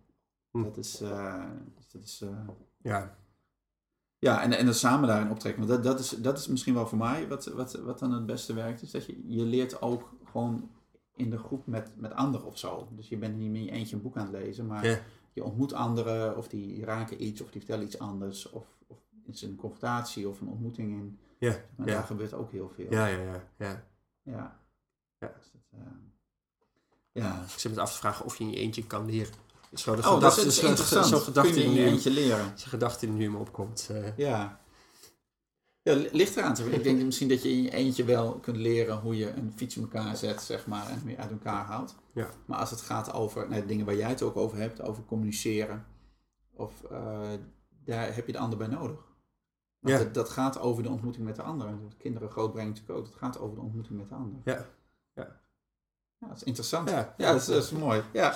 Hm. 0.51 0.63
Dat 0.63 0.77
is... 0.77 1.01
eh, 1.01 1.45
dat 1.91 2.03
is 2.03 2.21
eh, 2.21 2.47
Ja, 2.77 3.15
ja, 4.19 4.41
en, 4.41 4.53
en 4.53 4.65
dan 4.65 4.73
samen 4.73 5.07
daarin 5.07 5.31
optrekken. 5.31 5.67
Want 5.67 5.83
dat, 5.83 5.91
dat, 5.91 5.99
is, 5.99 6.09
dat 6.09 6.37
is 6.37 6.47
misschien 6.47 6.73
wel 6.73 6.87
voor 6.87 6.97
mij 6.97 7.27
wat, 7.27 7.45
wat, 7.45 7.73
wat 7.73 7.99
dan 7.99 8.11
het 8.11 8.25
beste 8.25 8.53
werkt. 8.53 8.81
Is 8.81 8.91
dat 8.91 9.05
je, 9.05 9.23
je 9.27 9.43
leert 9.43 9.81
ook 9.81 10.13
gewoon 10.31 10.69
in 11.19 11.29
de 11.29 11.37
groep 11.37 11.67
met, 11.67 11.91
met 11.95 12.13
anderen 12.13 12.47
of 12.47 12.57
zo. 12.57 12.87
Dus 12.91 13.09
je 13.09 13.17
bent 13.17 13.37
niet 13.37 13.49
meer 13.49 13.59
in 13.59 13.65
je 13.65 13.71
eentje 13.71 13.95
een 13.95 14.01
boek 14.01 14.17
aan 14.17 14.33
het 14.33 14.43
lezen, 14.43 14.65
maar 14.67 14.85
Ja. 14.85 14.99
je 15.33 15.43
ontmoet 15.43 15.73
anderen 15.73 16.37
of 16.37 16.47
die 16.47 16.85
raken 16.85 17.23
iets 17.23 17.41
of 17.41 17.49
die 17.51 17.61
vertellen 17.61 17.85
iets 17.85 17.99
anders. 17.99 18.49
Of, 18.49 18.65
of 18.87 18.97
is 19.25 19.41
een 19.41 19.55
confrontatie 19.55 20.29
of 20.29 20.41
een 20.41 20.47
ontmoeting 20.47 20.91
in. 20.91 21.19
ja, 21.37 21.55
Maar 21.75 21.87
ja. 21.87 21.93
daar 21.93 22.03
gebeurt 22.03 22.33
ook 22.33 22.51
heel 22.51 22.69
veel. 22.75 22.87
ja, 22.89 23.07
ja, 23.07 23.17
ja, 23.21 23.43
ja. 23.57 23.83
Ja. 24.23 24.59
Ja. 25.19 25.33
Dus 25.37 25.51
dat, 25.51 25.61
eh, 25.81 25.87
ja. 27.11 27.41
Ik 27.43 27.59
zit 27.59 27.75
me 27.75 27.81
af 27.81 27.91
te 27.91 27.97
vragen 27.97 28.25
of 28.25 28.37
je 28.37 28.43
in 28.43 28.49
je 28.49 28.55
eentje 28.57 28.85
kan 28.87 29.05
leren. 29.05 29.33
Zo 29.73 29.95
de 29.95 30.01
Oh, 30.09 30.19
dat 30.21 30.37
is 30.37 30.55
zo- 30.59 30.67
interessant. 30.67 31.05
Zo'n 31.05 31.19
gedachte 31.19 31.63
in 31.63 31.71
je 31.71 31.79
nu, 31.79 31.85
eentje 31.85 32.09
leren. 32.11 32.51
zo'n 32.55 32.69
gedachte 32.69 33.05
die 33.05 33.15
nu 33.15 33.29
me 33.31 33.37
opkomt. 33.37 33.87
eh. 33.91 34.17
Ja. 34.17 34.59
Ja, 35.81 35.93
li- 35.93 36.09
ligt 36.11 36.35
eraan. 36.37 36.53
te- 36.53 36.69
Ik 36.71 36.83
denk 36.83 37.01
misschien 37.01 37.27
dat 37.29 37.43
je 37.43 37.49
in 37.49 37.61
je 37.61 37.71
eentje 37.71 38.03
wel 38.03 38.39
kunt 38.39 38.57
leren 38.57 38.97
hoe 38.99 39.17
je 39.17 39.31
een 39.33 39.53
fiets 39.55 39.75
in 39.75 39.81
elkaar 39.81 40.17
zet, 40.17 40.41
zeg 40.41 40.67
maar, 40.67 40.89
en 40.89 41.01
weer 41.05 41.17
uit 41.17 41.31
elkaar 41.31 41.65
haalt. 41.65 41.95
Ja. 42.13 42.29
Maar 42.45 42.57
als 42.59 42.69
het 42.71 42.81
gaat 42.81 43.13
over 43.13 43.49
nou, 43.49 43.65
dingen 43.65 43.85
waar 43.85 43.95
jij 43.95 44.09
het 44.09 44.21
ook 44.21 44.35
over 44.37 44.57
hebt, 44.57 44.81
over 44.81 45.03
communiceren, 45.05 45.85
of 46.53 46.83
eh, 46.83 47.29
daar 47.85 48.15
heb 48.15 48.25
je 48.25 48.31
de 48.31 48.37
ander 48.37 48.57
bij 48.57 48.67
nodig. 48.67 49.07
Want 49.79 49.97
Ja. 49.97 50.03
dat, 50.03 50.13
dat 50.13 50.29
gaat 50.29 50.59
over 50.59 50.83
de 50.83 50.89
ontmoeting 50.89 51.25
met 51.25 51.35
de 51.35 51.41
ander. 51.41 51.67
En 51.67 51.91
kinderen 51.97 52.29
grootbrengen 52.29 52.69
natuurlijk 52.71 52.99
ook. 52.99 53.05
Het 53.05 53.15
gaat 53.15 53.39
over 53.39 53.55
de 53.55 53.61
ontmoeting 53.61 53.99
met 53.99 54.09
de 54.09 54.15
ander. 54.15 54.39
Ja. 54.43 54.65
Ja, 55.13 56.27
dat 56.27 56.35
is 56.37 56.43
interessant. 56.43 56.89
Ja. 56.89 57.13
Ja, 57.17 57.31
dat, 57.31 57.41
is, 57.41 57.47
dat 57.47 57.63
is 57.63 57.71
mooi. 57.71 58.01
Ja. 58.13 58.35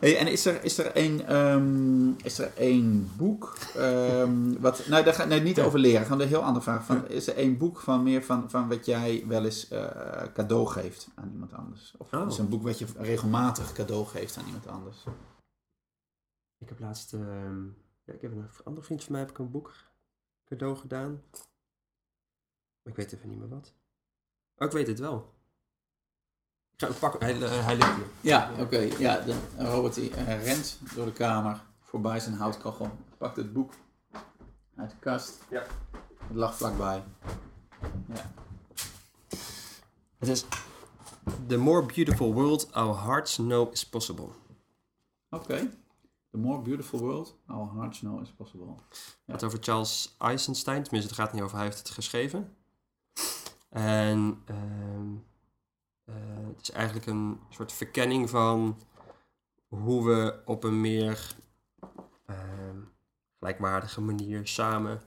Hey, 0.00 0.16
en 0.18 0.26
is 0.26 0.46
er, 0.46 0.64
is 0.64 0.78
er 0.78 0.86
één 0.92 1.26
ehm, 1.26 2.10
is 2.10 2.38
er 2.38 2.52
één 2.56 3.10
boek, 3.16 3.56
ehm, 3.76 4.60
wat, 4.60 4.86
nou 4.86 5.04
daar 5.04 5.14
ga 5.14 5.24
nee, 5.24 5.40
niet 5.40 5.56
Ja. 5.56 5.64
over 5.64 5.78
leren, 5.78 6.06
gewoon 6.06 6.20
een 6.20 6.28
heel 6.28 6.42
andere 6.42 6.64
vraag. 6.64 6.84
Van, 6.84 7.08
Is 7.08 7.26
er 7.28 7.36
één 7.36 7.58
boek 7.58 7.80
van 7.80 8.02
meer 8.02 8.22
van, 8.24 8.50
van 8.50 8.68
wat 8.68 8.86
jij 8.86 9.24
wel 9.26 9.44
eens 9.44 9.68
eh, 9.68 10.22
cadeau 10.34 10.66
geeft 10.66 11.08
aan 11.14 11.30
iemand 11.32 11.52
anders? 11.52 11.94
Of 11.98 12.12
Oh. 12.12 12.26
is 12.28 12.34
er 12.38 12.40
een 12.44 12.48
boek 12.48 12.62
wat 12.62 12.78
je 12.78 12.86
regelmatig 12.96 13.72
cadeau 13.72 14.06
geeft 14.06 14.36
aan 14.36 14.46
iemand 14.46 14.66
anders? 14.66 15.04
Ik 16.58 16.68
heb 16.68 16.78
laatst, 16.80 17.12
ehm, 17.12 17.64
ja, 18.04 18.12
ik 18.12 18.20
heb 18.20 18.32
een 18.32 18.48
andere 18.64 18.86
vriend 18.86 19.02
van 19.04 19.12
mij 19.12 19.20
heb 19.20 19.30
ik 19.30 19.38
een 19.38 19.50
boek 19.50 19.74
cadeau 20.44 20.76
gedaan. 20.76 21.22
Maar 22.82 22.92
ik 22.92 22.96
weet 22.96 23.12
even 23.12 23.28
niet 23.28 23.38
meer 23.38 23.48
wat. 23.48 23.74
Oh, 24.56 24.66
ik 24.66 24.72
weet 24.72 24.86
het 24.86 24.98
wel. 24.98 25.34
Pakken. 27.00 27.20
Hij, 27.20 27.42
eh, 27.42 27.64
hij 27.64 27.76
ligt 27.76 27.94
hier. 27.94 28.06
Ja, 28.20 28.50
oké. 28.58 28.78
Ja, 28.78 29.20
de, 29.20 29.34
Robert 29.56 29.94
die, 29.94 30.14
eh, 30.14 30.44
rent 30.44 30.78
door 30.94 31.04
de 31.04 31.12
kamer 31.12 31.60
voorbij 31.80 32.20
zijn 32.20 32.34
houtkachel. 32.34 32.90
Pakt 33.18 33.36
het 33.36 33.52
boek 33.52 33.72
uit 34.76 34.90
de 34.90 34.96
kast. 35.00 35.38
Ja. 35.50 35.62
Het 36.26 36.36
lag 36.36 36.56
vlakbij. 36.56 37.02
Ja. 38.06 38.32
Het 40.18 40.28
is 40.28 40.44
The 41.46 41.56
More 41.56 41.86
Beautiful 41.86 42.32
World 42.32 42.72
Our 42.72 42.96
Hearts 42.96 43.36
Know 43.36 43.72
Is 43.72 43.86
Possible. 43.86 44.28
Oké. 45.30 45.70
The 46.30 46.38
more 46.38 46.62
beautiful 46.62 46.98
world, 46.98 47.34
our 47.46 47.68
hearts 47.74 47.98
know 47.98 48.20
is 48.20 48.30
possible. 48.30 48.66
Het 48.66 49.06
gaat 49.26 49.44
over 49.44 49.58
Charles 49.62 50.14
Eisenstein. 50.18 50.82
Tenminste, 50.82 51.10
het 51.10 51.20
gaat 51.20 51.32
niet 51.32 51.42
over. 51.42 51.56
Hij 51.56 51.66
heeft 51.66 51.78
het 51.78 51.90
geschreven. 51.90 52.56
En 53.68 54.42
ehm, 54.44 55.14
eh, 56.08 56.14
het 56.56 56.60
is 56.60 56.70
eigenlijk 56.70 57.06
een 57.06 57.40
soort 57.48 57.72
verkenning 57.72 58.30
van 58.30 58.78
hoe 59.68 60.06
we 60.06 60.42
op 60.44 60.64
een 60.64 60.80
meer 60.80 61.34
ehm, 62.26 62.76
gelijkwaardige 63.38 64.00
manier 64.00 64.46
samen 64.46 65.00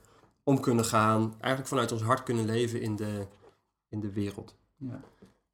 om 0.44 0.60
kunnen 0.60 0.86
gaan. 0.86 1.32
Eigenlijk 1.32 1.68
vanuit 1.68 1.92
ons 1.92 2.02
hart 2.02 2.24
kunnen 2.24 2.46
leven 2.46 2.82
in 2.82 2.96
de, 2.96 3.28
in 3.90 4.00
de 4.00 4.12
wereld. 4.12 4.56
Ja. 4.78 5.02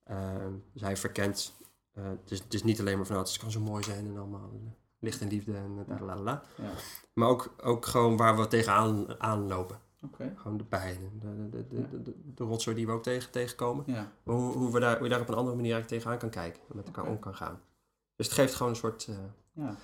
Ehm, 0.03 0.53
dus 0.73 0.81
hij 0.81 0.97
verkent, 0.97 1.53
eh, 1.93 2.03
het, 2.03 2.31
is, 2.31 2.39
het 2.39 2.53
is 2.53 2.63
niet 2.63 2.79
alleen 2.79 2.97
maar 2.97 3.05
van 3.05 3.15
nou, 3.15 3.27
het 3.27 3.37
kan 3.37 3.51
zo 3.51 3.59
mooi 3.59 3.83
zijn 3.83 4.05
en 4.05 4.17
allemaal 4.17 4.51
eh, 4.53 4.71
licht 4.99 5.21
en 5.21 5.27
liefde 5.27 5.55
en 5.55 5.85
la 5.87 5.99
la 5.99 6.15
la. 6.15 6.43
Maar 7.13 7.27
ook, 7.27 7.53
ook 7.61 7.85
gewoon 7.85 8.17
waar 8.17 8.37
we 8.37 8.47
tegenaan 8.47 9.21
aanlopen. 9.21 9.79
Gewoon 10.35 10.57
de 10.57 10.63
pijn, 10.63 11.19
de, 11.19 11.49
de, 11.49 11.67
de, 11.67 11.87
de, 11.89 12.01
de, 12.01 12.33
de 12.33 12.43
rotzooi 12.43 12.75
die 12.75 12.85
we 12.85 12.91
ook 12.91 13.03
tegen, 13.03 13.31
tegenkomen. 13.31 13.83
Ja. 13.87 14.11
Maar 14.23 14.35
hoe, 14.35 14.53
hoe, 14.53 14.71
we 14.71 14.79
daar, 14.79 14.95
hoe 14.95 15.03
je 15.03 15.09
daar 15.09 15.21
op 15.21 15.27
een 15.27 15.35
andere 15.35 15.55
manier 15.55 15.73
eigenlijk 15.73 16.01
tegenaan 16.01 16.19
kan 16.19 16.41
kijken. 16.41 16.61
En 16.69 16.75
met 16.75 16.85
elkaar 16.85 17.05
om 17.05 17.19
kan 17.19 17.35
gaan. 17.35 17.61
Dus 18.15 18.25
het 18.25 18.35
geeft 18.35 18.55
gewoon 18.55 18.71
een 18.71 18.77
soort 18.77 19.07
eh, 19.07 19.15
Ja. 19.53 19.75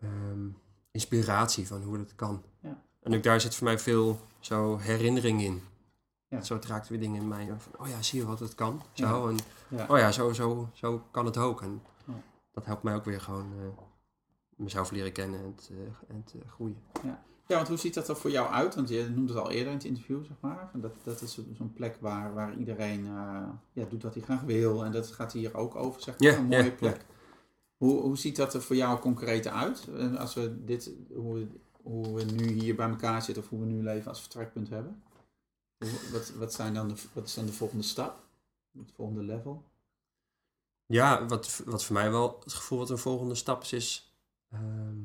ehm, 0.00 0.48
inspiratie 0.90 1.66
van 1.66 1.82
hoe 1.82 1.98
het 1.98 2.14
kan. 2.14 2.42
Ja. 2.60 2.82
En 3.02 3.14
ook 3.14 3.22
daar 3.22 3.40
zit 3.40 3.54
voor 3.54 3.66
mij 3.66 3.78
veel 3.78 4.20
zo 4.40 4.76
herinnering 4.78 5.42
in. 5.42 5.62
Ja. 6.28 6.42
Zo 6.42 6.58
raakt 6.66 6.88
weer 6.88 7.00
dingen 7.00 7.20
in 7.20 7.28
mij. 7.28 7.54
Van, 7.58 7.80
oh 7.80 7.88
ja, 7.88 8.02
zie 8.02 8.20
je 8.20 8.26
wat 8.26 8.40
het 8.40 8.54
kan? 8.54 8.82
Zo. 8.92 9.28
En, 9.28 9.36
oh 9.88 9.98
ja, 9.98 10.12
zo, 10.12 10.32
zo, 10.32 10.68
zo 10.72 11.02
kan 11.10 11.24
het 11.26 11.36
ook. 11.36 11.62
En 11.62 11.82
dat 12.52 12.66
helpt 12.66 12.82
mij 12.82 12.94
ook 12.94 13.04
weer 13.04 13.20
gewoon 13.20 13.52
eh, 13.58 13.82
mezelf 14.56 14.90
leren 14.90 15.12
kennen 15.12 15.40
en 15.40 15.54
te, 15.54 15.88
en 16.08 16.24
te 16.24 16.38
groeien. 16.46 16.82
Ja, 17.02 17.22
want 17.56 17.68
hoe 17.68 17.76
ziet 17.78 17.94
dat 17.94 18.08
er 18.08 18.16
voor 18.16 18.30
jou 18.30 18.48
uit? 18.52 18.74
Want 18.74 18.88
je 18.88 19.08
noemde 19.14 19.32
het 19.32 19.42
al 19.42 19.50
eerder 19.50 19.68
in 19.72 19.78
het 19.78 19.84
interview, 19.86 20.24
zeg 20.24 20.36
maar. 20.40 20.68
Van 20.70 20.80
Dat, 20.80 20.92
dat 21.04 21.20
is 21.20 21.34
zo- 21.34 21.42
zo'n 21.56 21.72
plek 21.72 21.96
waar, 22.00 22.34
waar 22.34 22.56
iedereen 22.56 23.06
eh, 23.06 23.48
ja, 23.72 23.84
doet 23.84 24.02
wat 24.02 24.14
hij 24.14 24.22
graag 24.22 24.40
wil. 24.42 24.84
En 24.84 24.92
dat 24.92 25.06
gaat 25.06 25.32
hier 25.32 25.54
ook 25.56 25.74
over, 25.74 26.00
zeg 26.02 26.18
maar. 26.18 26.30
Ja, 26.32 26.38
een 26.38 26.44
mooie 26.46 26.64
ja, 26.64 26.70
plek. 26.70 27.04
Hoe, 27.76 28.00
hoe 28.00 28.18
ziet 28.18 28.36
dat 28.36 28.54
er 28.54 28.62
voor 28.62 28.76
jou 28.76 28.98
concreet 28.98 29.46
uit? 29.46 29.88
En 29.96 30.16
Als 30.18 30.34
we 30.34 30.64
dit, 30.64 30.90
hoe 31.14 31.34
we, 31.34 31.46
hoe 31.82 32.14
we 32.14 32.24
nu 32.24 32.46
hier 32.46 32.74
bij 32.74 32.88
elkaar 32.88 33.22
zitten 33.22 33.42
of 33.42 33.48
hoe 33.48 33.60
we 33.60 33.66
nu 33.66 33.82
leven 33.82 34.08
als 34.08 34.20
vertrekpunt 34.20 34.68
hebben. 34.68 35.02
Hoe- 35.78 36.10
Wat, 36.12 36.30
wat, 36.30 36.52
zijn 36.52 36.74
dan 36.74 36.88
de, 36.88 36.94
wat 37.12 37.26
is 37.26 37.34
dan 37.34 37.46
de 37.46 37.52
volgende 37.52 37.84
stap? 37.84 38.24
Het 38.78 38.92
volgende 38.94 39.22
level? 39.22 39.64
Ja, 40.86 41.26
wat, 41.26 41.62
wat 41.66 41.84
voor 41.84 41.94
mij 41.94 42.10
wel 42.10 42.40
het 42.44 42.52
gevoel 42.52 42.78
wat 42.78 42.90
een 42.90 42.98
volgende 42.98 43.34
stap 43.34 43.62
is, 43.62 43.72
is 43.72 44.14
ehm, 44.50 44.96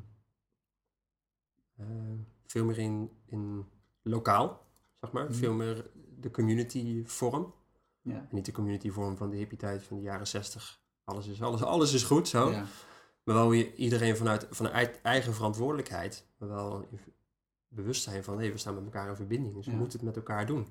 ehm, 1.78 2.18
veel 2.56 2.66
meer 2.66 2.78
in, 2.78 3.12
in 3.26 3.66
lokaal, 4.02 4.66
zeg 5.02 5.12
maar. 5.12 5.24
Mhm. 5.24 5.34
Veel 5.34 5.54
meer 5.54 5.90
de 6.20 6.32
community 6.32 7.04
vorm. 7.06 7.54
Ja. 8.02 8.14
En 8.14 8.28
niet 8.32 8.46
de 8.46 8.52
community 8.52 8.90
vorm 8.90 9.18
van 9.18 9.30
de 9.30 9.36
hippie 9.36 9.58
tijd 9.58 9.84
van 9.84 9.98
de 9.98 10.04
jaren 10.04 10.28
zestig. 10.28 10.80
Alles 11.04 11.28
is, 11.28 11.42
alles, 11.42 11.64
alles 11.64 11.94
is 11.94 12.04
goed 12.04 12.28
zo. 12.28 12.52
Ja. 12.52 12.66
Maar 13.24 13.36
wel 13.36 13.54
iedereen 13.54 14.18
vanuit, 14.18 14.48
vanuit 14.50 15.02
eigen 15.02 15.34
verantwoordelijkheid. 15.34 16.28
Maar 16.38 16.50
wel 16.50 16.88
bewustzijn 17.68 18.24
van, 18.24 18.40
hé, 18.40 18.52
we 18.52 18.58
staan 18.58 18.76
met 18.76 18.84
elkaar 18.84 19.10
in 19.10 19.16
verbinding. 19.16 19.56
Dus 19.56 19.66
we 19.66 19.72
moeten 19.72 19.98
het 19.98 20.08
met 20.08 20.16
elkaar 20.16 20.46
doen. 20.46 20.68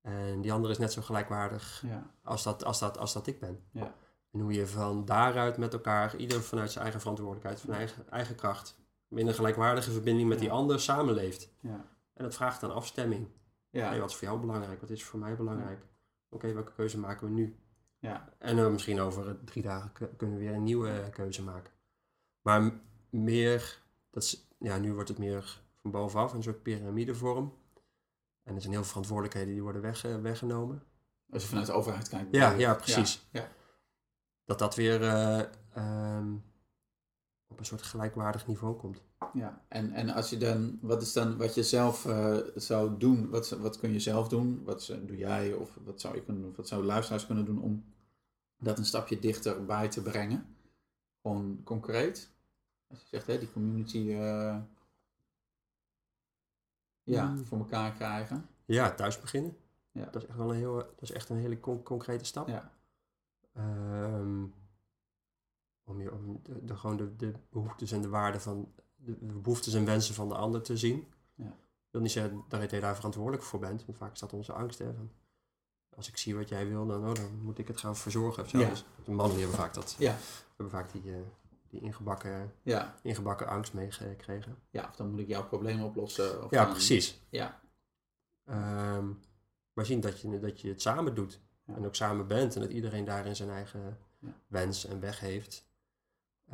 En 0.00 0.40
die 0.40 0.52
andere 0.52 0.72
is 0.72 0.78
net 0.78 0.92
zo 0.92 1.02
gelijkwaardig 1.02 1.84
als 2.22 2.42
dat, 2.42 2.64
als 2.64 2.78
dat, 2.78 2.98
als 2.98 3.12
dat 3.12 3.26
ik 3.26 3.40
ben. 3.40 3.60
Ja. 3.70 3.94
En 4.32 4.40
hoe 4.40 4.52
je 4.52 4.66
van 4.66 5.04
daaruit 5.04 5.56
met 5.56 5.72
elkaar, 5.72 6.16
ieder 6.16 6.42
vanuit 6.42 6.70
zijn 6.70 6.82
eigen 6.82 7.00
verantwoordelijkheid, 7.00 7.60
van 7.60 7.74
eigen, 7.74 8.10
eigen 8.10 8.34
kracht, 8.34 8.76
in 9.14 9.26
een 9.26 9.34
gelijkwaardige 9.34 9.90
verbinding 9.90 10.28
met 10.28 10.38
die 10.38 10.50
ander 10.50 10.80
samenleeft. 10.80 11.54
Ja. 11.60 11.86
En 12.14 12.24
dat 12.24 12.34
vraagt 12.34 12.60
dan 12.60 12.74
afstemming. 12.74 13.28
Ja. 13.70 13.88
Hey, 13.88 14.00
wat 14.00 14.10
is 14.10 14.16
voor 14.16 14.28
jou 14.28 14.40
belangrijk? 14.40 14.80
Wat 14.80 14.90
is 14.90 15.04
voor 15.04 15.18
mij 15.18 15.36
belangrijk? 15.36 15.86
Oké, 16.28 16.52
welke 16.52 16.72
keuze 16.72 16.98
maken 16.98 17.26
we 17.26 17.32
nu? 17.32 17.56
Ja. 17.98 18.28
En 18.38 18.56
dan 18.56 18.72
misschien 18.72 19.00
over 19.00 19.44
drie 19.44 19.62
dagen 19.62 19.92
kunnen 20.16 20.36
we 20.36 20.44
weer 20.44 20.54
een 20.54 20.62
nieuwe 20.62 20.90
eh, 20.90 21.10
keuze 21.10 21.42
maken. 21.42 21.72
Maar 22.42 22.72
meer, 23.10 23.82
dat 24.10 24.22
is, 24.22 24.48
ja, 24.58 24.78
nu 24.78 24.92
wordt 24.92 25.08
het 25.08 25.18
meer 25.18 25.60
van 25.80 25.90
bovenaf, 25.90 26.32
een 26.32 26.42
soort 26.42 26.62
piramidevorm. 26.62 27.54
En 28.42 28.54
er 28.54 28.60
zijn 28.60 28.72
heel 28.72 28.82
veel 28.82 28.90
verantwoordelijkheden 28.90 29.52
die 29.52 29.62
worden 29.62 29.82
weg, 29.82 30.04
eh, 30.04 30.20
weggenomen. 30.20 30.82
Als 31.30 31.42
je 31.42 31.48
vanuit 31.48 31.66
de 31.66 31.72
overheid 31.72 32.08
kijkt. 32.08 32.34
Ja, 32.34 32.50
ja, 32.50 32.74
precies. 32.74 33.26
Ja, 33.30 33.48
Dat 34.44 34.58
dat 34.58 34.74
weer 34.74 35.02
eh, 35.02 35.44
ehm, 35.74 36.34
op 37.48 37.58
een 37.58 37.64
soort 37.64 37.82
gelijkwaardig 37.82 38.46
niveau 38.46 38.76
komt. 38.76 39.02
ja. 39.32 39.62
En, 39.68 39.92
en 39.92 40.08
als 40.10 40.30
je 40.30 40.36
dan, 40.36 40.78
wat 40.80 41.02
is 41.02 41.12
dan 41.12 41.36
wat 41.36 41.54
je 41.54 41.62
zelf 41.62 42.06
eh, 42.06 42.36
zou 42.54 42.98
doen? 42.98 43.30
Wat, 43.30 43.48
wat 43.50 43.78
kun 43.78 43.92
je 43.92 44.00
zelf 44.00 44.28
doen? 44.28 44.64
Wat 44.64 44.86
doe 45.06 45.16
jij? 45.16 45.52
Of 45.52 45.78
wat 45.84 46.00
zou 46.00 46.14
je 46.14 46.22
kunnen 46.24 46.42
doen? 46.42 46.54
Wat 46.56 46.68
zouden 46.68 46.90
luisteraars 46.90 47.26
kunnen 47.26 47.44
doen 47.44 47.62
om 47.62 47.84
dat 48.58 48.78
een 48.78 48.84
stapje 48.84 49.18
dichterbij 49.18 49.88
te 49.88 50.02
brengen? 50.02 50.56
Gewoon 51.22 51.60
concreet. 51.64 52.30
Als 52.86 53.00
je 53.00 53.06
zegt, 53.08 53.26
hè, 53.26 53.38
die 53.38 53.52
community 53.52 53.98
eh, 54.10 54.56
ja, 57.02 57.24
Mm. 57.28 57.44
voor 57.44 57.58
elkaar 57.58 57.92
krijgen. 57.92 58.46
Ja, 58.64 58.94
thuis 58.94 59.20
beginnen. 59.20 59.56
Ja. 59.92 60.04
Dat 60.04 60.22
is 60.22 60.28
echt 60.28 60.38
wel 60.38 60.50
een 60.50 60.56
heel, 60.56 60.74
dat 60.74 61.00
is 61.02 61.10
echt 61.12 61.28
een 61.28 61.36
hele 61.36 61.60
con- 61.60 61.82
concrete 61.82 62.24
stap. 62.24 62.48
Ja. 62.48 62.72
Ehm, 63.52 64.44
om 65.84 66.00
je, 66.00 66.12
om 66.12 66.40
de, 66.42 66.64
de- 66.64 66.76
gewoon 66.76 66.96
de, 66.96 67.16
de 67.16 67.32
behoeftes 67.50 67.92
en 67.92 68.02
de 68.02 68.08
waarden 68.08 68.40
van 68.40 68.72
de, 68.96 69.16
behoeftes 69.20 69.74
en 69.74 69.84
wensen 69.84 70.14
van 70.14 70.28
de 70.28 70.34
ander 70.34 70.62
te 70.62 70.76
zien. 70.76 71.06
Ja. 71.34 71.46
Ik 71.46 71.90
wil 71.90 72.00
niet 72.00 72.10
zeggen 72.12 72.44
dat 72.48 72.70
je 72.70 72.80
daar 72.80 72.94
verantwoordelijk 72.96 73.42
voor 73.42 73.58
bent, 73.60 73.84
want 73.86 73.98
vaak 73.98 74.18
dat 74.18 74.32
onze 74.32 74.52
angst. 74.52 74.78
Hè, 74.78 74.94
van, 74.94 75.10
als 75.96 76.08
ik 76.08 76.16
zie 76.16 76.36
wat 76.36 76.48
jij 76.48 76.68
wil, 76.68 76.86
dan, 76.86 77.08
oh, 77.08 77.14
dan 77.14 77.38
moet 77.42 77.58
ik 77.58 77.68
het 77.68 77.80
gaan 77.80 77.96
verzorgen 77.96 78.42
of 78.42 78.48
zo. 78.48 78.58
Ja. 78.58 78.68
Dus 78.68 78.84
de 79.04 79.10
mannen 79.12 79.38
hebben 79.38 79.56
vaak 79.56 79.74
dat. 79.74 79.96
Ja. 79.98 80.16
hebben 80.48 80.70
vaak 80.70 80.92
die, 80.92 81.12
eh, 81.12 81.18
die 81.68 81.80
ingebakken, 81.80 82.52
Ja. 82.62 82.94
ingebakken 83.02 83.46
angst 83.48 83.72
meegekregen. 83.74 84.56
ja, 84.70 84.88
of 84.90 84.96
dan 84.96 85.10
moet 85.10 85.20
ik 85.20 85.28
jouw 85.28 85.44
probleem 85.46 85.82
oplossen. 85.82 86.44
Of 86.44 86.50
Ja, 86.50 86.62
dan- 86.64 86.72
precies. 86.72 87.20
Ja, 87.28 87.62
Ehm, 88.44 89.08
maar 89.72 89.86
zien 89.86 90.00
dat 90.00 90.20
je, 90.20 90.38
dat 90.40 90.60
je 90.60 90.68
het 90.68 90.82
samen 90.82 91.14
doet. 91.14 91.40
En 91.66 91.86
ook 91.86 91.94
samen 91.94 92.26
bent. 92.26 92.54
En 92.54 92.60
dat 92.60 92.70
iedereen 92.70 93.04
daarin 93.04 93.36
zijn 93.36 93.50
eigen 93.50 93.98
wens 94.46 94.84
en 94.86 95.00
weg 95.00 95.20
heeft. 95.20 95.63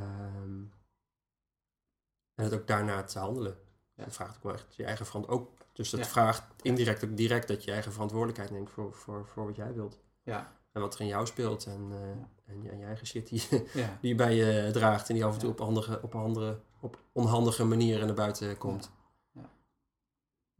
Ehm, 0.00 0.62
en 2.34 2.44
het 2.44 2.54
ook 2.54 2.66
daarna 2.66 3.02
te 3.02 3.18
handelen. 3.18 3.58
Ja. 3.94 4.04
Dat 4.04 4.14
vraagt 4.14 4.36
ook 4.36 4.42
wel 4.42 4.52
echt 4.52 4.76
je 4.76 4.84
eigen 4.84 5.06
verantwoordelijkheid. 5.06 5.60
Ook, 5.68 5.76
dus 5.76 5.90
dat 5.90 6.00
Ja. 6.00 6.06
vraagt 6.06 6.42
indirect 6.62 7.04
ook 7.04 7.16
direct 7.16 7.48
dat 7.48 7.64
je 7.64 7.72
eigen 7.72 7.92
verantwoordelijkheid 7.92 8.50
neemt 8.50 8.70
voor, 8.70 8.92
voor, 8.94 9.26
voor 9.26 9.46
wat 9.46 9.56
jij 9.56 9.72
wilt. 9.74 9.98
ja, 10.22 10.52
En 10.72 10.80
wat 10.80 10.94
er 10.94 11.00
in 11.00 11.06
jou 11.06 11.26
speelt. 11.26 11.66
En, 11.66 11.88
eh, 11.90 12.54
en, 12.54 12.62
je, 12.62 12.68
en 12.70 12.78
je 12.78 12.84
eigen 12.84 13.06
shit 13.06 13.28
die, 13.28 13.42
ja. 13.72 13.98
die 14.00 14.08
je 14.10 14.14
bij 14.14 14.34
je 14.34 14.70
draagt. 14.72 15.08
En 15.08 15.14
die 15.14 15.24
af 15.24 15.32
en 15.32 15.38
toe 15.38 15.50
op, 15.50 15.58
handige, 15.58 16.02
op, 16.02 16.14
andere, 16.14 16.60
op 16.80 16.98
onhandige 17.12 17.64
manieren 17.64 18.06
naar 18.06 18.16
buiten 18.16 18.58
komt. 18.58 18.90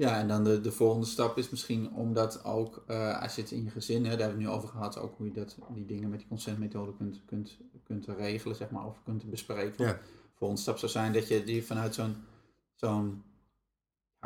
Ja, 0.01 0.19
en 0.19 0.29
dan 0.29 0.45
de, 0.45 0.61
de 0.61 0.73
volgende 0.73 1.07
stap 1.07 1.39
is 1.39 1.51
misschien 1.51 1.93
om 1.93 2.15
dat 2.15 2.45
ook, 2.45 2.85
eh, 2.87 3.23
als 3.23 3.35
je 3.35 3.41
het 3.43 3.51
in 3.51 3.65
je 3.65 3.71
gezin, 3.71 4.05
hè, 4.05 4.11
daar 4.11 4.19
hebben 4.19 4.37
we 4.37 4.43
het 4.43 4.53
nu 4.53 4.57
over 4.57 4.69
gehad, 4.69 4.99
ook 4.99 5.17
hoe 5.17 5.27
je 5.27 5.33
dat, 5.33 5.57
die 5.75 5.87
dingen 5.87 6.09
met 6.11 6.19
die 6.19 6.29
consentmethode 6.29 6.97
kunt, 6.97 7.21
kunt, 7.27 7.57
kunt 7.85 8.07
regelen, 8.07 8.57
zeg 8.57 8.71
maar, 8.71 8.87
of 8.87 9.03
kunt 9.05 9.31
bespreken. 9.31 9.85
Ja. 9.85 9.99
Volgende 10.35 10.63
stap 10.63 10.79
zou 10.79 10.93
zijn 10.93 11.13
dat 11.13 11.29
je 11.29 11.45
die 11.45 11.65
vanuit 11.65 11.95
zo'n 11.95 12.17
zo'n 12.75 13.25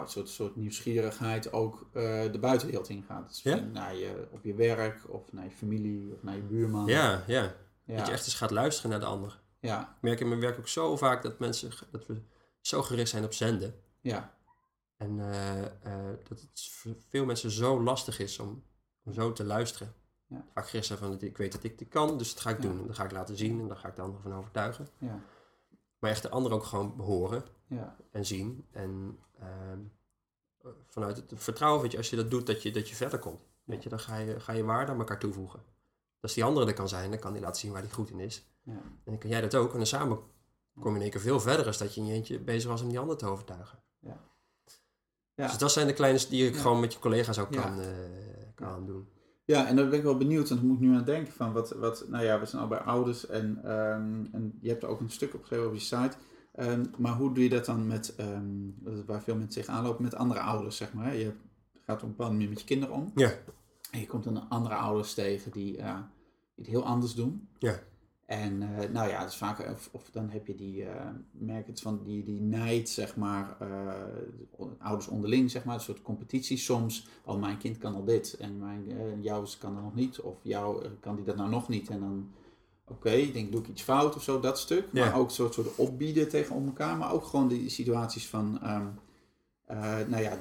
soort, 0.04 0.28
soort 0.28 0.56
nieuwsgierigheid 0.56 1.52
ook 1.52 1.88
eh, 1.92 2.32
de 2.32 2.38
buitenwereld 2.40 2.88
ingaat. 2.88 3.28
Dus 3.28 3.42
Ja? 3.42 3.56
naar 3.56 3.96
je, 3.96 4.28
op 4.30 4.44
je 4.44 4.54
werk, 4.54 5.00
of 5.08 5.32
naar 5.32 5.44
je 5.44 5.50
familie, 5.50 6.12
of 6.12 6.22
naar 6.22 6.36
je 6.36 6.42
buurman. 6.42 6.86
Ja, 6.86 7.24
ja. 7.26 7.54
ja, 7.84 7.96
Dat 7.96 8.06
je 8.06 8.12
echt 8.12 8.24
eens 8.24 8.34
gaat 8.34 8.50
luisteren 8.50 8.90
naar 8.90 9.00
de 9.00 9.06
ander. 9.06 9.40
ja, 9.60 9.80
Ik 9.96 10.02
merk 10.02 10.20
in 10.20 10.28
mijn 10.28 10.40
werk 10.40 10.58
ook 10.58 10.68
zo 10.68 10.96
vaak 10.96 11.22
dat 11.22 11.38
mensen 11.38 11.70
dat 11.90 12.06
we 12.06 12.20
zo 12.60 12.82
gericht 12.82 13.10
zijn 13.10 13.24
op 13.24 13.32
zenden. 13.32 13.74
ja, 14.00 14.32
En 14.96 15.20
eh, 15.20 15.64
eh, 15.64 16.18
dat 16.28 16.40
het 16.40 16.68
voor 16.70 16.94
veel 17.08 17.24
mensen 17.24 17.50
zo 17.50 17.82
lastig 17.82 18.18
is 18.18 18.38
om, 18.38 18.64
om 19.04 19.12
zo 19.12 19.32
te 19.32 19.44
luisteren. 19.44 19.94
Ja. 20.26 20.44
Vaak 20.54 20.66
zijn 20.68 20.98
van 20.98 21.20
ik 21.20 21.36
weet 21.36 21.52
dat 21.52 21.62
ik 21.64 21.78
dit 21.78 21.88
kan, 21.88 22.18
dus 22.18 22.32
dat 22.34 22.42
ga 22.42 22.50
ik 22.50 22.56
Ja. 22.56 22.62
doen. 22.62 22.80
En 22.80 22.86
dat 22.86 22.96
ga 22.96 23.04
ik 23.04 23.10
laten 23.10 23.36
zien 23.36 23.60
en 23.60 23.68
dan 23.68 23.76
ga 23.76 23.88
ik 23.88 23.96
de 23.96 24.02
ander 24.02 24.20
van 24.20 24.34
overtuigen. 24.34 24.88
ja, 24.98 25.20
Maar 25.98 26.10
echt 26.10 26.22
de 26.22 26.30
ander 26.30 26.52
ook 26.52 26.64
gewoon 26.64 26.94
horen 27.00 27.44
ja, 27.66 27.96
en 28.10 28.26
zien. 28.26 28.64
En 28.70 29.18
ehm, 29.38 29.78
eh, 30.58 30.70
vanuit 30.88 31.16
het 31.16 31.32
vertrouwen, 31.36 31.82
weet 31.82 31.90
je, 31.92 31.96
als 31.98 32.10
je 32.10 32.16
dat 32.16 32.30
doet, 32.30 32.46
dat 32.46 32.62
je, 32.62 32.70
dat 32.70 32.88
je 32.88 32.94
verder 32.94 33.18
komt. 33.18 33.40
Weet 33.64 33.82
je, 33.82 33.88
dan 33.88 34.00
ga 34.00 34.16
je, 34.16 34.40
ga 34.40 34.52
je 34.52 34.64
waarde 34.64 34.92
aan 34.92 34.98
elkaar 34.98 35.18
toevoegen. 35.18 35.62
Als 36.20 36.34
die 36.34 36.44
andere 36.44 36.66
er 36.66 36.74
kan 36.74 36.88
zijn, 36.88 37.10
dan 37.10 37.18
kan 37.18 37.32
die 37.32 37.42
laten 37.42 37.60
zien 37.60 37.72
waar 37.72 37.82
hij 37.82 37.90
goed 37.90 38.10
in 38.10 38.20
is. 38.20 38.46
ja, 38.62 38.72
En 38.72 39.00
dan 39.04 39.18
kan 39.18 39.30
jij 39.30 39.40
dat 39.40 39.54
ook. 39.54 39.70
En 39.70 39.76
dan 39.76 39.86
samen 39.86 40.18
kom 40.80 40.90
je 40.90 40.96
in 40.96 41.02
één 41.02 41.10
keer 41.10 41.20
veel 41.20 41.40
verder 41.40 41.66
als 41.66 41.78
dat 41.78 41.94
je 41.94 42.00
in 42.00 42.06
je 42.06 42.12
eentje 42.12 42.38
bezig 42.40 42.70
was 42.70 42.82
om 42.82 42.88
die 42.88 42.98
ander 42.98 43.16
te 43.16 43.26
overtuigen. 43.26 43.78
ja. 43.98 44.32
Dus 45.34 45.58
dat 45.58 45.72
zijn 45.72 45.86
de 45.86 45.92
kleine 45.92 46.18
die 46.28 46.46
ik 46.46 46.54
Ja. 46.54 46.60
gewoon 46.60 46.80
met 46.80 46.92
je 46.92 46.98
collega's 46.98 47.38
ook 47.38 47.54
Ja. 47.54 47.62
kan, 47.62 47.80
eh, 47.80 47.86
kan 48.54 48.86
doen. 48.86 49.08
Ja, 49.44 49.66
en 49.66 49.76
daar 49.76 49.88
ben 49.88 49.98
ik 49.98 50.04
wel 50.04 50.16
benieuwd, 50.16 50.48
want 50.48 50.60
ik 50.60 50.66
moet 50.66 50.80
nu 50.80 50.94
aan 50.96 51.04
denken 51.04 51.32
van 51.32 51.52
wat, 51.52 51.70
wat 51.70 52.04
nou 52.08 52.24
ja, 52.24 52.40
we 52.40 52.46
zijn 52.46 52.62
al 52.62 52.68
bij 52.68 52.78
ouders 52.78 53.26
en, 53.26 53.58
ehm, 53.64 54.24
en 54.32 54.58
je 54.60 54.68
hebt 54.68 54.82
er 54.82 54.88
ook 54.88 55.00
een 55.00 55.10
stuk 55.10 55.34
opgeschreven 55.34 55.66
op 55.66 55.74
je 55.74 55.80
site. 55.80 56.16
Ehm, 56.54 56.84
maar 56.98 57.12
hoe 57.16 57.34
doe 57.34 57.42
je 57.44 57.50
dat 57.50 57.64
dan 57.64 57.86
met, 57.86 58.14
ehm, 58.16 58.44
waar 59.06 59.22
veel 59.22 59.34
mensen 59.36 59.54
tegenaan 59.62 59.84
lopen, 59.84 60.02
met 60.02 60.14
andere 60.14 60.40
ouders, 60.40 60.76
zeg 60.76 60.92
maar. 60.92 61.14
Je 61.16 61.32
gaat 61.84 61.96
op 61.96 62.02
een 62.02 62.08
bepaalde 62.08 62.32
manier 62.32 62.48
met 62.48 62.60
je 62.60 62.66
kinderen 62.66 62.94
om. 62.94 63.12
Ja. 63.14 63.32
En 63.90 64.00
je 64.00 64.06
komt 64.06 64.24
dan 64.24 64.48
andere 64.48 64.74
ouders 64.74 65.14
tegen 65.14 65.50
die, 65.52 65.72
die 65.72 65.82
het 66.56 66.66
heel 66.66 66.84
anders 66.84 67.14
doen. 67.14 67.48
Ja. 67.58 67.78
En 68.34 68.62
eh, 68.62 68.88
nou 68.90 69.08
ja, 69.08 69.24
dus 69.24 69.36
vaak, 69.36 69.70
of, 69.70 69.88
of 69.92 70.10
dan 70.10 70.30
heb 70.30 70.46
je 70.46 70.54
die, 70.54 70.84
eh, 70.84 71.06
merk 71.30 71.66
het 71.66 71.80
van 71.80 72.00
die, 72.04 72.24
die 72.24 72.40
nijd, 72.40 72.88
zeg 72.88 73.16
maar, 73.16 73.56
eh, 73.60 74.68
ouders 74.78 75.06
onderling, 75.06 75.50
zeg 75.50 75.64
maar, 75.64 75.74
een 75.74 75.80
soort 75.80 76.02
competitie 76.02 76.56
soms. 76.56 77.08
Oh, 77.24 77.40
mijn 77.40 77.58
kind 77.58 77.78
kan 77.78 77.94
al 77.94 78.04
dit 78.04 78.36
en 78.38 78.58
mijn, 78.58 78.84
jouw 79.22 79.44
kan 79.58 79.74
dat 79.74 79.82
nog 79.82 79.94
niet, 79.94 80.20
of 80.20 80.36
jou 80.42 80.84
eh, 80.84 80.90
kan 81.00 81.16
die 81.16 81.24
dat 81.24 81.36
nou 81.36 81.50
nog 81.50 81.68
niet. 81.68 81.88
En 81.88 82.00
dan, 82.00 82.30
oké, 82.86 83.10
ik 83.10 83.32
denk, 83.32 83.52
doe 83.52 83.60
ik 83.60 83.68
iets 83.68 83.82
fout 83.82 84.16
of 84.16 84.22
zo, 84.22 84.40
dat 84.40 84.58
stuk. 84.58 84.88
Ja. 84.92 85.04
Maar 85.04 85.18
ook 85.18 85.26
een 85.26 85.34
soort, 85.34 85.54
soort 85.54 85.74
opbieden 85.76 86.28
tegen 86.28 86.66
elkaar, 86.66 86.96
maar 86.96 87.12
ook 87.12 87.24
gewoon 87.24 87.48
die 87.48 87.68
situaties 87.68 88.28
van, 88.28 88.60
eh, 88.62 89.98
nou 90.08 90.22
ja, 90.22 90.36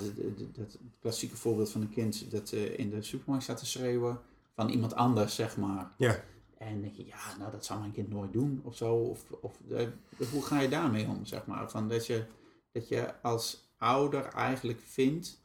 dat 0.53 0.79
klassieke 0.99 1.35
voorbeeld 1.35 1.69
van 1.69 1.81
een 1.81 1.89
kind 1.89 2.31
dat 2.31 2.51
in 2.51 2.89
de 2.89 3.01
supermarkt 3.01 3.43
staat 3.43 3.57
te 3.57 3.65
schreeuwen 3.65 4.19
van 4.55 4.69
iemand 4.69 4.95
anders, 4.95 5.35
zeg 5.35 5.57
maar. 5.57 5.91
Ja. 5.97 6.23
En 6.65 6.81
denk 6.81 6.93
je, 6.95 7.05
ja, 7.05 7.37
nou 7.39 7.51
dat 7.51 7.65
zou 7.65 7.79
mijn 7.79 7.91
kind 7.91 8.09
nooit 8.09 8.33
doen 8.33 8.61
of 8.63 8.75
zo. 8.75 8.95
Of, 8.95 9.23
of 9.41 9.59
eh, 9.71 9.87
hoe 10.31 10.43
ga 10.43 10.59
je 10.61 10.69
daarmee 10.69 11.07
om, 11.07 11.25
zeg 11.25 11.45
maar? 11.45 11.69
Van 11.69 11.87
dat, 11.89 12.05
je, 12.05 12.25
dat 12.71 12.87
je 12.87 13.21
als 13.21 13.71
ouder 13.77 14.25
eigenlijk 14.25 14.79
vindt, 14.85 15.41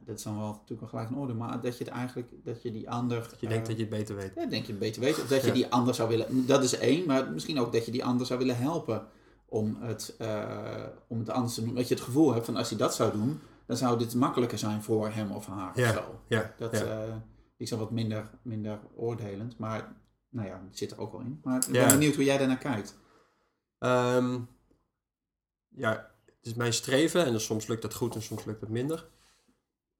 dat 0.00 0.16
is 0.16 0.22
dan 0.22 0.38
wel 0.38 0.46
natuurlijk 0.46 0.80
wel 0.80 0.88
gelijk 0.88 1.10
een 1.10 1.16
orde, 1.16 1.34
maar 1.34 1.60
dat 1.60 1.78
je 1.78 1.84
het 1.84 1.92
eigenlijk, 1.92 2.28
dat 2.44 2.62
je 2.62 2.72
die 2.72 2.90
ander... 2.90 3.20
Dat 3.30 3.40
je 3.40 3.48
denkt 3.48 3.66
dat 3.66 3.76
je 3.76 3.82
het 3.82 3.90
beter 3.90 4.16
weet. 4.16 4.32
Ja, 4.34 4.46
denk 4.46 4.64
je 4.64 4.70
het 4.70 4.80
beter 4.80 5.00
weet. 5.00 5.20
Of 5.20 5.28
dat 5.28 5.44
je 5.44 5.52
die 5.52 5.66
ander 5.72 5.94
zou 5.94 6.08
willen, 6.08 6.46
dat 6.46 6.62
is 6.62 6.78
één, 6.78 7.06
maar 7.06 7.32
misschien 7.32 7.60
ook 7.60 7.72
dat 7.72 7.84
je 7.84 7.90
die 7.92 8.04
ander 8.04 8.26
zou 8.26 8.38
willen 8.38 8.56
helpen 8.56 9.06
om 9.44 9.76
het, 9.80 10.14
eh, 10.18 10.86
om 11.06 11.18
het 11.18 11.28
anders 11.30 11.54
te 11.54 11.64
doen. 11.64 11.74
Dat 11.74 11.88
je 11.88 11.94
het 11.94 12.04
gevoel 12.04 12.32
hebt 12.32 12.44
van 12.44 12.56
als 12.56 12.68
hij 12.68 12.78
dat 12.78 12.94
zou 12.94 13.12
doen, 13.12 13.40
dan 13.66 13.76
zou 13.76 13.98
dit 13.98 14.14
makkelijker 14.14 14.58
zijn 14.58 14.82
voor 14.82 15.08
hem 15.10 15.30
of 15.30 15.46
haar. 15.46 15.78
Ja. 15.80 15.88
Of 15.88 15.94
zo. 15.96 16.20
Ja, 16.28 16.54
Dat, 16.58 16.72
ja. 16.72 16.84
eh, 16.84 17.14
is 17.56 17.70
dan 17.70 17.78
wat 17.78 17.90
minder, 17.90 18.30
minder 18.42 18.78
oordelend, 18.94 19.58
maar 19.58 19.92
nou 20.34 20.48
ja, 20.48 20.62
zit 20.70 20.90
er 20.90 20.98
ook 20.98 21.12
wel 21.12 21.20
in. 21.20 21.40
Maar 21.44 21.56
ik 21.64 21.72
ben 21.72 21.80
Ja. 21.80 21.88
benieuwd 21.88 22.14
hoe 22.14 22.24
jij 22.24 22.38
daarnaar 22.38 22.58
kijkt. 22.58 22.98
Ehm, 23.78 24.40
ja, 25.68 25.90
het 26.36 26.46
is 26.46 26.54
mijn 26.54 26.72
streven, 26.72 27.24
en 27.24 27.32
dus 27.32 27.44
soms 27.44 27.66
lukt 27.66 27.82
dat 27.82 27.94
goed 27.94 28.14
en 28.14 28.22
soms 28.22 28.44
lukt 28.44 28.60
het 28.60 28.70
minder, 28.70 29.08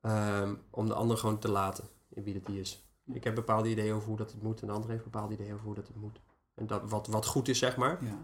ehm, 0.01 0.55
om 0.71 0.87
de 0.87 0.95
ander 0.95 1.17
gewoon 1.17 1.39
te 1.39 1.51
laten 1.51 1.85
in 2.09 2.23
wie 2.23 2.35
dat 2.35 2.47
die 2.47 2.61
is. 2.61 2.89
Ja. 3.05 3.15
Ik 3.15 3.25
heb 3.25 3.35
bepaalde 3.35 3.69
ideeën 3.71 3.95
over 3.95 4.09
hoe 4.09 4.17
dat 4.17 4.33
het 4.33 4.43
moet 4.43 4.61
en 4.61 4.67
de 4.67 4.73
ander 4.73 4.91
heeft 4.91 5.05
bepaalde 5.05 5.35
ideeën 5.35 5.53
over 5.55 5.67
hoe 5.67 5.75
dat 5.75 5.87
het 5.87 5.97
moet. 5.97 6.21
En 6.55 6.67
dat, 6.67 6.91
wat, 6.91 7.07
wat 7.07 7.27
goed 7.27 7.49
is, 7.49 7.59
zeg 7.59 7.77
maar. 7.77 8.05
Ja, 8.05 8.19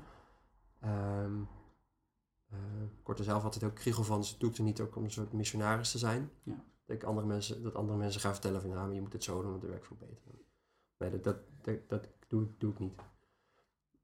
ik 2.98 3.06
word 3.06 3.18
er 3.18 3.24
zelf 3.24 3.44
altijd 3.44 3.64
ook 3.64 3.74
kriegel 3.74 4.04
van, 4.04 4.20
dus 4.20 4.38
doe 4.38 4.50
ik 4.50 4.56
er 4.56 4.62
niet 4.62 4.80
ook 4.80 4.96
om 4.96 5.04
een 5.04 5.10
soort 5.10 5.32
missionaris 5.32 5.90
te 5.90 5.98
zijn. 5.98 6.30
Ja. 6.42 6.64
Dat, 6.86 6.96
ik 6.96 7.02
andere 7.02 7.26
mensen, 7.26 7.62
dat 7.62 7.74
andere 7.74 7.98
mensen 7.98 8.20
gaan 8.20 8.32
vertellen 8.32 8.60
van, 8.60 8.70
maar 8.70 8.92
je 8.92 9.00
moet 9.00 9.12
het 9.12 9.24
zo 9.24 9.40
doen, 9.42 9.50
want 9.50 9.62
het 9.62 9.70
werkt 9.70 9.86
veel 9.86 9.96
beter. 9.96 10.22
Nee, 11.00 11.10
dat, 11.10 11.24
dat, 11.24 11.36
dat, 11.62 11.88
dat 11.88 12.06
doe, 12.28 12.42
ik- 12.42 12.60
doe 12.60 12.72
ik 12.72 12.78
niet. 12.78 13.00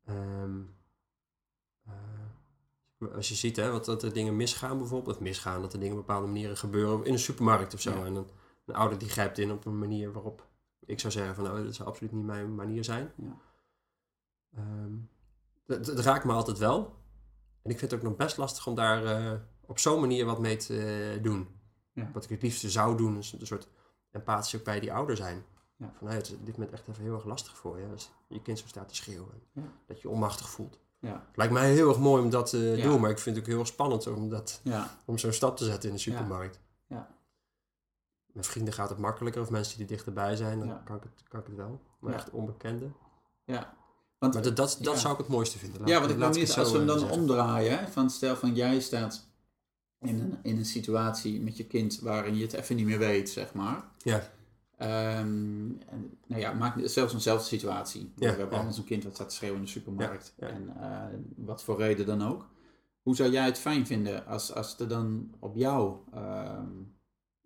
Ehm, 0.05 0.61
eh, 1.87 3.13
als 3.15 3.29
je 3.29 3.35
ziet 3.35 3.57
hè, 3.57 3.71
wat, 3.71 3.85
dat 3.85 4.03
er 4.03 4.13
dingen 4.13 4.37
misgaan 4.37 4.79
bijvoorbeeld, 4.79 5.17
of 5.17 5.23
misgaan, 5.23 5.61
dat 5.61 5.73
er 5.73 5.79
dingen 5.81 5.97
op 5.99 6.07
bepaalde 6.07 6.27
manieren 6.27 6.57
gebeuren 6.57 7.05
in 7.05 7.13
een 7.13 7.19
supermarkt 7.19 7.75
of 7.75 7.81
zo. 7.81 7.91
Ja. 7.91 8.05
En 8.05 8.15
een, 8.15 8.29
een 8.67 8.75
ouder 8.75 8.99
die 8.99 9.09
grijpt 9.09 9.39
in 9.39 9.51
op 9.51 9.65
een 9.67 9.79
manier 9.79 10.13
waarop 10.13 10.47
ik 10.87 11.01
zou 11.01 11.13
zeggen 11.13 11.35
van, 11.35 11.45
nou, 11.45 11.65
dat 11.65 11.75
zou 11.75 11.89
absoluut 11.89 12.13
niet 12.13 12.25
mijn 12.25 12.55
manier 12.55 12.85
zijn. 12.85 13.13
Ja. 13.17 13.37
Ehm, 14.57 14.93
dat, 15.67 15.85
dat 15.85 15.99
raakt 15.99 16.25
me 16.25 16.33
altijd 16.33 16.59
wel. 16.59 16.97
En 17.63 17.71
ik 17.71 17.79
vind 17.79 17.91
het 17.91 18.01
ook 18.01 18.07
nog 18.07 18.17
best 18.17 18.37
lastig 18.37 18.67
om 18.67 18.75
daar 18.75 19.05
eh, 19.05 19.41
op 19.67 19.79
zo'n 19.79 20.01
manier 20.01 20.25
wat 20.25 20.39
mee 20.39 20.57
te 20.57 21.19
doen. 21.23 21.49
Ja. 21.93 22.11
Wat 22.13 22.25
ik 22.25 22.31
het 22.31 22.43
liefste 22.43 22.71
zou 22.71 22.97
doen, 22.97 23.17
is 23.19 23.33
een 23.33 23.47
soort 23.47 23.69
empathisch 24.11 24.57
ook 24.57 24.65
bij 24.65 24.81
die 24.81 24.93
ouder 24.93 25.17
zijn. 25.17 25.45
Ja. 25.77 25.93
Van, 25.99 26.07
hey, 26.07 26.17
het 26.17 26.27
is 26.27 26.33
op 26.35 26.47
dit 26.47 26.57
moment 26.57 26.75
echt 26.75 26.89
even 26.89 27.03
heel 27.03 27.15
erg 27.15 27.25
lastig 27.25 27.57
voor 27.57 27.79
je. 27.81 27.87
Als 27.93 28.11
je 28.29 28.43
kind 28.43 28.59
zo 28.59 28.67
staat 28.67 28.89
te 28.89 28.95
schreeuwen. 28.95 29.43
Ja. 29.53 29.63
Dat 29.87 30.01
je 30.01 30.09
onmachtig 30.09 30.49
voelt. 30.49 30.79
ja, 31.01 31.27
lijkt 31.35 31.53
mij 31.53 31.73
heel 31.73 31.89
erg 31.89 31.99
mooi 31.99 32.23
om 32.23 32.31
dat 32.31 32.51
te 32.51 32.59
Ja. 32.59 32.83
doen. 32.83 33.01
Maar 33.01 33.11
ik 33.11 33.19
vind 33.19 33.37
het 33.37 33.45
ook 33.45 33.51
heel 33.51 33.59
erg 33.61 33.69
spannend 33.69 34.07
om, 34.07 34.29
dat, 34.29 34.61
om 35.05 35.19
zo'n 35.19 35.33
stap 35.33 35.57
te 35.57 35.65
zetten 35.65 35.89
in 35.89 35.95
de 35.95 36.01
supermarkt. 36.01 36.61
Met 38.33 38.47
vrienden 38.47 38.75
gaat 38.75 38.89
het 38.89 38.99
makkelijker, 38.99 39.43
of 39.43 39.51
mensen 39.51 39.75
die 39.79 39.87
er 39.87 39.93
dichterbij 39.93 40.37
zijn, 40.37 40.59
dan 40.59 40.85
kan, 40.85 40.97
ik 40.97 41.03
het, 41.03 41.29
kan 41.29 41.41
ik 41.41 41.47
het 41.47 41.57
wel. 41.57 41.81
Maar 41.99 42.15
echt 42.15 42.31
onbekende. 42.31 42.91
Ja. 43.45 43.77
Want, 44.19 44.35
Maar 44.35 44.43
dat, 44.43 44.57
dat, 44.57 44.79
dat 44.83 44.95
ja. 44.95 45.01
zou 45.01 45.13
ik 45.13 45.19
het 45.19 45.29
mooiste 45.29 45.59
vinden. 45.59 45.81
Laat- 45.81 45.89
ja, 45.89 45.99
want 45.99 46.11
ik 46.11 46.17
laat 46.19 46.35
niet, 46.35 46.57
als 46.59 46.71
we 46.73 46.79
hem 46.79 46.87
eh, 46.87 46.87
dan 46.95 46.99
zeggen. 46.99 47.19
omdraaien, 47.21 47.89
van 47.89 48.11
stel 48.11 48.37
van 48.37 48.55
jij 48.55 48.81
staat 48.81 49.27
in 50.01 50.19
een, 50.21 50.39
in 50.43 50.57
een 50.57 50.65
situatie 50.65 51.41
met 51.41 51.57
je 51.57 51.67
kind 51.67 52.01
waarin 52.01 52.37
je 52.37 52.43
het 52.43 52.53
even 52.53 52.77
niet 52.77 52.87
meer 52.87 52.99
weet, 52.99 53.31
zeg 53.31 53.55
maar. 53.55 53.85
Ja, 53.99 54.31
En, 54.77 55.83
nou 56.27 56.41
ja, 56.41 56.53
maak 56.53 56.81
zelfs 56.85 57.13
eenzelfde 57.13 57.47
situatie. 57.47 58.03
Ja, 58.03 58.13
we 58.15 58.27
hebben 58.27 58.47
ja. 58.47 58.53
allemaal 58.53 58.73
zo'n 58.73 58.85
kind 58.85 59.05
wat 59.05 59.15
staat 59.15 59.29
te 59.29 59.35
schreeuwen 59.35 59.59
in 59.59 59.65
de 59.65 59.71
supermarkt. 59.71 60.35
Ja, 60.37 60.47
ja. 60.47 60.53
En 60.53 60.77
eh, 60.81 61.19
wat 61.37 61.63
voor 61.63 61.79
reden 61.79 62.07
dan 62.07 62.23
ook. 62.23 62.49
Hoe 63.03 63.17
zou 63.17 63.31
jij 63.31 63.45
het 63.45 63.59
fijn 63.59 63.87
vinden 63.87 64.27
als, 64.27 64.53
als 64.53 64.79
er 64.79 64.89
dan 64.89 65.35
op 65.39 65.57
jou, 65.57 65.99
ehm, 66.13 66.71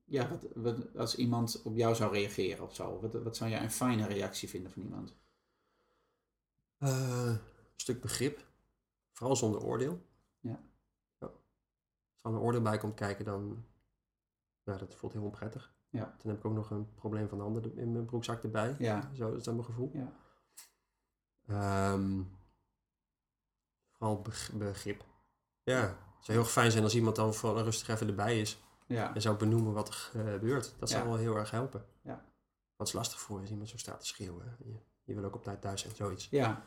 ja, 0.05 0.29
wat, 0.29 0.47
wat, 0.55 0.97
als 0.97 1.17
iemand 1.17 1.63
op 1.65 1.77
jou 1.77 1.95
zou 1.95 2.13
reageren 2.13 2.65
of 2.65 2.75
zo? 2.75 3.01
Wat, 3.01 3.23
wat 3.23 3.37
zou 3.37 3.51
jij 3.51 3.63
een 3.63 3.71
fijne 3.71 4.07
reactie 4.07 4.49
vinden 4.49 4.73
van 4.73 4.83
iemand? 4.83 5.15
Eh, 6.79 7.27
een 7.27 7.41
stuk 7.77 8.01
begrip. 8.01 8.47
Vooral 9.13 9.37
zonder 9.37 9.65
oordeel. 9.65 10.03
Ja. 10.41 10.61
ja. 11.19 11.27
Als 12.13 12.23
er 12.23 12.31
een 12.31 12.39
oordeel 12.39 12.63
bij 12.63 12.79
komt 12.79 12.95
kijken, 12.95 13.25
dan... 13.25 13.65
Nou, 14.65 14.79
dat 14.79 14.95
voelt 14.95 15.13
heel 15.13 15.23
onprettig. 15.23 15.73
Ja. 15.91 16.05
Dan 16.23 16.31
heb 16.31 16.37
ik 16.39 16.45
ook 16.45 16.53
nog 16.55 16.71
een 16.71 16.95
probleem 16.95 17.29
van 17.29 17.39
de 17.39 17.45
ander 17.45 17.79
in 17.79 17.93
mijn 17.93 18.05
broekzak 18.05 18.43
erbij. 18.43 18.75
Ja, 18.79 19.11
Zo 19.15 19.35
is 19.35 19.45
dat 19.45 19.55
mijn 19.55 19.67
gevoel. 19.67 19.91
ja, 19.95 20.13
Ehm, 21.49 22.23
vooral 23.93 24.21
beg- 24.23 24.51
begrip. 24.55 25.05
Ja, 25.63 25.81
het 25.81 26.25
zou 26.25 26.33
heel 26.39 26.41
erg 26.41 26.51
fijn 26.51 26.71
zijn 26.71 26.85
als 26.85 26.95
iemand 26.95 27.17
dan 27.17 27.35
vooral 27.35 27.63
rustig 27.63 27.89
even 27.89 28.09
erbij 28.09 28.41
is. 28.41 28.63
ja, 28.87 29.15
En 29.15 29.21
zou 29.21 29.37
benoemen 29.37 29.73
wat 29.73 29.89
er 29.89 29.95
gebeurt. 29.95 30.75
Dat 30.79 30.91
zou 30.91 31.09
wel 31.09 31.17
heel 31.17 31.37
erg 31.37 31.51
helpen. 31.51 31.85
Ja. 32.03 32.25
Wat 32.77 32.87
is 32.87 32.93
lastig 32.93 33.21
voor 33.21 33.35
je 33.37 33.41
als 33.43 33.51
iemand 33.51 33.69
zo 33.69 33.79
staat 33.79 34.01
te 34.01 34.07
schreeuwen. 34.07 34.57
Je, 34.65 34.79
je 35.05 35.15
wil 35.15 35.25
ook 35.25 35.35
op 35.35 35.43
tijd 35.43 35.61
thuis 35.61 35.81
zijn, 35.81 35.95
zoiets. 35.97 36.29
ja. 36.31 36.63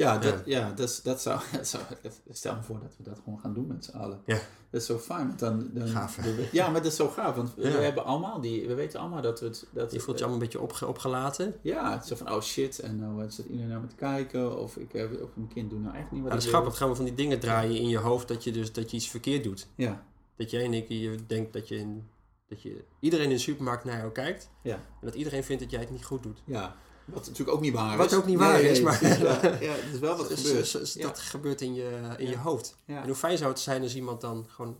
Ja, 0.00 0.18
dat, 0.18 0.42
ja. 0.44 0.72
dat, 0.72 0.90
zou, 1.20 1.40
dat 1.52 1.66
zou... 1.72 1.82
Stel 2.30 2.54
me 2.54 2.62
voor 2.62 2.80
dat 2.80 2.94
we 2.96 3.02
dat 3.02 3.20
gewoon 3.24 3.38
gaan 3.40 3.54
doen 3.54 3.66
met 3.66 3.84
z'n 3.84 3.96
allen. 3.96 4.20
Ja. 4.26 4.38
Dat 4.70 4.80
is 4.80 4.86
zo 4.86 4.98
fijn, 4.98 5.26
want 5.26 5.38
dan... 5.38 5.70
dan 5.72 5.88
Gaaf, 5.88 6.16
we- 6.16 6.48
ja, 6.52 6.64
maar 6.70 6.82
dat 6.82 6.90
is 6.90 6.96
zo 6.96 7.08
gaaf, 7.08 7.34
want 7.36 7.54
we 7.54 7.68
hebben 7.68 8.04
allemaal 8.04 8.40
die... 8.40 8.66
We 8.68 8.74
weten 8.74 9.00
allemaal 9.00 9.22
dat 9.22 9.40
we 9.40 9.46
het... 9.46 9.66
Dat, 9.72 9.92
Je 9.92 10.00
voelt 10.00 10.18
je 10.18 10.24
allemaal 10.24 10.42
een 10.42 10.46
beetje 10.48 10.60
opge- 10.64 10.86
opgelaten. 10.86 11.54
Ja, 11.62 11.92
het 11.92 12.02
is 12.02 12.08
zo 12.08 12.16
van, 12.16 12.32
oh 12.32 12.40
shit, 12.40 12.78
en 12.78 12.98
nou 12.98 13.30
zit 13.30 13.46
iedereen 13.46 13.68
naar 13.68 13.80
me 13.80 13.86
te 13.86 13.94
kijken, 13.94 14.58
of, 14.58 14.76
ik, 14.76 14.92
heb 14.92 15.22
of 15.22 15.28
mijn 15.34 15.48
kind 15.48 15.70
doet 15.70 15.82
nou 15.82 15.96
echt 15.96 16.10
niet 16.10 16.20
wat 16.22 16.28
Ja, 16.30 16.34
dat 16.36 16.44
is 16.44 16.48
grappig. 16.50 16.76
gaan 16.76 16.88
we 16.88 16.94
van 16.94 17.04
die 17.04 17.14
dingen 17.14 17.40
draaien 17.40 17.76
in 17.76 17.88
je 17.88 17.98
hoofd 17.98 18.28
dat 18.28 18.44
je 18.44 18.52
dus 18.52 18.72
dat 18.72 18.90
je 18.90 18.96
iets 18.96 19.08
verkeerd 19.08 19.44
doet. 19.44 19.66
Ja, 19.74 20.04
Dat 20.36 20.50
jij 20.50 20.64
en 20.64 20.74
ik 20.74 20.88
je 20.88 21.14
denkt 21.26 21.52
dat 21.52 21.68
je, 21.68 21.76
in, 21.78 22.08
dat 22.48 22.62
je 22.62 22.84
iedereen 23.00 23.24
in 23.24 23.30
de 23.30 23.38
supermarkt 23.38 23.84
naar 23.84 23.98
jou 23.98 24.12
kijkt. 24.12 24.50
Ja. 24.62 24.74
En 24.74 24.82
dat 25.00 25.14
iedereen 25.14 25.44
vindt 25.44 25.62
dat 25.62 25.70
jij 25.70 25.80
het 25.80 25.90
niet 25.90 26.04
goed 26.04 26.22
doet. 26.22 26.42
ja. 26.44 26.76
Wat 27.12 27.26
natuurlijk 27.26 27.56
ook 27.56 27.60
niet 27.62 27.72
waar 27.74 27.96
Wat 27.96 28.10
is. 28.12 28.16
ook 28.18 28.26
niet 28.26 28.38
waar 28.38 28.60
is, 28.60 28.80
maar- 28.80 29.04
ja, 29.62 29.72
het 29.72 29.94
is 29.94 29.98
wel 29.98 30.16
wat 30.16 30.32
gebeurt. 30.32 30.72
dus- 30.72 30.92
Ja. 30.94 31.02
Dat 31.06 31.18
gebeurt 31.18 31.60
in 31.60 31.74
je, 31.74 31.88
in 32.18 32.24
Ja. 32.24 32.30
je 32.30 32.36
hoofd. 32.38 32.76
En 32.86 33.04
hoe 33.06 33.14
fijn 33.14 33.38
zou 33.38 33.50
het 33.50 33.60
zijn 33.60 33.82
als 33.82 33.94
iemand 33.94 34.20
dan 34.20 34.46
gewoon 34.48 34.76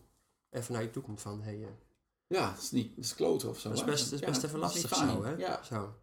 even 0.50 0.72
naar 0.72 0.82
je 0.82 0.90
toe 0.90 1.02
komt 1.02 1.20
van... 1.20 1.42
Hey, 1.42 1.54
eh, 1.62 1.66
ja, 2.26 2.50
het 2.52 2.62
is 2.62 2.70
niet, 2.70 2.96
het 2.96 3.04
is 3.04 3.14
kloten 3.14 3.48
of 3.48 3.58
zo. 3.58 3.68
dat 3.68 3.78
is 3.78 3.84
best, 3.84 4.04
dat 4.04 4.12
is 4.12 4.20
Ja, 4.20 4.26
best 4.26 4.42
even 4.44 4.60
dat 4.60 4.72
lastig 4.74 4.96
zo, 4.96 5.24
hè? 5.24 5.30
Ja, 5.34 5.60
Zo. 5.64 5.94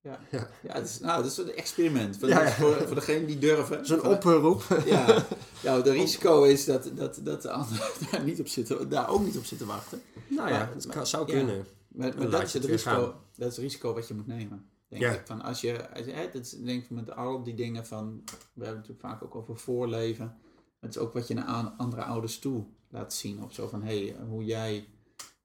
ja. 0.00 0.20
Ja. 0.30 0.48
het 0.62 0.88
is, 0.88 0.98
nou, 1.00 1.22
dat 1.22 1.30
is 1.30 1.36
een 1.38 1.54
experiment. 1.54 2.16
Voor, 2.18 2.28
voor, 2.48 2.74
voor 2.86 2.94
degenen 2.94 3.26
die 3.26 3.38
durven. 3.38 3.86
Zo'n 3.86 4.02
oproep. 4.06 4.62
Ja, 4.86 5.24
ja, 5.62 5.76
het 5.76 5.86
risico 5.86 6.42
is 6.44 6.64
dat, 6.64 6.90
dat, 6.94 7.18
dat 7.22 7.42
de 7.42 7.50
anderen 7.50 7.90
daar, 8.10 8.22
niet 8.24 8.40
op 8.40 8.48
zitten, 8.48 8.88
daar 8.88 9.08
ook 9.08 9.20
niet 9.24 9.36
op 9.36 9.44
zitten 9.44 9.66
wachten. 9.66 10.02
nou 10.28 10.48
ja, 10.48 10.58
Maar- 10.58 10.70
het 10.74 10.86
kan, 10.86 11.06
zou 11.06 11.26
kunnen. 11.26 11.66
Maar, 11.88 12.30
dat 12.30 12.42
is 12.42 12.52
het 12.52 12.64
risico, 12.64 12.90
gaan. 12.90 13.14
dat 13.36 13.48
is 13.50 13.56
het 13.56 13.64
risico 13.64 13.94
wat 13.94 14.08
je 14.08 14.14
moet 14.14 14.26
nemen. 14.26 14.70
Denk 14.88 15.02
Ja. 15.02 15.10
ik. 15.12 15.26
Van 15.26 15.42
als 15.42 15.60
je, 15.60 15.94
als 15.94 16.06
hè, 16.06 16.24
dat 16.32 16.42
is, 16.42 16.50
denk 16.50 16.82
ik 16.84 16.90
met 16.90 17.10
al 17.16 17.42
die 17.42 17.54
dingen 17.54 17.86
van, 17.86 18.22
we 18.24 18.64
hebben 18.64 18.66
het 18.82 18.88
natuurlijk 18.88 19.00
vaak 19.00 19.22
ook 19.24 19.34
over 19.34 19.56
voorleven. 19.56 20.36
Het 20.80 20.90
is 20.94 20.98
ook 20.98 21.12
wat 21.12 21.28
je 21.28 21.34
naar 21.34 21.44
aan- 21.44 21.74
andere 21.76 22.02
ouders 22.04 22.38
toe 22.38 22.64
laat 22.88 23.12
zien. 23.14 23.42
Of 23.42 23.52
zo 23.52 23.68
van, 23.68 23.82
hé, 23.82 24.06
hey, 24.08 24.16
hoe 24.28 24.44
jij 24.44 24.88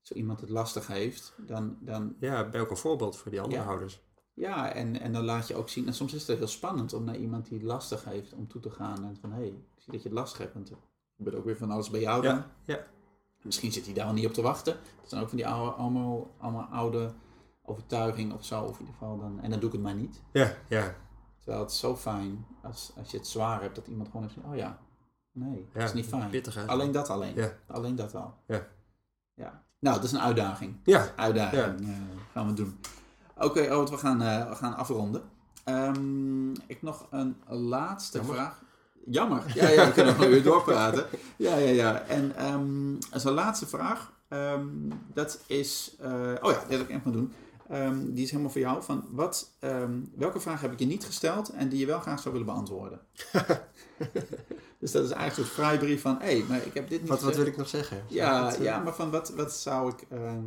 zo 0.01 0.13
iemand 0.13 0.41
het 0.41 0.49
lastig 0.49 0.87
heeft. 0.87 1.33
Dan, 1.37 1.77
dan 1.79 2.15
Ja, 2.19 2.43
ben 2.43 2.59
je 2.59 2.65
ook 2.65 2.69
een 2.71 2.77
voorbeeld 2.77 3.17
voor 3.17 3.31
die 3.31 3.41
andere 3.41 3.61
Ja. 3.61 3.67
ouders. 3.67 4.01
ja, 4.33 4.71
en, 4.73 4.99
en 4.99 5.13
dan 5.13 5.23
laat 5.23 5.47
je 5.47 5.55
ook 5.55 5.69
zien. 5.69 5.87
En 5.87 5.93
soms 5.93 6.13
is 6.13 6.27
het 6.27 6.37
heel 6.37 6.47
spannend 6.47 6.93
om 6.93 7.03
naar 7.03 7.17
iemand 7.17 7.45
die 7.49 7.57
het 7.57 7.67
lastig 7.67 8.03
heeft 8.05 8.33
om 8.33 8.47
toe 8.47 8.61
te 8.61 8.69
gaan. 8.69 9.05
En 9.05 9.17
van, 9.21 9.31
hé, 9.31 9.37
hey, 9.39 9.47
ik 9.47 9.55
zie 9.81 9.91
dat 9.93 10.01
je 10.01 10.09
het 10.09 10.17
lastig 10.17 10.37
hebt. 10.37 10.53
Want 10.53 10.69
er 10.69 10.77
gebeurt 11.15 11.35
ook 11.35 11.45
weer 11.45 11.57
van 11.57 11.71
alles 11.71 11.89
bij 11.89 11.99
jou 11.99 12.21
dan. 12.21 12.35
Ja, 12.35 12.49
ja. 12.65 12.87
Misschien 13.41 13.71
zit 13.71 13.85
hij 13.85 13.93
daar 13.93 14.05
al 14.07 14.13
niet 14.13 14.25
op 14.25 14.33
te 14.33 14.41
wachten. 14.41 14.73
Dat 15.01 15.09
zijn 15.09 15.21
ook 15.21 15.27
van 15.29 15.37
die 15.37 15.47
oude, 15.47 15.71
allemaal, 15.71 16.31
allemaal 16.37 16.63
oude 16.65 17.13
overtuiging 17.65 18.33
of 18.33 18.45
zo. 18.45 18.61
Of 18.61 18.73
in 18.79 18.79
ieder 18.79 18.93
geval 18.99 19.17
dan, 19.19 19.39
en 19.41 19.49
dan 19.49 19.59
doe 19.59 19.67
ik 19.69 19.75
het 19.75 19.83
maar 19.83 19.95
niet. 19.95 20.21
Ja, 20.31 20.53
ja. 20.67 20.95
Terwijl 21.39 21.63
het 21.63 21.71
is 21.71 21.79
zo 21.79 21.95
fijn 21.95 22.45
als, 22.61 22.91
als 22.97 23.11
je 23.11 23.17
het 23.17 23.27
zwaar 23.27 23.61
hebt 23.61 23.75
dat 23.75 23.87
iemand 23.87 24.09
gewoon 24.09 24.21
heeft 24.23 24.35
oh 24.45 24.55
ja, 24.55 24.79
nee, 25.31 25.55
dat 25.73 25.81
ja. 25.81 25.87
is 25.87 25.93
niet 25.93 26.05
fijn. 26.05 26.29
Pittig? 26.29 26.67
Alleen 26.67 26.91
dat 26.91 27.09
alleen. 27.09 27.35
Ja. 27.35 27.51
Alleen 27.67 27.95
dat 27.95 28.15
al. 28.15 28.33
Ja. 28.47 28.67
ja. 29.33 29.63
Nou, 29.79 29.95
dat 29.95 30.03
is 30.05 30.11
een 30.11 30.19
uitdaging. 30.21 30.75
Ja, 30.83 31.07
Uitdaging 31.15 31.81
eh, 31.81 31.89
gaan 32.31 32.47
we 32.47 32.53
doen. 32.53 32.79
Oké, 33.37 33.69
Oud, 33.69 33.89
we, 33.89 33.97
gaan, 33.97 34.21
eh, 34.21 34.49
we 34.49 34.55
gaan 34.55 34.75
afronden. 34.75 35.21
Ehm, 35.63 36.51
ik 36.51 36.81
nog 36.81 37.07
een 37.09 37.35
laatste 37.47 38.17
Jammer. 38.17 38.35
vraag. 38.35 38.61
Jammer. 39.05 39.43
Ja, 39.55 39.69
ja, 39.69 39.85
we 39.85 39.91
kunnen 39.91 40.17
nog 40.17 40.27
weer 40.27 40.43
doorpraten. 40.43 41.05
Ja, 41.37 41.55
ja, 41.55 41.69
ja. 41.69 42.01
En 42.01 42.35
ehm 42.35 42.95
als 43.11 43.23
een 43.23 43.33
laatste 43.33 43.67
vraag. 43.67 44.11
ehm, 44.27 44.65
dat 45.13 45.39
is... 45.47 45.95
eh, 45.99 46.11
oh 46.41 46.51
ja, 46.51 46.59
dat 46.59 46.67
wil 46.67 46.79
ik 46.79 46.89
even 46.89 47.01
maar 47.03 47.13
doen. 47.13 47.33
Ehm, 47.69 48.13
die 48.13 48.23
is 48.23 48.29
helemaal 48.29 48.51
voor 48.51 48.61
jou. 48.61 48.83
Van 48.83 49.07
wat, 49.11 49.55
ehm, 49.59 50.01
welke 50.15 50.39
vraag 50.39 50.61
heb 50.61 50.71
ik 50.71 50.79
je 50.79 50.85
niet 50.85 51.05
gesteld 51.05 51.49
en 51.49 51.69
die 51.69 51.79
je 51.79 51.85
wel 51.85 51.99
graag 51.99 52.19
zou 52.19 52.31
willen 52.31 52.47
beantwoorden? 52.47 53.01
dus 54.79 54.91
dat 54.91 55.03
is 55.03 55.11
eigenlijk 55.11 55.27
een 55.27 55.33
soort 55.33 55.47
vrijbrief 55.47 56.01
van... 56.01 56.17
Hé, 56.19 56.37
hey, 56.37 56.43
maar 56.47 56.65
ik 56.65 56.73
heb 56.73 56.89
dit 56.89 56.99
niet 56.99 57.09
wat, 57.09 57.21
wat 57.21 57.35
wil 57.35 57.45
ik 57.45 57.57
nog 57.57 57.67
zeggen? 57.67 58.03
Ja, 58.09 58.43
Dat, 58.43 58.57
eh, 58.57 58.63
ja, 58.63 58.79
maar 58.79 58.95
van 58.95 59.11
wat, 59.11 59.29
wat, 59.29 59.53
zou 59.53 59.91
ik, 59.91 60.01
ehm, 60.09 60.43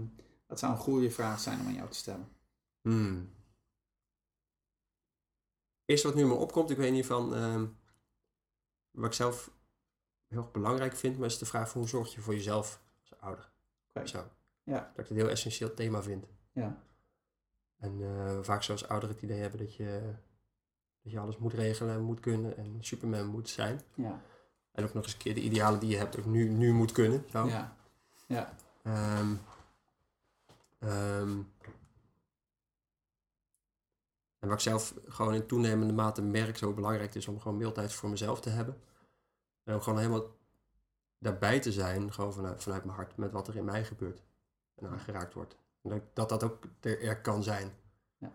wat 0.46 0.58
zou 0.58 0.72
een 0.72 0.78
goede 0.78 1.10
vraag 1.10 1.40
zijn 1.40 1.60
om 1.60 1.66
aan 1.66 1.74
jou 1.74 1.88
te 1.90 1.96
stellen? 1.96 2.28
Hmm. 2.82 3.34
Eerst 5.84 6.04
wat 6.04 6.14
nu 6.14 6.26
me 6.26 6.34
opkomt, 6.34 6.70
ik 6.70 6.76
weet 6.76 6.92
niet 6.92 7.06
van 7.06 7.28
wat 8.90 9.06
ik 9.06 9.12
zelf 9.12 9.50
heel 10.28 10.38
erg 10.38 10.50
belangrijk 10.50 10.96
vind, 10.96 11.18
maar 11.18 11.26
is 11.26 11.38
de 11.38 11.46
vraag 11.46 11.70
van 11.70 11.80
hoe 11.80 11.90
zorg 11.90 12.14
je 12.14 12.20
voor 12.20 12.34
jezelf 12.34 12.80
als 13.00 13.20
ouder? 13.20 13.50
Oké. 13.94 14.06
Zo. 14.06 14.24
Ja. 14.62 14.78
Dat 14.78 14.88
ik 14.90 14.96
het 14.96 15.10
een 15.10 15.16
heel 15.16 15.28
essentieel 15.28 15.74
thema 15.74 16.02
vind. 16.02 16.26
Ja, 16.52 16.82
En 17.76 18.02
eh, 18.02 18.38
vaak 18.42 18.62
zoals 18.62 18.88
ouderen 18.88 19.14
het 19.14 19.24
idee 19.24 19.40
hebben 19.40 19.58
dat 19.58 19.74
je, 19.74 20.14
dat 21.02 21.12
je 21.12 21.18
alles 21.18 21.38
moet 21.38 21.52
regelen 21.52 21.94
en 21.94 22.02
moet 22.02 22.20
kunnen 22.20 22.56
en 22.56 22.76
superman 22.80 23.26
moet 23.26 23.48
zijn. 23.48 23.80
ja, 23.94 24.20
En 24.72 24.84
ook 24.84 24.94
nog 24.94 25.02
eens 25.04 25.12
een 25.12 25.18
keer 25.18 25.34
de 25.34 25.40
idealen 25.40 25.80
die 25.80 25.90
je 25.90 25.96
hebt 25.96 26.18
ook 26.18 26.24
nu, 26.24 26.48
nu 26.48 26.72
moet 26.72 26.92
kunnen. 26.92 27.24
Zo. 27.30 27.46
ja, 27.46 27.76
ja, 28.26 28.54
Ehm, 28.82 29.34
ehm, 30.78 31.38
en 34.38 34.48
wat 34.48 34.52
ik 34.52 34.60
zelf 34.60 34.94
gewoon 35.06 35.34
in 35.34 35.46
toenemende 35.46 35.92
mate 35.92 36.22
merk 36.22 36.56
zo 36.56 36.72
belangrijk 36.74 37.14
is 37.14 37.28
om 37.28 37.40
gewoon 37.40 37.58
mailtijd 37.58 37.92
voor 37.92 38.10
mezelf 38.10 38.40
te 38.40 38.50
hebben. 38.50 38.80
En 39.64 39.74
om 39.74 39.80
gewoon 39.80 39.98
helemaal 39.98 40.36
daarbij 41.18 41.60
te 41.60 41.72
zijn, 41.72 42.12
gewoon 42.12 42.32
vanuit, 42.32 42.62
vanuit 42.62 42.84
mijn 42.84 42.96
hart, 42.96 43.16
met 43.16 43.32
wat 43.32 43.48
er 43.48 43.56
in 43.56 43.64
mij 43.64 43.84
gebeurt 43.84 44.22
en 44.74 44.88
aangeraakt 44.88 45.34
wordt. 45.34 45.56
Dat 45.88 46.02
dat, 46.14 46.28
dat 46.28 46.42
ook 46.42 46.64
er, 46.80 47.20
kan 47.20 47.42
zijn. 47.42 47.72
Ja. 48.18 48.32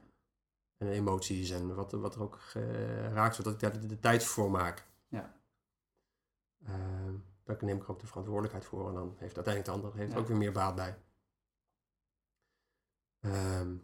En 0.77 0.87
emoties 0.87 1.49
en 1.49 1.75
wat, 1.75 1.91
wat 1.91 2.15
er 2.15 2.21
ook 2.21 2.39
geraakt 2.39 3.37
wordt, 3.37 3.43
dat 3.43 3.53
ik 3.53 3.59
daar 3.59 3.81
de, 3.81 3.87
de 3.87 3.99
tijd 3.99 4.23
voor 4.23 4.51
maak. 4.51 4.87
Ja. 5.07 5.39
Ehm, 6.65 7.15
dan 7.43 7.57
neem 7.59 7.77
ik 7.77 7.89
ook 7.89 7.99
de 7.99 8.07
verantwoordelijkheid 8.07 8.65
voor 8.65 8.87
en 8.87 8.93
dan 8.93 9.15
heeft 9.17 9.35
uiteindelijk 9.35 9.65
de 9.65 9.71
ander 9.71 9.99
heeft 9.99 10.11
Ja. 10.11 10.17
ook 10.17 10.27
weer 10.27 10.37
meer 10.37 10.51
baat 10.51 10.75
bij. 10.75 10.97
Ehm, 13.19 13.75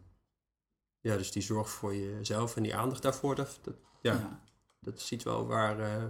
ja, 1.00 1.16
dus 1.16 1.32
die 1.32 1.42
zorg 1.42 1.70
voor 1.70 1.94
jezelf 1.94 2.56
en 2.56 2.62
die 2.62 2.76
aandacht 2.76 3.02
daarvoor, 3.02 3.34
dat, 3.34 3.58
dat, 3.62 3.74
ja, 4.00 4.12
ja, 4.12 4.42
dat 4.80 4.94
is 4.98 5.12
iets 5.12 5.24
wel 5.24 5.46
waar, 5.46 5.80
eh, 5.80 6.04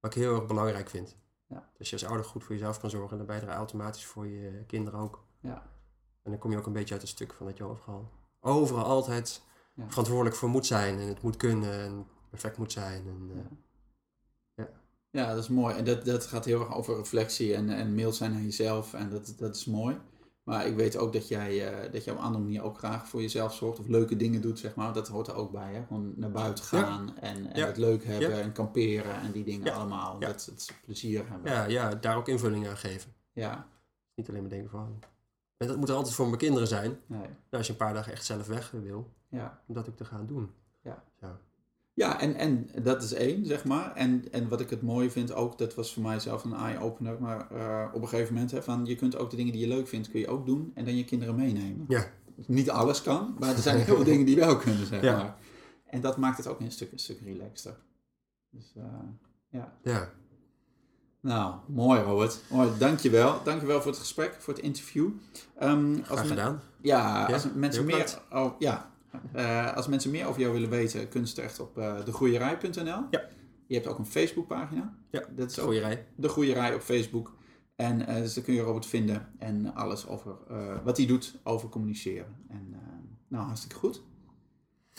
wat 0.00 0.14
ik 0.14 0.22
heel 0.22 0.34
erg 0.34 0.46
belangrijk 0.46 0.88
vind. 0.88 1.16
Ja. 1.46 1.58
Dus 1.70 1.78
als 1.78 1.88
je 1.88 1.94
als 1.96 2.04
ouder 2.04 2.24
goed 2.24 2.44
voor 2.44 2.54
jezelf 2.54 2.80
kan 2.80 2.90
zorgen, 2.90 3.16
dan 3.18 3.26
ben 3.26 3.40
je 3.40 3.46
automatisch 3.46 4.06
voor 4.06 4.26
je 4.26 4.64
kinderen 4.66 5.00
ook. 5.00 5.24
ja, 5.40 5.66
En 6.28 6.34
dan 6.34 6.42
kom 6.42 6.50
je 6.52 6.58
ook 6.58 6.66
een 6.66 6.72
beetje 6.72 6.92
uit 6.92 7.02
het 7.02 7.10
stuk 7.10 7.32
van 7.32 7.46
dat 7.46 7.56
je 7.56 7.64
overal, 7.64 8.10
overal 8.40 8.84
altijd 8.84 9.42
Ja. 9.74 9.84
verantwoordelijk 9.88 10.36
voor 10.36 10.48
moet 10.48 10.66
zijn 10.66 10.98
en 10.98 11.08
het 11.08 11.22
moet 11.22 11.36
kunnen 11.36 11.72
en 11.84 12.06
perfect 12.30 12.58
moet 12.58 12.72
zijn. 12.72 13.06
En, 13.06 13.30
eh, 13.34 14.64
Ja. 14.64 14.68
ja, 15.10 15.34
dat 15.34 15.42
is 15.42 15.48
mooi. 15.48 15.74
En 15.76 15.84
dat, 15.84 16.04
dat 16.04 16.26
gaat 16.26 16.44
heel 16.44 16.60
erg 16.60 16.74
over 16.74 16.96
reflectie 16.96 17.54
en, 17.54 17.70
en 17.70 17.94
mail 17.94 18.12
zijn 18.12 18.32
naar 18.32 18.40
jezelf. 18.42 18.94
En 18.94 19.10
dat, 19.10 19.34
dat 19.38 19.56
is 19.56 19.64
mooi. 19.64 19.98
Maar 20.42 20.66
ik 20.66 20.76
weet 20.76 20.96
ook 20.96 21.12
dat 21.12 21.28
jij, 21.28 21.68
eh, 21.84 21.92
dat 21.92 22.04
je 22.04 22.10
op 22.10 22.16
een 22.16 22.22
andere 22.22 22.44
manier 22.44 22.62
ook 22.62 22.78
graag 22.78 23.08
voor 23.08 23.20
jezelf 23.20 23.54
zorgt. 23.54 23.78
Of 23.78 23.86
leuke 23.86 24.16
dingen 24.16 24.40
doet, 24.40 24.58
zeg 24.58 24.74
maar. 24.74 24.92
Dat 24.92 25.08
hoort 25.08 25.26
er 25.28 25.34
ook 25.34 25.52
bij, 25.52 25.74
hè. 25.74 25.84
Gewoon 25.86 26.12
naar 26.16 26.30
buiten 26.30 26.64
Ja. 26.78 26.84
gaan 26.84 27.16
en, 27.18 27.46
het 27.46 27.76
leuk 27.76 28.04
hebben 28.04 28.42
en 28.42 28.52
kamperen 28.52 29.20
en 29.20 29.32
die 29.32 29.44
dingen 29.44 29.74
allemaal. 29.74 30.18
Dat 30.18 30.44
het 30.44 30.72
plezier 30.84 31.28
hebben. 31.28 31.52
ja, 31.52 31.64
ja, 31.64 31.94
daar 31.94 32.16
ook 32.16 32.28
invulling 32.28 32.68
aan 32.68 32.76
geven. 32.76 33.12
ja. 33.32 33.68
Niet 34.14 34.28
alleen 34.28 34.40
maar 34.40 34.50
denken 34.50 34.70
van, 34.70 34.98
En 35.58 35.66
dat 35.66 35.76
moet 35.76 35.88
er 35.88 35.94
altijd 35.94 36.14
voor 36.14 36.26
mijn 36.26 36.38
kinderen 36.38 36.68
zijn. 36.68 36.98
Nee. 37.06 37.20
Nou, 37.20 37.30
als 37.50 37.66
je 37.66 37.72
een 37.72 37.78
paar 37.78 37.94
dagen 37.94 38.12
echt 38.12 38.24
zelf 38.24 38.46
weg 38.46 38.70
wil, 38.70 39.10
Ja. 39.28 39.62
om 39.66 39.74
dat 39.74 39.88
ook 39.88 39.96
te 39.96 40.04
gaan 40.04 40.26
doen. 40.26 40.50
Ja. 40.82 41.04
Ja. 41.20 41.38
Ja, 41.94 42.20
en, 42.20 42.34
en 42.34 42.68
dat 42.82 43.02
is 43.02 43.12
één, 43.12 43.44
zeg 43.46 43.64
maar. 43.64 43.94
En, 43.94 44.24
en 44.32 44.48
wat 44.48 44.60
ik 44.60 44.70
het 44.70 44.82
mooie 44.82 45.10
vind 45.10 45.32
ook, 45.32 45.58
dat 45.58 45.74
was 45.74 45.94
voor 45.94 46.02
mij 46.02 46.20
zelf 46.20 46.44
een 46.44 46.52
eye-opener. 46.54 47.20
Maar 47.20 47.50
eh, 47.50 47.94
op 47.94 48.02
een 48.02 48.08
gegeven 48.08 48.32
moment, 48.34 48.50
hè, 48.50 48.62
van, 48.62 48.86
je 48.86 48.94
kunt 48.96 49.16
ook 49.16 49.30
de 49.30 49.36
dingen 49.36 49.52
die 49.52 49.60
je 49.60 49.68
leuk 49.74 49.88
vindt, 49.88 50.10
kun 50.10 50.20
je 50.20 50.28
ook 50.28 50.46
doen. 50.46 50.70
En 50.74 50.84
dan 50.84 50.96
je 50.96 51.04
kinderen 51.04 51.34
meenemen. 51.34 51.84
Ja. 51.88 52.06
Niet 52.46 52.70
alles 52.70 53.02
kan, 53.02 53.36
maar 53.38 53.48
er 53.50 53.58
zijn 53.58 53.76
heel 53.76 53.94
veel 53.94 54.04
dingen 54.04 54.26
die 54.26 54.36
wel 54.36 54.56
kunnen, 54.56 54.86
zeg 54.86 55.02
Ja. 55.02 55.16
maar. 55.16 55.36
En 55.84 56.00
dat 56.00 56.16
maakt 56.16 56.36
het 56.36 56.46
ook 56.46 56.60
een 56.60 56.72
stuk, 56.72 56.92
een 56.92 56.98
stuk 56.98 57.20
relaxter. 57.20 57.76
Dus 58.50 58.72
eh, 58.76 58.84
ja. 59.48 59.78
Ja. 59.82 60.10
Nou, 61.20 61.54
mooi 61.66 62.00
Robert. 62.00 62.40
Mooi, 62.50 62.70
dankjewel. 62.78 63.42
Dankjewel 63.44 63.82
voor 63.82 63.90
het 63.90 64.00
gesprek, 64.00 64.36
voor 64.38 64.54
het 64.54 64.62
interview. 64.62 65.08
Ehm, 65.58 65.96
als 66.08 66.20
gedaan. 66.20 66.62
Ja, 66.80 67.28
Ja, 67.28 67.34
als 67.34 67.46
mensen 67.54 67.84
meer, 67.84 68.18
oh, 68.32 68.52
ja. 68.58 68.90
Eh, 69.32 69.76
als 69.76 69.86
mensen 69.86 70.10
meer 70.10 70.26
over 70.26 70.40
jou 70.40 70.52
willen 70.52 70.70
weten, 70.70 71.08
kunnen 71.08 71.28
ze 71.28 71.34
terecht 71.34 71.60
op 71.60 71.78
uh, 71.78 72.04
degroeierij.nl. 72.04 73.02
Ja. 73.10 73.28
Je 73.66 73.74
hebt 73.74 73.86
ook 73.86 73.98
een 73.98 74.06
Facebookpagina. 74.06 74.94
Ja, 75.10 75.22
dat 75.30 75.50
is 75.50 75.56
rij. 75.56 76.06
de 76.14 76.28
Groeierij 76.28 76.74
op 76.74 76.80
Facebook. 76.80 77.36
En 77.76 78.06
eh, 78.06 78.16
dus 78.16 78.34
daar 78.34 78.44
kun 78.44 78.54
je 78.54 78.60
Robert 78.60 78.86
vinden 78.86 79.28
en 79.38 79.74
alles 79.74 80.06
over 80.06 80.36
wat 80.84 80.96
hij 80.96 81.06
doet 81.06 81.34
over 81.42 81.68
communiceren. 81.68 82.36
En 82.48 82.74
nou, 83.28 83.44
hartstikke 83.44 83.76
goed. 83.76 84.02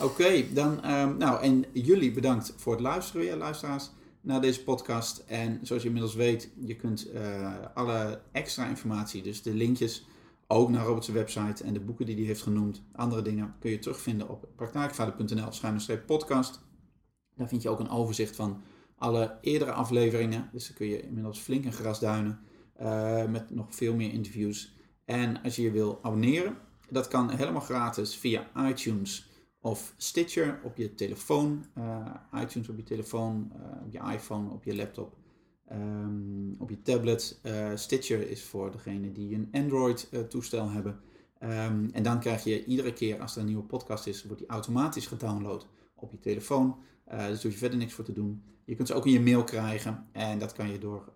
Oké, 0.04 0.54
dan, 0.54 0.84
ehm, 0.84 1.18
nou, 1.18 1.42
en 1.42 1.66
jullie 1.74 2.12
bedankt 2.12 2.54
voor 2.58 2.74
het 2.74 2.82
luisteren 2.82 3.22
weer, 3.22 3.36
luisteraars, 3.36 3.90
naar 4.22 4.42
deze 4.42 4.64
podcast. 4.64 5.18
En 5.18 5.60
zoals 5.62 5.82
je 5.82 5.88
inmiddels 5.88 6.16
weet, 6.16 6.52
je 6.60 6.76
kunt 6.76 7.12
eh, 7.12 7.54
alle 7.74 8.22
extra 8.32 8.68
informatie, 8.68 9.24
dus 9.24 9.42
de 9.42 9.54
linkjes, 9.54 10.06
ook 10.48 10.70
naar 10.70 10.86
Robert's 10.86 11.08
website 11.08 11.64
en 11.64 11.74
de 11.74 11.80
boeken 11.80 12.06
die 12.06 12.16
hij 12.16 12.26
heeft 12.26 12.42
genoemd, 12.42 12.84
andere 12.92 13.22
dingen, 13.22 13.56
kun 13.60 13.72
je 13.72 13.80
terugvinden 13.80 14.30
op 14.30 14.48
praktijkvader.nl 14.56 15.98
podcast. 16.06 16.60
Daar 17.36 17.48
vind 17.48 17.62
je 17.62 17.70
ook 17.70 17.80
een 17.80 17.90
overzicht 17.90 18.36
van 18.36 18.62
alle 18.98 19.38
eerdere 19.42 19.72
afleveringen. 19.72 20.50
Dus 20.52 20.68
dan 20.68 20.76
kun 20.76 20.88
je 20.88 21.02
inmiddels 21.02 21.40
flink 21.40 21.66
een 21.66 21.74
gras 21.74 22.00
duinen 22.00 22.40
eh, 22.74 23.26
met 23.26 23.50
nog 23.50 23.76
veel 23.76 23.96
meer 23.96 24.12
interviews. 24.12 24.74
En 25.06 25.42
als 25.44 25.56
je 25.56 25.62
je 25.62 25.72
wil 25.72 26.00
abonneren, 26.02 26.58
dat 26.90 27.08
kan 27.08 27.30
helemaal 27.30 27.62
gratis 27.62 28.16
via 28.16 28.50
iTunes 28.68 29.29
of 29.62 29.93
Stitcher 29.97 30.60
op 30.64 30.78
je 30.78 30.95
telefoon. 30.95 31.66
Eh, 31.74 32.05
iTunes 32.34 32.70
op 32.70 32.78
je 32.78 32.84
telefoon, 32.84 33.51
eh, 33.53 33.86
op 33.86 33.91
je 33.91 34.14
iPhone, 34.14 34.49
op 34.49 34.64
je 34.64 34.76
laptop, 34.76 35.18
ehm, 35.68 36.53
op 36.57 36.70
je 36.70 36.82
tablet. 36.82 37.39
Eh, 37.41 37.72
Stitcher 37.76 38.30
is 38.30 38.43
voor 38.43 38.72
degenen 38.72 39.14
die 39.14 39.36
een 39.36 39.49
Android-toestel 39.51 40.70
hebben. 40.70 40.99
Ehm, 41.39 41.89
en 41.91 42.03
dan 42.03 42.20
krijg 42.20 42.43
je 42.43 42.66
iedere 42.66 42.93
keer 42.93 43.22
als 43.22 43.36
er 43.36 43.41
een 43.41 43.47
nieuwe 43.47 43.64
podcast 43.64 44.07
is, 44.07 44.24
wordt 44.24 44.39
die 44.39 44.49
automatisch 44.49 45.07
gedownload 45.07 45.68
op 45.95 46.12
je 46.12 46.20
telefoon. 46.20 46.78
Dus 47.10 47.43
hoef 47.43 47.51
je 47.51 47.57
verder 47.57 47.78
niks 47.78 47.93
voor 47.93 48.03
te 48.03 48.14
doen. 48.14 48.43
Je 48.66 48.76
kunt 48.76 48.88
ze 48.88 48.93
ook 48.93 49.05
in 49.05 49.12
je 49.12 49.20
mail 49.20 49.43
krijgen. 49.43 50.07
En 50.12 50.39
dat 50.39 50.53
kan 50.53 50.72
je 50.72 50.78
door 50.78 51.14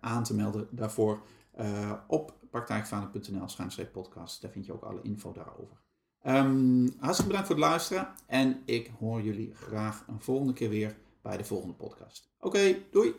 aan 0.00 0.24
te 0.24 0.34
melden 0.34 0.68
daarvoor 0.70 1.22
op 2.06 2.34
praktijkvader.nl 2.50 3.48
schuinstreep 3.48 3.92
podcast. 3.92 4.42
Daar 4.42 4.50
vind 4.50 4.66
je 4.66 4.72
ook 4.72 4.82
alle 4.82 5.02
info 5.02 5.32
daarover. 5.32 5.85
Um, 6.26 6.94
hartstikke 6.98 7.30
bedankt 7.30 7.46
voor 7.46 7.56
het 7.56 7.64
luisteren. 7.64 8.08
En 8.26 8.62
ik 8.64 8.90
hoor 8.98 9.22
jullie 9.22 9.54
graag 9.54 10.04
een 10.08 10.20
volgende 10.20 10.52
keer 10.52 10.68
weer 10.68 10.96
bij 11.22 11.36
de 11.36 11.44
volgende 11.44 11.74
podcast. 11.74 12.28
Oké, 12.40 12.76
doei! 12.90 13.14